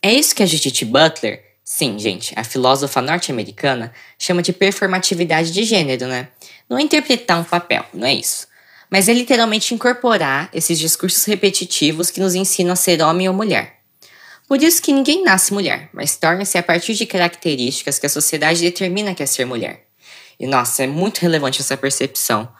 É 0.01 0.13
isso 0.13 0.33
que 0.33 0.41
a 0.41 0.45
Judith 0.45 0.85
Butler, 0.85 1.43
sim, 1.71 1.99
gente, 1.99 2.33
a 2.35 2.43
filósofa 2.43 2.99
norte-americana, 2.99 3.93
chama 4.17 4.41
de 4.41 4.51
performatividade 4.51 5.51
de 5.51 5.63
gênero, 5.63 6.07
né? 6.07 6.29
Não 6.67 6.79
é 6.79 6.81
interpretar 6.81 7.39
um 7.39 7.43
papel, 7.43 7.85
não 7.93 8.07
é 8.07 8.13
isso. 8.15 8.47
Mas 8.89 9.07
é 9.07 9.13
literalmente 9.13 9.75
incorporar 9.75 10.49
esses 10.51 10.79
discursos 10.79 11.23
repetitivos 11.25 12.09
que 12.09 12.19
nos 12.19 12.33
ensinam 12.33 12.73
a 12.73 12.75
ser 12.75 13.03
homem 13.03 13.29
ou 13.29 13.35
mulher. 13.35 13.81
Por 14.47 14.63
isso 14.63 14.81
que 14.81 14.91
ninguém 14.91 15.23
nasce 15.23 15.53
mulher, 15.53 15.91
mas 15.93 16.17
torna-se 16.17 16.57
a 16.57 16.63
partir 16.63 16.95
de 16.95 17.05
características 17.05 17.99
que 17.99 18.07
a 18.07 18.09
sociedade 18.09 18.61
determina 18.61 19.13
que 19.13 19.21
é 19.21 19.27
ser 19.27 19.45
mulher. 19.45 19.85
E 20.39 20.47
nossa, 20.47 20.83
é 20.83 20.87
muito 20.87 21.19
relevante 21.19 21.61
essa 21.61 21.77
percepção. 21.77 22.51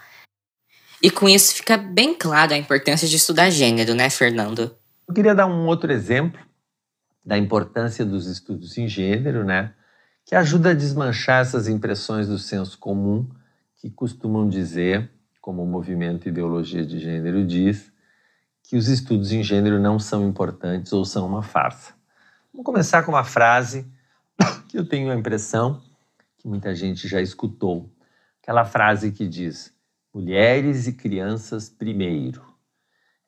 E 1.01 1.09
com 1.09 1.27
isso 1.27 1.55
fica 1.55 1.77
bem 1.77 2.13
claro 2.13 2.53
a 2.53 2.57
importância 2.57 3.07
de 3.07 3.15
estudar 3.15 3.49
gênero, 3.49 3.95
né, 3.95 4.07
Fernando? 4.11 4.77
Eu 5.07 5.15
queria 5.15 5.33
dar 5.33 5.47
um 5.47 5.65
outro 5.65 5.91
exemplo 5.91 6.39
da 7.25 7.37
importância 7.37 8.05
dos 8.05 8.27
estudos 8.27 8.77
em 8.77 8.87
gênero, 8.87 9.43
né? 9.43 9.73
Que 10.25 10.35
ajuda 10.35 10.71
a 10.71 10.73
desmanchar 10.73 11.41
essas 11.41 11.67
impressões 11.67 12.27
do 12.27 12.37
senso 12.37 12.77
comum 12.77 13.29
que 13.75 13.89
costumam 13.89 14.47
dizer, 14.47 15.09
como 15.41 15.63
o 15.63 15.67
movimento 15.67 16.27
Ideologia 16.27 16.85
de 16.85 16.99
Gênero 16.99 17.45
diz, 17.45 17.91
que 18.63 18.75
os 18.75 18.87
estudos 18.87 19.31
em 19.31 19.41
gênero 19.41 19.79
não 19.79 19.97
são 19.97 20.27
importantes 20.27 20.93
ou 20.93 21.03
são 21.03 21.25
uma 21.25 21.41
farsa. 21.41 21.93
Vamos 22.53 22.65
começar 22.65 23.03
com 23.03 23.11
uma 23.11 23.23
frase 23.23 23.91
que 24.67 24.77
eu 24.77 24.85
tenho 24.85 25.11
a 25.11 25.15
impressão 25.15 25.81
que 26.37 26.47
muita 26.47 26.73
gente 26.73 27.07
já 27.07 27.21
escutou. 27.21 27.91
Aquela 28.41 28.65
frase 28.65 29.11
que 29.11 29.27
diz: 29.27 29.73
mulheres 30.13 30.87
e 30.87 30.93
crianças 30.93 31.69
primeiro. 31.69 32.48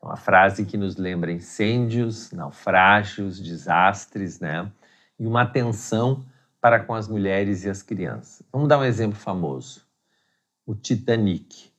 É 0.01 0.05
uma 0.05 0.17
frase 0.17 0.65
que 0.65 0.77
nos 0.77 0.97
lembra 0.97 1.31
incêndios, 1.31 2.31
naufrágios, 2.31 3.39
desastres, 3.39 4.39
né? 4.39 4.71
E 5.19 5.27
uma 5.27 5.43
atenção 5.43 6.25
para 6.59 6.79
com 6.79 6.93
as 6.93 7.07
mulheres 7.07 7.63
e 7.63 7.69
as 7.69 7.83
crianças. 7.83 8.41
Vamos 8.51 8.67
dar 8.67 8.79
um 8.79 8.83
exemplo 8.83 9.17
famoso. 9.17 9.85
O 10.65 10.73
Titanic. 10.73 11.71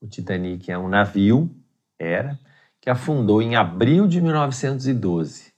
O 0.00 0.06
Titanic 0.06 0.70
é 0.70 0.78
um 0.78 0.88
navio, 0.88 1.50
era, 1.98 2.38
que 2.80 2.90
afundou 2.90 3.40
em 3.40 3.56
abril 3.56 4.06
de 4.06 4.20
1912. 4.20 5.54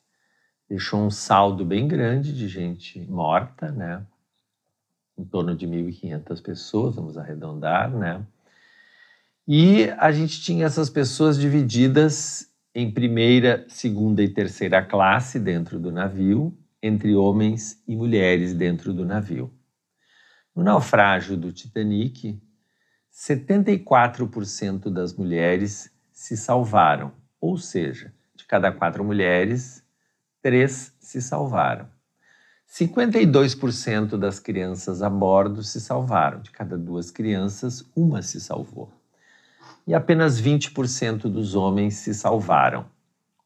Deixou 0.69 1.01
um 1.01 1.11
saldo 1.11 1.65
bem 1.65 1.89
grande 1.89 2.33
de 2.33 2.47
gente 2.47 3.01
morta, 3.01 3.70
né? 3.73 4.05
Em 5.19 5.24
torno 5.24 5.57
de 5.57 5.66
1.500 5.66 6.43
pessoas, 6.43 6.95
vamos 6.95 7.19
arredondar, 7.19 7.91
né? 7.91 8.24
E 9.48 9.90
a 9.98 10.10
gente 10.10 10.40
tinha 10.40 10.66
essas 10.66 10.90
pessoas 10.90 11.39
divididas 11.39 12.51
em 12.74 12.90
primeira, 12.90 13.64
segunda 13.68 14.20
e 14.20 14.28
terceira 14.28 14.85
classe 14.85 15.39
dentro 15.39 15.78
do 15.78 15.93
navio, 15.93 16.52
entre 16.82 17.14
homens 17.14 17.81
e 17.86 17.94
mulheres 17.94 18.52
dentro 18.52 18.93
do 18.93 19.05
navio. 19.05 19.55
No 20.52 20.64
naufrágio 20.64 21.36
do 21.36 21.52
Titanic, 21.52 22.43
74% 23.14 24.90
das 24.90 25.14
mulheres 25.14 25.93
se 26.10 26.36
salvaram, 26.36 27.12
ou 27.40 27.56
seja, 27.56 28.12
de 28.35 28.44
cada 28.47 28.73
quatro 28.73 29.05
mulheres, 29.05 29.81
três 30.43 30.93
se 30.98 31.23
salvaram. 31.23 31.89
52% 32.68 34.18
das 34.18 34.40
crianças 34.40 35.02
a 35.02 35.09
bordo 35.09 35.62
se 35.62 35.81
salvaram, 35.81 36.40
de 36.40 36.51
cada 36.51 36.77
duas 36.77 37.12
crianças, 37.12 37.89
uma 37.94 38.23
se 38.23 38.40
salvou 38.40 38.93
e 39.87 39.95
apenas 39.95 40.41
20% 40.41 41.23
dos 41.23 41.55
homens 41.55 41.95
se 41.95 42.13
salvaram. 42.13 42.87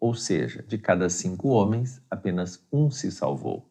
Ou 0.01 0.15
seja, 0.15 0.65
de 0.67 0.79
cada 0.79 1.11
cinco 1.11 1.49
homens, 1.49 2.03
apenas 2.11 2.67
um 2.73 2.91
se 2.91 3.13
salvou. 3.13 3.71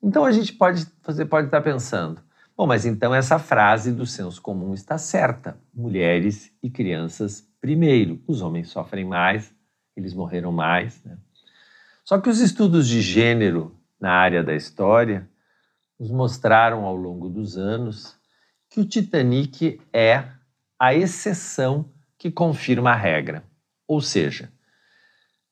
Então 0.00 0.24
a 0.24 0.30
gente 0.30 0.52
pode, 0.52 0.86
você 1.02 1.24
pode 1.24 1.48
estar 1.48 1.60
pensando, 1.60 2.22
bom, 2.56 2.66
mas 2.66 2.84
então 2.84 3.14
essa 3.14 3.38
frase 3.38 3.90
do 3.90 4.06
senso 4.06 4.40
comum 4.40 4.72
está 4.72 4.96
certa. 4.96 5.58
Mulheres 5.74 6.52
e 6.62 6.70
crianças 6.70 7.48
primeiro. 7.60 8.22
Os 8.28 8.42
homens 8.42 8.68
sofrem 8.68 9.04
mais, 9.04 9.52
eles 9.96 10.14
morreram 10.14 10.52
mais. 10.52 11.02
Né? 11.02 11.18
Só 12.04 12.20
que 12.20 12.28
os 12.28 12.38
estudos 12.38 12.86
de 12.86 13.00
gênero 13.00 13.76
na 13.98 14.12
área 14.12 14.44
da 14.44 14.54
história 14.54 15.28
nos 15.98 16.10
mostraram 16.10 16.84
ao 16.84 16.94
longo 16.94 17.28
dos 17.28 17.56
anos 17.56 18.16
que 18.68 18.80
o 18.80 18.84
Titanic 18.84 19.80
é 19.92 20.28
a 20.78 20.94
exceção 20.94 21.90
que 22.18 22.30
confirma 22.30 22.92
a 22.92 22.96
regra. 22.96 23.44
Ou 23.86 24.00
seja, 24.00 24.52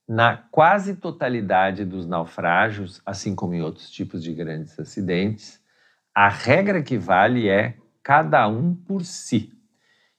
na 0.08 0.36
quase 0.36 0.96
totalidade 0.96 1.84
dos 1.84 2.06
naufrágios, 2.06 3.00
assim 3.06 3.34
como 3.34 3.54
em 3.54 3.62
outros 3.62 3.90
tipos 3.90 4.22
de 4.22 4.34
grandes 4.34 4.78
acidentes, 4.78 5.60
a 6.14 6.28
regra 6.28 6.82
que 6.82 6.98
vale 6.98 7.48
é 7.48 7.76
cada 8.02 8.46
um 8.48 8.74
por 8.74 9.04
si. 9.04 9.52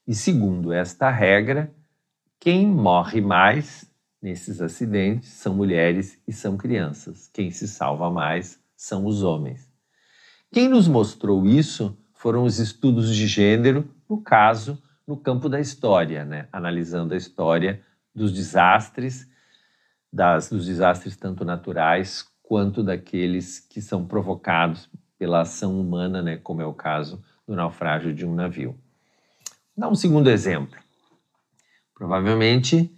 E 0.06 0.14
segundo 0.14 0.72
esta 0.72 1.10
regra, 1.10 1.72
quem 2.40 2.66
morre 2.66 3.20
mais 3.20 3.90
nesses 4.20 4.60
acidentes 4.60 5.30
são 5.30 5.54
mulheres 5.54 6.18
e 6.26 6.32
são 6.32 6.56
crianças. 6.56 7.28
Quem 7.32 7.50
se 7.50 7.68
salva 7.68 8.10
mais 8.10 8.58
são 8.76 9.06
os 9.06 9.22
homens. 9.22 9.70
Quem 10.52 10.68
nos 10.68 10.88
mostrou 10.88 11.46
isso 11.46 11.96
foram 12.12 12.44
os 12.44 12.58
estudos 12.58 13.14
de 13.14 13.26
gênero, 13.26 13.88
no 14.08 14.20
caso 14.20 14.82
no 15.06 15.16
campo 15.16 15.48
da 15.48 15.60
história, 15.60 16.24
né? 16.24 16.48
analisando 16.52 17.14
a 17.14 17.16
história 17.16 17.82
dos 18.14 18.32
desastres, 18.32 19.28
das, 20.12 20.48
dos 20.48 20.66
desastres 20.66 21.16
tanto 21.16 21.44
naturais 21.44 22.26
quanto 22.42 22.82
daqueles 22.82 23.58
que 23.58 23.80
são 23.80 24.06
provocados 24.06 24.88
pela 25.18 25.40
ação 25.40 25.80
humana, 25.80 26.22
né? 26.22 26.36
como 26.36 26.62
é 26.62 26.66
o 26.66 26.74
caso 26.74 27.22
do 27.46 27.54
naufrágio 27.54 28.14
de 28.14 28.26
um 28.26 28.34
navio. 28.34 28.78
Dá 29.76 29.88
um 29.88 29.94
segundo 29.94 30.30
exemplo. 30.30 30.78
Provavelmente 31.94 32.94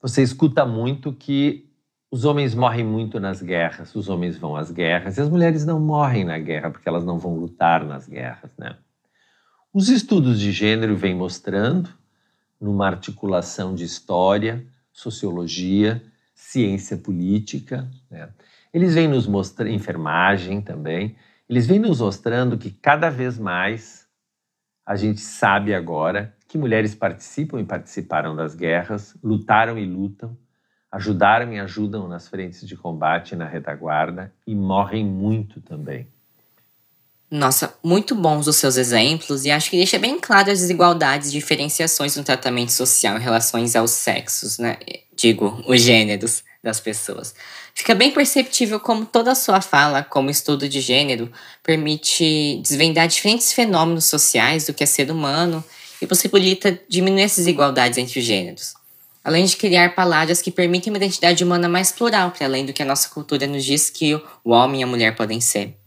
você 0.00 0.22
escuta 0.22 0.64
muito 0.64 1.12
que 1.12 1.68
os 2.10 2.24
homens 2.24 2.54
morrem 2.54 2.84
muito 2.84 3.20
nas 3.20 3.42
guerras, 3.42 3.94
os 3.94 4.08
homens 4.08 4.38
vão 4.38 4.56
às 4.56 4.70
guerras 4.70 5.18
e 5.18 5.20
as 5.20 5.28
mulheres 5.28 5.66
não 5.66 5.78
morrem 5.78 6.24
na 6.24 6.38
guerra 6.38 6.70
porque 6.70 6.88
elas 6.88 7.04
não 7.04 7.18
vão 7.18 7.34
lutar 7.34 7.84
nas 7.84 8.08
guerras, 8.08 8.50
né? 8.56 8.76
Os 9.70 9.90
estudos 9.90 10.40
de 10.40 10.50
gênero 10.50 10.96
vêm 10.96 11.14
mostrando, 11.14 11.90
numa 12.58 12.86
articulação 12.86 13.74
de 13.74 13.84
história, 13.84 14.66
sociologia, 14.90 16.02
ciência 16.34 16.96
política, 16.96 17.86
né? 18.10 18.30
eles 18.72 18.94
vêm 18.94 19.06
nos 19.06 19.26
mostrando, 19.26 19.70
enfermagem 19.70 20.62
também, 20.62 21.16
eles 21.46 21.66
vêm 21.66 21.78
nos 21.78 22.00
mostrando 22.00 22.56
que 22.56 22.70
cada 22.70 23.10
vez 23.10 23.38
mais 23.38 24.08
a 24.86 24.96
gente 24.96 25.20
sabe 25.20 25.74
agora 25.74 26.34
que 26.48 26.56
mulheres 26.56 26.94
participam 26.94 27.60
e 27.60 27.64
participaram 27.64 28.34
das 28.34 28.54
guerras, 28.54 29.14
lutaram 29.22 29.78
e 29.78 29.84
lutam, 29.84 30.34
ajudaram 30.90 31.52
e 31.52 31.60
ajudam 31.60 32.08
nas 32.08 32.26
frentes 32.26 32.66
de 32.66 32.74
combate 32.74 33.32
e 33.32 33.36
na 33.36 33.46
retaguarda 33.46 34.32
e 34.46 34.54
morrem 34.54 35.04
muito 35.04 35.60
também. 35.60 36.08
Nossa, 37.30 37.74
muito 37.84 38.14
bons 38.14 38.46
os 38.46 38.56
seus 38.56 38.78
exemplos 38.78 39.44
e 39.44 39.50
acho 39.50 39.68
que 39.68 39.76
deixa 39.76 39.98
bem 39.98 40.18
claro 40.18 40.50
as 40.50 40.60
desigualdades 40.60 41.28
e 41.28 41.32
diferenciações 41.32 42.16
no 42.16 42.24
tratamento 42.24 42.72
social 42.72 43.18
em 43.18 43.20
relação 43.20 43.62
aos 43.76 43.90
sexos, 43.90 44.58
né? 44.58 44.78
Digo, 45.14 45.62
os 45.66 45.82
gêneros 45.82 46.42
das 46.64 46.80
pessoas. 46.80 47.34
Fica 47.74 47.94
bem 47.94 48.10
perceptível 48.10 48.80
como 48.80 49.04
toda 49.04 49.32
a 49.32 49.34
sua 49.34 49.60
fala, 49.60 50.02
como 50.02 50.30
estudo 50.30 50.68
de 50.68 50.80
gênero, 50.80 51.30
permite 51.62 52.60
desvendar 52.62 53.06
diferentes 53.06 53.52
fenômenos 53.52 54.06
sociais 54.06 54.66
do 54.66 54.72
que 54.72 54.82
é 54.82 54.86
ser 54.86 55.10
humano 55.10 55.62
e 56.00 56.06
possibilita 56.06 56.80
diminuir 56.88 57.22
essas 57.22 57.44
desigualdades 57.44 57.98
entre 57.98 58.18
os 58.18 58.24
gêneros. 58.24 58.74
Além 59.22 59.44
de 59.44 59.56
criar 59.56 59.94
palavras 59.94 60.40
que 60.40 60.50
permitem 60.50 60.90
uma 60.90 60.96
identidade 60.96 61.44
humana 61.44 61.68
mais 61.68 61.92
plural, 61.92 62.30
para 62.30 62.46
além 62.46 62.64
do 62.64 62.72
que 62.72 62.82
a 62.82 62.86
nossa 62.86 63.10
cultura 63.10 63.46
nos 63.46 63.64
diz 63.64 63.90
que 63.90 64.14
o 64.14 64.50
homem 64.50 64.80
e 64.80 64.84
a 64.84 64.86
mulher 64.86 65.14
podem 65.14 65.40
ser. 65.40 65.77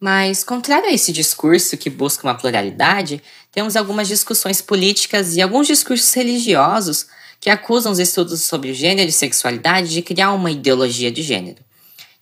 Mas, 0.00 0.44
contrário 0.44 0.88
a 0.88 0.92
esse 0.92 1.10
discurso 1.10 1.76
que 1.76 1.88
busca 1.88 2.26
uma 2.26 2.34
pluralidade, 2.34 3.22
temos 3.50 3.76
algumas 3.76 4.06
discussões 4.08 4.60
políticas 4.60 5.36
e 5.36 5.40
alguns 5.40 5.66
discursos 5.66 6.12
religiosos 6.12 7.06
que 7.40 7.48
acusam 7.48 7.92
os 7.92 7.98
estudos 7.98 8.42
sobre 8.42 8.74
gênero 8.74 9.08
e 9.08 9.12
sexualidade 9.12 9.88
de 9.88 10.02
criar 10.02 10.32
uma 10.32 10.50
ideologia 10.50 11.10
de 11.10 11.22
gênero. 11.22 11.64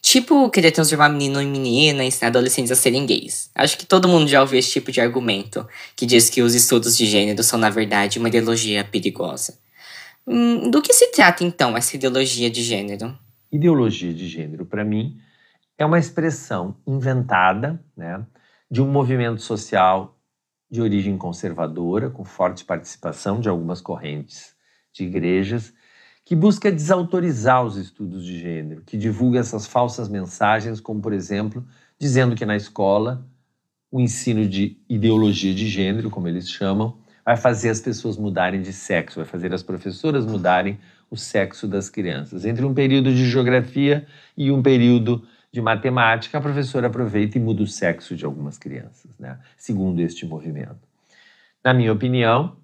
Tipo, 0.00 0.50
querer 0.50 0.70
transformar 0.70 1.08
menino 1.08 1.40
em 1.40 1.50
menina, 1.50 2.04
ensinar 2.04 2.28
adolescentes 2.28 2.70
a 2.70 2.76
serem 2.76 3.06
gays. 3.06 3.50
Acho 3.54 3.78
que 3.78 3.86
todo 3.86 4.06
mundo 4.06 4.28
já 4.28 4.42
ouviu 4.42 4.58
esse 4.58 4.70
tipo 4.70 4.92
de 4.92 5.00
argumento, 5.00 5.66
que 5.96 6.04
diz 6.04 6.28
que 6.28 6.42
os 6.42 6.54
estudos 6.54 6.94
de 6.96 7.06
gênero 7.06 7.42
são, 7.42 7.58
na 7.58 7.70
verdade, 7.70 8.18
uma 8.18 8.28
ideologia 8.28 8.84
perigosa. 8.84 9.58
Hum, 10.26 10.70
do 10.70 10.82
que 10.82 10.92
se 10.92 11.10
trata, 11.10 11.42
então, 11.42 11.76
essa 11.76 11.96
ideologia 11.96 12.50
de 12.50 12.62
gênero? 12.62 13.18
Ideologia 13.50 14.12
de 14.12 14.28
gênero, 14.28 14.66
para 14.66 14.84
mim, 14.84 15.16
é 15.76 15.84
uma 15.84 15.98
expressão 15.98 16.76
inventada 16.86 17.82
né, 17.96 18.24
de 18.70 18.80
um 18.80 18.86
movimento 18.86 19.42
social 19.42 20.18
de 20.70 20.80
origem 20.80 21.16
conservadora, 21.16 22.10
com 22.10 22.24
forte 22.24 22.64
participação 22.64 23.40
de 23.40 23.48
algumas 23.48 23.80
correntes 23.80 24.54
de 24.92 25.04
igrejas, 25.04 25.72
que 26.24 26.34
busca 26.34 26.72
desautorizar 26.72 27.64
os 27.64 27.76
estudos 27.76 28.24
de 28.24 28.38
gênero, 28.38 28.82
que 28.82 28.96
divulga 28.96 29.40
essas 29.40 29.66
falsas 29.66 30.08
mensagens, 30.08 30.80
como, 30.80 31.00
por 31.00 31.12
exemplo, 31.12 31.64
dizendo 31.98 32.34
que 32.34 32.46
na 32.46 32.56
escola 32.56 33.26
o 33.90 34.00
ensino 34.00 34.48
de 34.48 34.78
ideologia 34.88 35.54
de 35.54 35.68
gênero, 35.68 36.10
como 36.10 36.26
eles 36.26 36.48
chamam, 36.48 36.98
vai 37.24 37.36
fazer 37.36 37.70
as 37.70 37.80
pessoas 37.80 38.16
mudarem 38.16 38.60
de 38.60 38.72
sexo, 38.72 39.20
vai 39.20 39.26
fazer 39.26 39.52
as 39.54 39.62
professoras 39.62 40.26
mudarem 40.26 40.78
o 41.10 41.16
sexo 41.16 41.68
das 41.68 41.88
crianças. 41.88 42.44
Entre 42.44 42.64
um 42.64 42.74
período 42.74 43.14
de 43.14 43.30
geografia 43.30 44.06
e 44.36 44.50
um 44.50 44.62
período 44.62 45.24
de 45.54 45.62
matemática, 45.62 46.36
a 46.36 46.40
professora 46.40 46.88
aproveita 46.88 47.38
e 47.38 47.40
muda 47.40 47.62
o 47.62 47.66
sexo 47.66 48.16
de 48.16 48.24
algumas 48.24 48.58
crianças, 48.58 49.16
né? 49.20 49.38
segundo 49.56 50.00
este 50.00 50.26
movimento. 50.26 50.80
Na 51.62 51.72
minha 51.72 51.92
opinião, 51.92 52.56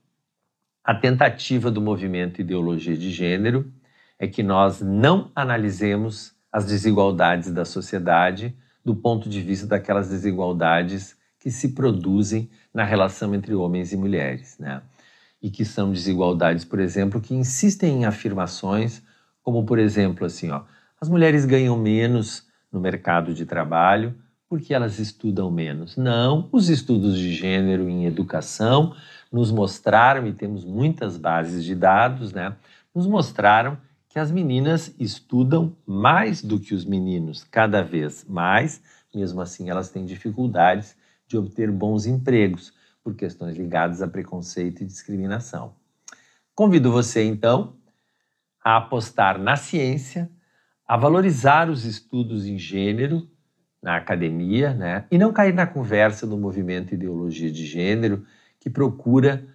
a 0.83 0.93
tentativa 0.93 1.71
do 1.71 1.81
movimento 1.81 2.41
Ideologia 2.41 2.97
de 2.97 3.12
Gênero 3.12 3.73
é 4.19 4.27
que 4.27 4.43
nós 4.43 4.81
não 4.81 5.31
analisemos 5.37 6.35
as 6.51 6.67
desigualdades 6.67 7.53
da 7.53 7.65
sociedade 7.65 8.57
do 8.85 8.97
ponto 8.97 9.29
de 9.29 9.41
vista 9.41 9.69
daquelas 9.69 10.09
desigualdades 10.09 11.17
que 11.39 11.49
se 11.49 11.69
produzem 11.69 12.51
na 12.75 12.83
relação 12.83 13.33
entre 13.37 13.55
homens 13.55 13.93
e 13.93 13.97
mulheres, 13.97 14.59
né? 14.59 14.83
E 15.41 15.49
que 15.49 15.65
são 15.65 15.93
desigualdades, 15.93 16.65
por 16.65 16.81
exemplo, 16.81 17.21
que 17.21 17.37
insistem 17.37 18.01
em 18.01 18.05
afirmações 18.05 19.01
como, 19.45 19.65
por 19.65 19.79
exemplo, 19.79 20.27
assim, 20.27 20.51
ó, 20.51 20.65
as 21.01 21.09
mulheres 21.09 21.45
ganham 21.45 21.79
menos 21.79 22.50
no 22.73 22.81
mercado 22.81 23.35
de 23.35 23.45
trabalho 23.45 24.15
porque 24.51 24.75
elas 24.75 24.99
estudam 24.99 25.49
menos. 25.49 25.97
Não, 25.97 26.49
os 26.51 26.69
estudos 26.69 27.17
de 27.17 27.33
gênero 27.33 27.89
em 27.89 28.05
educação 28.05 28.97
nos 29.31 29.53
mostraram, 29.53 30.27
e 30.27 30.33
temos 30.33 30.65
muitas 30.65 31.17
bases 31.17 31.65
de 31.65 31.77
dados, 31.77 32.33
né? 32.33 32.57
Nos 32.93 33.07
mostraram 33.07 33.79
que 34.09 34.19
as 34.19 34.33
meninas 34.33 34.93
estudam 34.99 35.77
mais 35.87 36.43
do 36.43 36.59
que 36.59 36.75
os 36.75 36.85
meninos, 36.85 37.45
cada 37.45 37.81
vez 37.81 38.25
mais, 38.29 38.83
mesmo 39.15 39.41
assim 39.41 39.71
elas 39.71 39.89
têm 39.89 40.05
dificuldades 40.05 40.97
de 41.29 41.39
obter 41.39 41.71
bons 41.71 42.07
empregos 42.07 42.73
por 43.05 43.15
questões 43.15 43.57
ligadas 43.57 44.03
a 44.03 44.09
preconceito 44.09 44.83
e 44.83 44.85
discriminação. 44.87 45.75
Convido 46.57 46.91
você, 46.91 47.23
então, 47.23 47.77
a 48.65 48.79
apostar 48.79 49.39
na 49.39 49.55
ciência, 49.55 50.29
a 50.91 50.97
valorizar 50.97 51.71
os 51.71 51.85
estudos 51.85 52.47
em 52.47 52.59
gênero 52.59 53.31
na 53.81 53.95
academia, 53.95 54.75
né? 54.75 55.05
E 55.09 55.17
não 55.19 55.33
cair 55.33 55.55
na 55.55 55.65
conversa 55.65 56.27
do 56.27 56.37
movimento 56.37 56.93
ideologia 56.93 57.49
de 57.49 57.65
gênero 57.65 58.27
que 58.59 58.69
procura 58.69 59.47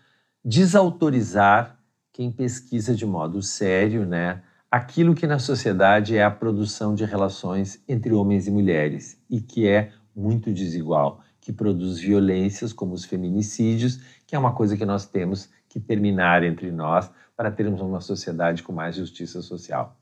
desautorizar 0.45 1.77
quem 2.13 2.31
pesquisa 2.31 2.95
de 2.95 3.05
modo 3.05 3.41
sério, 3.41 4.05
né? 4.05 4.43
Aquilo 4.71 5.13
que 5.13 5.27
na 5.27 5.37
sociedade 5.37 6.15
é 6.15 6.23
a 6.23 6.31
produção 6.31 6.95
de 6.95 7.03
relações 7.03 7.83
entre 7.85 8.13
homens 8.13 8.47
e 8.47 8.51
mulheres 8.51 9.21
e 9.29 9.41
que 9.41 9.67
é 9.67 9.91
muito 10.15 10.53
desigual, 10.53 11.19
que 11.41 11.51
produz 11.51 11.99
violências 11.99 12.71
como 12.71 12.93
os 12.93 13.03
feminicídios, 13.03 13.99
que 14.25 14.37
é 14.37 14.39
uma 14.39 14.53
coisa 14.53 14.77
que 14.77 14.85
nós 14.85 15.05
temos 15.05 15.49
que 15.67 15.81
terminar 15.81 16.45
entre 16.45 16.71
nós 16.71 17.11
para 17.35 17.51
termos 17.51 17.81
uma 17.81 17.99
sociedade 17.99 18.63
com 18.63 18.71
mais 18.71 18.95
justiça 18.95 19.41
social. 19.41 19.99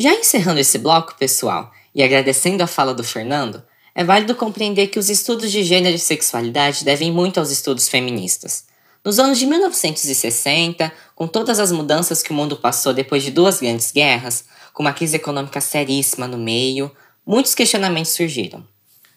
Já 0.00 0.14
encerrando 0.14 0.58
esse 0.58 0.78
bloco, 0.78 1.14
pessoal, 1.18 1.70
e 1.94 2.02
agradecendo 2.02 2.62
a 2.62 2.66
fala 2.66 2.94
do 2.94 3.04
Fernando, 3.04 3.62
é 3.94 4.02
válido 4.02 4.34
compreender 4.34 4.86
que 4.86 4.98
os 4.98 5.10
estudos 5.10 5.52
de 5.52 5.62
gênero 5.62 5.94
e 5.94 5.98
sexualidade 5.98 6.86
devem 6.86 7.12
muito 7.12 7.38
aos 7.38 7.50
estudos 7.50 7.86
feministas. 7.86 8.64
Nos 9.04 9.18
anos 9.18 9.38
de 9.38 9.44
1960, 9.44 10.90
com 11.14 11.28
todas 11.28 11.60
as 11.60 11.70
mudanças 11.70 12.22
que 12.22 12.30
o 12.30 12.34
mundo 12.34 12.56
passou 12.56 12.94
depois 12.94 13.22
de 13.22 13.30
duas 13.30 13.60
grandes 13.60 13.92
guerras, 13.92 14.46
com 14.72 14.82
uma 14.82 14.94
crise 14.94 15.16
econômica 15.16 15.60
seríssima 15.60 16.26
no 16.26 16.38
meio, 16.38 16.90
muitos 17.26 17.54
questionamentos 17.54 18.12
surgiram. 18.12 18.66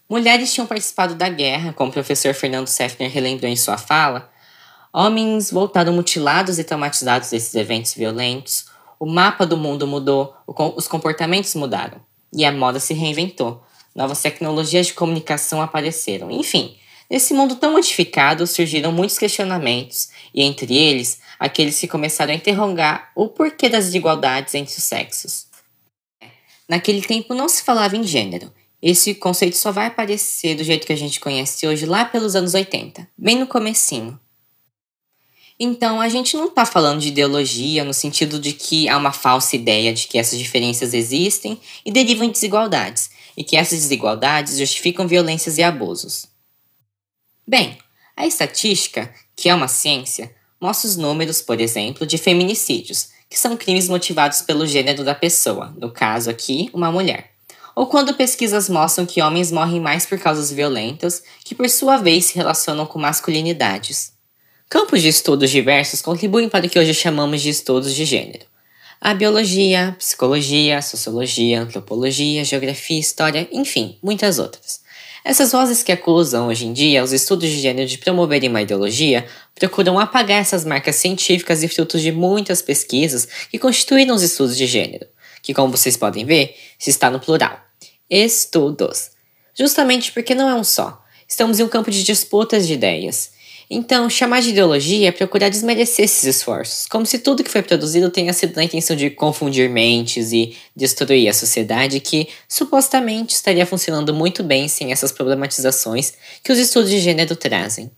Mulheres 0.09 0.53
tinham 0.53 0.67
participado 0.67 1.15
da 1.15 1.29
guerra, 1.29 1.71
como 1.71 1.91
o 1.91 1.93
professor 1.93 2.33
Fernando 2.33 2.67
Seffner 2.67 3.09
relembrou 3.09 3.49
em 3.49 3.55
sua 3.55 3.77
fala. 3.77 4.29
Homens 4.91 5.49
voltaram 5.49 5.93
mutilados 5.93 6.59
e 6.59 6.63
traumatizados 6.65 7.29
desses 7.29 7.55
eventos 7.55 7.93
violentos 7.93 8.72
o 8.99 9.05
mapa 9.05 9.45
do 9.45 9.57
mundo 9.57 9.87
mudou, 9.87 10.33
os 10.75 10.87
comportamentos 10.87 11.53
mudaram 11.55 12.01
e 12.33 12.45
a 12.45 12.51
moda 12.51 12.79
se 12.79 12.93
reinventou. 12.93 13.63
Novas 13.95 14.21
tecnologias 14.21 14.87
de 14.87 14.93
comunicação 14.93 15.61
apareceram. 15.61 16.31
Enfim, 16.31 16.75
nesse 17.09 17.33
mundo 17.33 17.55
tão 17.55 17.73
modificado 17.73 18.47
surgiram 18.47 18.91
muitos 18.91 19.19
questionamentos, 19.19 20.09
e 20.33 20.41
entre 20.41 20.75
eles, 20.75 21.21
aqueles 21.39 21.79
que 21.79 21.87
começaram 21.87 22.33
a 22.33 22.35
interrogar 22.35 23.11
o 23.15 23.27
porquê 23.27 23.69
das 23.69 23.85
desigualdades 23.85 24.55
entre 24.55 24.75
os 24.75 24.83
sexos. 24.83 25.45
Naquele 26.67 27.01
tempo 27.01 27.35
não 27.35 27.47
se 27.47 27.63
falava 27.63 27.95
em 27.95 28.03
gênero. 28.03 28.51
Esse 28.81 29.13
conceito 29.15 29.55
só 29.55 29.71
vai 29.71 29.85
aparecer 29.85 30.55
do 30.55 30.63
jeito 30.63 30.87
que 30.87 30.93
a 30.93 30.97
gente 30.97 31.19
conhece 31.19 31.67
hoje 31.67 31.85
lá 31.85 32.03
pelos 32.03 32.35
anos 32.35 32.53
80, 32.53 33.07
bem 33.17 33.37
no 33.37 33.47
comecinho. 33.47 34.19
Então, 35.59 36.01
a 36.01 36.09
gente 36.09 36.35
não 36.35 36.47
está 36.47 36.65
falando 36.65 36.99
de 36.99 37.09
ideologia 37.09 37.83
no 37.83 37.93
sentido 37.93 38.39
de 38.39 38.53
que 38.53 38.89
há 38.89 38.97
uma 38.97 39.11
falsa 39.11 39.55
ideia 39.55 39.93
de 39.93 40.07
que 40.07 40.17
essas 40.17 40.39
diferenças 40.39 40.93
existem 40.93 41.59
e 41.85 41.91
derivam 41.91 42.27
de 42.27 42.33
desigualdades, 42.33 43.11
e 43.37 43.43
que 43.43 43.55
essas 43.55 43.79
desigualdades 43.79 44.57
justificam 44.57 45.07
violências 45.07 45.57
e 45.57 45.63
abusos. 45.63 46.25
Bem, 47.47 47.77
a 48.15 48.25
estatística, 48.25 49.13
que 49.35 49.49
é 49.49 49.55
uma 49.55 49.67
ciência, 49.67 50.33
mostra 50.59 50.87
os 50.87 50.95
números, 50.95 51.41
por 51.41 51.59
exemplo, 51.59 52.07
de 52.07 52.17
feminicídios, 52.17 53.09
que 53.29 53.37
são 53.37 53.57
crimes 53.57 53.89
motivados 53.89 54.41
pelo 54.41 54.65
gênero 54.65 55.03
da 55.03 55.13
pessoa, 55.13 55.73
no 55.77 55.91
caso 55.91 56.29
aqui, 56.29 56.69
uma 56.73 56.91
mulher. 56.91 57.31
Ou 57.75 57.87
quando 57.87 58.13
pesquisas 58.13 58.69
mostram 58.69 59.05
que 59.05 59.21
homens 59.21 59.51
morrem 59.51 59.79
mais 59.79 60.05
por 60.05 60.19
causas 60.19 60.51
violentas, 60.51 61.23
que 61.43 61.55
por 61.55 61.69
sua 61.69 61.97
vez 61.97 62.25
se 62.25 62.35
relacionam 62.35 62.85
com 62.85 62.99
masculinidades. 62.99 64.12
Campos 64.73 65.03
de 65.03 65.09
estudos 65.09 65.51
diversos 65.51 66.01
contribuem 66.01 66.49
para 66.49 66.65
o 66.65 66.67
que 66.67 66.79
hoje 66.79 66.95
chamamos 66.95 67.43
de 67.43 67.49
estudos 67.49 67.93
de 67.93 68.05
gênero. 68.05 68.43
A 68.99 69.13
biologia, 69.13 69.95
psicologia, 69.99 70.81
sociologia, 70.81 71.61
antropologia, 71.61 72.43
geografia, 72.43 72.99
história, 72.99 73.47
enfim, 73.51 73.99
muitas 74.01 74.39
outras. 74.39 74.81
Essas 75.23 75.51
vozes 75.51 75.83
que 75.83 75.91
acusam 75.91 76.47
hoje 76.47 76.65
em 76.65 76.73
dia 76.73 77.03
os 77.03 77.13
estudos 77.13 77.51
de 77.51 77.59
gênero 77.59 77.87
de 77.87 77.99
promoverem 77.99 78.49
uma 78.49 78.63
ideologia 78.63 79.27
procuram 79.53 79.99
apagar 79.99 80.41
essas 80.41 80.65
marcas 80.65 80.95
científicas 80.95 81.61
e 81.61 81.67
frutos 81.67 82.01
de 82.01 82.11
muitas 82.11 82.59
pesquisas 82.59 83.27
que 83.51 83.59
constituíram 83.59 84.15
os 84.15 84.23
estudos 84.23 84.57
de 84.57 84.65
gênero, 84.65 85.05
que, 85.43 85.53
como 85.53 85.77
vocês 85.77 85.95
podem 85.95 86.25
ver, 86.25 86.55
se 86.79 86.89
está 86.89 87.11
no 87.11 87.19
plural. 87.19 87.63
Estudos. 88.09 89.11
Justamente 89.53 90.11
porque 90.11 90.33
não 90.33 90.49
é 90.49 90.55
um 90.55 90.63
só. 90.63 90.99
Estamos 91.29 91.59
em 91.59 91.63
um 91.63 91.69
campo 91.69 91.91
de 91.91 92.03
disputas 92.03 92.65
de 92.65 92.73
ideias. 92.73 93.32
Então, 93.69 94.09
chamar 94.09 94.41
de 94.41 94.49
ideologia 94.49 95.07
é 95.07 95.11
procurar 95.11 95.49
desmerecer 95.49 96.05
esses 96.05 96.23
esforços, 96.23 96.87
como 96.87 97.05
se 97.05 97.19
tudo 97.19 97.43
que 97.43 97.49
foi 97.49 97.61
produzido 97.61 98.09
tenha 98.09 98.33
sido 98.33 98.55
na 98.55 98.63
intenção 98.63 98.95
de 98.95 99.09
confundir 99.09 99.69
mentes 99.69 100.31
e 100.31 100.55
destruir 100.75 101.29
a 101.29 101.33
sociedade 101.33 101.99
que 101.99 102.27
supostamente 102.47 103.33
estaria 103.33 103.65
funcionando 103.65 104.13
muito 104.13 104.43
bem 104.43 104.67
sem 104.67 104.91
essas 104.91 105.11
problematizações 105.11 106.13
que 106.43 106.51
os 106.51 106.59
estudos 106.59 106.89
de 106.89 106.99
gênero 106.99 107.35
trazem. 107.35 107.91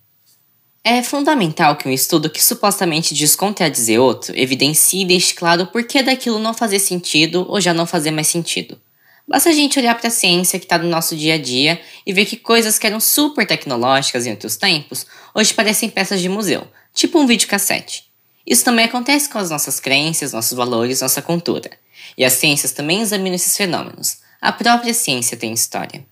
É 0.87 1.01
fundamental 1.01 1.75
que 1.75 1.89
um 1.89 1.91
estudo 1.91 2.29
que 2.29 2.43
supostamente 2.43 3.15
diz 3.15 3.35
contradizer 3.35 3.99
outro 3.99 4.37
evidencie 4.37 5.01
e 5.01 5.05
deixe 5.05 5.33
claro 5.33 5.63
o 5.63 5.67
porquê 5.67 6.03
daquilo 6.03 6.37
não 6.37 6.53
fazer 6.53 6.77
sentido 6.77 7.43
ou 7.49 7.59
já 7.59 7.73
não 7.73 7.87
fazer 7.87 8.11
mais 8.11 8.27
sentido. 8.27 8.79
Basta 9.27 9.49
a 9.49 9.53
gente 9.53 9.79
olhar 9.79 9.97
para 9.97 10.07
a 10.07 10.11
ciência 10.11 10.59
que 10.59 10.65
está 10.65 10.77
no 10.77 10.87
nosso 10.87 11.15
dia 11.15 11.33
a 11.33 11.37
dia 11.37 11.81
e 12.05 12.13
ver 12.13 12.25
que 12.25 12.37
coisas 12.37 12.77
que 12.77 12.85
eram 12.85 12.99
super 12.99 13.45
tecnológicas 13.47 14.27
em 14.27 14.31
outros 14.31 14.55
tempos 14.55 15.07
hoje 15.33 15.51
parecem 15.51 15.89
peças 15.89 16.21
de 16.21 16.29
museu, 16.29 16.67
tipo 16.93 17.19
um 17.19 17.25
videocassete. 17.25 18.05
Isso 18.45 18.63
também 18.63 18.85
acontece 18.85 19.27
com 19.27 19.39
as 19.39 19.49
nossas 19.49 19.79
crenças, 19.79 20.31
nossos 20.31 20.55
valores, 20.55 21.01
nossa 21.01 21.23
cultura. 21.23 21.71
E 22.15 22.23
as 22.23 22.33
ciências 22.33 22.71
também 22.71 23.01
examinam 23.01 23.33
esses 23.33 23.57
fenômenos. 23.57 24.17
A 24.39 24.51
própria 24.51 24.93
ciência 24.93 25.35
tem 25.35 25.51
história. 25.51 26.05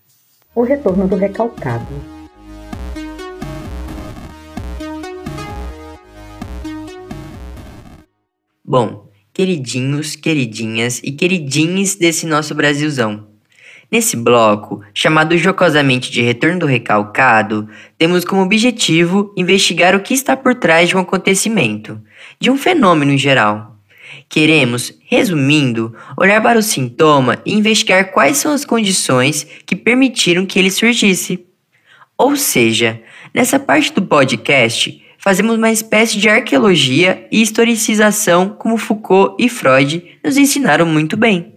O 0.56 0.64
retorno 0.64 1.08
do 1.08 1.16
recalcado. 1.16 1.88
Bom, 8.66 9.03
queridinhos, 9.34 10.16
queridinhas 10.16 11.02
e 11.04 11.12
queridinhos 11.12 11.96
desse 11.96 12.28
nosso 12.28 12.54
Brasilzão. 12.54 13.28
Nesse 13.92 14.16
bloco, 14.16 14.82
chamado 14.94 15.38
jocosamente 15.38 16.12
de 16.12 16.22
Retorno 16.22 16.60
do 16.60 16.66
Recalcado, 16.66 17.68
temos 17.98 18.24
como 18.24 18.42
objetivo 18.42 19.34
investigar 19.38 19.96
o 19.96 20.00
que 20.00 20.14
está 20.14 20.36
por 20.36 20.56
trás 20.56 20.90
de 20.90 20.98
um 20.98 21.00
acontecimento, 21.00 22.02
de 22.40 22.50
um 22.50 22.58
fenômeno 22.58 23.12
em 23.12 23.18
geral. 23.18 23.78
Queremos, 24.30 24.94
resumindo, 25.08 25.96
olhar 26.18 26.42
para 26.42 26.58
o 26.58 26.64
sintoma 26.64 27.40
e 27.46 27.54
investigar 27.54 28.12
quais 28.12 28.38
são 28.38 28.52
as 28.52 28.66
condições 28.66 29.46
que 29.66 29.76
permitiram 29.76 30.46
que 30.46 30.58
ele 30.58 30.72
surgisse. 30.72 31.46
Ou 32.18 32.36
seja, 32.36 33.02
nessa 33.34 33.60
parte 33.60 33.94
do 33.94 34.02
podcast, 34.02 35.03
fazemos 35.24 35.56
uma 35.56 35.72
espécie 35.72 36.20
de 36.20 36.28
arqueologia 36.28 37.26
e 37.32 37.42
historicização 37.42 38.50
como 38.50 38.78
Foucault 38.78 39.42
e 39.42 39.48
Freud 39.48 40.20
nos 40.22 40.36
ensinaram 40.36 40.86
muito 40.86 41.16
bem. 41.16 41.56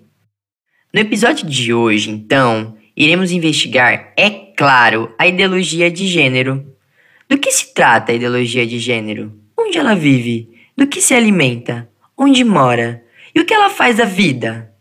No 0.95 1.01
episódio 1.01 1.45
de 1.49 1.75
hoje, 1.75 2.09
então, 2.09 2.77
iremos 2.97 3.33
investigar, 3.33 4.13
é 4.17 4.31
claro, 4.31 5.13
a 5.19 5.27
ideologia 5.27 5.91
de 5.91 6.07
gênero. 6.07 6.65
Do 7.29 7.37
que 7.39 7.51
se 7.51 7.75
trata 7.75 8.13
a 8.13 8.15
ideologia 8.15 8.65
de 8.65 8.79
gênero? 8.79 9.37
Onde 9.59 9.79
ela 9.79 9.97
vive? 9.97 10.49
Do 10.77 10.87
que 10.87 11.01
se 11.01 11.13
alimenta? 11.13 11.91
Onde 12.17 12.45
mora? 12.45 13.03
E 13.35 13.41
o 13.41 13.45
que 13.45 13.53
ela 13.53 13.69
faz 13.69 13.97
da 13.97 14.05
vida? 14.05 14.73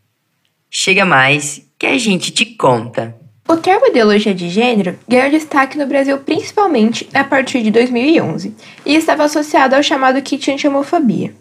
Chega 0.69 1.03
mais 1.03 1.67
que 1.79 1.87
a 1.87 1.97
gente 1.97 2.29
te 2.29 2.45
conta. 2.45 3.19
O 3.47 3.55
termo 3.55 3.85
ideologia 3.85 4.33
de 4.33 4.49
gênero 4.49 4.97
ganhou 5.07 5.29
destaque 5.29 5.77
no 5.77 5.85
Brasil 5.85 6.17
principalmente 6.17 7.07
a 7.13 7.23
partir 7.23 7.61
de 7.61 7.69
2011 7.69 8.55
e 8.83 8.95
estava 8.95 9.23
associado 9.23 9.75
ao 9.75 9.83
chamado 9.83 10.19
kit 10.19 10.49
anti-homofobia. 10.49 11.31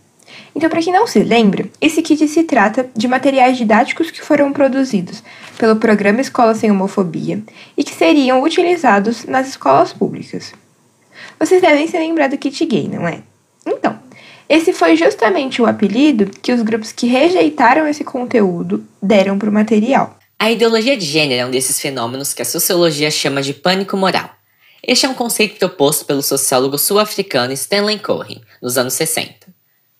Então, 0.54 0.68
para 0.68 0.82
quem 0.82 0.92
não 0.92 1.06
se 1.06 1.20
lembra, 1.20 1.66
esse 1.80 2.02
kit 2.02 2.28
se 2.28 2.42
trata 2.42 2.90
de 2.94 3.08
materiais 3.08 3.56
didáticos 3.56 4.10
que 4.10 4.20
foram 4.20 4.52
produzidos 4.52 5.22
pelo 5.56 5.76
programa 5.76 6.20
Escola 6.20 6.54
Sem 6.54 6.70
Homofobia 6.70 7.42
e 7.74 7.82
que 7.82 7.94
seriam 7.94 8.42
utilizados 8.42 9.24
nas 9.24 9.48
escolas 9.48 9.94
públicas. 9.94 10.52
Vocês 11.40 11.62
devem 11.62 11.88
se 11.88 11.98
lembrar 11.98 12.28
do 12.28 12.36
kit 12.36 12.66
gay, 12.66 12.86
não 12.86 13.08
é? 13.08 13.20
Então, 13.66 13.98
esse 14.46 14.74
foi 14.74 14.94
justamente 14.94 15.62
o 15.62 15.66
apelido 15.66 16.30
que 16.42 16.52
os 16.52 16.60
grupos 16.60 16.92
que 16.92 17.06
rejeitaram 17.06 17.88
esse 17.88 18.04
conteúdo 18.04 18.84
deram 19.02 19.38
para 19.38 19.48
o 19.48 19.52
material. 19.52 20.18
A 20.44 20.50
ideologia 20.50 20.94
de 20.94 21.06
gênero 21.06 21.40
é 21.40 21.46
um 21.46 21.50
desses 21.50 21.80
fenômenos 21.80 22.34
que 22.34 22.42
a 22.42 22.44
sociologia 22.44 23.10
chama 23.10 23.40
de 23.40 23.54
pânico 23.54 23.96
moral. 23.96 24.30
Este 24.86 25.06
é 25.06 25.08
um 25.08 25.14
conceito 25.14 25.56
proposto 25.56 26.04
pelo 26.04 26.22
sociólogo 26.22 26.76
sul-africano 26.76 27.54
Stanley 27.54 27.98
Cohen, 27.98 28.42
nos 28.60 28.76
anos 28.76 28.92
60. 28.92 29.48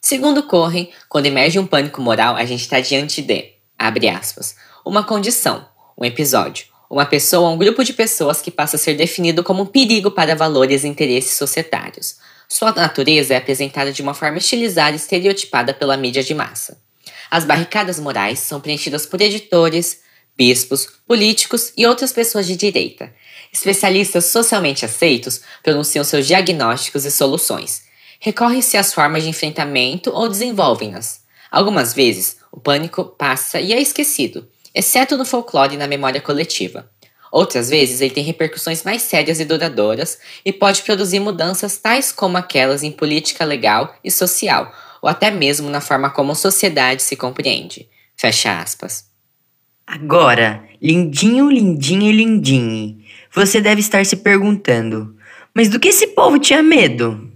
Segundo 0.02 0.42
Cohen, 0.42 0.90
quando 1.08 1.24
emerge 1.24 1.58
um 1.58 1.66
pânico 1.66 2.02
moral, 2.02 2.36
a 2.36 2.44
gente 2.44 2.60
está 2.60 2.78
diante 2.78 3.22
de, 3.22 3.54
abre 3.78 4.06
aspas, 4.06 4.54
uma 4.84 5.02
condição, 5.02 5.66
um 5.96 6.04
episódio, 6.04 6.66
uma 6.90 7.06
pessoa 7.06 7.48
ou 7.48 7.54
um 7.54 7.58
grupo 7.58 7.82
de 7.82 7.94
pessoas 7.94 8.42
que 8.42 8.50
passa 8.50 8.76
a 8.76 8.78
ser 8.78 8.98
definido 8.98 9.42
como 9.42 9.62
um 9.62 9.66
perigo 9.66 10.10
para 10.10 10.36
valores 10.36 10.84
e 10.84 10.88
interesses 10.88 11.38
societários. 11.38 12.16
Sua 12.50 12.70
natureza 12.70 13.32
é 13.32 13.38
apresentada 13.38 13.90
de 13.90 14.02
uma 14.02 14.12
forma 14.12 14.36
estilizada 14.36 14.92
e 14.92 14.96
estereotipada 14.96 15.72
pela 15.72 15.96
mídia 15.96 16.22
de 16.22 16.34
massa. 16.34 16.76
As 17.30 17.46
barricadas 17.46 17.98
morais 17.98 18.40
são 18.40 18.60
preenchidas 18.60 19.06
por 19.06 19.22
editores, 19.22 20.03
bispos, 20.36 20.88
políticos 21.06 21.72
e 21.76 21.86
outras 21.86 22.12
pessoas 22.12 22.46
de 22.46 22.56
direita. 22.56 23.12
Especialistas 23.52 24.26
socialmente 24.26 24.84
aceitos 24.84 25.40
pronunciam 25.62 26.04
seus 26.04 26.26
diagnósticos 26.26 27.04
e 27.04 27.10
soluções. 27.10 27.82
Recorre-se 28.18 28.76
às 28.76 28.92
formas 28.92 29.22
de 29.22 29.28
enfrentamento 29.28 30.10
ou 30.10 30.28
desenvolvem-nas. 30.28 31.22
Algumas 31.50 31.94
vezes, 31.94 32.38
o 32.50 32.58
pânico 32.58 33.04
passa 33.04 33.60
e 33.60 33.72
é 33.72 33.80
esquecido, 33.80 34.48
exceto 34.74 35.16
no 35.16 35.24
folclore 35.24 35.74
e 35.74 35.78
na 35.78 35.86
memória 35.86 36.20
coletiva. 36.20 36.90
Outras 37.30 37.68
vezes, 37.68 38.00
ele 38.00 38.14
tem 38.14 38.24
repercussões 38.24 38.82
mais 38.82 39.02
sérias 39.02 39.40
e 39.40 39.44
duradouras 39.44 40.18
e 40.44 40.52
pode 40.52 40.82
produzir 40.82 41.20
mudanças 41.20 41.76
tais 41.76 42.12
como 42.12 42.36
aquelas 42.36 42.82
em 42.82 42.92
política 42.92 43.44
legal 43.44 43.94
e 44.02 44.10
social, 44.10 44.72
ou 45.02 45.08
até 45.08 45.30
mesmo 45.30 45.68
na 45.68 45.80
forma 45.80 46.10
como 46.10 46.32
a 46.32 46.36
sociedade 46.36 47.02
se 47.02 47.16
compreende. 47.16 47.88
Fecha 48.16 48.60
aspas. 48.60 49.13
Agora, 49.86 50.64
lindinho, 50.80 51.50
lindinha 51.50 52.10
e 52.10 52.16
lindinho, 52.16 52.98
você 53.32 53.60
deve 53.60 53.80
estar 53.80 54.04
se 54.06 54.16
perguntando: 54.16 55.14
mas 55.54 55.68
do 55.68 55.78
que 55.78 55.88
esse 55.88 56.08
povo 56.08 56.38
tinha 56.38 56.62
medo? 56.62 57.30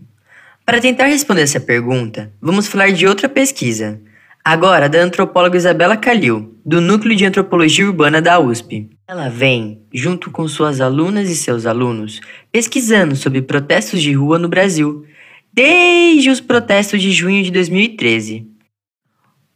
Para 0.65 0.81
tentar 0.81 1.07
responder 1.07 1.43
essa 1.43 1.61
pergunta, 1.61 2.33
vamos 2.41 2.67
falar 2.67 2.91
de 2.91 3.07
outra 3.07 3.29
pesquisa, 3.29 4.01
agora 4.45 4.89
da 4.89 4.99
antropóloga 4.99 5.57
Isabela 5.57 5.97
Calil, 5.97 6.59
do 6.65 6.81
Núcleo 6.81 7.17
de 7.17 7.25
Antropologia 7.25 7.87
Urbana 7.87 8.21
da 8.21 8.39
USP. 8.39 8.91
Ela 9.07 9.29
vem, 9.29 9.83
junto 9.93 10.31
com 10.31 10.49
suas 10.49 10.81
alunas 10.81 11.31
e 11.31 11.37
seus 11.37 11.65
alunos, 11.65 12.21
pesquisando 12.51 13.15
sobre 13.15 13.41
protestos 13.41 14.03
de 14.03 14.13
rua 14.13 14.39
no 14.39 14.49
Brasil, 14.49 15.05
desde 15.53 16.29
os 16.29 16.41
protestos 16.41 17.01
de 17.01 17.13
junho 17.13 17.43
de 17.43 17.51
2013. 17.51 18.47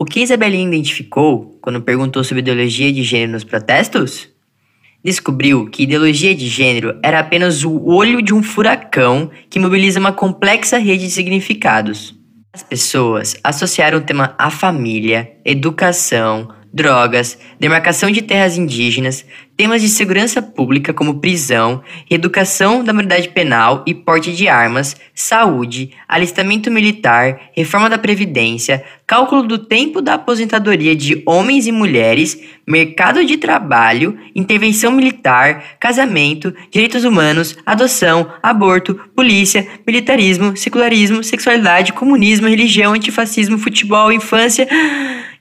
O 0.02 0.04
que 0.04 0.18
Isabelinha 0.18 0.66
identificou 0.66 1.56
quando 1.62 1.80
perguntou 1.80 2.24
sobre 2.24 2.40
ideologia 2.40 2.92
de 2.92 3.04
gênero 3.04 3.30
nos 3.30 3.44
protestos? 3.44 4.28
Descobriu 5.04 5.70
que 5.70 5.84
ideologia 5.84 6.34
de 6.34 6.48
gênero 6.48 6.98
era 7.04 7.20
apenas 7.20 7.62
o 7.62 7.84
olho 7.84 8.20
de 8.20 8.34
um 8.34 8.42
furacão 8.42 9.30
que 9.48 9.60
mobiliza 9.60 10.00
uma 10.00 10.12
complexa 10.12 10.76
rede 10.76 11.04
de 11.04 11.12
significados. 11.12 12.16
As 12.52 12.64
pessoas 12.64 13.36
associaram 13.44 13.98
o 13.98 14.00
tema 14.00 14.34
à 14.36 14.50
família, 14.50 15.36
educação, 15.44 16.48
drogas, 16.72 17.38
demarcação 17.60 18.10
de 18.10 18.22
terras 18.22 18.56
indígenas, 18.56 19.24
temas 19.56 19.82
de 19.82 19.88
segurança 19.88 20.40
pública 20.40 20.92
como 20.94 21.20
prisão, 21.20 21.82
reeducação 22.08 22.82
da 22.82 22.92
maioridade 22.92 23.28
penal 23.28 23.82
e 23.86 23.92
porte 23.94 24.32
de 24.32 24.48
armas, 24.48 24.96
saúde, 25.14 25.90
alistamento 26.08 26.70
militar, 26.70 27.38
reforma 27.54 27.90
da 27.90 27.98
previdência, 27.98 28.82
cálculo 29.06 29.42
do 29.42 29.58
tempo 29.58 30.00
da 30.00 30.14
aposentadoria 30.14 30.96
de 30.96 31.22
homens 31.26 31.66
e 31.66 31.72
mulheres, 31.72 32.40
mercado 32.66 33.24
de 33.24 33.36
trabalho, 33.36 34.18
intervenção 34.34 34.90
militar, 34.90 35.76
casamento, 35.78 36.54
direitos 36.70 37.04
humanos, 37.04 37.56
adoção, 37.66 38.32
aborto, 38.42 38.98
polícia, 39.14 39.68
militarismo, 39.86 40.56
secularismo, 40.56 41.22
sexualidade, 41.22 41.92
comunismo, 41.92 42.48
religião, 42.48 42.94
antifascismo, 42.94 43.58
futebol, 43.58 44.10
infância. 44.10 44.66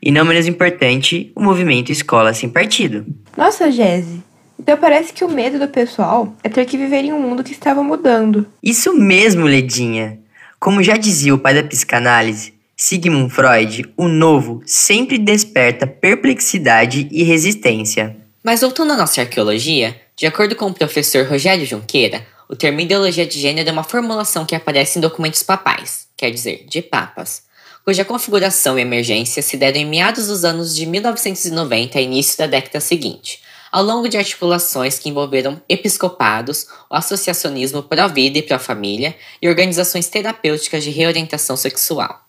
E 0.02 0.12
não 0.12 0.26
menos 0.26 0.48
importante, 0.48 1.32
o 1.36 1.44
movimento 1.44 1.92
Escola 1.92 2.34
Sem 2.34 2.50
Partido. 2.50 3.06
Nossa, 3.38 3.72
Jesse. 3.72 4.22
Então 4.60 4.78
parece 4.78 5.14
que 5.14 5.24
o 5.24 5.30
medo 5.30 5.60
do 5.60 5.68
pessoal 5.68 6.36
é 6.44 6.50
ter 6.50 6.66
que 6.66 6.78
viver 6.78 7.04
em 7.04 7.14
um 7.14 7.20
mundo 7.20 7.44
que 7.44 7.52
estava 7.52 7.84
mudando. 7.84 8.46
Isso 8.62 8.94
mesmo, 8.94 9.46
Ledinha. 9.46 10.20
Como 10.60 10.84
já 10.84 10.98
dizia 10.98 11.34
o 11.34 11.40
pai 11.40 11.56
da 11.56 11.64
psicanálise, 11.64 12.54
Sigmund 12.78 13.32
Freud, 13.34 13.92
o 13.96 14.08
novo 14.08 14.62
sempre 14.66 15.18
desperta 15.18 15.86
perplexidade 15.86 17.08
e 17.12 17.24
resistência. 17.24 18.16
Mas 18.44 18.62
voltando 18.62 18.94
à 18.94 18.98
nossa 18.98 19.22
arqueologia, 19.22 19.96
de 20.16 20.26
acordo 20.26 20.56
com 20.56 20.66
o 20.66 20.74
professor 20.74 21.26
Rogério 21.26 21.66
Junqueira, 21.66 22.26
o 22.50 22.56
termo 22.56 22.80
ideologia 22.80 23.26
de 23.26 23.40
gênero 23.40 23.70
é 23.70 23.72
uma 23.72 23.84
formulação 23.84 24.46
que 24.46 24.56
aparece 24.56 24.98
em 24.98 25.02
documentos 25.02 25.42
papais, 25.42 26.08
quer 26.18 26.32
dizer, 26.32 26.66
de 26.68 26.82
papas, 26.82 27.44
cuja 27.84 28.06
configuração 28.06 28.78
e 28.78 28.82
emergência 28.82 29.42
se 29.42 29.58
deram 29.58 29.80
em 29.80 29.86
meados 29.86 30.28
dos 30.28 30.46
anos 30.46 30.76
de 30.76 30.86
1990 30.86 32.00
e 32.00 32.04
início 32.04 32.38
da 32.38 32.48
década 32.48 32.80
seguinte, 32.80 33.42
ao 33.72 33.84
longo 33.84 34.10
de 34.10 34.18
articulações 34.18 35.00
que 35.00 35.10
envolveram 35.10 35.62
episcopados, 35.70 36.68
o 36.90 36.96
associacionismo 36.96 37.82
pró-vida 37.82 38.38
e 38.38 38.44
pró-família 38.44 39.16
e 39.42 39.48
organizações 39.48 40.10
terapêuticas 40.10 40.84
de 40.84 40.90
reorientação 40.90 41.56
sexual. 41.56 42.26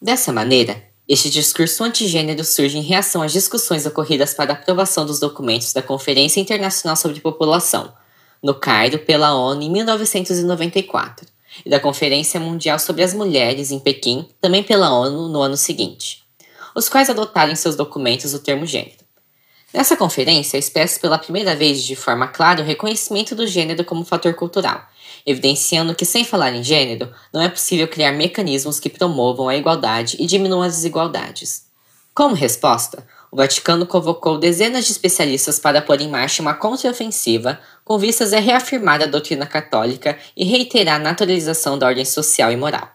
Dessa 0.00 0.32
maneira, 0.32 0.84
este 1.08 1.30
discurso 1.30 1.82
antigênero 1.82 2.44
surge 2.44 2.76
em 2.76 2.82
reação 2.82 3.22
às 3.22 3.32
discussões 3.32 3.86
ocorridas 3.86 4.34
para 4.34 4.52
aprovação 4.52 5.04
dos 5.06 5.18
documentos 5.18 5.72
da 5.72 5.82
Conferência 5.82 6.40
Internacional 6.40 6.96
sobre 6.96 7.20
População, 7.20 7.94
no 8.42 8.54
Cairo 8.54 8.98
pela 8.98 9.34
ONU 9.34 9.62
em 9.62 9.70
1994, 9.70 11.26
e 11.64 11.70
da 11.70 11.80
Conferência 11.80 12.40
Mundial 12.40 12.78
sobre 12.78 13.02
as 13.02 13.12
Mulheres 13.12 13.70
em 13.70 13.78
Pequim, 13.78 14.28
também 14.40 14.62
pela 14.62 14.92
ONU, 14.92 15.28
no 15.28 15.42
ano 15.42 15.56
seguinte, 15.56 16.24
os 16.74 16.88
quais 16.88 17.10
adotaram 17.10 17.52
em 17.52 17.56
seus 17.56 17.76
documentos 17.76 18.32
o 18.34 18.38
termo 18.38 18.64
gênero. 18.64 19.04
Nessa 19.74 19.96
conferência, 19.96 20.56
expressa 20.56 21.00
pela 21.00 21.18
primeira 21.18 21.56
vez 21.56 21.82
de 21.82 21.96
forma 21.96 22.28
clara 22.28 22.62
o 22.62 22.64
reconhecimento 22.64 23.34
do 23.34 23.44
gênero 23.44 23.84
como 23.84 24.04
fator 24.04 24.32
cultural, 24.34 24.80
evidenciando 25.26 25.96
que, 25.96 26.04
sem 26.04 26.24
falar 26.24 26.52
em 26.52 26.62
gênero, 26.62 27.12
não 27.32 27.42
é 27.42 27.48
possível 27.48 27.88
criar 27.88 28.12
mecanismos 28.12 28.78
que 28.78 28.88
promovam 28.88 29.48
a 29.48 29.56
igualdade 29.56 30.16
e 30.20 30.26
diminuam 30.26 30.62
as 30.62 30.76
desigualdades. 30.76 31.64
Como 32.14 32.36
resposta, 32.36 33.04
o 33.34 33.36
Vaticano 33.36 33.84
convocou 33.84 34.38
dezenas 34.38 34.86
de 34.86 34.92
especialistas 34.92 35.58
para 35.58 35.82
pôr 35.82 36.00
em 36.00 36.08
marcha 36.08 36.40
uma 36.40 36.54
contraofensiva 36.54 37.58
com 37.84 37.98
vistas 37.98 38.32
a 38.32 38.38
reafirmar 38.38 39.02
a 39.02 39.06
doutrina 39.06 39.44
católica 39.44 40.16
e 40.36 40.44
reiterar 40.44 41.00
a 41.00 41.02
naturalização 41.02 41.76
da 41.76 41.88
ordem 41.88 42.04
social 42.04 42.52
e 42.52 42.56
moral. 42.56 42.88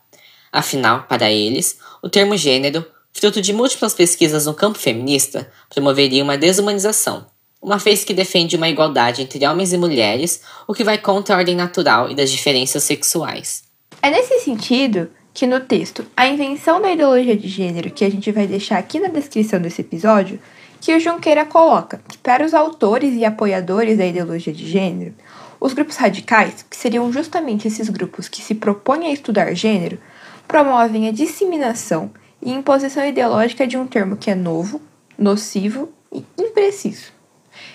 Afinal, 0.50 1.04
para 1.10 1.30
eles, 1.30 1.78
o 2.02 2.08
termo 2.08 2.38
gênero, 2.38 2.86
fruto 3.12 3.42
de 3.42 3.52
múltiplas 3.52 3.94
pesquisas 3.94 4.46
no 4.46 4.54
campo 4.54 4.80
feminista, 4.80 5.52
promoveria 5.68 6.24
uma 6.24 6.38
desumanização, 6.38 7.26
uma 7.62 7.78
vez 7.78 8.06
que 8.06 8.14
defende 8.14 8.56
uma 8.56 8.70
igualdade 8.70 9.22
entre 9.22 9.46
homens 9.46 9.74
e 9.74 9.78
mulheres, 9.78 10.42
o 10.66 10.74
que 10.74 10.86
vai 10.86 10.98
contra 10.98 11.36
a 11.36 11.40
ordem 11.40 11.54
natural 11.54 12.10
e 12.10 12.16
das 12.16 12.32
diferenças 12.32 12.86
sexuais. 12.86 13.64
É 14.02 14.10
nesse 14.10 14.40
sentido 14.40 15.10
que 15.40 15.48
no 15.48 15.62
texto 15.62 16.06
A 16.18 16.28
Invenção 16.28 16.82
da 16.82 16.92
Ideologia 16.92 17.38
de 17.38 17.48
Gênero, 17.48 17.90
que 17.90 18.04
a 18.04 18.12
gente 18.12 18.30
vai 18.30 18.46
deixar 18.46 18.78
aqui 18.78 19.00
na 19.00 19.08
descrição 19.08 19.58
desse 19.62 19.80
episódio, 19.80 20.38
que 20.82 20.94
o 20.94 21.00
Junqueira 21.00 21.46
coloca 21.46 22.02
que 22.10 22.18
para 22.18 22.46
os 22.46 22.54
autores 22.54 23.16
e 23.16 23.24
apoiadores 23.24 23.98
da 23.98 24.06
ideologia 24.06 24.52
de 24.52 24.68
gênero, 24.68 25.14
os 25.58 25.72
grupos 25.72 25.96
radicais, 25.96 26.66
que 26.70 26.76
seriam 26.76 27.10
justamente 27.10 27.70
esses 27.70 27.88
grupos 27.88 28.28
que 28.28 28.42
se 28.42 28.54
propõem 28.54 29.08
a 29.08 29.14
estudar 29.14 29.54
gênero, 29.54 29.98
promovem 30.46 31.08
a 31.08 31.12
disseminação 31.14 32.12
e 32.42 32.52
imposição 32.52 33.08
ideológica 33.08 33.66
de 33.66 33.78
um 33.78 33.88
termo 33.88 34.18
que 34.18 34.30
é 34.30 34.36
novo, 34.36 34.82
nocivo 35.18 35.88
e 36.12 36.22
impreciso. 36.38 37.14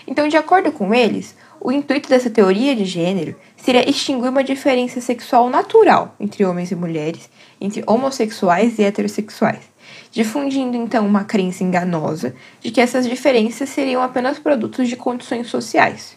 Então, 0.07 0.29
de 0.29 0.37
acordo 0.37 0.71
com 0.71 0.93
eles, 0.93 1.35
o 1.59 1.73
intuito 1.73 2.11
dessa 2.11 2.29
teoria 2.29 2.77
de 2.77 2.85
gênero 2.85 3.35
seria 3.57 3.89
extinguir 3.89 4.29
uma 4.29 4.45
diferença 4.45 5.01
sexual 5.01 5.49
natural 5.49 6.15
entre 6.21 6.45
homens 6.45 6.71
e 6.71 6.75
mulheres, 6.75 7.31
entre 7.61 7.83
homossexuais 7.87 8.79
e 8.79 8.83
heterossexuais, 8.83 9.63
difundindo 10.11 10.77
então 10.77 11.07
uma 11.07 11.25
crença 11.25 11.65
enganosa 11.65 12.35
de 12.61 12.71
que 12.71 12.81
essas 12.81 13.09
diferenças 13.09 13.69
seriam 13.69 14.03
apenas 14.03 14.39
produtos 14.39 14.89
de 14.89 14.97
condições 14.97 15.49
sociais. 15.49 16.17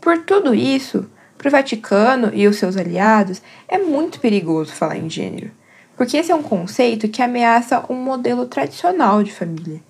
Por 0.00 0.18
tudo 0.18 0.54
isso, 0.54 1.08
para 1.38 1.48
o 1.48 1.50
Vaticano 1.50 2.30
e 2.34 2.46
os 2.46 2.56
seus 2.56 2.76
aliados, 2.76 3.42
é 3.68 3.78
muito 3.78 4.20
perigoso 4.20 4.72
falar 4.72 4.96
em 4.96 5.10
gênero, 5.10 5.50
porque 5.96 6.16
esse 6.16 6.30
é 6.30 6.34
um 6.34 6.42
conceito 6.42 7.08
que 7.08 7.22
ameaça 7.22 7.84
um 7.88 7.94
modelo 7.94 8.46
tradicional 8.46 9.22
de 9.22 9.32
família 9.32 9.80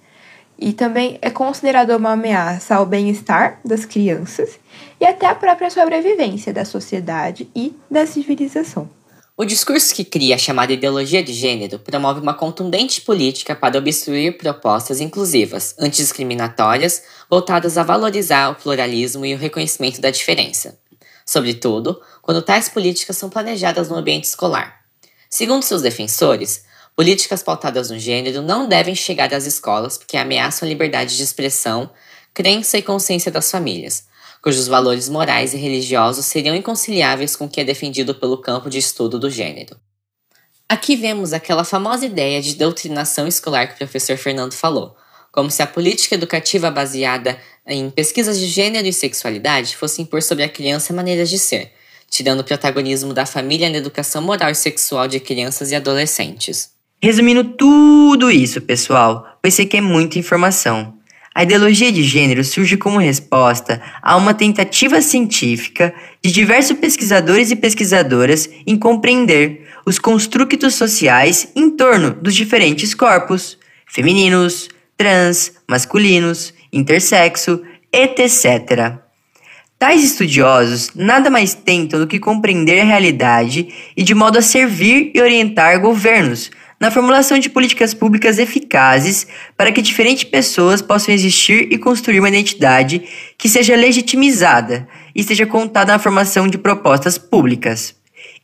e 0.58 0.72
também 0.72 1.18
é 1.20 1.30
considerado 1.30 1.90
uma 1.90 2.12
ameaça 2.12 2.76
ao 2.76 2.86
bem-estar 2.86 3.58
das 3.64 3.84
crianças 3.84 4.58
e 5.00 5.04
até 5.04 5.26
à 5.26 5.34
própria 5.34 5.70
sobrevivência 5.70 6.52
da 6.52 6.64
sociedade 6.64 7.48
e 7.54 7.76
da 7.90 8.06
civilização. 8.06 8.88
O 9.36 9.44
discurso 9.44 9.94
que 9.94 10.04
cria 10.04 10.36
a 10.36 10.38
chamada 10.38 10.72
ideologia 10.72 11.22
de 11.22 11.32
gênero 11.32 11.78
promove 11.78 12.20
uma 12.20 12.34
contundente 12.34 13.00
política 13.00 13.54
para 13.54 13.78
obstruir 13.78 14.38
propostas 14.38 15.00
inclusivas, 15.00 15.74
antidiscriminatórias, 15.78 17.02
voltadas 17.28 17.76
a 17.76 17.82
valorizar 17.82 18.50
o 18.50 18.54
pluralismo 18.54 19.26
e 19.26 19.34
o 19.34 19.38
reconhecimento 19.38 20.00
da 20.00 20.10
diferença. 20.10 20.78
Sobretudo, 21.26 22.00
quando 22.22 22.42
tais 22.42 22.68
políticas 22.68 23.16
são 23.16 23.28
planejadas 23.28 23.88
no 23.88 23.96
ambiente 23.96 24.24
escolar. 24.24 24.80
Segundo 25.28 25.64
seus 25.64 25.82
defensores, 25.82 26.64
Políticas 26.96 27.42
pautadas 27.42 27.90
no 27.90 27.98
gênero 27.98 28.40
não 28.40 28.68
devem 28.68 28.94
chegar 28.94 29.32
às 29.34 29.46
escolas 29.46 29.98
porque 29.98 30.16
ameaçam 30.16 30.64
a 30.64 30.68
liberdade 30.68 31.16
de 31.16 31.22
expressão, 31.24 31.90
crença 32.32 32.78
e 32.78 32.82
consciência 32.82 33.32
das 33.32 33.50
famílias, 33.50 34.04
cujos 34.44 34.68
valores 34.68 35.08
morais 35.08 35.54
e 35.54 35.56
religiosos 35.56 36.26
seriam 36.26 36.54
inconciliáveis 36.54 37.34
com 37.34 37.46
o 37.46 37.48
que 37.48 37.62
é 37.62 37.64
defendido 37.64 38.14
pelo 38.14 38.36
campo 38.36 38.68
de 38.68 38.76
estudo 38.76 39.18
do 39.18 39.30
gênero. 39.30 39.74
Aqui 40.68 40.96
vemos 40.96 41.32
aquela 41.32 41.64
famosa 41.64 42.04
ideia 42.04 42.42
de 42.42 42.54
doutrinação 42.54 43.26
escolar 43.26 43.68
que 43.68 43.72
o 43.72 43.78
professor 43.78 44.18
Fernando 44.18 44.52
falou, 44.52 44.94
como 45.32 45.50
se 45.50 45.62
a 45.62 45.66
política 45.66 46.14
educativa 46.14 46.70
baseada 46.70 47.38
em 47.66 47.88
pesquisas 47.88 48.38
de 48.38 48.44
gênero 48.44 48.86
e 48.86 48.92
sexualidade 48.92 49.76
fosse 49.78 50.02
impor 50.02 50.22
sobre 50.22 50.44
a 50.44 50.48
criança 50.48 50.92
maneiras 50.92 51.30
de 51.30 51.38
ser, 51.38 51.72
tirando 52.10 52.40
o 52.40 52.44
protagonismo 52.44 53.14
da 53.14 53.24
família 53.24 53.70
na 53.70 53.78
educação 53.78 54.20
moral 54.20 54.50
e 54.50 54.54
sexual 54.54 55.08
de 55.08 55.20
crianças 55.20 55.70
e 55.70 55.74
adolescentes. 55.74 56.68
Resumindo 57.02 57.44
tudo 57.44 58.30
isso, 58.30 58.60
pessoal, 58.60 59.38
pois 59.40 59.54
sei 59.54 59.64
que 59.64 59.78
é 59.78 59.80
muita 59.80 60.18
informação. 60.18 60.98
A 61.34 61.42
ideologia 61.42 61.90
de 61.90 62.04
gênero 62.04 62.44
surge 62.44 62.76
como 62.76 63.00
resposta 63.00 63.82
a 64.00 64.16
uma 64.16 64.32
tentativa 64.32 65.02
científica 65.02 65.92
de 66.22 66.30
diversos 66.30 66.78
pesquisadores 66.78 67.50
e 67.50 67.56
pesquisadoras 67.56 68.48
em 68.64 68.76
compreender 68.76 69.66
os 69.84 69.98
construtos 69.98 70.76
sociais 70.76 71.48
em 71.56 71.70
torno 71.70 72.12
dos 72.12 72.36
diferentes 72.36 72.94
corpos, 72.94 73.58
femininos, 73.84 74.68
trans, 74.96 75.54
masculinos, 75.68 76.54
intersexo, 76.72 77.60
etc. 77.92 79.00
Tais 79.76 80.04
estudiosos 80.04 80.92
nada 80.94 81.30
mais 81.30 81.52
tentam 81.52 81.98
do 81.98 82.06
que 82.06 82.20
compreender 82.20 82.80
a 82.80 82.84
realidade 82.84 83.68
e 83.96 84.04
de 84.04 84.14
modo 84.14 84.38
a 84.38 84.42
servir 84.42 85.10
e 85.12 85.20
orientar 85.20 85.80
governos 85.80 86.52
na 86.84 86.90
formulação 86.90 87.38
de 87.38 87.48
políticas 87.48 87.94
públicas 87.94 88.38
eficazes 88.38 89.26
para 89.56 89.72
que 89.72 89.80
diferentes 89.80 90.24
pessoas 90.24 90.82
possam 90.82 91.14
existir 91.14 91.72
e 91.72 91.78
construir 91.78 92.18
uma 92.18 92.28
identidade 92.28 93.02
que 93.38 93.48
seja 93.48 93.74
legitimizada 93.74 94.86
e 95.16 95.22
seja 95.22 95.46
contada 95.46 95.94
na 95.94 95.98
formação 95.98 96.46
de 96.46 96.58
propostas 96.58 97.16
públicas. 97.16 97.94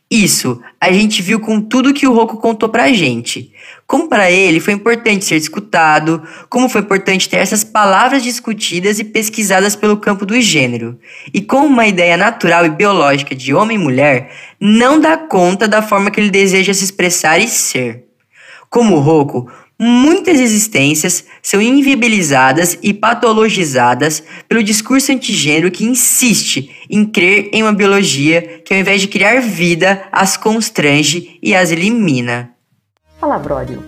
Isso 0.09 0.59
a 0.79 0.91
gente 0.91 1.21
viu 1.21 1.39
com 1.39 1.61
tudo 1.61 1.93
que 1.93 2.07
o 2.07 2.13
Rocco 2.13 2.37
contou 2.37 2.67
pra 2.67 2.91
gente. 2.91 3.53
Como 3.85 4.09
para 4.09 4.31
ele 4.31 4.59
foi 4.59 4.73
importante 4.73 5.23
ser 5.23 5.35
escutado, 5.35 6.23
como 6.49 6.67
foi 6.67 6.81
importante 6.81 7.29
ter 7.29 7.37
essas 7.37 7.63
palavras 7.63 8.23
discutidas 8.23 8.97
e 8.97 9.03
pesquisadas 9.03 9.75
pelo 9.75 9.97
campo 9.97 10.25
do 10.25 10.41
gênero. 10.41 10.97
E 11.31 11.41
como 11.41 11.67
uma 11.67 11.85
ideia 11.85 12.17
natural 12.17 12.65
e 12.65 12.69
biológica 12.69 13.35
de 13.35 13.53
homem 13.53 13.77
e 13.77 13.79
mulher 13.79 14.31
não 14.59 14.99
dá 14.99 15.15
conta 15.15 15.67
da 15.67 15.83
forma 15.83 16.09
que 16.09 16.19
ele 16.19 16.31
deseja 16.31 16.73
se 16.73 16.83
expressar 16.83 17.37
e 17.37 17.47
ser. 17.47 18.10
Como 18.71 18.95
o 18.95 18.99
Roku, 19.01 19.51
muitas 19.77 20.39
existências 20.39 21.25
são 21.43 21.61
inviabilizadas 21.61 22.79
e 22.81 22.93
patologizadas 22.93 24.23
pelo 24.47 24.63
discurso 24.63 25.11
antigênero 25.11 25.69
que 25.69 25.83
insiste 25.83 26.73
em 26.89 27.03
crer 27.03 27.49
em 27.51 27.63
uma 27.63 27.73
biologia 27.73 28.61
que, 28.63 28.73
ao 28.73 28.79
invés 28.79 29.01
de 29.01 29.09
criar 29.09 29.41
vida, 29.41 30.07
as 30.09 30.37
constrange 30.37 31.37
e 31.43 31.53
as 31.53 31.69
elimina. 31.69 32.51
Palavrório. 33.19 33.83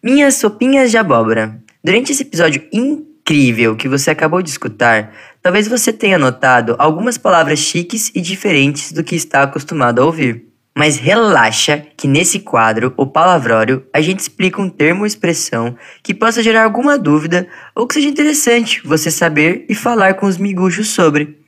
Minhas 0.00 0.34
sopinhas 0.36 0.92
de 0.92 0.96
abóbora. 0.96 1.60
Durante 1.82 2.12
esse 2.12 2.22
episódio 2.22 2.64
incrível 2.72 3.74
que 3.74 3.88
você 3.88 4.12
acabou 4.12 4.40
de 4.40 4.50
escutar, 4.50 5.12
talvez 5.48 5.66
você 5.66 5.94
tenha 5.94 6.18
notado 6.18 6.76
algumas 6.78 7.16
palavras 7.16 7.58
chiques 7.58 8.12
e 8.14 8.20
diferentes 8.20 8.92
do 8.92 9.02
que 9.02 9.16
está 9.16 9.44
acostumado 9.44 9.98
a 9.98 10.04
ouvir. 10.04 10.44
Mas 10.76 10.98
relaxa 10.98 11.86
que 11.96 12.06
nesse 12.06 12.40
quadro, 12.40 12.92
o 12.98 13.06
palavrório, 13.06 13.82
a 13.90 14.02
gente 14.02 14.20
explica 14.20 14.60
um 14.60 14.68
termo 14.68 15.00
ou 15.00 15.06
expressão 15.06 15.74
que 16.02 16.12
possa 16.12 16.42
gerar 16.42 16.64
alguma 16.64 16.98
dúvida 16.98 17.48
ou 17.74 17.86
que 17.86 17.94
seja 17.94 18.10
interessante 18.10 18.82
você 18.84 19.10
saber 19.10 19.64
e 19.70 19.74
falar 19.74 20.16
com 20.16 20.26
os 20.26 20.36
miguxos 20.36 20.90
sobre. 20.90 21.38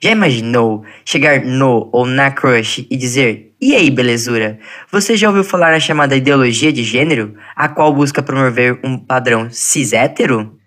Já 0.00 0.12
imaginou 0.12 0.84
chegar 1.04 1.44
no 1.44 1.90
ou 1.92 2.06
na 2.06 2.30
crush 2.30 2.86
e 2.88 2.96
dizer: 2.96 3.52
E 3.60 3.74
aí, 3.74 3.90
belezura? 3.90 4.60
Você 4.92 5.16
já 5.16 5.26
ouviu 5.26 5.42
falar 5.42 5.72
na 5.72 5.80
chamada 5.80 6.14
ideologia 6.14 6.72
de 6.72 6.84
gênero, 6.84 7.34
a 7.56 7.68
qual 7.68 7.92
busca 7.92 8.22
promover 8.22 8.78
um 8.84 8.96
padrão 8.96 9.48
cis 9.50 9.92
hétero? 9.92 10.59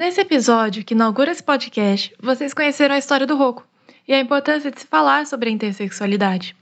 Nesse 0.00 0.18
episódio 0.18 0.82
que 0.82 0.94
inaugura 0.94 1.30
esse 1.30 1.42
podcast, 1.42 2.10
vocês 2.22 2.54
conheceram 2.54 2.94
a 2.94 2.98
história 2.98 3.26
do 3.26 3.36
Roku 3.36 3.66
e 4.08 4.14
a 4.14 4.18
importância 4.18 4.70
de 4.70 4.80
se 4.80 4.86
falar 4.86 5.26
sobre 5.26 5.50
a 5.50 5.52
intersexualidade. 5.52 6.56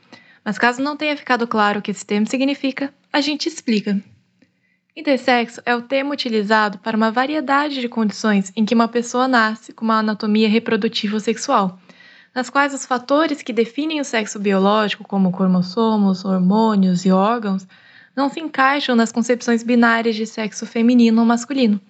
Mas 0.44 0.58
caso 0.58 0.82
não 0.82 0.96
tenha 0.96 1.16
ficado 1.16 1.46
claro 1.46 1.78
o 1.78 1.82
que 1.82 1.92
esse 1.92 2.04
termo 2.04 2.26
significa, 2.26 2.92
a 3.12 3.20
gente 3.20 3.48
explica. 3.48 4.02
Intersexo 4.96 5.62
é 5.64 5.76
o 5.76 5.82
termo 5.82 6.14
utilizado 6.14 6.78
para 6.78 6.96
uma 6.96 7.12
variedade 7.12 7.80
de 7.80 7.88
condições 7.88 8.52
em 8.56 8.64
que 8.64 8.74
uma 8.74 8.88
pessoa 8.88 9.28
nasce 9.28 9.72
com 9.72 9.84
uma 9.84 10.00
anatomia 10.00 10.48
reprodutiva 10.48 11.20
sexual, 11.20 11.78
nas 12.34 12.50
quais 12.50 12.74
os 12.74 12.84
fatores 12.84 13.40
que 13.40 13.52
definem 13.52 14.00
o 14.00 14.04
sexo 14.04 14.40
biológico, 14.40 15.04
como 15.04 15.30
cromossomos, 15.30 16.24
hormônios 16.24 17.06
e 17.06 17.12
órgãos, 17.12 17.68
não 18.16 18.28
se 18.28 18.40
encaixam 18.40 18.96
nas 18.96 19.12
concepções 19.12 19.62
binárias 19.62 20.16
de 20.16 20.26
sexo 20.26 20.66
feminino 20.66 21.20
ou 21.20 21.24
masculino. 21.24 21.80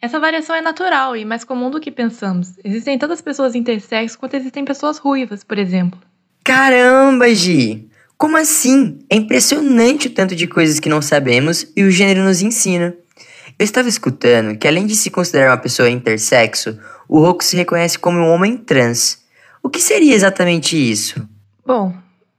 Essa 0.00 0.20
variação 0.20 0.54
é 0.54 0.60
natural 0.60 1.16
e 1.16 1.24
mais 1.24 1.42
comum 1.42 1.70
do 1.70 1.80
que 1.80 1.90
pensamos. 1.90 2.52
Existem 2.62 2.96
tantas 2.96 3.20
pessoas 3.20 3.56
intersexo 3.56 4.16
quanto 4.16 4.34
existem 4.34 4.64
pessoas 4.64 4.96
ruivas, 4.96 5.42
por 5.42 5.58
exemplo. 5.58 5.98
Caramba, 6.44 7.34
Gi! 7.34 7.88
Como 8.16 8.36
assim? 8.36 9.00
É 9.10 9.16
impressionante 9.16 10.06
o 10.06 10.10
tanto 10.10 10.36
de 10.36 10.46
coisas 10.46 10.78
que 10.78 10.88
não 10.88 11.02
sabemos 11.02 11.66
e 11.76 11.82
o 11.82 11.90
gênero 11.90 12.22
nos 12.22 12.42
ensina. 12.42 12.94
Eu 13.58 13.64
estava 13.64 13.88
escutando 13.88 14.56
que, 14.56 14.68
além 14.68 14.86
de 14.86 14.94
se 14.94 15.10
considerar 15.10 15.50
uma 15.50 15.56
pessoa 15.58 15.90
intersexo, 15.90 16.78
o 17.08 17.20
Roku 17.20 17.42
se 17.42 17.56
reconhece 17.56 17.98
como 17.98 18.18
um 18.18 18.28
homem 18.28 18.56
trans. 18.56 19.24
O 19.60 19.68
que 19.68 19.80
seria 19.80 20.14
exatamente 20.14 20.76
isso? 20.76 21.28
Bom, 21.66 21.92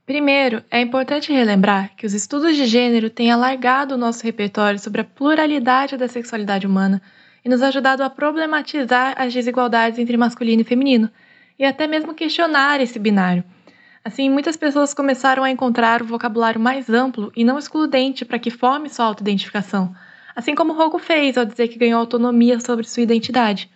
primeiro 0.06 0.62
é 0.70 0.80
importante 0.80 1.30
relembrar 1.30 1.90
que 1.94 2.06
os 2.06 2.14
estudos 2.14 2.56
de 2.56 2.64
gênero 2.64 3.10
têm 3.10 3.30
alargado 3.30 3.94
o 3.94 3.98
nosso 3.98 4.24
repertório 4.24 4.78
sobre 4.78 5.02
a 5.02 5.04
pluralidade 5.04 5.98
da 5.98 6.08
sexualidade 6.08 6.66
humana 6.66 7.02
e 7.44 7.48
nos 7.48 7.62
ajudado 7.62 8.02
a 8.02 8.10
problematizar 8.10 9.14
as 9.16 9.32
desigualdades 9.32 9.98
entre 9.98 10.16
masculino 10.16 10.62
e 10.62 10.64
feminino, 10.64 11.10
e 11.58 11.64
até 11.64 11.86
mesmo 11.86 12.14
questionar 12.14 12.80
esse 12.80 12.98
binário. 12.98 13.44
Assim, 14.04 14.30
muitas 14.30 14.56
pessoas 14.56 14.94
começaram 14.94 15.44
a 15.44 15.50
encontrar 15.50 16.00
o 16.00 16.06
vocabulário 16.06 16.60
mais 16.60 16.88
amplo 16.88 17.30
e 17.36 17.44
não 17.44 17.58
excludente 17.58 18.24
para 18.24 18.38
que 18.38 18.50
forme 18.50 18.88
sua 18.88 19.04
autoidentificação, 19.04 19.94
assim 20.34 20.54
como 20.54 20.72
Rogo 20.72 20.98
fez 20.98 21.36
ao 21.36 21.44
dizer 21.44 21.68
que 21.68 21.78
ganhou 21.78 22.00
autonomia 22.00 22.58
sobre 22.60 22.86
sua 22.86 23.02
identidade. 23.02 23.70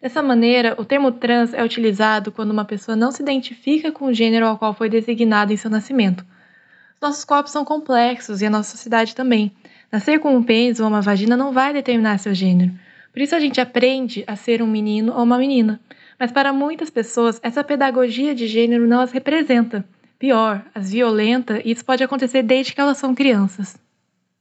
Dessa 0.00 0.22
maneira, 0.22 0.74
o 0.78 0.84
termo 0.84 1.12
trans 1.12 1.52
é 1.54 1.62
utilizado 1.62 2.30
quando 2.30 2.50
uma 2.50 2.64
pessoa 2.64 2.96
não 2.96 3.10
se 3.10 3.22
identifica 3.22 3.90
com 3.90 4.06
o 4.06 4.14
gênero 4.14 4.46
ao 4.46 4.58
qual 4.58 4.74
foi 4.74 4.88
designado 4.88 5.52
em 5.52 5.56
seu 5.56 5.70
nascimento. 5.70 6.24
Nossos 7.00 7.24
corpos 7.24 7.52
são 7.52 7.64
complexos 7.64 8.42
e 8.42 8.46
a 8.46 8.50
nossa 8.50 8.72
sociedade 8.72 9.14
também. 9.14 9.52
Nascer 9.90 10.18
com 10.18 10.34
um 10.36 10.42
pênis 10.42 10.80
ou 10.80 10.88
uma 10.88 11.00
vagina 11.00 11.36
não 11.36 11.52
vai 11.52 11.72
determinar 11.72 12.18
seu 12.18 12.34
gênero. 12.34 12.72
Por 13.18 13.22
isso 13.22 13.34
a 13.34 13.40
gente 13.40 13.60
aprende 13.60 14.22
a 14.28 14.36
ser 14.36 14.62
um 14.62 14.66
menino 14.68 15.12
ou 15.12 15.24
uma 15.24 15.38
menina. 15.38 15.80
Mas 16.20 16.30
para 16.30 16.52
muitas 16.52 16.88
pessoas, 16.88 17.40
essa 17.42 17.64
pedagogia 17.64 18.32
de 18.32 18.46
gênero 18.46 18.86
não 18.86 19.00
as 19.00 19.10
representa. 19.10 19.84
Pior, 20.20 20.64
as 20.72 20.92
violenta 20.92 21.60
e 21.64 21.72
isso 21.72 21.84
pode 21.84 22.04
acontecer 22.04 22.44
desde 22.44 22.72
que 22.72 22.80
elas 22.80 22.96
são 22.96 23.16
crianças. 23.16 23.76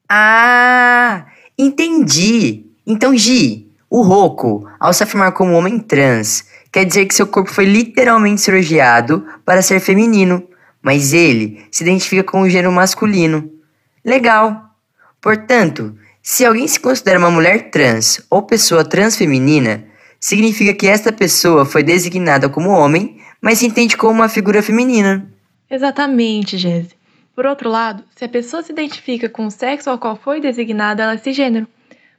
Ah, 0.07 1.25
entendi. 1.57 2.67
Então, 2.85 3.17
Gi, 3.17 3.67
o 3.89 4.03
Roku, 4.03 4.69
ao 4.79 4.93
se 4.93 5.01
afirmar 5.01 5.31
como 5.31 5.53
homem 5.53 5.79
trans, 5.79 6.47
quer 6.71 6.85
dizer 6.85 7.07
que 7.07 7.15
seu 7.15 7.25
corpo 7.25 7.49
foi 7.49 7.65
literalmente 7.65 8.41
cirurgiado 8.41 9.25
para 9.43 9.63
ser 9.63 9.79
feminino, 9.79 10.47
mas 10.83 11.13
ele 11.13 11.65
se 11.71 11.81
identifica 11.83 12.23
com 12.23 12.41
o 12.41 12.49
gênero 12.49 12.71
masculino. 12.71 13.51
Legal. 14.05 14.69
Portanto, 15.19 15.97
se 16.29 16.43
alguém 16.43 16.67
se 16.67 16.77
considera 16.77 17.17
uma 17.17 17.31
mulher 17.31 17.71
trans 17.71 18.21
ou 18.29 18.41
pessoa 18.41 18.83
transfeminina, 18.83 19.85
significa 20.19 20.73
que 20.73 20.85
esta 20.85 21.09
pessoa 21.09 21.63
foi 21.63 21.81
designada 21.81 22.49
como 22.49 22.69
homem, 22.69 23.21
mas 23.41 23.59
se 23.59 23.65
entende 23.65 23.95
como 23.95 24.11
uma 24.11 24.27
figura 24.27 24.61
feminina. 24.61 25.25
Exatamente, 25.71 26.57
Jesse. 26.57 26.97
Por 27.33 27.45
outro 27.45 27.69
lado, 27.69 28.03
se 28.13 28.25
a 28.25 28.29
pessoa 28.29 28.61
se 28.61 28.73
identifica 28.73 29.29
com 29.29 29.45
o 29.45 29.49
sexo 29.49 29.89
ao 29.89 29.97
qual 29.97 30.17
foi 30.17 30.41
designada, 30.41 31.01
ela 31.01 31.13
é 31.13 31.17
cisgênero. 31.17 31.65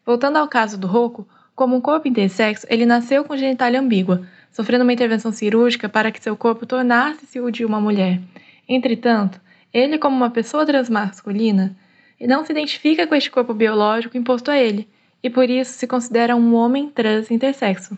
Voltando 0.06 0.39
ao 0.39 0.48
caso 0.48 0.78
do 0.78 0.86
Roku, 0.86 1.28
como 1.55 1.76
um 1.76 1.80
corpo 1.82 2.09
intersexo, 2.09 2.66
ele 2.70 2.86
nasceu 2.86 3.24
com 3.24 3.36
genitália 3.36 3.78
ambígua, 3.78 4.26
sofrendo 4.51 4.85
uma 4.85 4.93
intervenção 4.94 5.32
cirúrgica 5.32 5.86
para 5.86 6.10
que 6.10 6.22
seu 6.22 6.35
corpo 6.35 6.64
tornasse-se 6.64 7.39
o 7.40 7.51
de 7.51 7.62
uma 7.62 7.78
mulher. 7.78 8.18
Entretanto, 8.66 9.39
ele, 9.70 9.98
como 9.98 10.16
uma 10.16 10.30
pessoa 10.30 10.64
transmasculina, 10.64 11.76
não 12.27 12.45
se 12.45 12.53
identifica 12.53 13.07
com 13.07 13.15
este 13.15 13.31
corpo 13.31 13.55
biológico 13.55 14.16
imposto 14.16 14.51
a 14.51 14.59
ele, 14.59 14.89
e 15.23 15.31
por 15.31 15.49
isso 15.49 15.73
se 15.73 15.86
considera 15.86 16.35
um 16.35 16.55
homem 16.55 16.90
trans 16.90 17.31
intersexo. 17.31 17.97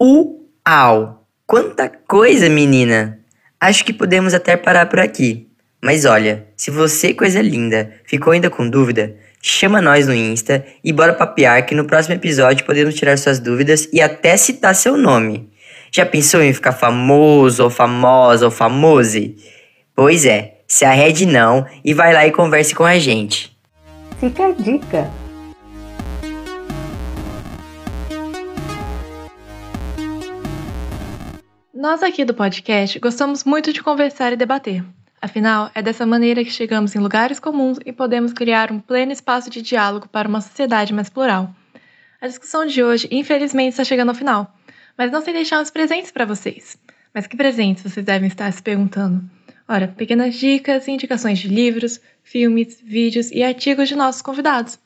Uau! 0.00 1.26
Quanta 1.46 1.88
coisa, 1.88 2.48
menina! 2.48 3.20
Acho 3.60 3.84
que 3.84 3.92
podemos 3.92 4.34
até 4.34 4.56
parar 4.56 4.86
por 4.86 4.98
aqui. 4.98 5.48
Mas 5.82 6.04
olha, 6.04 6.46
se 6.56 6.70
você, 6.70 7.14
coisa 7.14 7.40
linda, 7.40 7.94
ficou 8.04 8.32
ainda 8.32 8.50
com 8.50 8.68
dúvida, 8.68 9.16
chama 9.40 9.80
nós 9.80 10.06
no 10.06 10.14
Insta 10.14 10.64
e 10.84 10.92
bora 10.92 11.14
papear 11.14 11.64
que 11.64 11.74
no 11.74 11.86
próximo 11.86 12.14
episódio 12.14 12.66
podemos 12.66 12.94
tirar 12.94 13.16
suas 13.16 13.38
dúvidas 13.38 13.88
e 13.92 14.00
até 14.00 14.36
citar 14.36 14.74
seu 14.74 14.96
nome. 14.96 15.50
Já 15.90 16.06
pensou 16.06 16.42
em 16.42 16.52
ficar 16.52 16.72
famoso, 16.72 17.64
ou 17.64 17.70
famosa, 17.70 18.44
ou 18.44 18.50
famose? 18.50 19.36
Pois 19.94 20.24
é, 20.24 20.58
se 20.68 20.84
arrede 20.84 21.26
não 21.26 21.66
e 21.84 21.92
vai 21.92 22.12
lá 22.12 22.26
e 22.26 22.30
converse 22.30 22.74
com 22.74 22.84
a 22.84 22.98
gente. 22.98 23.50
Fica 24.20 24.48
a 24.48 24.52
dica! 24.52 25.10
Nós 31.72 32.02
aqui 32.02 32.26
do 32.26 32.34
podcast 32.34 32.98
gostamos 32.98 33.44
muito 33.44 33.72
de 33.72 33.82
conversar 33.82 34.34
e 34.34 34.36
debater. 34.36 34.84
Afinal, 35.22 35.70
é 35.74 35.80
dessa 35.80 36.04
maneira 36.04 36.44
que 36.44 36.50
chegamos 36.50 36.94
em 36.94 36.98
lugares 36.98 37.40
comuns 37.40 37.78
e 37.86 37.94
podemos 37.94 38.34
criar 38.34 38.70
um 38.70 38.78
pleno 38.78 39.10
espaço 39.10 39.48
de 39.48 39.62
diálogo 39.62 40.06
para 40.06 40.28
uma 40.28 40.42
sociedade 40.42 40.92
mais 40.92 41.08
plural. 41.08 41.54
A 42.20 42.26
discussão 42.26 42.66
de 42.66 42.84
hoje, 42.84 43.08
infelizmente, 43.10 43.70
está 43.70 43.84
chegando 43.84 44.10
ao 44.10 44.14
final, 44.14 44.54
mas 44.98 45.10
não 45.10 45.22
sem 45.22 45.32
deixar 45.32 45.62
uns 45.62 45.70
presentes 45.70 46.10
para 46.10 46.26
vocês. 46.26 46.76
Mas 47.14 47.26
que 47.26 47.38
presentes 47.38 47.84
vocês 47.84 48.04
devem 48.04 48.28
estar 48.28 48.52
se 48.52 48.62
perguntando? 48.62 49.39
Ora, 49.72 49.86
pequenas 49.86 50.34
dicas 50.34 50.88
e 50.88 50.90
indicações 50.90 51.38
de 51.38 51.46
livros, 51.46 52.00
filmes, 52.24 52.82
vídeos 52.82 53.30
e 53.30 53.40
artigos 53.40 53.88
de 53.88 53.94
nossos 53.94 54.20
convidados. 54.20 54.76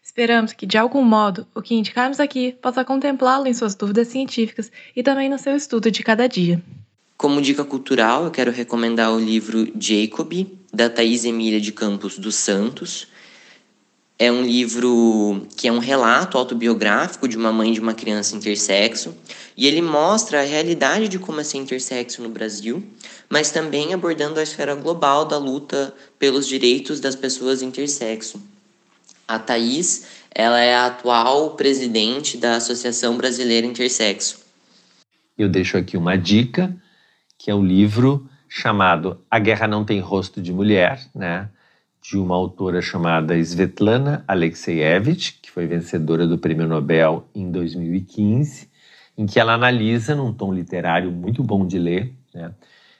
Esperamos 0.00 0.52
que, 0.52 0.66
de 0.66 0.78
algum 0.78 1.02
modo, 1.02 1.48
o 1.52 1.60
que 1.60 1.74
indicarmos 1.74 2.20
aqui 2.20 2.52
possa 2.62 2.84
contemplá-lo 2.84 3.48
em 3.48 3.52
suas 3.52 3.74
dúvidas 3.74 4.06
científicas 4.06 4.70
e 4.94 5.02
também 5.02 5.28
no 5.28 5.36
seu 5.36 5.56
estudo 5.56 5.90
de 5.90 6.04
cada 6.04 6.28
dia. 6.28 6.62
Como 7.16 7.42
dica 7.42 7.64
cultural, 7.64 8.22
eu 8.22 8.30
quero 8.30 8.52
recomendar 8.52 9.12
o 9.12 9.18
livro 9.18 9.66
Jacob, 9.76 10.46
da 10.72 10.88
Thais 10.88 11.24
Emília 11.24 11.60
de 11.60 11.72
Campos 11.72 12.16
dos 12.16 12.36
Santos. 12.36 13.08
É 14.22 14.30
um 14.30 14.42
livro 14.42 15.46
que 15.56 15.66
é 15.66 15.72
um 15.72 15.78
relato 15.78 16.36
autobiográfico 16.36 17.26
de 17.26 17.38
uma 17.38 17.50
mãe 17.50 17.72
de 17.72 17.80
uma 17.80 17.94
criança 17.94 18.36
intersexo, 18.36 19.16
e 19.56 19.66
ele 19.66 19.80
mostra 19.80 20.42
a 20.42 20.44
realidade 20.44 21.08
de 21.08 21.18
como 21.18 21.40
é 21.40 21.44
ser 21.44 21.56
intersexo 21.56 22.20
no 22.20 22.28
Brasil, 22.28 22.86
mas 23.30 23.50
também 23.50 23.94
abordando 23.94 24.38
a 24.38 24.42
esfera 24.42 24.74
global 24.74 25.24
da 25.24 25.38
luta 25.38 25.94
pelos 26.18 26.46
direitos 26.46 27.00
das 27.00 27.16
pessoas 27.16 27.62
intersexo. 27.62 28.38
A 29.26 29.38
Thaís, 29.38 30.04
ela 30.34 30.60
é 30.60 30.74
a 30.74 30.84
atual 30.84 31.52
presidente 31.52 32.36
da 32.36 32.56
Associação 32.56 33.16
Brasileira 33.16 33.66
Intersexo. 33.66 34.40
Eu 35.38 35.48
deixo 35.48 35.78
aqui 35.78 35.96
uma 35.96 36.18
dica, 36.18 36.76
que 37.38 37.50
é 37.50 37.54
um 37.54 37.64
livro 37.64 38.28
chamado 38.46 39.18
A 39.30 39.38
Guerra 39.38 39.66
Não 39.66 39.82
Tem 39.82 39.98
Rosto 39.98 40.42
de 40.42 40.52
Mulher, 40.52 41.08
né? 41.14 41.48
De 42.02 42.16
uma 42.16 42.34
autora 42.34 42.80
chamada 42.80 43.36
Svetlana 43.36 44.24
Alexeyevich, 44.26 45.38
que 45.42 45.50
foi 45.50 45.66
vencedora 45.66 46.26
do 46.26 46.38
Prêmio 46.38 46.66
Nobel 46.66 47.28
em 47.34 47.50
2015, 47.50 48.70
em 49.16 49.26
que 49.26 49.38
ela 49.38 49.54
analisa, 49.54 50.14
num 50.14 50.32
tom 50.32 50.52
literário 50.52 51.12
muito 51.12 51.42
bom 51.42 51.66
de 51.66 51.78
ler, 51.78 52.14
né? 52.34 52.52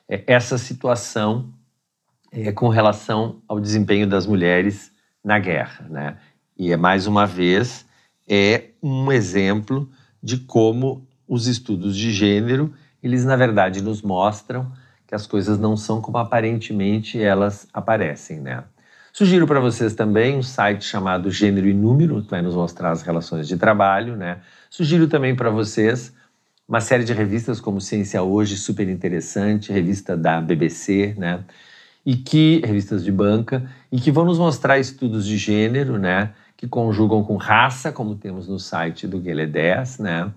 É, 0.09 0.23
essa 0.27 0.59
situação 0.59 1.53
é, 2.33 2.53
com 2.53 2.69
relação 2.69 3.41
ao 3.49 3.61
desempenho 3.61 4.07
das 4.07 4.27
mulheres 4.27 4.93
na 5.25 5.39
guerra, 5.39 5.87
né? 5.89 6.17
E 6.59 6.73
é 6.73 6.77
mais 6.77 7.07
uma 7.07 7.27
vez 7.27 7.87
é 8.29 8.71
um 8.83 9.11
exemplo 9.11 9.91
de 10.23 10.39
como 10.39 11.07
os 11.27 11.47
estudos 11.47 11.97
de 11.97 12.13
gênero, 12.13 12.73
eles 13.03 13.25
na 13.25 13.35
verdade 13.35 13.83
nos 13.83 14.03
mostram 14.03 14.71
que 15.07 15.15
as 15.15 15.27
coisas 15.27 15.59
não 15.59 15.77
são 15.77 16.01
como 16.01 16.19
aparentemente 16.19 17.21
elas 17.21 17.67
aparecem, 17.73 18.41
né? 18.41 18.63
Sugiro 19.21 19.47
para 19.47 19.61
vocês 19.61 19.93
também 19.93 20.39
um 20.39 20.43
site 20.43 20.83
chamado 20.83 21.31
Gênero 21.31 21.69
e 21.69 21.75
Número, 21.75 22.23
que 22.23 22.31
vai 22.31 22.41
nos 22.41 22.55
mostrar 22.55 22.91
as 22.91 23.03
relações 23.03 23.47
de 23.47 23.59
trabalho, 23.59 24.17
né? 24.17 24.39
Sugiro 24.71 25.07
também 25.07 25.37
para 25.37 25.51
vocês 25.51 26.11
uma 26.67 26.81
série 26.81 27.05
de 27.05 27.13
revistas 27.13 27.61
como 27.61 27.83
Ciência 27.83 28.23
Hoje, 28.23 28.57
super 28.57 28.89
interessante, 28.89 29.75
revista 29.75 30.17
da 30.17 30.41
BBC, 30.41 31.15
né? 31.19 31.45
E 32.07 32.17
que 32.17 32.63
revistas 32.65 33.05
de 33.05 33.13
banca 33.13 33.71
e 33.93 34.01
que 34.01 34.11
vão 34.11 34.25
nos 34.25 34.39
mostrar 34.39 34.79
estudos 34.79 35.27
de 35.27 35.37
gênero, 35.37 35.99
né? 35.99 36.33
Que 36.57 36.67
conjugam 36.67 37.23
com 37.23 37.37
raça, 37.37 37.93
como 37.93 38.15
temos 38.15 38.49
no 38.49 38.59
site 38.59 39.07
do 39.07 39.21
Guelé 39.21 39.45
10, 39.45 39.99
né? 39.99 40.33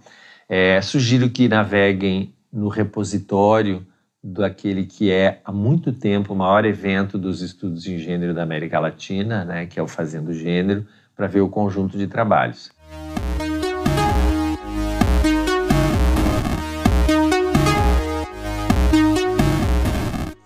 É, 0.49 0.81
sugiro 0.81 1.29
que 1.29 1.47
naveguem 1.47 2.33
no 2.51 2.67
repositório 2.67 3.87
daquele 4.23 4.85
que 4.85 5.11
é 5.11 5.41
há 5.43 5.51
muito 5.51 5.91
tempo 5.91 6.33
o 6.33 6.35
maior 6.35 6.63
evento 6.63 7.17
dos 7.17 7.41
estudos 7.41 7.85
em 7.85 7.97
gênero 7.97 8.33
da 8.33 8.43
América 8.43 8.79
Latina, 8.79 9.43
né, 9.43 9.65
que 9.65 9.77
é 9.77 9.83
o 9.83 9.87
Fazendo 9.87 10.33
Gênero, 10.33 10.87
para 11.15 11.27
ver 11.27 11.41
o 11.41 11.49
conjunto 11.49 11.97
de 11.97 12.07
trabalhos. 12.07 12.71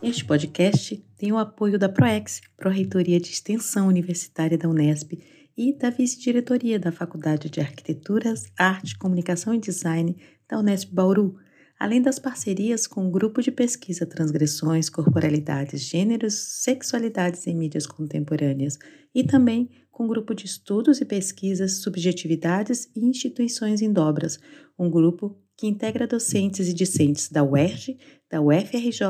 Este 0.02 0.26
podcast 0.26 0.96
tem 1.18 1.32
o 1.32 1.38
apoio 1.38 1.78
da 1.78 1.90
PROEX, 1.90 2.42
Pró-Reitoria 2.56 3.20
de 3.20 3.28
Extensão 3.28 3.88
Universitária 3.88 4.58
da 4.58 4.68
Unesp, 4.68 5.14
e 5.58 5.74
da 5.74 5.90
Vice-Diretoria 5.90 6.80
da 6.80 6.92
Faculdade 6.92 7.50
de 7.50 7.60
Arquiteturas, 7.60 8.46
Arte, 8.58 8.98
Comunicação 8.98 9.56
e 9.56 9.60
Design 9.60 10.16
da 10.48 10.60
Unesp 10.60 10.94
Bauru, 10.94 11.36
além 11.80 12.02
das 12.02 12.20
parcerias 12.20 12.88
com 12.88 13.08
o 13.08 13.12
Grupo 13.12 13.42
de 13.42 13.52
Pesquisa 13.52 14.06
Transgressões, 14.06 14.90
Corporalidades, 14.90 15.82
Gêneros, 15.82 16.34
Sexualidades 16.34 17.46
em 17.46 17.56
Mídias 17.56 17.86
Contemporâneas 17.86 18.78
e 19.14 19.24
também 19.24 19.70
com 19.92 20.06
o 20.06 20.08
Grupo 20.08 20.34
de 20.34 20.46
Estudos 20.46 21.02
e 21.02 21.06
Pesquisas, 21.06 21.82
Subjetividades 21.82 22.88
e 22.96 23.06
Instituições 23.06 23.82
em 23.82 23.92
Dobras, 23.92 24.40
um 24.78 24.90
grupo 24.90 25.36
que 25.56 25.66
integra 25.66 26.06
docentes 26.06 26.68
e 26.68 26.74
discentes 26.74 27.30
da 27.30 27.44
UERJ, 27.44 27.98
da 28.30 28.42
UFRJ 28.42 29.02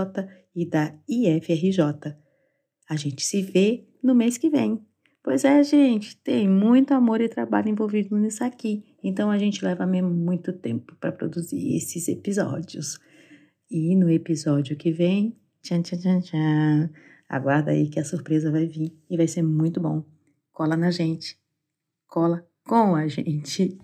e 0.56 0.65
da 0.65 0.94
IFRJ. 1.07 2.15
A 2.89 2.95
gente 2.95 3.23
se 3.23 3.41
vê 3.41 3.85
no 4.02 4.15
mês 4.15 4.38
que 4.38 4.49
vem. 4.49 4.81
Pois 5.22 5.44
é, 5.44 5.61
gente, 5.61 6.15
tem 6.23 6.48
muito 6.48 6.94
amor 6.94 7.19
e 7.19 7.27
trabalho 7.27 7.68
envolvido 7.68 8.18
nisso 8.18 8.44
aqui. 8.45 8.85
Então 9.03 9.30
a 9.30 9.38
gente 9.38 9.64
leva 9.64 9.86
mesmo 9.86 10.10
muito 10.10 10.52
tempo 10.53 10.95
para 10.99 11.11
produzir 11.11 11.76
esses 11.76 12.07
episódios. 12.07 12.99
E 13.69 13.95
no 13.95 14.10
episódio 14.10 14.76
que 14.76 14.91
vem, 14.91 15.36
tchan, 15.61 15.82
tchan, 15.82 15.98
tchan, 15.98 16.22
tchan, 16.22 16.90
aguarda 17.30 17.72
aí 17.72 17.90
que 17.90 17.99
a 17.99 18.06
surpresa 18.06 18.52
vai 18.52 18.65
vir 18.65 18.98
e 19.10 19.18
vai 19.18 19.28
ser 19.28 19.44
muito 19.44 19.80
bom. 19.80 20.03
Cola 20.52 20.76
na 20.76 20.91
gente. 20.91 21.38
Cola 22.07 22.48
com 22.64 22.95
a 22.95 23.07
gente. 23.07 23.78